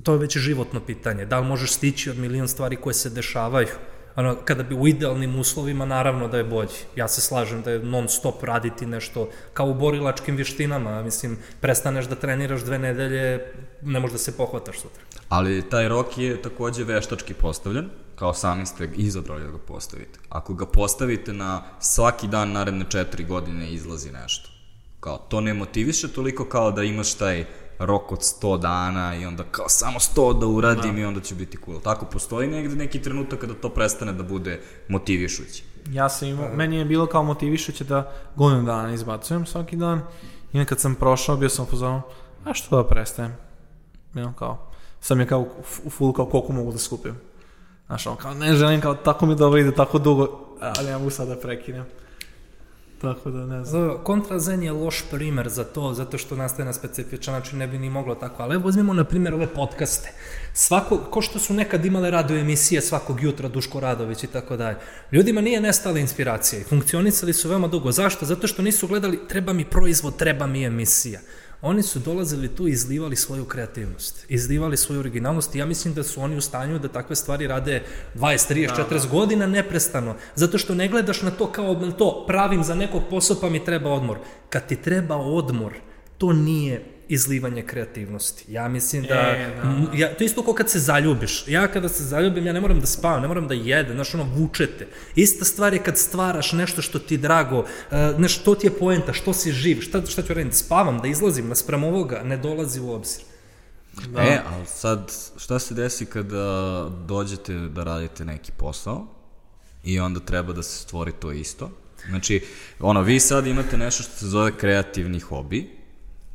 To 0.02 0.12
je 0.12 0.18
već 0.18 0.36
životno 0.36 0.80
pitanje. 0.80 1.26
Da 1.26 1.38
li 1.40 1.46
možeš 1.46 1.72
stići 1.72 2.10
od 2.10 2.18
milion 2.18 2.48
stvari 2.48 2.76
koje 2.76 2.94
se 2.94 3.10
dešavaju? 3.10 3.68
Ono, 4.16 4.36
kada 4.44 4.62
bi 4.62 4.74
u 4.74 4.88
idealnim 4.88 5.38
uslovima, 5.38 5.86
naravno 5.86 6.28
da 6.28 6.38
je 6.38 6.44
bolji. 6.44 6.78
Ja 6.96 7.08
se 7.08 7.20
slažem 7.20 7.62
da 7.62 7.70
je 7.70 7.78
non 7.78 8.08
stop 8.08 8.42
raditi 8.44 8.86
nešto 8.86 9.28
kao 9.52 9.66
u 9.66 9.74
borilačkim 9.74 10.36
vištinama. 10.36 11.02
Mislim, 11.02 11.38
prestaneš 11.60 12.06
da 12.06 12.14
treniraš 12.14 12.64
dve 12.64 12.78
nedelje, 12.78 13.52
ne 13.82 14.00
možeš 14.00 14.12
da 14.12 14.18
se 14.18 14.36
pohvataš 14.36 14.80
sutra. 14.80 15.02
Ali 15.28 15.62
taj 15.70 15.88
rok 15.88 16.18
je 16.18 16.42
takođe 16.42 16.84
veštački 16.84 17.34
postavljen, 17.34 17.90
kao 18.16 18.34
sami 18.34 18.66
ste 18.66 18.90
izabrali 18.96 19.42
da 19.42 19.50
ga 19.50 19.58
postavite. 19.58 20.18
Ako 20.28 20.54
ga 20.54 20.66
postavite 20.66 21.32
na 21.32 21.62
svaki 21.80 22.28
dan 22.28 22.52
naredne 22.52 22.84
četiri 22.88 23.24
godine 23.24 23.72
izlazi 23.72 24.12
nešto. 24.12 24.50
Kao, 25.00 25.18
to 25.18 25.40
ne 25.40 25.54
motiviše 25.54 26.08
toliko 26.08 26.44
kao 26.44 26.70
da 26.70 26.82
imaš 26.82 27.14
taj 27.14 27.44
rok 27.78 28.12
od 28.12 28.18
100 28.18 28.60
dana 28.60 29.16
i 29.16 29.26
onda 29.26 29.44
kao 29.50 29.68
samo 29.68 29.98
100 29.98 30.40
da 30.40 30.46
uradim 30.46 30.94
da. 30.94 31.00
i 31.00 31.04
onda 31.04 31.20
će 31.20 31.34
biti 31.34 31.58
cool. 31.64 31.80
Tako 31.80 32.06
postoji 32.06 32.48
negde 32.48 32.76
neki 32.76 33.02
trenutak 33.02 33.38
kada 33.38 33.54
to 33.54 33.68
prestane 33.68 34.12
da 34.12 34.22
bude 34.22 34.60
motivišući. 34.88 35.64
Ja 35.90 36.08
sam 36.08 36.28
imao, 36.28 36.48
meni 36.54 36.76
je 36.76 36.84
bilo 36.84 37.06
kao 37.06 37.22
motivišuće 37.22 37.84
da 37.84 38.12
godinu 38.36 38.62
dana 38.62 38.94
izbacujem 38.94 39.46
svaki 39.46 39.76
dan 39.76 40.02
i 40.52 40.64
kad 40.64 40.80
sam 40.80 40.94
prošao 40.94 41.36
bio 41.36 41.48
sam 41.48 41.66
fazonu, 41.66 42.02
a 42.44 42.54
što 42.54 42.76
da 42.76 42.88
prestajem? 42.88 43.36
Bilo 44.12 44.32
kao, 44.38 44.70
sam 45.00 45.20
je 45.20 45.26
kao 45.26 45.48
full 45.90 46.12
kao 46.12 46.26
koliko 46.26 46.52
mogu 46.52 46.72
da 46.72 46.78
skupim. 46.78 47.14
Znaš, 47.86 48.06
ono, 48.06 48.16
kao 48.16 48.34
ne 48.34 48.54
želim, 48.54 48.80
kao 48.80 48.94
tako 48.94 49.26
mi 49.26 49.36
dobro 49.36 49.60
ide, 49.60 49.74
tako 49.74 49.98
dugo, 49.98 50.56
ali 50.60 50.88
ne 50.88 50.98
mogu 50.98 51.10
sad 51.10 51.28
da 51.28 51.36
prekinem. 51.36 51.84
Tako 53.00 53.30
da 53.30 53.46
ne 53.46 53.64
znam. 53.64 53.98
Kontrazen 54.04 54.62
je 54.62 54.72
loš 54.72 55.04
primer 55.10 55.48
za 55.48 55.64
to, 55.64 55.94
zato 55.94 56.18
što 56.18 56.36
nastaje 56.36 56.66
na 56.66 56.72
specifičan 56.72 57.34
način, 57.34 57.58
ne 57.58 57.66
bi 57.66 57.78
ni 57.78 57.90
moglo 57.90 58.14
tako. 58.14 58.42
Ali 58.42 58.54
evo 58.54 58.68
uzmimo, 58.68 58.94
na 58.94 59.04
primjer, 59.04 59.34
ove 59.34 59.46
podcaste. 59.46 60.12
Svako, 60.52 60.98
ko 60.98 61.22
što 61.22 61.38
su 61.38 61.54
nekad 61.54 61.84
imale 61.84 62.10
radio 62.10 62.38
emisije 62.38 62.80
svakog 62.80 63.22
jutra, 63.22 63.48
Duško 63.48 63.80
Radović 63.80 64.24
i 64.24 64.26
tako 64.26 64.56
dalje. 64.56 64.76
Ljudima 65.12 65.40
nije 65.40 65.60
nestala 65.60 65.98
inspiracija 65.98 66.60
i 66.60 66.64
funkcionisali 66.64 67.32
su 67.32 67.48
veoma 67.48 67.68
dugo. 67.68 67.92
Zašto? 67.92 68.26
Zato 68.26 68.46
što 68.46 68.62
nisu 68.62 68.86
gledali 68.86 69.20
treba 69.28 69.52
mi 69.52 69.64
proizvod, 69.64 70.16
treba 70.16 70.46
mi 70.46 70.64
emisija. 70.64 71.20
Oni 71.62 71.82
su 71.82 71.98
dolazili 71.98 72.48
tu 72.48 72.68
i 72.68 72.70
izlivali 72.70 73.16
svoju 73.16 73.44
kreativnost, 73.44 74.24
izlivali 74.28 74.76
svoju 74.76 75.00
originalnost 75.00 75.54
i 75.54 75.58
ja 75.58 75.66
mislim 75.66 75.94
da 75.94 76.02
su 76.02 76.20
oni 76.20 76.36
u 76.36 76.40
stanju 76.40 76.78
da 76.78 76.88
takve 76.88 77.16
stvari 77.16 77.46
rade 77.46 77.82
20, 78.14 78.54
30, 78.54 78.86
40 78.90 79.10
godina 79.10 79.46
neprestano, 79.46 80.14
zato 80.34 80.58
što 80.58 80.74
ne 80.74 80.88
gledaš 80.88 81.22
na 81.22 81.30
to 81.30 81.52
kao 81.52 81.74
da 81.74 81.90
to 81.90 82.24
pravim 82.26 82.64
za 82.64 82.74
nekog 82.74 83.02
posla 83.10 83.36
pa 83.40 83.50
mi 83.50 83.64
treba 83.64 83.90
odmor. 83.90 84.18
Kad 84.50 84.66
ti 84.66 84.76
treba 84.76 85.16
odmor, 85.16 85.74
to 86.18 86.32
nije 86.32 86.97
izlivanje 87.08 87.62
kreativnosti. 87.62 88.52
Ja 88.52 88.68
mislim 88.68 89.02
da, 89.02 89.14
E, 89.14 89.54
da. 89.56 89.68
m, 89.68 89.88
ja, 89.94 90.14
to 90.14 90.24
je 90.24 90.26
isto 90.26 90.42
kao 90.42 90.54
kad 90.54 90.70
se 90.70 90.78
zaljubiš. 90.78 91.44
Ja 91.48 91.68
kada 91.68 91.88
se 91.88 92.04
zaljubim, 92.04 92.46
ja 92.46 92.52
ne 92.52 92.60
moram 92.60 92.80
da 92.80 92.86
spavam, 92.86 93.22
ne 93.22 93.28
moram 93.28 93.48
da 93.48 93.54
jedem, 93.54 93.94
znaš, 93.94 94.14
ono, 94.14 94.24
vučete. 94.24 94.86
Ista 95.14 95.44
stvar 95.44 95.72
je 95.74 95.82
kad 95.82 95.98
stvaraš 95.98 96.52
nešto 96.52 96.82
što 96.82 96.98
ti 96.98 97.14
je 97.14 97.18
drago, 97.18 97.58
uh, 97.58 97.66
znaš, 98.16 98.38
to 98.38 98.54
ti 98.54 98.66
je 98.66 98.78
poenta, 98.78 99.12
što 99.12 99.32
si 99.32 99.52
živ, 99.52 99.80
šta, 99.80 100.06
šta 100.06 100.22
ću 100.22 100.34
raditi, 100.34 100.56
spavam, 100.56 100.98
da 100.98 101.08
izlazim, 101.08 101.48
naspram 101.48 101.84
ovoga, 101.84 102.22
ne 102.24 102.36
dolazi 102.36 102.80
u 102.80 102.90
obzir. 102.90 103.22
Da. 104.06 104.22
E, 104.22 104.40
ali 104.46 104.66
sad, 104.66 105.12
šta 105.36 105.58
se 105.58 105.74
desi 105.74 106.06
kada 106.06 106.88
dođete 107.06 107.54
da 107.54 107.84
radite 107.84 108.24
neki 108.24 108.52
posao 108.56 109.06
i 109.84 110.00
onda 110.00 110.20
treba 110.20 110.52
da 110.52 110.62
se 110.62 110.82
stvori 110.82 111.12
to 111.20 111.32
isto? 111.32 111.70
Znači, 112.08 112.44
ono, 112.80 113.02
vi 113.02 113.20
sad 113.20 113.46
imate 113.46 113.76
nešto 113.76 114.02
što 114.02 114.12
se 114.12 114.26
zove 114.26 114.52
kreativni 114.56 115.20
hobi, 115.20 115.77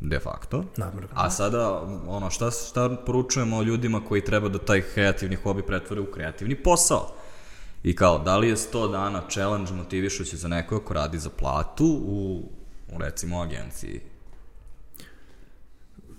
de 0.03 0.19
facto. 0.19 0.65
Naravno. 0.77 1.07
A 1.13 1.29
sada, 1.29 1.81
ono, 2.07 2.29
šta, 2.29 2.51
šta 2.51 2.89
poručujemo 3.05 3.63
ljudima 3.63 4.01
koji 4.07 4.25
treba 4.25 4.49
da 4.49 4.59
taj 4.59 4.81
kreativni 4.81 5.35
hobi 5.35 5.61
pretvore 5.61 6.01
u 6.01 6.11
kreativni 6.11 6.55
posao? 6.55 7.13
I 7.83 7.95
kao, 7.95 8.19
da 8.19 8.37
li 8.37 8.49
je 8.49 8.55
100 8.55 8.91
dana 8.91 9.21
challenge 9.29 9.71
motivišući 9.73 10.37
za 10.37 10.47
nekoga 10.47 10.85
ko 10.85 10.93
radi 10.93 11.19
za 11.19 11.29
platu 11.29 11.85
u, 12.05 12.43
u 12.95 12.99
recimo, 12.99 13.41
agenciji? 13.41 14.01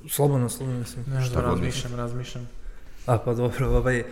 Slobodno, 0.08 0.48
slobodno 0.48 0.80
mislim. 0.80 1.04
Ne 1.08 1.24
Šta 1.24 1.34
god 1.34 1.44
razmišljam, 1.44 1.94
razmišljam. 1.94 2.48
A 3.06 3.18
pa 3.18 3.34
dobro, 3.34 3.68
ovaj, 3.68 4.00
uh, 4.00 4.06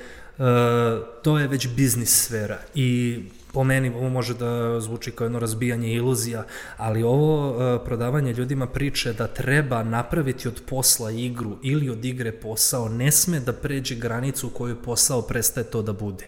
to 1.22 1.38
je 1.38 1.48
već 1.48 1.68
biznis 1.68 2.24
sfera 2.24 2.58
i 2.74 3.20
po 3.52 3.64
meni 3.64 3.88
ovo 3.88 4.08
može 4.08 4.34
da 4.34 4.80
zvuči 4.80 5.10
kao 5.10 5.24
jedno 5.24 5.38
razbijanje 5.38 5.92
iluzija, 5.92 6.44
ali 6.76 7.02
ovo 7.02 7.50
uh, 7.50 7.80
prodavanje 7.84 8.32
ljudima 8.32 8.66
priče 8.66 9.12
da 9.12 9.26
treba 9.26 9.82
napraviti 9.82 10.48
od 10.48 10.62
posla 10.68 11.10
igru 11.10 11.56
ili 11.62 11.90
od 11.90 12.04
igre 12.04 12.32
posao, 12.32 12.88
ne 12.88 13.10
sme 13.10 13.40
da 13.40 13.52
pređe 13.52 13.94
granicu 13.94 14.46
u 14.46 14.50
kojoj 14.50 14.82
posao 14.82 15.22
prestaje 15.22 15.64
to 15.64 15.82
da 15.82 15.92
bude. 15.92 16.26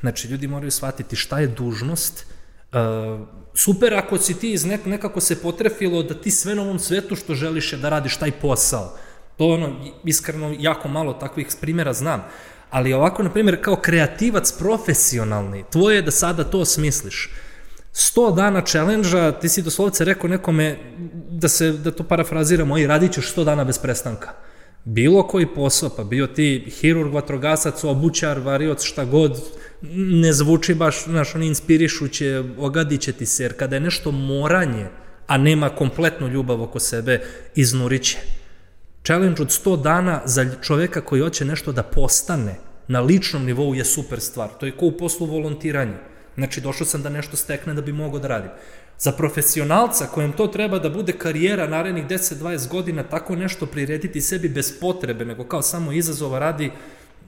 Znači, 0.00 0.28
ljudi 0.28 0.48
moraju 0.48 0.70
shvatiti 0.70 1.16
šta 1.16 1.38
je 1.38 1.46
dužnost, 1.46 2.26
Uh, 2.66 3.20
super 3.54 3.94
ako 3.94 4.18
si 4.18 4.34
ti 4.34 4.52
iz 4.52 4.64
nek, 4.64 4.86
nekako 4.86 5.20
se 5.20 5.42
potrefilo 5.42 6.02
da 6.02 6.14
ti 6.14 6.30
sve 6.30 6.54
na 6.54 6.62
ovom 6.62 6.78
svetu 6.78 7.16
što 7.16 7.34
želiš 7.34 7.72
je 7.72 7.78
da 7.78 7.88
radiš 7.88 8.16
taj 8.16 8.32
posao. 8.32 8.96
To 9.36 9.48
ono, 9.48 9.76
iskreno, 10.04 10.54
jako 10.58 10.88
malo 10.88 11.12
takvih 11.12 11.46
primjera 11.60 11.92
znam. 11.92 12.24
Ali 12.70 12.92
ovako, 12.92 13.22
na 13.22 13.32
primjer, 13.32 13.62
kao 13.62 13.76
kreativac 13.76 14.52
profesionalni, 14.52 15.64
tvoje 15.72 15.96
je 15.96 16.02
da 16.02 16.10
sada 16.10 16.44
to 16.44 16.64
smisliš. 16.64 17.30
100 17.92 18.34
dana 18.36 18.60
challenge-a, 18.60 19.32
ti 19.32 19.48
si 19.48 19.62
doslovce 19.62 20.04
rekao 20.04 20.30
nekome, 20.30 20.78
da, 21.30 21.48
se, 21.48 21.72
da 21.72 21.90
to 21.90 22.04
parafraziramo, 22.04 22.78
i 22.78 22.86
radit 22.86 23.12
ćeš 23.12 23.34
100 23.34 23.44
dana 23.44 23.64
bez 23.64 23.78
prestanka. 23.78 24.32
Bilo 24.84 25.26
koji 25.26 25.54
posao, 25.54 25.90
pa 25.96 26.04
bio 26.04 26.26
ti 26.26 26.72
hirurg, 26.80 27.14
vatrogasac, 27.14 27.84
obućar, 27.84 28.38
varioc, 28.38 28.82
šta 28.82 29.04
god, 29.04 29.42
ne 30.22 30.32
zvuči 30.32 30.74
baš, 30.74 31.04
znaš, 31.04 31.34
oni 31.34 31.46
inspirišuće, 31.46 32.42
ogadit 32.58 33.00
će 33.00 33.12
ti 33.12 33.26
se, 33.26 33.42
jer 33.42 33.56
kada 33.56 33.76
je 33.76 33.80
nešto 33.80 34.10
moranje, 34.10 34.86
a 35.26 35.38
nema 35.38 35.68
kompletnu 35.68 36.28
ljubav 36.28 36.62
oko 36.62 36.80
sebe, 36.80 37.20
iznuriće. 37.54 38.18
Challenge 39.06 39.42
od 39.42 39.48
100 39.48 39.82
dana 39.82 40.22
za 40.24 40.46
čoveka 40.62 41.00
koji 41.00 41.20
hoće 41.20 41.44
nešto 41.44 41.72
da 41.72 41.82
postane 41.82 42.54
na 42.88 43.00
ličnom 43.00 43.44
nivou 43.44 43.74
je 43.74 43.84
super 43.84 44.20
stvar. 44.20 44.48
To 44.60 44.66
je 44.66 44.72
kao 44.78 44.88
u 44.88 44.92
poslu 44.92 45.26
volontiranja. 45.26 45.98
Znači, 46.34 46.60
došao 46.60 46.86
sam 46.86 47.02
da 47.02 47.08
nešto 47.08 47.36
stekne 47.36 47.74
da 47.74 47.82
bi 47.82 47.92
mogao 47.92 48.20
da 48.20 48.28
radim. 48.28 48.50
Za 48.98 49.12
profesionalca 49.12 50.06
kojem 50.06 50.32
to 50.32 50.46
treba 50.46 50.78
da 50.78 50.90
bude 50.90 51.12
karijera 51.12 51.68
narednih 51.68 52.06
10-20 52.06 52.68
godina, 52.68 53.02
tako 53.02 53.36
nešto 53.36 53.66
prirediti 53.66 54.20
sebi 54.20 54.48
bez 54.48 54.80
potrebe, 54.80 55.24
nego 55.24 55.44
kao 55.44 55.62
samo 55.62 55.92
izazova 55.92 56.38
radi, 56.38 56.70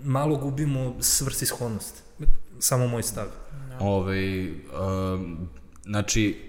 malo 0.04 0.36
gubimo 0.36 0.96
svrsishodnost. 1.00 2.02
Samo 2.58 2.86
moj 2.86 3.02
stav. 3.02 3.26
Ove, 3.80 4.46
um, 4.46 5.48
znači, 5.84 6.47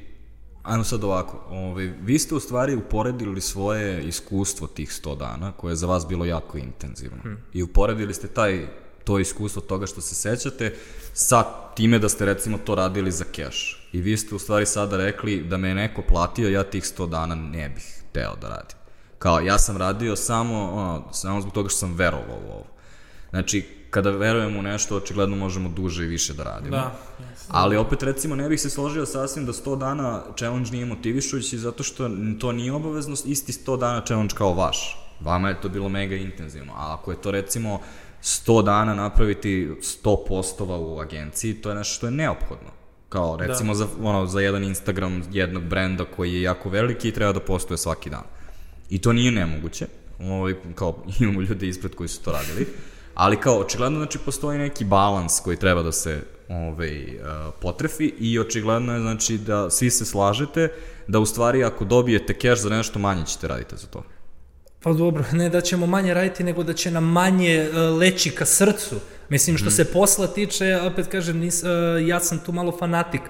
ajmo 0.70 0.84
sad 0.84 1.04
ovako, 1.04 1.38
ove, 1.50 1.94
vi 2.02 2.20
ste 2.20 2.36
u 2.36 2.40
stvari 2.40 2.76
uporedili 2.76 3.42
svoje 3.42 4.04
iskustvo 4.04 4.68
tih 4.68 4.90
100 4.90 5.18
dana, 5.18 5.52
koje 5.52 5.72
je 5.72 5.76
za 5.76 5.88
vas 5.88 6.08
bilo 6.08 6.26
jako 6.26 6.58
intenzivno. 6.58 7.22
Hmm. 7.22 7.38
I 7.54 7.64
uporedili 7.64 8.14
ste 8.14 8.28
taj, 8.28 8.68
to 9.04 9.20
iskustvo 9.20 9.62
toga 9.62 9.86
što 9.86 10.02
se 10.02 10.16
sećate 10.16 10.76
sa 11.14 11.44
time 11.76 12.00
da 12.00 12.10
ste 12.10 12.26
recimo 12.26 12.58
to 12.58 12.76
radili 12.76 13.12
za 13.12 13.24
keš. 13.32 13.90
I 13.94 14.02
vi 14.02 14.18
ste 14.18 14.36
u 14.36 14.40
stvari 14.40 14.66
sada 14.66 14.98
rekli 14.98 15.44
da 15.44 15.58
me 15.58 15.68
je 15.68 15.76
neko 15.76 16.02
platio, 16.02 16.50
ja 16.50 16.64
tih 16.64 16.84
100 16.84 17.10
dana 17.10 17.36
ne 17.36 17.70
bih 17.70 18.04
teo 18.12 18.36
da 18.42 18.50
radim. 18.50 18.78
Kao, 19.20 19.40
ja 19.40 19.60
sam 19.60 19.78
radio 19.78 20.16
samo, 20.16 20.72
ono, 20.72 21.14
samo 21.14 21.42
zbog 21.42 21.54
toga 21.54 21.70
što 21.70 21.78
sam 21.78 21.96
verovao 21.96 22.40
u 22.48 22.52
ovo. 22.52 22.66
Znači, 23.30 23.79
kada 23.90 24.12
verujemo 24.12 24.60
u 24.60 24.62
nešto, 24.62 24.98
očigledno 24.98 25.36
možemo 25.36 25.70
duže 25.70 26.04
i 26.04 26.08
više 26.08 26.34
da 26.34 26.44
radimo. 26.44 26.76
Da. 26.76 27.00
Ali 27.48 27.78
opet 27.78 28.04
recimo 28.04 28.36
ne 28.36 28.50
bih 28.50 28.62
se 28.62 28.70
složio 28.70 29.06
sasvim 29.06 29.46
da 29.46 29.54
100 29.54 29.78
dana 29.78 30.24
challenge 30.38 30.72
nije 30.72 30.86
motivišujući 30.86 31.58
zato 31.58 31.84
što 31.84 32.10
to 32.40 32.52
nije 32.52 32.74
obaveznost 32.74 33.26
isti 33.26 33.52
100 33.52 33.80
dana 33.80 34.02
challenge 34.06 34.36
kao 34.36 34.54
vaš. 34.54 34.98
Vama 35.20 35.50
je 35.50 35.62
to 35.62 35.70
bilo 35.70 35.90
mega 35.90 36.16
intenzivno, 36.16 36.74
a 36.74 36.94
ako 36.94 37.12
je 37.12 37.22
to 37.22 37.32
recimo 37.32 37.80
100 38.24 38.64
dana 38.64 38.94
napraviti 38.94 39.70
100 40.04 40.28
postova 40.28 40.80
u 40.80 41.00
agenciji, 41.00 41.54
to 41.54 41.70
je 41.70 41.76
nešto 41.76 41.94
što 41.94 42.08
je 42.08 42.12
neophodno. 42.12 42.70
Kao 43.10 43.38
recimo 43.38 43.74
da. 43.74 43.78
za, 43.78 43.88
ono, 44.04 44.26
za 44.26 44.42
jedan 44.42 44.64
Instagram 44.64 45.24
jednog 45.32 45.64
brenda 45.64 46.06
koji 46.06 46.34
je 46.34 46.42
jako 46.42 46.70
veliki 46.70 47.10
i 47.10 47.12
treba 47.12 47.34
da 47.34 47.40
postuje 47.40 47.78
svaki 47.78 48.10
dan. 48.10 48.24
I 48.90 49.02
to 49.02 49.14
nije 49.14 49.32
nemoguće. 49.32 49.88
Ovaj, 50.20 50.54
kao 50.76 51.04
imamo 51.20 51.42
ljude 51.42 51.68
ispred 51.68 51.96
koji 51.96 52.10
su 52.10 52.24
to 52.24 52.32
radili. 52.32 52.68
Ali 53.20 53.38
kao, 53.38 53.60
očigledno, 53.60 54.00
znači, 54.00 54.18
postoji 54.18 54.60
neki 54.60 54.86
balans 54.86 55.40
koji 55.40 55.58
treba 55.58 55.84
da 55.84 55.92
se 55.92 56.22
ovaj, 56.50 57.04
uh, 57.04 57.54
potrefi 57.62 58.14
i 58.20 58.40
očigledno 58.40 58.94
je, 58.94 59.00
znači, 59.00 59.38
da 59.38 59.70
svi 59.70 59.90
se 59.90 60.06
slažete 60.06 60.72
da 61.08 61.20
u 61.20 61.26
stvari 61.26 61.64
ako 61.64 61.86
dobijete 61.86 62.34
keš 62.34 62.60
za 62.60 62.70
nešto 62.70 63.00
manje 63.00 63.26
ćete 63.26 63.48
raditi 63.48 63.78
za 63.78 63.88
to. 63.88 64.04
Pa 64.84 64.94
dobro, 64.94 65.24
ne 65.32 65.50
da 65.50 65.62
ćemo 65.62 65.86
manje 65.86 66.14
raditi, 66.14 66.44
nego 66.44 66.64
da 66.64 66.74
će 66.74 66.92
nam 66.92 67.04
manje 67.04 67.70
uh, 67.70 68.00
leći 68.00 68.32
ka 68.32 68.46
srcu. 68.46 68.96
Mislim, 69.30 69.58
što 69.58 69.68
mm. 69.68 69.72
se 69.72 69.86
posla 69.86 70.28
tiče, 70.28 70.80
opet 70.82 71.08
kažem, 71.08 71.38
nis, 71.38 71.64
uh, 71.64 71.70
ja 72.08 72.20
sam 72.20 72.40
tu 72.40 72.52
malo 72.52 72.78
fanatik. 72.80 73.22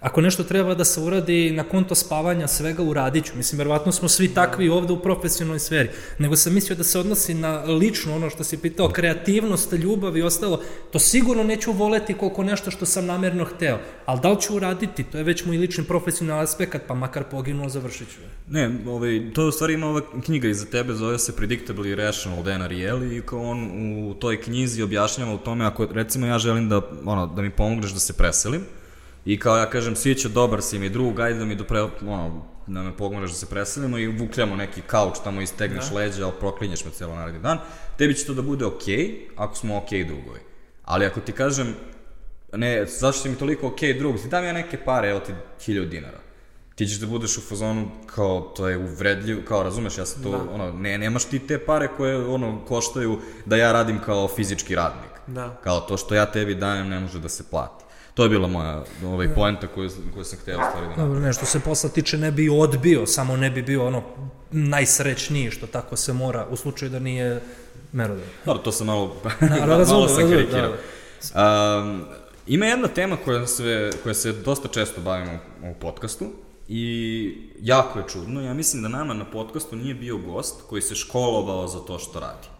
Ako 0.00 0.20
nešto 0.20 0.44
treba 0.44 0.74
da 0.74 0.84
se 0.84 1.00
uradi 1.00 1.50
na 1.50 1.64
konto 1.64 1.94
spavanja, 1.94 2.46
svega 2.46 2.82
uradit 2.82 3.24
ću. 3.24 3.32
Mislim, 3.36 3.58
verovatno 3.58 3.92
smo 3.92 4.08
svi 4.08 4.28
takvi 4.28 4.68
ovde 4.68 4.92
u 4.92 5.02
profesionalnoj 5.02 5.58
sferi. 5.58 5.88
Nego 6.18 6.36
sam 6.36 6.54
mislio 6.54 6.76
da 6.76 6.84
se 6.84 6.98
odnosi 6.98 7.34
na 7.34 7.62
lično 7.62 8.16
ono 8.16 8.30
što 8.30 8.44
si 8.44 8.58
pitao, 8.58 8.88
kreativnost, 8.88 9.72
ljubav 9.72 10.16
i 10.16 10.22
ostalo. 10.22 10.60
To 10.92 10.98
sigurno 10.98 11.44
neću 11.44 11.72
voleti 11.72 12.14
koliko 12.14 12.42
nešto 12.42 12.70
što 12.70 12.86
sam 12.86 13.06
namerno 13.06 13.44
hteo. 13.44 13.78
Ali 14.06 14.20
da 14.20 14.30
li 14.30 14.40
ću 14.40 14.56
uraditi, 14.56 15.04
to 15.04 15.18
je 15.18 15.24
već 15.24 15.44
moj 15.44 15.56
lični 15.56 15.84
profesionalni 15.84 16.42
aspekt, 16.42 16.86
pa 16.86 16.94
makar 16.94 17.24
poginuo, 17.30 17.68
završit 17.68 18.08
ću. 18.08 18.18
Ne, 18.48 18.70
ovaj, 18.86 19.30
to 19.34 19.42
je 19.42 19.48
u 19.48 19.52
stvari 19.52 19.74
ima 19.74 19.86
ova 19.86 20.00
knjiga 20.24 20.48
iza 20.48 20.66
tebe, 20.66 20.94
zove 20.94 21.18
se 21.18 21.36
Predictable 21.36 21.90
Irrational 21.90 22.42
Dana 22.42 22.66
Rieli 22.66 23.16
i 23.16 23.22
kao 23.22 23.42
on 23.42 23.70
u 24.08 24.14
toj 24.14 24.40
knjizi 24.40 24.82
objašnjava 24.82 25.34
u 25.34 25.38
tome, 25.38 25.64
ako 25.64 25.86
recimo 25.86 26.26
ja 26.26 26.38
želim 26.38 26.68
da, 26.68 26.80
ono, 27.04 27.26
da 27.26 27.42
mi 27.42 27.50
pomogneš 27.50 27.92
da 27.92 28.00
se 28.00 28.12
preselim, 28.12 28.60
I 29.26 29.38
kao 29.38 29.56
ja 29.56 29.70
kažem, 29.70 29.96
Sviće, 29.96 30.28
dobar 30.28 30.62
si 30.62 30.78
mi 30.78 30.88
drug, 30.88 31.20
ajde 31.20 31.38
da 31.38 31.44
mi 31.44 31.54
dopre, 31.54 31.82
ono, 31.82 32.46
da 32.66 32.82
me 32.82 32.96
pomogneš 32.96 33.30
da 33.30 33.36
se 33.36 33.46
preselimo 33.46 33.98
i 33.98 34.06
vukljamo 34.06 34.56
neki 34.56 34.82
kauč, 34.86 35.18
tamo 35.24 35.40
istegneš 35.40 35.88
da. 35.90 35.96
leđa, 35.96 36.24
ali 36.24 36.34
proklinješ 36.40 36.84
me 36.84 36.90
cijelo 36.90 37.14
naredni 37.14 37.40
dan. 37.40 37.58
Tebi 37.98 38.14
će 38.14 38.26
to 38.26 38.34
da 38.34 38.42
bude 38.42 38.64
okej, 38.64 38.96
okay, 38.96 39.14
ako 39.36 39.54
smo 39.54 39.76
okej 39.76 40.04
okay 40.04 40.06
drugovi. 40.06 40.40
Ali 40.84 41.06
ako 41.06 41.20
ti 41.20 41.32
kažem, 41.32 41.74
ne, 42.52 42.86
zašto 42.86 43.22
si 43.22 43.28
mi 43.28 43.36
toliko 43.36 43.66
okej 43.66 43.94
okay 43.94 43.98
drug, 43.98 44.16
ti 44.16 44.28
dam 44.28 44.44
ja 44.44 44.52
neke 44.52 44.78
pare, 44.84 45.10
evo 45.10 45.20
ti 45.20 45.32
hiljadu 45.64 45.88
dinara. 45.88 46.18
Ti 46.74 46.86
ćeš 46.86 46.98
da 46.98 47.06
budeš 47.06 47.38
u 47.38 47.40
fazonu 47.40 47.88
kao 48.06 48.40
to 48.56 48.68
je 48.68 48.78
uvredljivo, 48.78 49.42
kao 49.48 49.62
razumeš, 49.62 49.98
ja 49.98 50.06
sam 50.06 50.22
to, 50.22 50.30
da. 50.30 50.38
ono, 50.52 50.72
ne, 50.72 50.98
nemaš 50.98 51.24
ti 51.24 51.38
te 51.38 51.58
pare 51.58 51.88
koje, 51.96 52.26
ono, 52.26 52.64
koštaju 52.64 53.18
da 53.46 53.56
ja 53.56 53.72
radim 53.72 53.98
kao 54.04 54.28
fizički 54.28 54.74
radnik. 54.74 55.10
Da. 55.26 55.60
Kao 55.64 55.80
to 55.80 55.96
što 55.96 56.14
ja 56.14 56.26
tebi 56.26 56.54
dajem 56.54 56.88
ne 56.88 57.00
može 57.00 57.18
da 57.18 57.28
se 57.28 57.50
plati. 57.50 57.85
To 58.16 58.22
je 58.22 58.28
bila 58.28 58.48
moja 58.48 58.84
ovaj, 59.04 59.34
poenta 59.34 59.66
koju, 59.66 59.90
koju 60.14 60.24
sam 60.24 60.38
hteo 60.38 60.58
stvari 60.70 60.86
da 60.96 61.02
Dobro, 61.02 61.20
nešto 61.20 61.46
se 61.46 61.60
posla 61.60 61.90
tiče 61.90 62.18
ne 62.18 62.30
bi 62.30 62.48
odbio, 62.48 63.06
samo 63.06 63.36
ne 63.36 63.50
bi 63.50 63.62
bio 63.62 63.86
ono 63.86 64.02
najsrećniji 64.50 65.50
što 65.50 65.66
tako 65.66 65.96
se 65.96 66.12
mora 66.12 66.46
u 66.50 66.56
slučaju 66.56 66.90
da 66.90 66.98
nije 66.98 67.40
merodavan. 67.92 68.30
Dobro, 68.44 68.62
to 68.62 68.72
sam 68.72 68.86
malo, 68.86 69.16
Na, 69.40 69.66
malo 69.88 70.08
sam 70.08 70.30
karikirao. 70.30 70.72
Da. 71.34 71.82
Um, 71.82 72.04
ima 72.46 72.66
jedna 72.66 72.88
tema 72.88 73.16
koja 73.24 73.46
se, 73.46 73.90
koja 74.02 74.14
se 74.14 74.32
dosta 74.32 74.68
često 74.68 75.00
bavimo 75.00 75.38
u 75.62 75.74
podcastu 75.80 76.26
i 76.68 77.48
jako 77.60 77.98
je 77.98 78.04
čudno. 78.08 78.40
Ja 78.42 78.54
mislim 78.54 78.82
da 78.82 78.88
nama 78.88 79.14
na 79.14 79.24
podcastu 79.24 79.76
nije 79.76 79.94
bio 79.94 80.16
gost 80.16 80.62
koji 80.68 80.82
se 80.82 80.94
školovao 80.94 81.68
za 81.68 81.78
to 81.78 81.98
što 81.98 82.20
radi. 82.20 82.55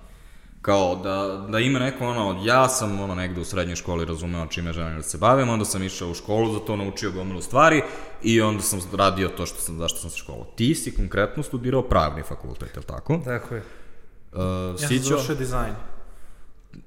Kao 0.66 0.96
da, 0.96 1.46
da 1.48 1.58
ima 1.58 1.78
neko 1.78 2.06
ono, 2.06 2.40
ja 2.44 2.68
sam 2.68 3.00
ono 3.00 3.14
negde 3.14 3.40
u 3.40 3.44
srednjoj 3.44 3.76
školi 3.76 4.04
razumeo 4.04 4.46
čime 4.46 4.72
želim 4.72 4.96
da 4.96 5.02
se 5.02 5.18
bavim, 5.18 5.48
onda 5.48 5.64
sam 5.64 5.82
išao 5.82 6.10
u 6.10 6.14
školu, 6.14 6.52
za 6.52 6.58
to 6.58 6.76
naučio 6.76 7.10
gomilu 7.10 7.40
stvari 7.40 7.82
i 8.22 8.40
onda 8.40 8.62
sam 8.62 8.80
radio 8.92 9.28
to 9.28 9.46
što 9.46 9.60
sam, 9.60 9.78
zašto 9.78 9.98
sam 9.98 10.10
se 10.10 10.18
školao. 10.18 10.44
Ti 10.56 10.74
si 10.74 10.94
konkretno 10.94 11.42
studirao 11.42 11.82
pravni 11.82 12.22
fakultet, 12.22 12.74
je 12.74 12.78
li 12.78 12.86
tako? 12.86 13.20
Tako 13.24 13.54
je. 13.54 13.62
Uh, 14.32 14.40
Ja 14.82 14.88
sam 14.88 14.98
završio 14.98 15.34
dizajn. 15.34 15.74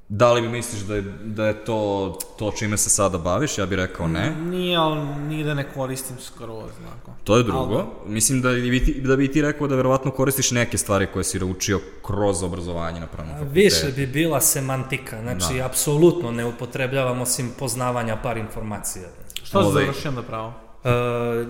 Da 0.10 0.34
li 0.34 0.50
misliš 0.50 0.82
da 0.82 0.96
je, 0.96 1.02
da 1.24 1.48
je 1.48 1.66
to, 1.66 2.18
to 2.38 2.52
čime 2.52 2.78
se 2.78 2.90
sada 2.90 3.18
baviš? 3.18 3.58
Ja 3.58 3.66
bih 3.66 3.76
rekao 3.76 4.08
ne. 4.08 4.36
Nije, 4.36 4.78
ali 4.78 5.06
nigde 5.28 5.56
ne 5.56 5.70
koristim 5.74 6.18
skroz, 6.20 6.72
znako. 6.80 7.12
To 7.24 7.38
je 7.38 7.44
drugo. 7.44 7.86
Mislim 8.06 8.42
da 8.42 8.50
bi, 8.52 8.86
ti, 8.86 9.02
da 9.02 9.16
bi 9.16 9.32
ti 9.32 9.42
rekao 9.42 9.68
da 9.68 9.76
verovatno 9.76 10.12
koristiš 10.12 10.52
neke 10.52 10.78
stvari 10.78 11.08
koje 11.14 11.24
si 11.24 11.40
naučio 11.40 11.80
kroz 12.06 12.44
obrazovanje 12.44 13.00
na 13.00 13.08
pravnom 13.08 13.36
fakultetu. 13.36 13.56
Više 13.56 13.92
bi 13.96 14.08
bila 14.08 14.42
semantika, 14.42 15.22
znači 15.22 15.58
da. 15.58 15.66
apsolutno 15.66 16.32
ne 16.32 16.46
upotrebljavam 16.46 17.22
osim 17.22 17.52
poznavanja 17.60 18.18
par 18.24 18.38
informacija. 18.38 19.10
Što 19.44 19.62
si 19.64 19.68
Ovaj- 19.68 19.86
završio 19.86 20.12
da 20.12 20.22
pravo? 20.24 20.54
E, 20.84 21.46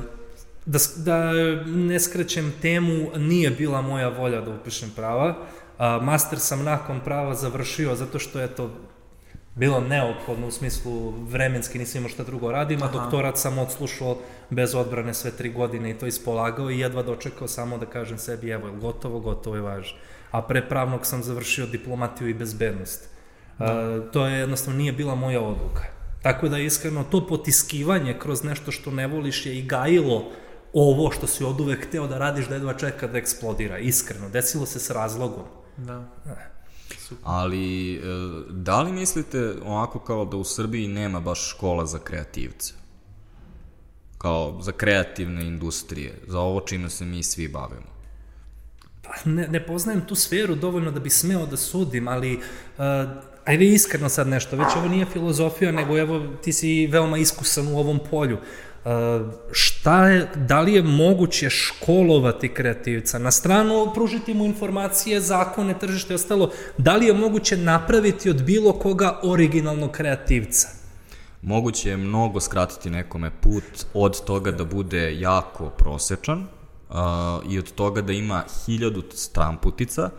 da, 0.66 0.80
da 0.95 1.34
ne 1.66 1.99
skrećem 1.99 2.53
temu, 2.62 3.12
nije 3.18 3.49
bila 3.49 3.82
moja 3.82 4.10
volja 4.10 4.41
da 4.41 4.51
upišem 4.51 4.91
prava. 4.95 5.36
A, 5.80 6.00
master 6.02 6.40
sam 6.40 6.64
nakon 6.64 7.00
prava 7.00 7.34
završio 7.36 7.96
zato 7.96 8.20
što 8.20 8.40
je 8.40 8.48
to 8.48 8.70
bilo 9.56 9.80
neophodno 9.80 10.48
u 10.48 10.52
smislu 10.52 11.12
vremenski 11.12 11.80
nisam 11.80 12.00
imao 12.00 12.10
šta 12.10 12.24
drugo 12.24 12.52
radim, 12.52 12.84
a 12.84 12.86
Aha. 12.86 13.00
doktorat 13.00 13.38
sam 13.38 13.58
odslušao 13.58 14.18
bez 14.50 14.76
odbrane 14.76 15.14
sve 15.14 15.32
tri 15.32 15.50
godine 15.50 15.90
i 15.92 15.94
to 15.94 16.06
ispolagao 16.06 16.72
i 16.72 16.80
jedva 16.80 17.04
dočekao 17.04 17.48
samo 17.48 17.78
da 17.78 17.86
kažem 17.86 18.18
sebi 18.18 18.50
evo 18.50 18.68
je 18.68 18.74
gotovo, 18.74 19.20
gotovo 19.20 19.56
je 19.56 19.62
važ. 19.62 19.92
A 20.32 20.42
pre 20.42 20.70
pravnog 20.70 21.06
sam 21.06 21.24
završio 21.24 21.66
diplomatiju 21.66 22.30
i 22.30 22.34
bezbednost. 22.34 23.10
A, 23.60 24.00
to 24.14 24.26
je 24.26 24.40
jednostavno 24.40 24.78
nije 24.78 24.94
bila 24.94 25.16
moja 25.16 25.42
odluka. 25.42 25.84
Tako 26.22 26.50
da 26.50 26.58
iskreno 26.58 27.04
to 27.04 27.28
potiskivanje 27.28 28.20
kroz 28.20 28.44
nešto 28.44 28.72
što 28.72 28.92
ne 28.92 29.08
voliš 29.08 29.46
je 29.46 29.58
i 29.58 29.66
gajilo 29.66 30.32
ovo 30.74 31.12
što 31.12 31.28
si 31.28 31.44
od 31.44 31.62
uvek 31.62 31.88
hteo 31.88 32.08
da 32.08 32.18
radiš 32.18 32.48
da 32.48 32.56
jedva 32.56 32.74
čeka 32.74 33.08
da 33.08 33.18
eksplodira. 33.18 33.78
Iskreno, 33.78 34.30
desilo 34.30 34.66
se 34.66 34.80
s 34.80 34.90
razlogom. 34.90 35.59
Da. 35.86 36.06
Ali, 37.24 37.96
e, 37.96 38.00
da 38.50 38.82
li 38.82 38.92
mislite 38.92 39.54
ovako 39.66 40.00
kao 40.00 40.26
da 40.26 40.38
u 40.38 40.44
Srbiji 40.44 40.88
nema 40.88 41.20
baš 41.20 41.50
škola 41.50 41.86
za 41.86 42.00
kreativce? 42.00 42.74
Kao 44.18 44.62
za 44.62 44.72
kreativne 44.72 45.48
industrije, 45.48 46.20
za 46.28 46.40
ovo 46.40 46.62
čime 46.62 46.90
se 46.90 47.06
mi 47.06 47.24
svi 47.24 47.48
bavimo. 47.48 47.90
Pa 49.04 49.30
ne, 49.30 49.48
ne 49.48 49.66
poznajem 49.66 50.02
tu 50.08 50.16
sferu 50.16 50.56
dovoljno 50.56 50.92
da 50.92 51.00
bi 51.00 51.10
smeo 51.10 51.46
da 51.46 51.58
sudim, 51.58 52.08
ali 52.08 52.36
uh, 52.36 52.44
ajde 53.46 53.66
iskreno 53.66 54.10
sad 54.10 54.28
nešto, 54.28 54.56
već 54.56 54.68
ovo 54.76 54.88
nije 54.88 55.06
filozofija, 55.06 55.72
nego 55.72 55.98
evo 55.98 56.28
ti 56.44 56.54
si 56.54 56.88
veoma 56.88 57.18
iskusan 57.18 57.68
u 57.68 57.80
ovom 57.80 58.00
polju. 58.12 58.36
Uh, 58.36 58.68
šta 59.52 60.08
je, 60.08 60.30
da 60.36 60.62
li 60.62 60.74
je 60.74 60.84
moguće 60.84 61.50
školovati 61.50 62.54
kreativca? 62.54 63.20
Na 63.20 63.32
stranu 63.32 63.92
pružiti 63.94 64.34
mu 64.34 64.46
informacije, 64.46 65.22
zakone, 65.22 65.80
tržište 65.80 66.14
i 66.14 66.16
ostalo, 66.16 66.52
da 66.78 66.96
li 66.96 67.06
je 67.06 67.14
moguće 67.14 67.58
napraviti 67.58 68.30
od 68.30 68.44
bilo 68.44 68.74
koga 68.74 69.20
originalnog 69.24 69.92
kreativca? 69.92 70.68
Moguće 71.42 71.90
je 71.90 71.98
mnogo 71.98 72.40
skratiti 72.40 72.90
nekome 72.90 73.32
put 73.42 73.64
od 73.94 74.24
toga 74.26 74.52
da 74.52 74.66
bude 74.66 75.20
jako 75.20 75.70
prosečan 75.70 76.40
uh, 76.40 76.96
i 77.50 77.60
od 77.60 77.72
toga 77.72 78.02
da 78.02 78.14
ima 78.14 78.44
hiljadu 78.66 79.04
stramputica 79.14 80.10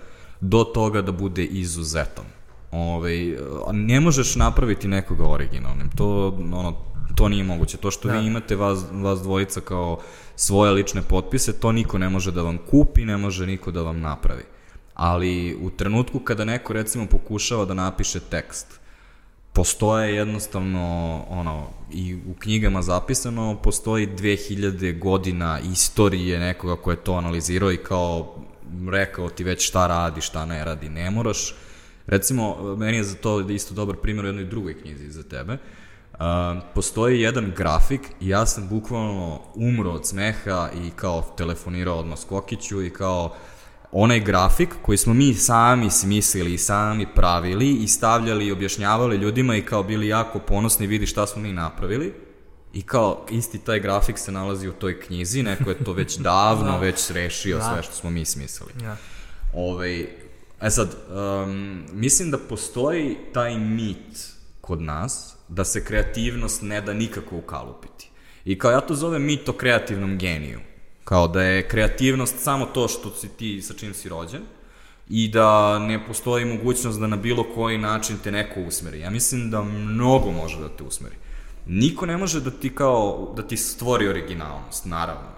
do 0.41 0.65
toga 0.65 1.03
da 1.03 1.13
bude 1.13 1.45
izuzetan. 1.45 2.25
Ove, 2.73 3.37
ne 3.73 4.01
možeš 4.01 4.37
napraviti 4.37 4.89
nekoga 4.89 5.25
originalnim. 5.27 5.91
To, 5.97 6.29
ono, 6.53 6.90
to 7.15 7.29
nije 7.29 7.45
moguće. 7.45 7.77
To 7.77 7.91
što 7.91 8.09
da. 8.09 8.15
vi 8.15 8.27
imate 8.27 8.57
vas, 8.57 8.85
vas 8.93 9.21
dvojica 9.21 9.61
kao 9.61 10.01
svoje 10.37 10.73
lične 10.73 11.03
potpise, 11.03 11.53
to 11.53 11.73
niko 11.73 11.99
ne 11.99 12.09
može 12.09 12.33
da 12.33 12.43
vam 12.43 12.59
kupi, 12.71 13.05
ne 13.05 13.17
može 13.17 13.47
niko 13.47 13.71
da 13.71 13.83
vam 13.83 14.01
napravi. 14.01 14.43
Ali 14.95 15.57
u 15.63 15.71
trenutku 15.71 16.19
kada 16.19 16.45
neko 16.45 16.73
recimo 16.73 17.07
pokušava 17.07 17.65
da 17.65 17.75
napiše 17.75 18.21
tekst, 18.21 18.81
postoje 19.53 20.15
jednostavno 20.15 21.25
ono 21.29 21.67
i 21.93 22.15
u 22.15 22.35
knjigama 22.39 22.83
zapisano 22.83 23.59
postoji 23.63 24.07
2000 24.07 24.99
godina 24.99 25.61
istorije 25.73 26.39
nekoga 26.39 26.77
ko 26.77 26.91
je 26.91 26.97
to 26.97 27.13
analizirao 27.13 27.73
i 27.73 27.77
kao 27.77 28.35
rekao 28.91 29.31
ti 29.31 29.45
već 29.45 29.69
šta 29.69 29.87
radi, 29.87 30.21
šta 30.21 30.47
ne 30.47 30.65
radi, 30.65 30.89
ne 30.89 31.11
moraš 31.11 31.55
recimo 32.07 32.77
meni 32.77 32.97
je 32.97 33.05
za 33.05 33.15
to 33.15 33.41
isto 33.41 33.75
dobar 33.75 33.97
primjer 33.97 34.25
u 34.25 34.29
jednoj 34.29 34.45
drugoj 34.45 34.81
knjizi 34.81 35.11
za 35.11 35.23
tebe 35.23 35.53
uh, 35.53 35.61
postoji 36.75 37.21
jedan 37.21 37.53
grafik 37.57 38.01
i 38.21 38.29
ja 38.29 38.47
sam 38.47 38.69
bukvalno 38.69 39.41
umro 39.55 39.91
od 39.91 40.07
smeha 40.07 40.71
i 40.75 40.91
kao 40.91 41.35
telefonirao 41.37 41.99
odmah 41.99 42.19
Skokiću 42.19 42.83
i 42.83 42.91
kao 42.91 43.35
onaj 43.93 44.21
grafik 44.21 44.69
koji 44.83 44.99
smo 44.99 45.15
mi 45.15 45.35
sami 45.35 45.91
smislili 45.91 46.55
i 46.55 46.59
sami 46.59 47.07
pravili 47.15 47.75
i 47.75 47.89
stavljali 47.89 48.47
i 48.47 48.53
objašnjavali 48.53 49.17
ljudima 49.17 49.57
i 49.57 49.63
kao 49.63 49.83
bili 49.83 50.09
jako 50.09 50.39
ponosni 50.39 50.87
vidi 50.87 51.07
šta 51.07 51.27
smo 51.27 51.43
mi 51.43 51.53
napravili 51.53 52.15
i 52.73 52.83
kao 52.83 53.27
isti 53.31 53.59
taj 53.59 53.81
grafik 53.81 54.19
se 54.19 54.33
nalazi 54.33 54.69
u 54.69 54.73
toj 54.73 55.01
knjizi, 55.01 55.43
neko 55.43 55.71
je 55.71 55.85
to 55.85 55.93
već 55.93 56.19
davno 56.31 56.79
već 56.79 57.11
rešio 57.11 57.57
Da. 57.57 57.73
sve 57.73 57.83
što 57.83 57.93
smo 57.93 58.11
mi 58.11 58.25
smislili. 58.25 58.73
Ja. 58.83 58.97
Ovaj, 59.55 60.01
e 60.61 60.71
sad, 60.71 60.89
um, 61.45 61.85
mislim 61.93 62.31
da 62.31 62.39
postoji 62.39 63.17
taj 63.33 63.59
mit 63.59 64.29
kod 64.61 64.81
nas 64.83 65.37
da 65.51 65.65
se 65.65 65.85
kreativnost 65.85 66.63
ne 66.63 66.81
da 66.81 66.93
nikako 66.93 67.37
ukalupiti. 67.37 68.11
I 68.45 68.59
kao 68.59 68.71
ja 68.71 68.81
to 68.81 68.95
zovem 68.95 69.23
mit 69.23 69.49
o 69.49 69.53
kreativnom 69.53 70.19
geniju. 70.19 70.61
Kao 71.05 71.29
da 71.29 71.43
je 71.43 71.69
kreativnost 71.69 72.39
samo 72.39 72.67
to 72.67 72.89
što 72.89 73.11
si 73.11 73.29
ti, 73.29 73.63
sa 73.63 73.75
čim 73.75 73.95
si 73.95 74.09
rođen 74.09 74.43
i 75.09 75.29
da 75.29 75.79
ne 75.79 76.07
postoji 76.07 76.45
mogućnost 76.45 77.01
da 77.01 77.07
na 77.07 77.17
bilo 77.17 77.45
koji 77.55 77.79
način 77.79 78.17
te 78.25 78.33
neko 78.33 78.61
usmeri. 78.61 79.01
Ja 79.01 79.11
mislim 79.11 79.51
da 79.51 79.63
mnogo 79.63 80.31
može 80.31 80.61
da 80.61 80.69
te 80.69 80.83
usmeri. 80.85 81.17
Niko 81.67 82.07
ne 82.07 82.17
može 82.17 82.41
da 82.41 82.51
ti 82.51 82.75
kao, 82.75 83.33
da 83.37 83.43
ti 83.43 83.57
stvori 83.57 84.09
originalnost, 84.09 84.85
naravno. 84.85 85.31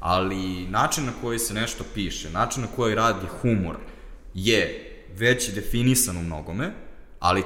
Ali 0.00 0.66
način 0.66 1.04
na 1.04 1.12
koji 1.20 1.38
se 1.38 1.54
nešto 1.54 1.84
piše, 1.94 2.30
način 2.30 2.62
na 2.62 2.68
koji 2.76 2.94
radi 2.94 3.26
humor 3.40 3.76
je 4.34 4.84
već 5.16 5.50
definisan 5.54 6.16
u 6.16 6.22
mnogome, 6.22 6.72
ali 7.20 7.42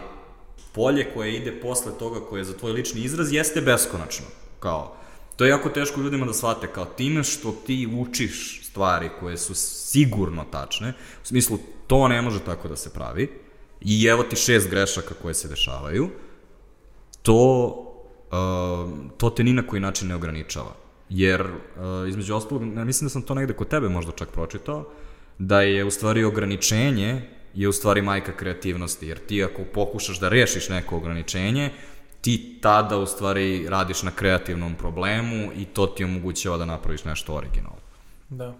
polje 0.73 1.07
koje 1.15 1.37
ide 1.37 1.61
posle 1.61 1.93
toga 1.99 2.21
koje 2.21 2.41
je 2.41 2.45
za 2.45 2.57
tvoj 2.57 2.73
lični 2.73 3.01
izraz 3.01 3.33
jeste 3.33 3.61
beskonačno. 3.61 4.27
Kao, 4.61 4.97
to 5.37 5.45
je 5.45 5.51
jako 5.51 5.69
teško 5.69 6.01
ljudima 6.01 6.27
da 6.27 6.33
shvate, 6.33 6.67
kao 6.67 6.85
time 6.85 7.25
što 7.25 7.53
ti 7.67 7.89
učiš 7.99 8.61
stvari 8.67 9.11
koje 9.21 9.39
su 9.39 9.55
sigurno 9.55 10.45
tačne, 10.51 10.95
u 11.23 11.27
smislu 11.27 11.59
to 11.87 12.09
ne 12.09 12.23
može 12.23 12.41
tako 12.41 12.69
da 12.69 12.77
se 12.77 12.93
pravi, 12.93 13.31
i 13.81 14.05
evo 14.07 14.23
ti 14.23 14.37
šest 14.37 14.71
grešaka 14.71 15.15
koje 15.23 15.35
se 15.35 15.49
dešavaju, 15.49 16.09
to, 17.23 17.69
uh, 18.33 18.91
to 19.17 19.31
te 19.31 19.45
ni 19.45 19.53
na 19.53 19.67
koji 19.67 19.81
način 19.81 20.09
ne 20.09 20.15
ograničava. 20.15 20.75
Jer, 21.09 21.41
uh, 21.43 22.09
između 22.09 22.35
ostalog, 22.35 22.63
mislim 22.63 23.07
da 23.07 23.11
sam 23.11 23.23
to 23.23 23.35
negde 23.35 23.53
kod 23.53 23.69
tebe 23.69 23.89
možda 23.89 24.13
čak 24.13 24.31
pročitao, 24.31 24.89
da 25.39 25.61
je 25.63 25.85
u 25.85 25.91
stvari 25.91 26.25
ograničenje 26.25 27.31
je 27.55 27.69
u 27.69 27.73
stvari 27.73 28.03
majka 28.03 28.33
kreativnosti, 28.37 29.07
jer 29.07 29.19
ti 29.19 29.45
ako 29.45 29.63
pokušaš 29.75 30.21
da 30.21 30.29
rešiš 30.29 30.69
neko 30.69 30.97
ograničenje, 30.97 31.71
ti 32.21 32.59
tada 32.61 32.97
u 32.97 33.07
stvari 33.07 33.69
radiš 33.69 34.03
na 34.03 34.11
kreativnom 34.11 34.75
problemu 34.75 35.53
i 35.57 35.65
to 35.65 35.87
ti 35.87 36.05
omogućava 36.05 36.57
da 36.57 36.65
napraviš 36.65 37.05
nešto 37.05 37.35
originalno. 37.35 37.83
Da. 38.29 38.55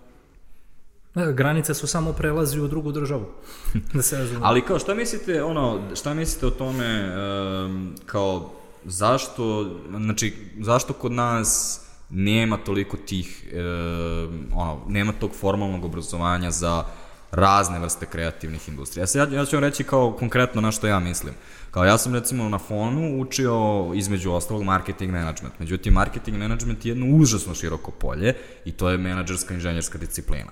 Da, 1.15 1.33
granice 1.33 1.75
su 1.75 1.87
samo 1.87 2.13
prelazi 2.13 2.61
u 2.61 2.69
drugu 2.69 2.93
državu. 2.93 3.27
da 3.95 4.03
se 4.03 4.19
razumije. 4.19 4.41
Ali 4.43 4.63
kao 4.63 4.79
šta 4.79 4.95
mislite, 4.95 5.43
ono, 5.43 5.81
šta 5.95 6.15
mislite 6.15 6.47
o 6.47 6.51
tome 6.51 7.17
um, 7.17 7.95
kao 8.07 8.51
zašto, 8.85 9.71
znači, 9.91 10.35
zašto 10.61 10.93
kod 10.93 11.13
nas 11.13 11.81
nema 12.11 12.57
toliko 12.57 12.97
tih, 12.97 13.53
um, 13.53 14.47
ono, 14.55 14.81
nema 14.89 15.13
tog 15.13 15.31
formalnog 15.35 15.85
obrazovanja 15.85 16.51
za 16.51 16.85
razne 17.33 17.79
vrste 17.79 18.07
kreativnih 18.07 18.69
industrija. 18.69 19.03
Ja, 19.03 19.07
se- 19.07 19.19
ja, 19.19 19.29
ja 19.31 19.45
ću 19.47 19.57
vam 19.57 19.65
reći 19.65 19.85
kao 19.85 20.17
konkretno 20.19 20.61
na 20.61 20.71
što 20.73 20.87
ja 20.87 20.99
mislim. 20.99 21.35
Kao 21.71 21.85
ja 21.85 21.99
sam 21.99 22.15
recimo 22.15 22.49
na 22.49 22.59
fonu 22.59 23.21
učio 23.21 23.91
između 23.95 24.33
ostalog 24.33 24.63
marketing 24.63 25.13
management. 25.13 25.59
Međutim, 25.59 25.93
marketing 25.93 26.37
management 26.39 26.85
je 26.85 26.91
jedno 26.91 27.07
užasno 27.17 27.55
široko 27.55 27.91
polje 27.91 28.35
i 28.65 28.73
to 28.73 28.89
je 28.91 28.99
menadžerska 28.99 29.55
inženjerska 29.55 29.99
disciplina. 29.99 30.51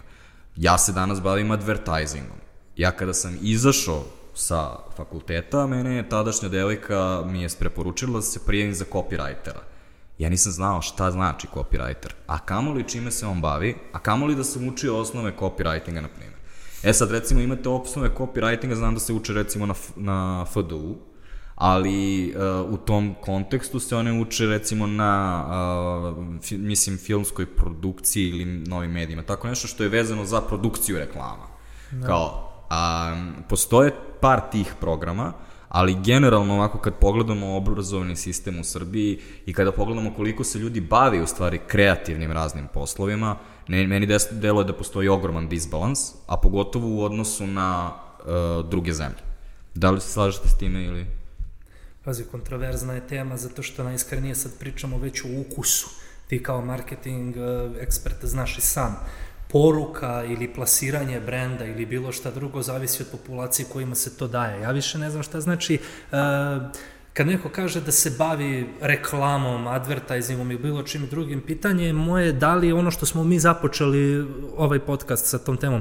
Ja 0.57 0.79
se 0.79 0.93
danas 0.93 1.21
bavim 1.23 1.51
advertisingom. 1.51 2.37
Ja 2.77 2.91
kada 2.91 3.15
sam 3.15 3.39
izašao 3.43 4.05
sa 4.35 4.77
fakulteta, 4.97 5.67
mene 5.67 5.95
je 5.97 6.09
tadašnja 6.09 6.49
devojka 6.49 7.23
mi 7.27 7.43
je 7.43 7.49
preporučila 7.59 8.13
da 8.13 8.23
se 8.23 8.41
prijavim 8.47 8.75
za 8.75 8.85
copywritera. 8.93 9.61
Ja 10.19 10.29
nisam 10.29 10.53
znao 10.53 10.83
šta 10.83 11.11
znači 11.11 11.47
copywriter, 11.55 12.11
a 12.27 12.39
kamoli 12.39 12.89
čime 12.89 13.11
se 13.11 13.27
on 13.27 13.41
bavi, 13.41 13.77
a 13.93 13.99
kamoli 13.99 14.35
da 14.35 14.45
sam 14.45 14.69
učio 14.69 14.99
osnove 14.99 15.33
copywritinga, 15.39 16.01
na 16.01 16.09
primjer. 16.09 16.30
E 16.83 16.93
sad, 16.93 17.11
recimo, 17.11 17.41
imate 17.41 17.69
osnove 17.69 18.11
copywritinga, 18.19 18.75
znam 18.75 18.95
da 18.95 19.01
se 19.01 19.13
uče 19.13 19.33
recimo 19.33 19.67
na, 19.67 19.75
na 19.97 20.45
FDU, 20.53 20.97
ali 21.55 22.35
uh, 22.37 22.73
u 22.73 22.77
tom 22.77 23.15
kontekstu 23.21 23.81
se 23.81 23.97
one 23.97 24.21
uče 24.21 24.47
recimo 24.47 24.87
na, 24.87 25.45
uh, 26.09 26.43
fi, 26.43 26.59
mislim, 26.59 26.99
filmskoj 26.99 27.47
produkciji 27.47 28.29
ili 28.29 28.45
novim 28.45 28.91
medijima, 28.91 29.23
tako 29.23 29.49
nešto 29.49 29.69
što 29.69 29.83
je 29.83 29.89
vezano 29.89 30.25
za 30.25 30.41
produkciju 30.41 30.99
reklama. 30.99 31.47
Da. 31.91 32.07
Kao, 32.07 32.53
um, 32.71 33.35
postoje 33.49 33.93
par 34.21 34.41
tih 34.51 34.75
programa, 34.81 35.33
ali 35.69 35.97
generalno 36.05 36.55
ovako 36.55 36.79
kad 36.79 36.95
pogledamo 36.95 37.57
obrazovni 37.57 38.17
sistem 38.17 38.61
u 38.61 38.65
Srbiji 38.65 39.21
i 39.47 39.53
kada 39.53 39.73
pogledamo 39.73 40.15
koliko 40.17 40.45
se 40.45 40.59
ljudi 40.59 40.81
bavi 40.81 41.21
u 41.21 41.27
stvari 41.27 41.61
kreativnim 41.67 42.33
raznim 42.33 42.69
poslovima, 42.75 43.31
ne, 43.31 43.50
meni 43.69 44.07
des, 44.07 44.27
deluje 44.31 44.65
da 44.65 44.73
postoji 44.73 45.09
ogroman 45.09 45.49
disbalans, 45.49 46.01
a 46.27 46.37
pogotovo 46.37 46.89
u 46.89 47.03
odnosu 47.03 47.47
na 47.47 47.91
uh, 47.91 48.71
druge 48.71 48.93
zemlje. 48.93 49.19
Da 49.75 49.91
li 49.91 50.01
se 50.01 50.13
slažete 50.13 50.49
s 50.49 50.59
time 50.59 50.85
ili... 50.85 51.07
Pazi, 52.05 52.25
kontroverzna 52.25 52.95
je 52.95 53.07
tema 53.07 53.37
zato 53.37 53.63
što 53.63 53.85
najiskrenije 53.85 54.35
sad 54.35 54.53
pričamo 54.59 54.99
već 54.99 55.25
o 55.25 55.29
ukusu. 55.41 55.89
Ti 56.27 56.43
kao 56.43 56.65
marketing 56.65 57.37
uh, 57.37 57.77
ekspert 57.81 58.25
znaš 58.25 58.59
i 58.59 58.61
sam. 58.61 58.97
Poruka 59.49 60.25
ili 60.25 60.53
plasiranje 60.55 61.21
brenda 61.21 61.65
ili 61.65 61.87
bilo 61.87 62.13
šta 62.13 62.31
drugo 62.31 62.63
zavisi 62.63 63.03
od 63.03 63.09
populacije 63.11 63.67
kojima 63.73 63.95
se 63.95 64.17
to 64.17 64.29
daje. 64.29 64.61
Ja 64.61 64.71
više 64.71 64.99
ne 64.99 65.11
znam 65.11 65.23
šta 65.23 65.41
znači 65.41 65.79
uh, 66.13 66.19
kad 67.15 67.27
neko 67.27 67.49
kaže 67.49 67.81
da 67.81 67.93
se 67.93 68.11
bavi 68.19 68.67
reklamom, 68.81 69.67
advertisingom 69.67 70.51
i 70.51 70.59
bilo 70.59 70.83
čim 70.83 71.07
drugim, 71.07 71.41
pitanje 71.41 71.87
je 71.87 71.93
moje 71.93 72.33
da 72.33 72.55
li 72.55 72.73
ono 72.73 72.91
što 72.91 73.07
smo 73.07 73.25
mi 73.25 73.39
započeli 73.39 74.27
ovaj 74.57 74.79
podcast 74.79 75.27
sa 75.27 75.39
tom 75.39 75.57
temom, 75.57 75.81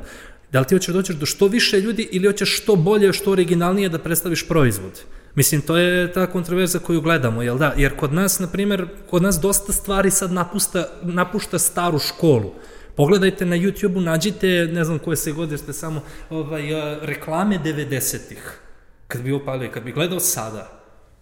da 0.51 0.60
li 0.60 0.65
ti 0.65 0.76
hoćeš 0.76 0.93
doći 0.93 1.14
do 1.14 1.26
što 1.26 1.47
više 1.47 1.81
ljudi 1.81 2.07
ili 2.11 2.27
hoćeš 2.27 2.61
što 2.61 2.76
bolje, 2.76 3.14
što 3.14 3.31
originalnije 3.31 3.89
da 3.89 3.99
predstaviš 3.99 4.47
proizvod? 4.47 5.01
Mislim, 5.35 5.61
to 5.61 5.77
je 5.77 6.14
ta 6.14 6.27
kontroverza 6.27 6.80
koju 6.80 7.01
gledamo, 7.01 7.41
jel 7.41 7.57
da? 7.57 7.73
Jer 7.77 7.95
kod 7.95 8.14
nas, 8.14 8.39
na 8.39 8.47
primjer, 8.47 8.88
kod 9.10 9.22
nas 9.22 9.39
dosta 9.39 9.73
stvari 9.73 10.11
sad 10.11 10.31
napusta, 10.31 10.88
napušta 11.03 11.60
staru 11.60 11.99
školu. 11.99 12.53
Pogledajte 12.95 13.45
na 13.45 13.56
YouTube-u, 13.56 14.01
nađite, 14.01 14.69
ne 14.73 14.84
znam 14.84 14.99
koje 14.99 15.18
se 15.18 15.31
godište, 15.31 15.73
samo 15.73 16.01
ovaj, 16.30 16.64
reklame 17.01 17.60
90-ih. 17.65 18.60
Kad 19.07 19.22
bi 19.22 19.31
opalio, 19.31 19.72
kad 19.72 19.84
bi 19.84 19.91
gledao 19.91 20.19
sada, 20.19 20.78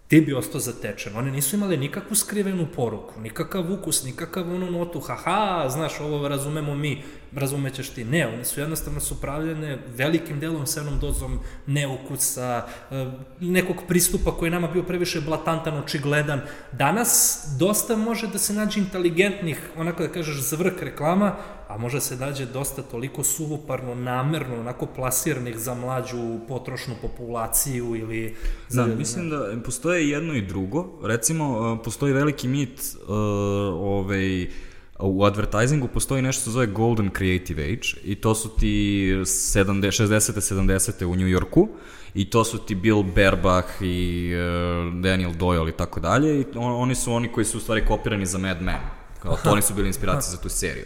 ti 0.08 0.20
bi 0.20 0.34
ostao 0.34 0.60
zatečen. 0.60 1.16
One 1.16 1.30
nisu 1.30 1.56
imale 1.56 1.76
nikakvu 1.76 2.16
skrivenu 2.16 2.66
poruku, 2.76 3.20
nikakav 3.20 3.72
ukus, 3.72 4.04
nikakav 4.04 4.54
onu 4.54 4.70
notu, 4.70 5.00
haha, 5.00 5.68
znaš, 5.68 6.00
ovo 6.00 6.28
razumemo 6.28 6.74
mi, 6.74 7.02
razumećeš 7.34 7.88
ti. 7.90 8.04
Ne, 8.04 8.26
one 8.26 8.44
su 8.44 8.60
jednostavno 8.60 9.00
su 9.00 9.14
upravljene 9.14 9.78
velikim 9.96 10.40
delom 10.40 10.66
sa 10.66 10.80
jednom 10.80 10.98
dozom 10.98 11.38
neukusa, 11.66 12.66
nekog 13.40 13.76
pristupa 13.88 14.36
koji 14.36 14.46
je 14.46 14.50
nama 14.50 14.68
bio 14.68 14.82
previše 14.82 15.20
blatantan, 15.20 15.78
očigledan. 15.78 16.40
Danas 16.72 17.42
dosta 17.58 17.96
može 17.96 18.26
da 18.26 18.38
se 18.38 18.52
nađe 18.52 18.80
inteligentnih, 18.80 19.60
onako 19.76 20.02
da 20.02 20.08
kažeš, 20.08 20.36
zvrk 20.36 20.82
reklama, 20.82 21.36
a 21.68 21.78
može 21.78 22.00
se 22.00 22.16
dađe 22.16 22.46
dosta 22.46 22.82
toliko 22.82 23.24
suvoparno, 23.24 23.94
namerno, 23.94 24.60
onako 24.60 24.86
plasiranih 24.86 25.58
za 25.58 25.74
mlađu 25.74 26.38
potrošnu 26.48 26.94
populaciju 27.02 27.96
ili... 27.96 28.34
Za, 28.68 28.86
da, 28.86 28.94
mislim 28.94 29.30
da 29.30 29.56
postoje 29.64 30.08
jedno 30.08 30.34
i 30.34 30.42
drugo. 30.42 30.86
Recimo, 31.02 31.78
postoji 31.84 32.12
veliki 32.12 32.48
mit 32.48 32.80
uh, 33.02 33.08
ovaj, 33.80 34.48
u 34.98 35.24
advertisingu 35.24 35.88
postoji 35.88 36.22
nešto 36.22 36.42
što 36.42 36.50
zove 36.50 36.66
Golden 36.66 37.10
Creative 37.16 37.62
Age 37.62 37.88
i 38.04 38.14
to 38.14 38.34
su 38.34 38.48
ti 38.48 39.12
70, 39.14 40.04
60. 40.04 40.54
70. 40.54 41.04
u 41.04 41.16
New 41.16 41.28
Yorku 41.28 41.68
i 42.14 42.30
to 42.30 42.44
su 42.44 42.58
ti 42.58 42.74
Bill 42.74 43.02
Berbach 43.02 43.68
i 43.80 44.32
uh, 44.34 44.94
Daniel 45.02 45.32
Doyle 45.32 45.68
i 45.68 45.76
tako 45.76 46.00
dalje 46.00 46.40
i 46.40 46.44
on, 46.54 46.82
oni 46.82 46.94
su 46.94 47.12
oni 47.12 47.32
koji 47.32 47.44
su 47.44 47.58
u 47.58 47.60
stvari 47.60 47.86
kopirani 47.86 48.26
za 48.26 48.38
Mad 48.38 48.62
Men. 48.62 48.80
Kao, 49.22 49.36
to 49.44 49.50
oni 49.50 49.62
su 49.62 49.74
bili 49.74 49.88
inspiracije 49.88 50.30
za 50.30 50.42
tu 50.42 50.48
seriju. 50.48 50.84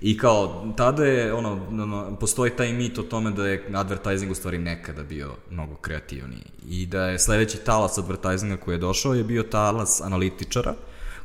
I 0.00 0.18
kao, 0.18 0.72
tada 0.76 1.04
je, 1.04 1.34
ono, 1.34 2.16
postoji 2.20 2.50
taj 2.50 2.72
mit 2.72 2.98
o 2.98 3.02
tome 3.02 3.30
da 3.30 3.46
je 3.46 3.68
advertising 3.74 4.32
u 4.32 4.34
stvari 4.34 4.58
nekada 4.58 5.02
bio 5.02 5.30
mnogo 5.50 5.74
kreativniji. 5.76 6.44
I 6.68 6.86
da 6.86 7.04
je 7.06 7.18
sledeći 7.18 7.58
talas 7.58 7.98
advertisinga 7.98 8.56
koji 8.56 8.74
je 8.74 8.78
došao 8.78 9.14
je 9.14 9.24
bio 9.24 9.42
talas 9.42 10.00
analitičara, 10.00 10.74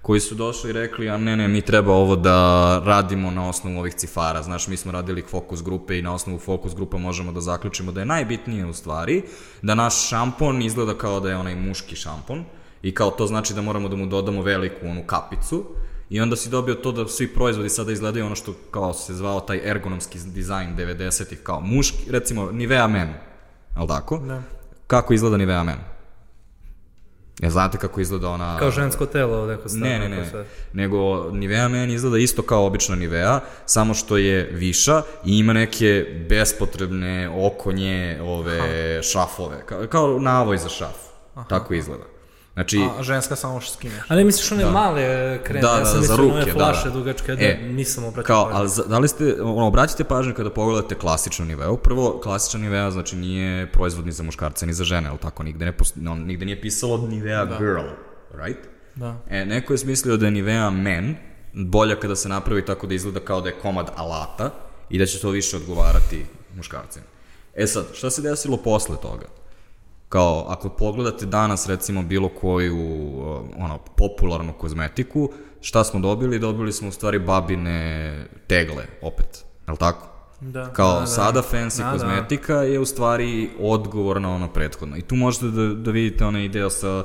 koji 0.02 0.20
su 0.20 0.36
došli 0.36 0.70
i 0.70 0.74
rekli, 0.74 1.10
a 1.10 1.18
ne, 1.18 1.38
ne, 1.38 1.48
mi 1.48 1.62
treba 1.62 1.94
ovo 1.94 2.16
da 2.16 2.80
radimo 2.86 3.32
na 3.32 3.50
osnovu 3.50 3.80
ovih 3.80 3.94
cifara. 3.94 4.44
Znaš, 4.44 4.68
mi 4.68 4.78
smo 4.78 4.92
radili 4.92 5.22
fokus 5.22 5.64
grupe 5.64 6.00
i 6.00 6.02
na 6.02 6.14
osnovu 6.14 6.40
fokus 6.40 6.76
grupa 6.76 6.98
možemo 6.98 7.32
da 7.32 7.42
zaključimo 7.42 7.92
da 7.92 8.00
je 8.00 8.06
najbitnije 8.06 8.66
u 8.66 8.74
stvari 8.74 9.24
da 9.62 9.76
naš 9.76 10.10
šampon 10.10 10.62
izgleda 10.62 10.98
kao 10.98 11.20
da 11.20 11.30
je 11.30 11.38
onaj 11.38 11.56
muški 11.56 11.96
šampon 11.96 12.46
i 12.84 12.94
kao 12.94 13.12
to 13.12 13.28
znači 13.28 13.54
da 13.54 13.62
moramo 13.62 13.90
da 13.90 13.96
mu 13.96 14.06
dodamo 14.06 14.42
veliku 14.42 14.88
onu 14.88 15.04
kapicu 15.08 15.66
I 16.12 16.22
onda 16.22 16.36
si 16.36 16.50
dobio 16.50 16.76
to 16.76 16.92
da 16.92 17.08
svi 17.08 17.28
proizvodi 17.28 17.70
sada 17.70 17.92
izgledaju 17.92 18.26
ono 18.26 18.36
što 18.36 18.54
kao 18.72 18.94
se 18.94 19.14
zvao 19.14 19.40
taj 19.40 19.62
ergonomski 19.64 20.20
dizajn 20.26 20.76
90-ih, 20.78 21.40
kao 21.44 21.62
muški, 21.62 22.12
recimo 22.12 22.52
Nivea 22.52 22.88
Men, 22.88 23.14
ali 23.76 23.88
tako? 23.88 24.18
Da. 24.18 24.42
Kako 24.88 25.14
izgleda 25.14 25.38
Nivea 25.38 25.64
Men? 25.64 25.78
Ja 27.40 27.50
znate 27.50 27.78
kako 27.78 28.02
izgleda 28.02 28.30
ona... 28.30 28.60
Kao 28.60 28.72
žensko 28.72 29.06
telo, 29.06 29.46
neko 29.48 29.70
stavno. 29.70 29.86
Ne, 29.86 30.00
ne, 30.00 30.10
ne, 30.10 30.30
sve. 30.30 30.46
nego 30.74 31.32
Nivea 31.32 31.68
Men 31.68 31.92
izgleda 31.92 32.18
isto 32.18 32.42
kao 32.42 32.66
obična 32.66 32.96
Nivea, 32.96 33.40
samo 33.66 33.94
što 33.94 34.18
je 34.18 34.50
viša 34.52 35.02
i 35.26 35.38
ima 35.38 35.54
neke 35.54 36.06
bespotrebne 36.30 37.30
okonje, 37.30 38.20
ove, 38.22 38.60
Aha. 38.60 39.02
šrafove, 39.02 39.66
kao, 39.66 39.88
kao 39.88 40.20
navoj 40.20 40.58
za 40.58 40.70
šraf. 40.70 40.98
Aha. 41.36 41.48
Tako 41.50 41.74
izgleda. 41.74 42.11
Znači, 42.54 42.88
a 43.00 43.04
ženska 43.04 43.36
samo 43.36 43.62
što 43.62 43.74
skineš. 43.74 44.04
A 44.08 44.16
ne 44.16 44.24
misliš 44.24 44.52
one 44.52 44.64
da. 44.64 44.72
male 44.72 45.40
kreme, 45.44 45.62
da, 45.62 45.78
ja 45.80 45.86
sam 45.86 46.02
da, 46.02 46.08
za 46.08 46.16
ruke, 46.16 46.34
one 46.34 46.46
flaše 46.52 46.84
da, 46.84 46.90
da. 46.90 47.00
dugačke, 47.00 47.36
da, 47.36 47.46
e, 47.46 47.60
nisam 47.62 48.04
obratio 48.04 48.28
kao, 48.28 48.46
pažnju. 48.46 48.58
Ali, 48.58 48.90
da 48.90 49.00
li 49.00 49.08
ste, 49.08 49.42
ono, 49.42 49.68
obraćate 49.68 50.04
pažnju 50.04 50.34
kada 50.34 50.50
pogledate 50.50 50.96
klasičnu 50.96 51.46
niveu. 51.46 51.78
Prvo, 51.78 52.20
klasična 52.24 52.60
nivea 52.60 52.92
znači 52.92 53.16
nije 53.16 53.72
proizvod 53.72 54.06
ni 54.06 54.12
za 54.12 54.24
muškarce, 54.24 54.66
ni 54.66 54.74
za 54.74 54.84
žene, 54.84 55.10
ali 55.10 55.18
tako, 55.18 55.44
nigde, 55.44 55.66
ne, 55.66 55.74
no, 55.96 56.16
nigde 56.16 56.46
nije 56.46 56.62
pisalo 56.62 56.98
nivea 56.98 57.46
da. 57.46 57.58
girl, 57.58 57.88
right? 58.34 58.60
Da. 58.96 59.16
E, 59.30 59.46
neko 59.46 59.74
je 59.74 59.78
smislio 59.78 60.18
da 60.18 60.26
je 60.26 60.32
nivea 60.32 60.70
men 60.70 61.16
bolja 61.54 61.96
kada 61.96 62.16
se 62.16 62.30
napravi 62.30 62.66
tako 62.66 62.88
da 62.88 62.94
izgleda 62.94 63.20
kao 63.20 63.42
da 63.42 63.50
je 63.50 63.60
komad 63.62 63.92
alata 63.96 64.52
i 64.90 65.00
da 65.00 65.06
će 65.06 65.20
to 65.20 65.30
više 65.30 65.58
odgovarati 65.58 66.26
muškarcima. 66.56 67.06
E 67.56 67.68
sad, 67.68 67.86
šta 67.94 68.10
se 68.10 68.22
desilo 68.22 68.58
posle 68.58 68.96
toga? 69.02 69.26
Kao 70.12 70.46
ako 70.48 70.70
pogledate 70.70 71.26
danas 71.26 71.68
recimo 71.68 72.04
bilo 72.04 72.30
koju 72.30 72.78
uh, 72.78 73.42
ono 73.58 73.80
popularnu 73.98 74.54
kozmetiku, 74.54 75.30
šta 75.62 75.84
smo 75.84 76.00
dobili? 76.00 76.40
Dobili 76.40 76.74
smo 76.74 76.90
u 76.90 76.92
stvari 76.92 77.20
babine 77.20 78.26
tegle 78.48 78.86
opet. 79.02 79.46
Je 79.68 79.76
tako? 79.76 80.08
Da, 80.40 80.74
Kao 80.74 80.94
da, 80.94 81.00
da, 81.00 81.06
sada 81.06 81.42
fancy 81.52 81.84
da, 81.84 81.92
kozmetika 81.92 82.56
da. 82.56 82.64
je 82.64 82.80
u 82.80 82.86
stvari 82.86 83.50
odgovor 83.60 84.22
na 84.22 84.36
ono 84.36 84.48
prethodno. 84.48 84.98
I 84.98 85.02
tu 85.02 85.16
možete 85.16 85.46
da, 85.46 85.68
da 85.68 85.92
vidite 85.92 86.26
onaj 86.26 86.46
ideo 86.46 86.70
sa 86.70 87.04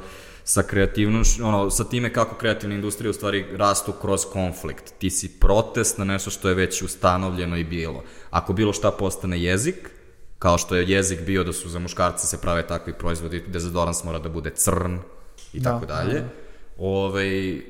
sa 0.48 0.62
kreativnoš, 0.62 1.40
ono, 1.40 1.70
sa 1.70 1.84
time 1.84 2.12
kako 2.12 2.36
kreativna 2.36 2.74
industrija 2.74 3.10
u 3.10 3.14
stvari 3.14 3.46
rastu 3.56 3.92
kroz 3.92 4.20
konflikt. 4.32 4.94
Ti 4.98 5.10
si 5.10 5.28
protest 5.40 5.98
na 5.98 6.04
nešto 6.04 6.30
što 6.30 6.48
je 6.48 6.54
već 6.54 6.82
ustanovljeno 6.82 7.56
i 7.56 7.64
bilo. 7.64 8.02
Ako 8.30 8.52
bilo 8.52 8.72
šta 8.72 8.90
postane 8.90 9.42
jezik, 9.42 9.90
kao 10.38 10.58
što 10.58 10.76
je 10.76 10.88
jezik 10.88 11.20
bio 11.26 11.44
da 11.44 11.52
su 11.52 11.68
za 11.68 11.78
muškarce 11.78 12.26
se 12.26 12.40
prave 12.40 12.66
takvi 12.66 12.92
proizvodi, 12.92 13.44
dezodorans 13.46 14.04
mora 14.04 14.18
da 14.18 14.28
bude 14.28 14.50
crn 14.50 14.98
i 15.52 15.60
da, 15.60 15.70
tako 15.70 15.86
dalje. 15.86 16.20
Da. 16.20 16.28
Ovaj, 16.78 17.60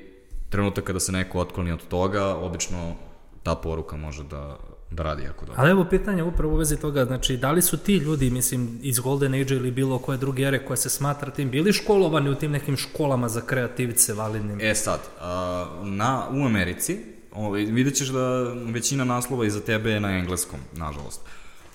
trenutak 0.51 0.85
kada 0.85 1.01
se 1.01 1.13
neko 1.13 1.41
otkloni 1.41 1.73
od 1.73 1.89
toga, 1.89 2.25
obično 2.25 2.95
ta 3.43 3.55
poruka 3.55 3.97
može 3.97 4.25
da, 4.25 4.59
da 4.91 5.03
radi 5.03 5.23
jako 5.23 5.47
dobro. 5.47 5.63
Ali 5.63 5.71
evo 5.71 5.87
pitanje 5.91 6.23
upravo 6.23 6.55
u 6.55 6.57
vezi 6.57 6.77
toga, 6.77 7.05
znači 7.05 7.37
da 7.37 7.53
li 7.53 7.63
su 7.63 7.77
ti 7.77 7.97
ljudi, 7.97 8.31
mislim, 8.31 8.79
iz 8.83 8.99
Golden 8.99 9.35
Age 9.35 9.55
ili 9.55 9.71
bilo 9.71 9.99
koje 9.99 10.19
druge 10.19 10.43
ere 10.43 10.65
koje 10.65 10.77
se 10.77 10.89
smatra 10.89 11.31
tim, 11.31 11.51
bili 11.51 11.73
školovani 11.73 12.31
u 12.31 12.35
tim 12.35 12.51
nekim 12.51 12.77
školama 12.77 13.29
za 13.29 13.41
kreativce 13.41 14.15
validnim? 14.15 14.61
E 14.61 14.75
sad, 14.75 15.01
a, 15.21 15.67
na, 15.83 16.29
u 16.31 16.45
Americi, 16.45 16.99
ovaj, 17.33 17.65
vidjet 17.65 17.95
ćeš 17.95 18.09
da 18.09 18.43
većina 18.73 19.05
naslova 19.05 19.47
iza 19.47 19.61
tebe 19.61 19.91
je 19.91 20.01
na 20.01 20.19
engleskom, 20.19 20.61
nažalost. 20.73 21.21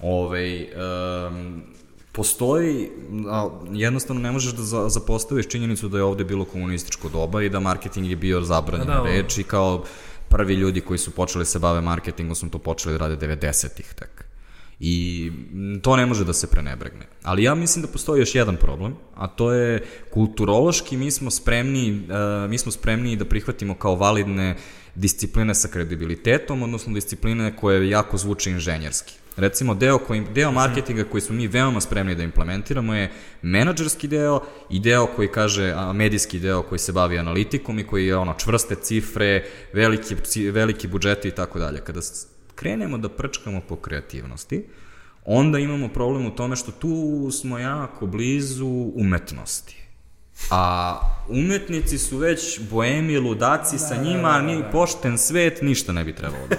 Ove, 0.01 0.67
um, 1.27 1.61
postoji, 2.11 2.89
a, 3.29 3.49
jednostavno 3.71 4.21
ne 4.21 4.31
možeš 4.31 4.53
da 4.53 4.89
zapostaviš 4.89 5.47
činjenicu 5.47 5.89
da 5.89 5.97
je 5.97 6.03
ovde 6.03 6.23
bilo 6.23 6.45
komunističko 6.45 7.09
doba 7.09 7.43
i 7.43 7.49
da 7.49 7.59
marketing 7.59 8.09
je 8.09 8.15
bio 8.15 8.41
zabranjena 8.41 8.95
da, 8.95 9.01
da, 9.01 9.09
reč 9.09 9.37
i 9.37 9.43
kao 9.43 9.83
prvi 10.29 10.53
ljudi 10.53 10.81
koji 10.81 10.97
su 10.97 11.11
počeli 11.11 11.45
se 11.45 11.59
bave 11.59 11.81
marketingom 11.81 12.35
su 12.35 12.49
to 12.49 12.59
počeli 12.59 12.97
da 12.97 13.07
rade 13.07 13.27
90-ih 13.27 13.93
tek. 13.93 14.25
I 14.83 15.31
to 15.81 15.95
ne 15.95 16.05
može 16.05 16.25
da 16.25 16.33
se 16.33 16.47
prenebregne. 16.47 17.05
Ali 17.23 17.43
ja 17.43 17.55
mislim 17.55 17.81
da 17.85 17.91
postoji 17.91 18.19
još 18.19 18.35
jedan 18.35 18.55
problem, 18.55 18.95
a 19.15 19.27
to 19.27 19.53
je 19.53 19.83
kulturološki 20.09 20.97
mi 20.97 21.11
smo 21.11 21.31
spremni, 21.31 21.91
uh, 21.91 22.49
mi 22.49 22.57
smo 22.57 22.71
spremni 22.71 23.15
da 23.15 23.25
prihvatimo 23.25 23.75
kao 23.75 23.95
validne 23.95 24.55
discipline 24.95 25.55
sa 25.55 25.67
kredibilitetom, 25.67 26.63
odnosno 26.63 26.93
discipline 26.93 27.55
koje 27.55 27.89
jako 27.89 28.17
zvuče 28.17 28.51
inženjerski. 28.51 29.13
Recimo, 29.37 29.75
deo, 29.75 29.97
koji, 29.97 30.23
deo 30.35 30.51
marketinga 30.51 31.03
koji 31.03 31.21
smo 31.21 31.35
mi 31.35 31.47
veoma 31.47 31.81
spremni 31.81 32.15
da 32.15 32.23
implementiramo 32.23 32.95
je 32.95 33.11
menadžerski 33.41 34.07
deo 34.07 34.41
i 34.69 34.79
deo 34.79 35.05
koji 35.05 35.27
kaže, 35.27 35.73
a, 35.75 35.93
medijski 35.93 36.39
deo 36.39 36.61
koji 36.61 36.79
se 36.79 36.91
bavi 36.91 37.19
analitikom 37.19 37.79
i 37.79 37.87
koji 37.87 38.07
je 38.07 38.17
ono 38.17 38.33
čvrste 38.33 38.75
cifre, 38.75 39.45
veliki, 39.73 40.15
veliki 40.51 40.87
budžeti 40.87 41.27
i 41.27 41.31
tako 41.31 41.59
dalje. 41.59 41.81
Kada 41.81 41.99
krenemo 42.55 42.97
da 42.97 43.09
prčkamo 43.09 43.61
po 43.69 43.75
kreativnosti, 43.75 44.65
onda 45.25 45.59
imamo 45.59 45.87
problem 45.87 46.25
u 46.25 46.35
tome 46.35 46.55
što 46.55 46.71
tu 46.71 47.29
smo 47.31 47.59
jako 47.59 48.05
blizu 48.05 48.91
umetnosti. 48.95 49.80
A 50.49 50.99
umetnici 51.29 51.97
su 51.97 52.17
već 52.17 52.59
boemi, 52.59 53.17
ludaci, 53.17 53.79
sa 53.79 53.95
njima 53.95 54.41
ni 54.41 54.63
pošten 54.71 55.17
svet 55.17 55.61
ništa 55.61 55.91
ne 55.91 56.03
bi 56.03 56.15
trebalo 56.15 56.47
da. 56.49 56.55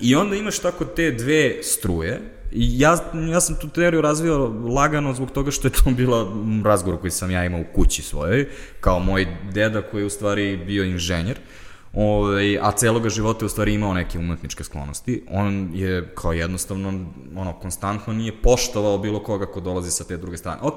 I 0.00 0.14
onda 0.14 0.36
imaš 0.36 0.58
tako 0.58 0.84
te 0.84 1.10
dve 1.10 1.62
struje, 1.62 2.20
I 2.54 2.80
ja, 2.80 2.98
ja 3.30 3.40
sam 3.40 3.56
tu 3.56 3.68
teoriju 3.68 4.00
razvio 4.00 4.38
lagano 4.68 5.14
zbog 5.14 5.30
toga 5.30 5.50
što 5.50 5.68
je 5.68 5.72
to 5.72 5.90
bila 5.90 6.32
razgovor 6.64 7.00
koji 7.00 7.10
sam 7.10 7.30
ja 7.30 7.44
imao 7.44 7.60
u 7.60 7.74
kući 7.74 8.02
svojoj, 8.02 8.48
kao 8.80 8.98
moj 8.98 9.26
deda 9.52 9.82
koji 9.82 10.02
je 10.02 10.06
u 10.06 10.10
stvari 10.10 10.56
bio 10.56 10.84
inženjer, 10.84 11.38
ovaj, 11.94 12.58
a 12.58 12.72
celoga 12.72 13.08
života 13.08 13.44
je 13.44 13.46
u 13.46 13.48
stvari 13.48 13.74
imao 13.74 13.94
neke 13.94 14.18
umetničke 14.18 14.64
sklonosti. 14.64 15.24
On 15.30 15.70
je 15.74 16.14
kao 16.14 16.32
jednostavno, 16.32 16.88
ono, 17.36 17.52
konstantno 17.52 18.12
nije 18.12 18.42
poštovao 18.42 18.98
bilo 18.98 19.22
koga 19.22 19.46
ko 19.46 19.60
dolazi 19.60 19.90
sa 19.90 20.04
te 20.04 20.16
druge 20.16 20.36
strane. 20.36 20.58
Ok, 20.62 20.76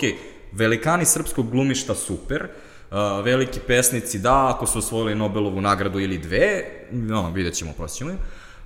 velikani 0.52 1.06
srpskog 1.06 1.52
glumišta 1.52 1.96
super, 1.96 2.48
Uh, 2.92 3.26
veliki 3.26 3.60
pesnici 3.68 4.20
da, 4.20 4.52
ako 4.56 4.66
su 4.66 4.80
osvojili 4.80 5.16
Nobelovu 5.16 5.62
nagradu 5.62 6.00
ili 6.00 6.18
dve, 6.18 6.64
ono, 6.92 7.32
vidjet 7.32 7.54
ćemo, 7.54 7.72
prosit 7.78 7.98
ćemo 7.98 8.12
ju. 8.12 8.18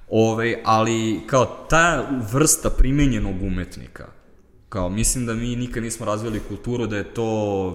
Ove, 0.09 0.61
ali 0.63 1.21
kao 1.27 1.45
ta 1.69 2.09
vrsta 2.31 2.69
primenjenog 2.69 3.41
umetnika, 3.41 4.07
kao 4.69 4.89
mislim 4.89 5.25
da 5.25 5.33
mi 5.33 5.55
nikad 5.55 5.83
nismo 5.83 6.05
razvili 6.05 6.41
kulturu 6.47 6.87
da 6.87 6.97
je 6.97 7.13
to 7.13 7.25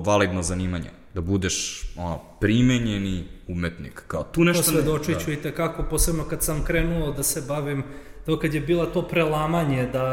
validno 0.06 0.42
zanimanje, 0.42 0.90
da 1.14 1.20
budeš 1.20 1.82
ono, 1.96 2.20
primenjeni 2.40 3.24
umetnik. 3.48 4.02
Kao 4.06 4.22
tu 4.22 4.44
nešto... 4.44 4.70
ne- 4.72 4.76
Posvedočit 4.76 5.24
ću 5.24 5.32
i 5.32 5.36
tekako, 5.36 5.84
posebno 5.90 6.24
kad 6.24 6.42
sam 6.42 6.64
krenuo 6.64 7.12
da 7.12 7.22
se 7.22 7.42
bavim, 7.48 7.82
to 8.26 8.38
kad 8.38 8.54
je 8.54 8.60
bila 8.60 8.86
to 8.86 9.02
prelamanje, 9.02 9.88
da 9.92 10.04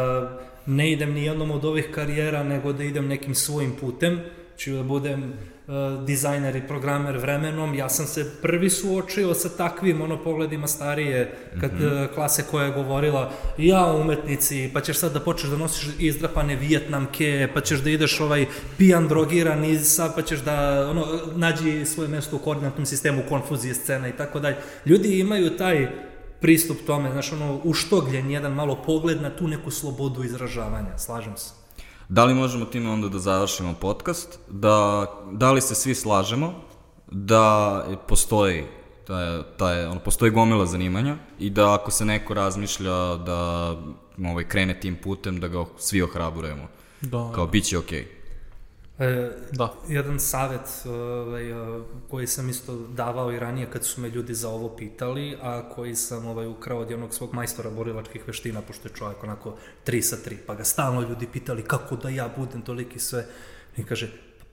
ne 0.65 0.91
idem 0.91 1.13
ni 1.13 1.23
jednom 1.23 1.51
od 1.51 1.65
ovih 1.65 1.87
karijera, 1.95 2.43
nego 2.43 2.73
da 2.73 2.83
idem 2.83 3.07
nekim 3.07 3.35
svojim 3.35 3.71
putem, 3.79 4.19
ću 4.61 4.73
da 4.73 4.83
budem 4.83 5.23
uh, 5.23 6.05
dizajner 6.05 6.55
i 6.55 6.67
programer 6.67 7.17
vremenom, 7.17 7.75
ja 7.75 7.89
sam 7.89 8.05
se 8.05 8.31
prvi 8.41 8.69
suočio 8.69 9.33
sa 9.33 9.49
takvim 9.49 10.01
ono 10.01 10.23
pogledima 10.23 10.67
starije 10.67 11.37
kad, 11.61 11.73
mm 11.73 11.83
-hmm. 11.83 12.13
klase 12.13 12.43
koja 12.51 12.65
je 12.65 12.71
govorila 12.71 13.31
ja 13.57 13.93
umetnici, 13.93 14.69
pa 14.73 14.81
ćeš 14.81 14.97
sad 14.97 15.13
da 15.13 15.19
počneš 15.19 15.51
da 15.51 15.57
nosiš 15.57 15.89
izdrapane 15.99 16.55
vijetnamke, 16.55 17.47
pa 17.53 17.61
ćeš 17.61 17.79
da 17.79 17.89
ideš 17.89 18.19
ovaj 18.19 18.45
pijan 18.77 19.07
drogiran 19.07 19.65
i 19.65 19.79
sad 19.79 20.15
pa 20.15 20.21
ćeš 20.21 20.39
da 20.39 20.87
ono, 20.89 21.05
nađi 21.35 21.85
svoje 21.85 22.09
mesto 22.09 22.35
u 22.35 22.39
koordinatnom 22.39 22.85
sistemu 22.85 23.23
konfuzije 23.29 23.73
scena 23.73 24.07
i 24.07 24.17
tako 24.17 24.39
dalje. 24.39 24.57
Ljudi 24.85 25.19
imaju 25.19 25.57
taj 25.57 25.87
pristup 26.41 26.77
tome, 26.85 27.11
znaš, 27.11 27.33
ono, 27.33 27.61
uštogljen 27.63 28.31
jedan 28.31 28.53
malo 28.53 28.83
pogled 28.85 29.21
na 29.21 29.29
tu 29.29 29.47
neku 29.47 29.71
slobodu 29.71 30.23
izražavanja, 30.23 30.97
slažem 30.97 31.37
se. 31.37 31.60
Da 32.11 32.25
li 32.25 32.33
možemo 32.33 32.65
time 32.65 32.89
onda 32.89 33.09
da 33.09 33.19
završimo 33.19 33.73
podcast? 33.81 34.39
Da, 34.49 35.05
da 35.31 35.51
li 35.51 35.61
se 35.61 35.75
svi 35.75 35.95
slažemo 35.95 36.53
da 37.11 37.85
postoji 38.07 38.63
taj, 39.07 39.41
taj, 39.57 39.85
ono, 39.85 39.99
postoji 39.99 40.31
gomila 40.31 40.65
zanimanja 40.65 41.17
i 41.39 41.49
da 41.49 41.73
ako 41.73 41.91
se 41.91 42.05
neko 42.05 42.33
razmišlja 42.33 43.15
da 43.15 43.71
ovaj, 44.31 44.47
krene 44.47 44.79
tim 44.79 44.95
putem, 45.03 45.39
da 45.39 45.47
ga 45.47 45.65
svi 45.77 46.01
ohraburujemo. 46.01 46.67
Da, 47.01 47.31
Kao, 47.35 47.47
bit 47.47 47.63
će 47.63 47.77
okej. 47.77 48.07
E, 49.01 49.31
da. 49.51 49.73
jedan 49.87 50.19
savet 50.19 50.85
ovaj, 50.85 51.53
a, 51.53 51.83
koji 52.09 52.27
sam 52.27 52.49
isto 52.49 52.75
davao 52.75 53.31
i 53.31 53.39
ranije 53.39 53.67
kad 53.71 53.85
su 53.85 54.01
me 54.01 54.09
ljudi 54.09 54.33
za 54.33 54.49
ovo 54.49 54.75
pitali, 54.75 55.37
a 55.41 55.69
koji 55.69 55.95
sam 55.95 56.27
ovaj, 56.27 56.47
ukrao 56.47 56.79
od 56.79 56.91
jednog 56.91 57.13
svog 57.13 57.33
majstora 57.33 57.69
borilačkih 57.69 58.27
veština, 58.27 58.61
pošto 58.61 58.87
je 58.87 58.93
čovjek 58.93 59.23
onako 59.23 59.55
3 59.85 60.01
sa 60.01 60.15
3, 60.29 60.35
pa 60.47 60.55
ga 60.55 60.63
stalno 60.63 61.01
ljudi 61.01 61.27
pitali 61.33 61.63
kako 61.63 61.95
da 61.95 62.09
ja 62.09 62.29
budem 62.37 62.61
toliki 62.61 62.99
sve. 62.99 63.25
I 63.77 63.83
kaže, 63.83 64.11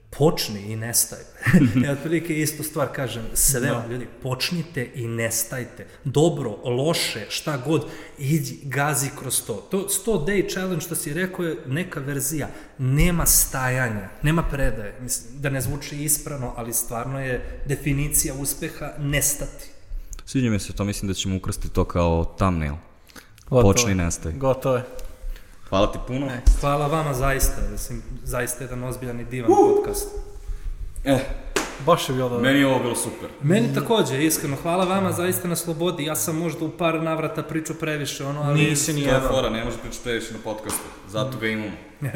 počni 0.09 0.61
i 0.61 0.75
nestaj. 0.75 1.19
ja 1.85 1.91
otprilike 1.91 2.39
istu 2.39 2.63
stvar 2.63 2.87
kažem, 2.95 3.23
sve 3.33 3.59
Da. 3.59 3.85
ljudi, 3.89 4.07
počnite 4.23 4.91
i 4.95 5.07
nestajte. 5.07 5.87
Dobro, 6.03 6.49
loše, 6.63 7.25
šta 7.29 7.57
god, 7.57 7.85
idi, 8.17 8.59
gazi 8.63 9.09
kroz 9.19 9.41
to. 9.41 9.53
To 9.53 9.87
100 10.05 10.25
day 10.25 10.51
challenge 10.53 10.81
što 10.81 10.95
si 10.95 11.13
rekao 11.13 11.45
je 11.45 11.57
neka 11.65 11.99
verzija, 11.99 12.49
nema 12.77 13.25
stajanja, 13.25 14.09
nema 14.23 14.43
predaje. 14.43 14.95
Mislim, 15.01 15.41
da 15.41 15.49
ne 15.49 15.61
zvuči 15.61 16.03
ispravno, 16.03 16.53
ali 16.57 16.73
stvarno 16.73 17.19
je 17.19 17.63
definicija 17.65 18.33
uspeha 18.33 18.91
nestati. 18.99 19.65
Sviđa 20.25 20.49
mi 20.49 20.59
se 20.59 20.73
to, 20.73 20.83
mislim 20.83 21.07
da 21.07 21.13
ćemo 21.13 21.37
ukrsti 21.37 21.69
to 21.69 21.85
kao 21.85 22.35
thumbnail. 22.37 22.73
Gotovo 23.49 23.73
Počni 23.73 23.91
i 23.91 23.95
nestaj. 23.95 24.31
Gotovo 24.31 24.75
je. 24.75 24.83
Hvala 25.69 25.91
ti 25.91 25.99
puno. 26.07 26.27
Hvala 26.61 26.87
vama 26.87 27.13
zaista, 27.13 27.61
mislim, 27.71 28.01
zaista 28.23 28.63
jedan 28.63 28.83
ozbiljan 28.83 29.19
i 29.19 29.25
divan 29.25 29.51
podcast. 29.51 30.07
Eh, 31.05 31.19
Baš 31.85 32.09
je 32.09 32.15
bilo 32.15 32.29
dobro. 32.29 32.43
meni 32.43 32.59
je 32.59 32.67
ovo 32.67 32.79
bilo 32.79 32.95
super. 32.95 33.29
Meni 33.41 33.73
takođe, 33.75 34.25
iskreno, 34.25 34.55
hvala 34.61 34.85
vama 34.85 35.11
zaista 35.11 35.47
na 35.47 35.55
slobodi. 35.55 36.03
Ja 36.03 36.15
sam 36.15 36.37
možda 36.37 36.65
u 36.65 36.69
par 36.69 37.03
navrata 37.03 37.43
pričao 37.43 37.75
previše, 37.75 38.25
ono, 38.25 38.41
ali... 38.41 38.59
Nisi 38.63 38.93
ni 38.93 39.01
To 39.01 39.07
je 39.09 39.13
jedan. 39.13 39.29
fora, 39.29 39.49
ne 39.49 39.65
može 39.65 39.77
pričati 39.77 40.03
previše 40.03 40.33
na 40.33 40.39
podcastu, 40.43 40.83
zato 41.09 41.37
ga 41.37 41.47
imamo. 41.47 41.71